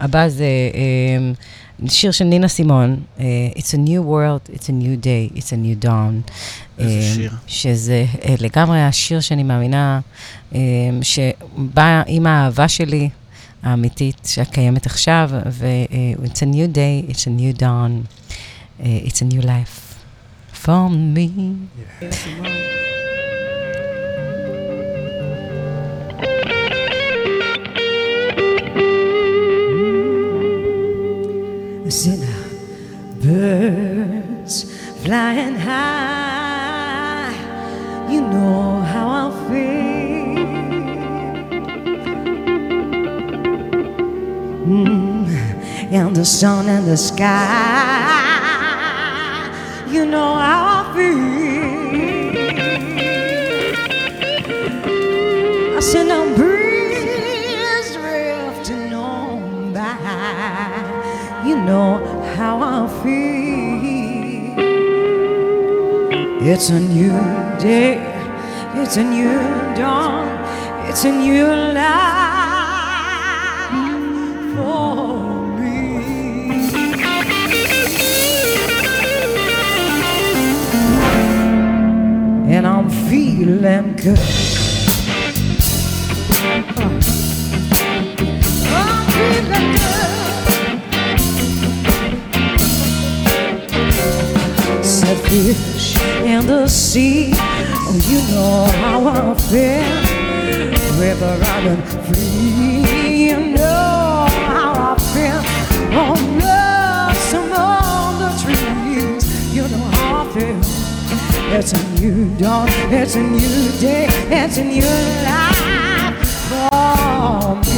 הבא 0.00 0.28
זה 0.28 0.44
אה, 0.74 1.32
שיר 1.88 2.10
של 2.10 2.24
נינה 2.24 2.48
סימון, 2.48 2.96
אה, 3.20 3.24
It's 3.56 3.74
a 3.74 3.88
new 3.88 4.02
world, 4.02 4.54
it's 4.54 4.68
a 4.68 4.72
new 4.72 5.04
day, 5.04 5.38
it's 5.38 5.52
a 5.52 5.56
new 5.56 5.84
dawn. 5.84 6.30
איזה 6.78 6.98
אה, 6.98 7.14
שיר. 7.14 7.32
שזה 7.46 8.04
אה, 8.24 8.34
לגמרי 8.40 8.82
השיר 8.82 9.20
שאני 9.20 9.42
מאמינה 9.42 10.00
אה, 10.54 10.60
שבא 11.02 12.02
עם 12.06 12.26
האהבה 12.26 12.68
שלי 12.68 13.08
האמיתית 13.62 14.20
שקיימת 14.26 14.86
עכשיו, 14.86 15.30
ו-It's 15.50 16.42
a 16.42 16.54
new 16.54 16.76
day, 16.76 17.10
it's 17.10 17.26
a 17.26 17.30
new 17.30 17.60
dawn, 17.62 18.06
it's 18.80 19.22
a 19.22 19.34
new 19.34 19.40
life 19.40 19.94
for 20.64 20.88
me. 20.90 22.73
Sinner, 31.94 32.42
birds 33.22 34.54
flying 35.04 35.54
high. 35.54 37.32
You 38.10 38.20
know 38.20 38.80
how 38.80 39.06
I 39.22 39.30
feel. 39.46 40.34
Mm, 44.66 45.28
and 45.92 46.16
the 46.16 46.24
sun 46.24 46.68
and 46.68 46.84
the 46.84 46.96
sky. 46.96 48.10
You 49.88 50.04
know 50.04 50.34
how 50.34 50.62
I 50.80 50.82
feel. 50.96 51.20
I 55.76 55.80
said, 55.80 56.08
now 56.08 56.24
feel. 63.04 64.54
It's 66.40 66.70
a 66.70 66.80
new 66.80 67.12
day. 67.60 68.14
it's 68.76 68.96
a 68.96 69.04
new 69.04 69.38
dawn, 69.76 70.26
it's 70.88 71.04
a 71.04 71.12
new 71.12 71.46
life 71.46 71.84
for 74.56 75.46
me. 75.58 76.00
And 82.54 82.66
I'm 82.66 82.90
feeling 82.90 83.96
good. 83.96 84.53
Fish 95.34 95.96
in 96.24 96.46
the 96.46 96.68
sea. 96.68 97.32
Oh, 97.34 97.98
you 98.10 98.20
know 98.32 98.66
how 98.82 98.98
I 99.08 99.34
feel. 99.50 99.94
River 101.00 101.34
running 101.42 101.82
free. 102.06 103.26
You 103.26 103.38
know 103.56 104.26
how 104.48 104.70
I 104.90 104.96
feel. 105.12 105.40
Oh, 106.00 106.14
blossom 106.38 107.52
on 107.52 108.10
the 108.22 108.30
trees. 108.42 109.24
You 109.54 109.62
know 109.62 109.86
how 109.98 110.22
I 110.22 110.32
feel. 110.34 110.60
It's 111.56 111.72
a 111.72 111.82
new 112.00 112.18
dawn. 112.36 112.68
It's 112.92 113.16
a 113.16 113.22
new 113.22 113.62
day. 113.80 114.06
It's 114.40 114.56
a 114.58 114.64
new 114.64 114.94
life 115.26 116.18
for 116.48 117.56
me. 117.56 117.73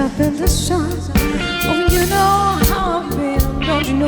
Up 0.00 0.18
in 0.18 0.34
the 0.36 0.48
sun. 0.48 0.90
Oh, 1.68 1.86
you 1.90 2.06
know 2.06 2.58
how 2.70 3.00
I've 3.00 3.10
been, 3.10 3.60
don't 3.60 3.86
you 3.86 3.96
know? 3.96 4.06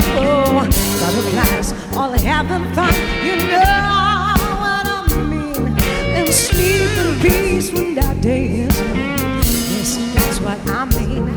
Butterflies 1.01 1.73
all 1.95 2.13
having 2.13 2.65
fun. 2.75 2.95
You 3.27 3.37
know 3.37 4.33
what 4.63 4.87
I 4.89 5.23
mean. 5.29 5.67
And 6.17 6.29
sleep 6.31 6.89
in 7.03 7.21
peace 7.21 7.73
when 7.73 7.95
that 7.97 8.23
day 8.23 8.45
is. 8.65 8.81
Yes, 9.73 9.99
that's 10.15 10.41
what 10.41 10.59
I 10.71 10.87
mean. 10.97 11.29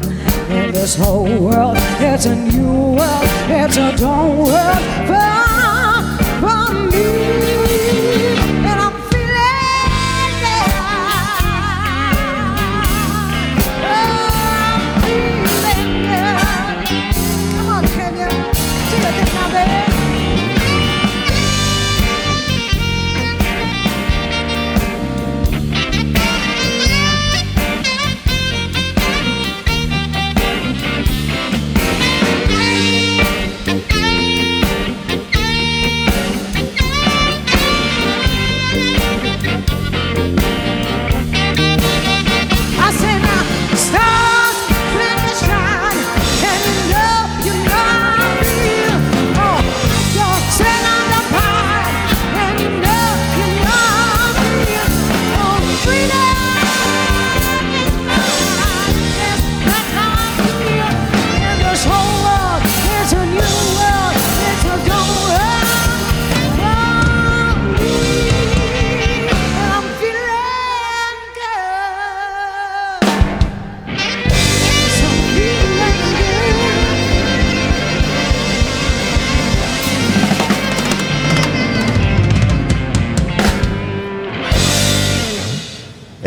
In 0.51 0.71
this 0.71 0.95
whole 0.95 1.37
world, 1.37 1.75
it's 1.99 2.25
a 2.25 2.35
new 2.35 2.95
world. 2.95 3.27
It's 3.59 3.75
a 3.75 3.97
dawn 3.97 4.37
world 4.37 4.83
for, 5.09 5.33
for 6.39 6.73
me. 6.91 7.54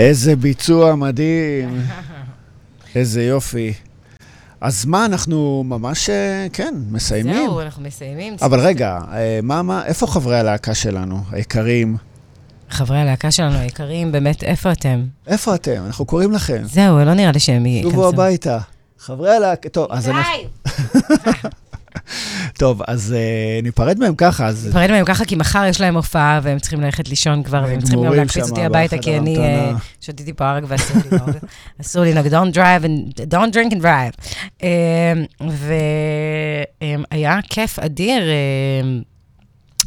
איזה 0.08 0.36
ביצוע 0.36 0.94
מדהים. 0.94 1.82
איזה 2.94 3.22
יופי. 3.22 3.72
אז 4.60 4.84
מה, 4.84 5.04
אנחנו 5.04 5.64
ממש, 5.66 6.10
אה, 6.10 6.46
כן, 6.52 6.74
מסיימים. 6.90 7.46
זהו, 7.46 7.60
אנחנו 7.60 7.82
מסיימים. 7.82 8.36
אבל 8.42 8.60
רגע, 8.60 8.98
אה, 9.12 9.40
מה, 9.42 9.62
מה, 9.62 9.86
איפה 9.86 10.06
חברי 10.06 10.38
הלהקה 10.38 10.74
שלנו, 10.74 11.20
היקרים? 11.30 11.96
חברי 12.70 12.98
הלהקה 12.98 13.30
שלנו 13.30 13.58
היקרים, 13.58 14.12
באמת, 14.12 14.44
איפה 14.44 14.72
אתם? 14.72 15.04
איפה 15.26 15.54
אתם? 15.54 15.82
אנחנו 15.86 16.04
קוראים 16.04 16.32
לכם. 16.32 16.62
זהו, 16.64 16.98
לא 16.98 17.14
נראה 17.14 17.32
לי 17.32 17.40
שהם 17.40 17.66
ייכנסו. 17.66 17.90
שובו 17.90 18.08
הביתה. 18.08 18.58
חברי 18.98 19.36
הלהקה, 19.36 19.68
טוב, 19.68 19.86
אז 19.90 20.08
אנחנו... 20.08 20.32
טוב, 22.58 22.82
אז 22.86 23.14
אה, 23.16 23.60
ניפרד 23.62 23.98
מהם 23.98 24.14
ככה, 24.14 24.46
אז... 24.46 24.68
נפרד 24.68 24.90
מהם 24.90 25.04
ככה, 25.04 25.24
כי 25.24 25.36
מחר 25.36 25.64
יש 25.68 25.80
להם 25.80 25.96
הופעה, 25.96 26.40
והם 26.42 26.58
צריכים 26.58 26.80
ללכת 26.80 27.08
לישון 27.08 27.42
כבר, 27.42 27.62
והם 27.66 27.80
צריכים 27.80 28.04
גם 28.04 28.12
להקפיץ 28.12 28.50
אותי 28.50 28.64
הביתה, 28.64 28.98
כי 28.98 29.18
אני. 29.18 29.38
אה, 29.38 29.72
שתיתי 30.00 30.32
פה 30.32 30.50
ערק 30.50 30.64
ואסור 30.66 30.96
לנהוג. 31.10 31.30
אסור 31.80 32.02
לי 32.02 32.14
לנהוג, 32.14 32.26
don't 32.32 32.54
drive 32.54 32.84
and 32.84 33.20
don't 33.30 33.54
drink 33.54 33.74
and 33.74 33.82
drive. 33.82 34.14
והיה 37.10 37.38
כיף 37.50 37.78
אדיר 37.78 38.22
אה, 38.22 38.80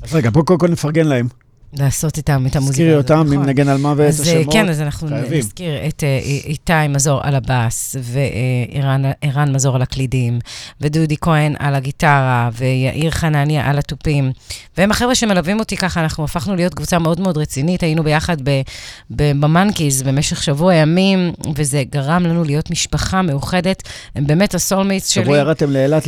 אז 0.04 0.16
רגע, 0.16 0.30
בואו 0.30 0.46
קודם 0.46 0.60
כל 0.60 0.68
נפרגן 0.68 1.08
להם. 1.08 1.28
לעשות 1.74 2.18
איתם 2.18 2.46
את 2.48 2.56
המוזיקה. 2.56 2.72
תזכירי 2.74 2.94
הזאת, 2.94 3.12
אותם, 3.12 3.24
נכון. 3.24 3.34
אם 3.34 3.46
נגן 3.46 3.68
על 3.68 3.86
ואת 3.86 4.08
אז 4.08 4.28
אה, 4.28 4.40
השמות. 4.40 4.54
כן, 4.54 4.70
אז 4.70 4.82
אנחנו. 4.82 5.08
נזכיר 5.10 5.74
את 5.88 6.04
אה, 6.04 6.20
איתי 6.46 6.74
מזור 6.90 7.20
על 7.24 7.36
הבאס, 7.36 7.96
וערן 8.02 9.56
מזור 9.56 9.76
על 9.76 9.82
הקלידים, 9.82 10.40
ודודי 10.82 11.16
כהן 11.22 11.56
על 11.60 11.76
הגיטרה, 11.76 12.50
ויאיר 12.54 13.12
חנניה 13.12 13.70
על 13.70 13.80
התופים. 13.80 14.32
והם 14.78 14.92
החבר'ה 14.92 15.16
שמלווים 15.16 15.60
אותי 15.60 15.78
ככה, 15.78 16.02
אנחנו 16.02 16.24
הפכנו 16.24 16.56
להיות 16.56 16.74
קבוצה 16.74 17.00
מאוד 17.00 17.20
מאוד 17.20 17.38
רצינית, 17.38 17.84
היינו 17.84 18.04
ביחד 18.04 18.38
במאנקיז 19.10 20.04
במשך 20.04 20.44
שבוע 20.44 20.74
ימים, 20.74 21.34
וזה 21.56 21.84
גרם 21.92 22.24
לנו 22.24 22.44
להיות 22.44 22.72
משפחה 22.72 23.22
מאוחדת. 23.22 23.84
הם 24.16 24.28
באמת 24.28 24.56
ה 24.56 24.61
soulmates 24.61 25.10
שלי. 25.10 25.24
שבוע 25.24 25.38
ירדתם 25.38 25.72
לאילת 25.72 26.04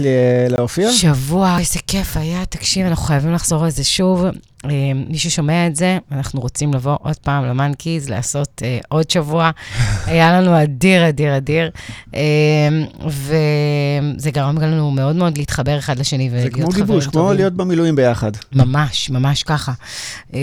להופיע? 0.49 0.91
שבוע, 0.91 1.57
איזה 1.59 1.79
כיף 1.87 2.17
היה. 2.17 2.45
תקשיב, 2.45 2.85
אנחנו 2.85 3.05
חייבים 3.05 3.33
לחזור 3.33 3.63
על 3.63 3.69
זה 3.69 3.83
שוב. 3.83 4.25
אה, 4.65 4.69
מי 5.09 5.17
ששומע 5.17 5.67
את 5.67 5.75
זה, 5.75 5.97
אנחנו 6.11 6.41
רוצים 6.41 6.73
לבוא 6.73 6.97
עוד 7.01 7.15
פעם 7.15 7.45
למאנקיז, 7.45 8.09
לעשות 8.09 8.61
אה, 8.65 8.79
עוד 8.89 9.09
שבוע. 9.09 9.51
היה 10.05 10.41
לנו 10.41 10.63
אדיר, 10.63 11.09
אדיר, 11.09 11.37
אדיר. 11.37 11.69
אה, 12.15 12.21
וזה 13.05 14.31
גרם 14.31 14.57
לנו 14.57 14.91
מאוד 14.91 15.15
מאוד 15.15 15.37
להתחבר 15.37 15.79
אחד 15.79 15.99
לשני 15.99 16.29
זה 16.29 16.35
ולהיות 16.35 16.53
כמו 16.53 16.67
חברים 16.71 16.85
גיבוש, 16.85 17.03
כמו 17.03 17.11
טובים. 17.11 17.37
להיות 17.37 17.53
במילואים 17.53 17.95
ביחד. 17.95 18.31
ממש, 18.51 19.09
ממש 19.09 19.43
ככה. 19.43 19.71
אה, 20.33 20.39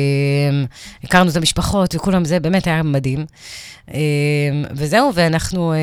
הכרנו 1.04 1.30
את 1.30 1.36
המשפחות 1.36 1.94
וכולם, 1.94 2.24
זה 2.24 2.40
באמת 2.40 2.66
היה 2.66 2.82
מדהים. 2.82 3.18
אה, 3.20 3.24
וזהו, 4.72 5.10
ואנחנו, 5.14 5.72
אה, 5.72 5.78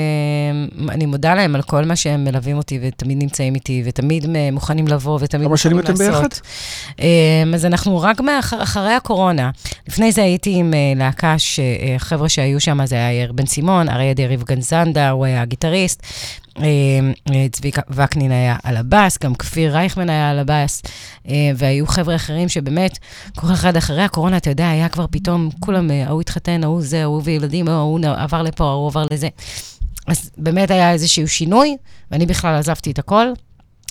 אני 0.89 1.05
מודה 1.05 1.35
להם 1.35 1.55
על 1.55 1.61
כל 1.61 1.85
מה 1.85 1.95
שהם 1.95 2.23
מלווים 2.23 2.57
אותי 2.57 2.79
ותמיד 2.81 3.17
נמצאים 3.23 3.55
איתי, 3.55 3.84
ותמיד 3.85 4.35
אה, 4.35 4.49
מוכנים 4.51 4.88
לבוא, 4.88 5.19
ותמיד 5.21 5.47
כמה 5.47 5.57
שנים 5.57 5.77
מוכנים 5.77 5.95
אתם 5.95 6.03
לעשות. 6.03 6.23
ביחד? 6.23 6.41
אה, 7.01 7.43
אז 7.53 7.65
אנחנו 7.65 8.01
רק 8.01 8.21
מאחר, 8.21 8.63
אחרי 8.63 8.93
הקורונה. 8.93 9.49
לפני 9.88 10.11
זה 10.11 10.23
הייתי 10.23 10.55
עם 10.55 10.73
אה, 10.73 10.93
להקה, 10.95 11.35
שהחבר'ה 11.38 12.29
שהיו 12.29 12.59
שם, 12.59 12.85
זה 12.85 12.95
היה 12.95 13.13
יאיר 13.13 13.31
בן 13.31 13.45
סימון, 13.45 13.89
אריה 13.89 14.13
דריב 14.13 14.43
גנזנדה, 14.43 15.09
הוא 15.09 15.25
היה 15.25 15.41
הגיטריסט. 15.41 16.03
אה, 16.59 16.99
אה, 17.34 17.47
צביקה 17.51 17.81
וקנין 17.89 18.31
היה 18.31 18.55
על 18.63 18.77
הבאס, 18.77 19.17
גם 19.23 19.35
כפיר 19.35 19.73
רייכמן 19.73 20.09
היה 20.09 20.29
על 20.29 20.39
הבאס, 20.39 20.81
אה, 21.27 21.51
והיו 21.55 21.88
חבר'ה 21.88 22.15
אחרים 22.15 22.49
שבאמת, 22.49 22.97
כל 23.35 23.53
אחד 23.53 23.77
אחרי 23.77 24.01
הקורונה, 24.01 24.38
אתה 24.38 24.49
יודע, 24.49 24.69
היה 24.69 24.89
כבר 24.89 25.05
פתאום, 25.11 25.49
כולם, 25.59 25.91
אה, 25.91 26.07
ההוא 26.07 26.21
התחתן, 26.21 26.63
ההוא 26.63 26.81
זה, 26.81 27.03
ההוא 27.03 27.21
וילדים, 27.23 27.67
ההוא 27.67 27.99
עבר 28.17 28.41
לפה, 28.41 28.63
ההוא 28.63 28.88
עבר 28.88 29.05
לזה. 29.11 29.29
אז 30.07 30.29
באמת 30.38 30.71
היה 30.71 30.91
איזשהו 30.91 31.27
שינוי, 31.27 31.77
ואני 32.11 32.25
בכלל 32.25 32.55
עזבתי 32.55 32.91
את 32.91 32.99
הכל. 32.99 33.27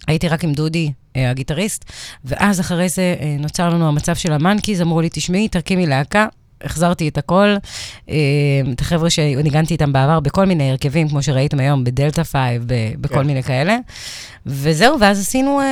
הייתי 0.06 0.28
רק 0.28 0.44
עם 0.44 0.52
דודי, 0.52 0.92
הגיטריסט, 1.14 1.84
ואז 2.24 2.60
אחרי 2.60 2.88
זה 2.88 3.14
נוצר 3.38 3.68
לנו 3.68 3.88
המצב 3.88 4.14
של 4.14 4.32
המאנקיז, 4.32 4.82
אמרו 4.82 5.00
לי, 5.00 5.08
תשמעי, 5.12 5.48
תרכימי 5.48 5.86
להקה, 5.86 6.26
החזרתי 6.64 7.08
את 7.08 7.18
הכל. 7.18 7.54
אה, 8.10 8.14
את 8.72 8.80
החבר'ה 8.80 9.10
שניגנתי 9.10 9.74
איתם 9.74 9.92
בעבר 9.92 10.20
בכל 10.20 10.44
מיני 10.46 10.70
הרכבים, 10.70 11.08
כמו 11.08 11.22
שראיתם 11.22 11.60
היום, 11.60 11.84
ב 11.84 11.91
Delta 11.91 12.22
Five, 12.22 12.62
ב- 12.66 12.72
בכל 13.00 13.14
כן. 13.14 13.26
מיני 13.26 13.42
כאלה. 13.42 13.76
וזהו, 14.46 15.00
ואז 15.00 15.20
עשינו 15.20 15.60
אה, 15.60 15.66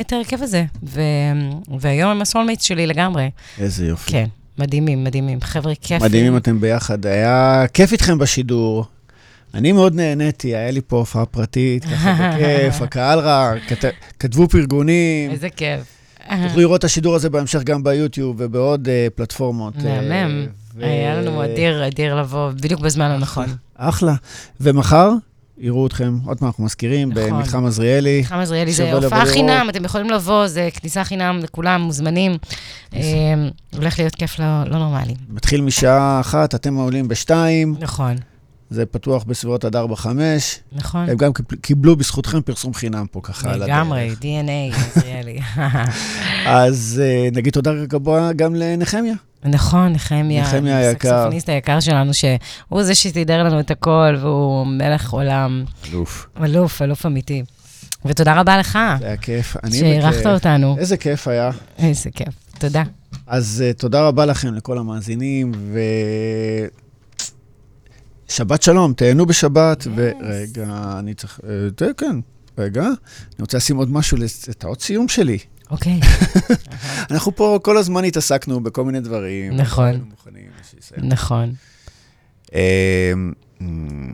את 0.00 0.12
ההרכב 0.12 0.42
הזה. 0.42 0.64
ו- 0.82 1.00
והיום 1.80 2.10
הם 2.10 2.22
ה 2.22 2.26
soulmates 2.26 2.64
שלי 2.64 2.86
לגמרי. 2.86 3.30
איזה 3.58 3.86
יופי. 3.86 4.10
כן, 4.10 4.26
מדהימים, 4.58 5.04
מדהימים. 5.04 5.38
חבר'ה 5.40 5.74
כיפים. 5.74 6.06
מדהימים 6.06 6.36
אתם 6.36 6.60
ביחד. 6.60 7.06
היה 7.06 7.64
כיף 7.74 7.92
איתכם 7.92 8.18
בשידור. 8.18 8.84
אני 9.54 9.72
מאוד 9.72 9.94
נהניתי, 9.94 10.56
היה 10.56 10.70
לי 10.70 10.80
פה 10.86 10.96
הופעה 10.96 11.26
פרטית, 11.26 11.84
ככה 11.84 12.12
בכיף, 12.34 12.82
הקהל 12.84 13.18
ראה, 13.18 13.52
כת- 13.68 13.84
כתבו 14.18 14.48
פרגונים. 14.48 15.30
איזה 15.30 15.48
כיף. 15.48 15.80
תוכלו 16.42 16.60
לראות 16.60 16.78
את 16.78 16.84
השידור 16.84 17.14
הזה 17.14 17.30
בהמשך 17.30 17.62
גם 17.62 17.82
ביוטיוב 17.82 18.36
ובעוד 18.38 18.88
אה, 18.88 19.06
פלטפורמות. 19.14 19.74
אה, 19.84 20.00
מהמם. 20.08 20.46
היה 20.78 21.20
לנו 21.20 21.44
אדיר, 21.44 21.86
אדיר 21.86 22.20
לבוא 22.20 22.50
בדיוק 22.50 22.80
בזמן 22.80 23.10
הנכון. 23.10 23.46
אחלה. 23.76 24.14
ומחר 24.60 25.10
יראו 25.58 25.86
אתכם, 25.86 26.18
עוד 26.26 26.38
פעם 26.38 26.48
אנחנו 26.48 26.64
מזכירים, 26.64 27.12
נכון. 27.12 27.30
במתחם 27.30 27.66
עזריאלי. 27.66 28.20
מתחם 28.20 28.36
עזריאלי 28.36 28.72
זה 28.72 28.92
הופעה. 28.92 29.26
חינם, 29.26 29.66
אתם 29.70 29.84
יכולים 29.84 30.10
לבוא, 30.10 30.46
זה 30.46 30.68
כניסה 30.80 31.04
חינם 31.04 31.40
לכולם, 31.42 31.80
מוזמנים. 31.80 32.36
אה, 32.94 33.00
הולך 33.76 33.98
להיות 33.98 34.14
כיף 34.14 34.38
לא 34.38 34.64
לא 34.66 34.78
נורמלי. 34.78 35.14
מתחיל 35.28 35.60
משעה 35.60 36.20
אחת, 36.20 36.54
אתם 36.54 36.74
עולים 36.74 37.08
בשתיים, 37.08 37.74
נכון, 37.80 38.16
זה 38.70 38.86
פתוח 38.86 39.24
בסביבות 39.24 39.64
עד 39.64 39.76
ארבע, 39.76 39.96
חמש. 39.96 40.58
נכון. 40.72 41.08
הם 41.10 41.16
גם 41.16 41.32
קיבל- 41.32 41.56
קיבלו 41.60 41.96
בזכותכם 41.96 42.40
פרסום 42.40 42.74
חינם 42.74 43.06
פה 43.10 43.20
ככה 43.22 43.48
על 43.48 43.62
הדרך. 43.62 43.68
לגמרי, 43.68 44.14
DNA, 44.20 44.76
עזריאלי. 44.76 45.38
אז 46.46 47.02
אה, 47.04 47.28
נגיד 47.32 47.52
תודה 47.52 47.84
גבוה 47.84 48.32
גם 48.32 48.54
לנחמיה. 48.54 49.14
נכון, 49.44 49.92
נחמיה. 49.92 50.42
נחמיה 50.42 50.78
היקר. 50.78 51.14
הסקסופוניסט 51.14 51.48
היקר 51.48 51.80
שלנו, 51.80 52.14
שהוא 52.14 52.82
זה 52.82 52.94
שסידר 52.94 53.42
לנו 53.42 53.60
את 53.60 53.70
הכל, 53.70 54.16
והוא 54.20 54.66
מלך 54.66 55.10
עולם, 55.10 55.64
אלוף. 55.90 56.26
אלוף, 56.44 56.82
אלוף 56.82 57.06
אמיתי. 57.06 57.42
ותודה 58.04 58.40
רבה 58.40 58.58
לך, 58.58 58.78
זה 59.00 59.06
היה 59.06 59.16
כיף. 59.16 59.56
אני 59.64 59.78
שאירחת. 59.78 60.26
אותנו. 60.26 60.76
איזה 60.78 60.96
כיף 60.96 61.28
היה. 61.28 61.50
איזה 61.78 62.10
כיף. 62.10 62.34
תודה. 62.58 62.82
אז 63.26 63.64
uh, 63.70 63.78
תודה 63.78 64.06
רבה 64.06 64.26
לכם, 64.26 64.54
לכל 64.54 64.78
המאזינים, 64.78 65.52
ו... 65.54 65.78
שבת 68.30 68.62
שלום, 68.62 68.92
תהנו 68.92 69.26
בשבת, 69.26 69.86
ורגע, 69.96 70.94
אני 70.98 71.14
צריך... 71.14 71.40
אה, 71.48 71.70
ת- 71.76 72.00
כן, 72.00 72.16
רגע, 72.58 72.82
אני 72.82 72.94
רוצה 73.40 73.56
לשים 73.56 73.76
עוד 73.76 73.90
משהו, 73.90 74.18
את 74.50 74.64
האות 74.64 74.82
סיום 74.82 75.08
שלי. 75.08 75.38
אוקיי, 75.70 76.00
אנחנו 77.10 77.36
פה 77.36 77.58
כל 77.62 77.76
הזמן 77.76 78.04
התעסקנו 78.04 78.60
בכל 78.62 78.84
מיני 78.84 79.00
דברים. 79.00 79.56
נכון. 79.56 80.04
מוכנים. 80.10 80.50
נכון. 80.98 81.52
אה, 82.54 83.12
אמ, 83.60 84.12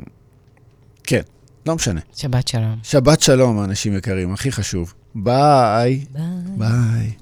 כן, 1.04 1.20
לא 1.66 1.74
משנה. 1.74 2.00
שבת 2.14 2.48
שלום. 2.48 2.76
שבת 2.82 3.20
שלום, 3.20 3.64
אנשים 3.64 3.96
יקרים, 3.96 4.32
הכי 4.32 4.52
חשוב. 4.52 4.94
ביי. 5.14 6.04
ביי. 6.56 7.12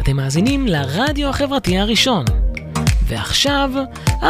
אתם 0.00 0.16
מאזינים 0.16 0.66
לרדיו 0.66 1.28
החברתי 1.30 1.78
הראשון. 1.78 2.24
ועכשיו, 3.06 3.70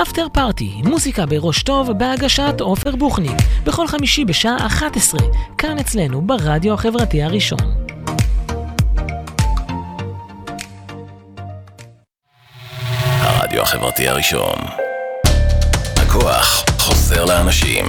אפטר 0.02 0.26
פארטי, 0.32 0.72
מוזיקה 0.84 1.26
בראש 1.26 1.62
טוב 1.62 1.92
בהגשת 1.92 2.60
עופר 2.60 2.96
בוכניק, 2.96 3.36
בכל 3.64 3.88
חמישי 3.88 4.24
בשעה 4.24 4.66
11, 4.66 5.20
כאן 5.58 5.78
אצלנו 5.78 6.22
ברדיו 6.22 6.74
החברתי 6.74 7.22
הראשון. 7.22 7.58
הרדיו 13.20 13.62
החברתי 13.62 14.08
הראשון. 14.08 14.58
הכוח 15.96 16.64
חוזר 16.78 17.24
לאנשים. 17.24 17.84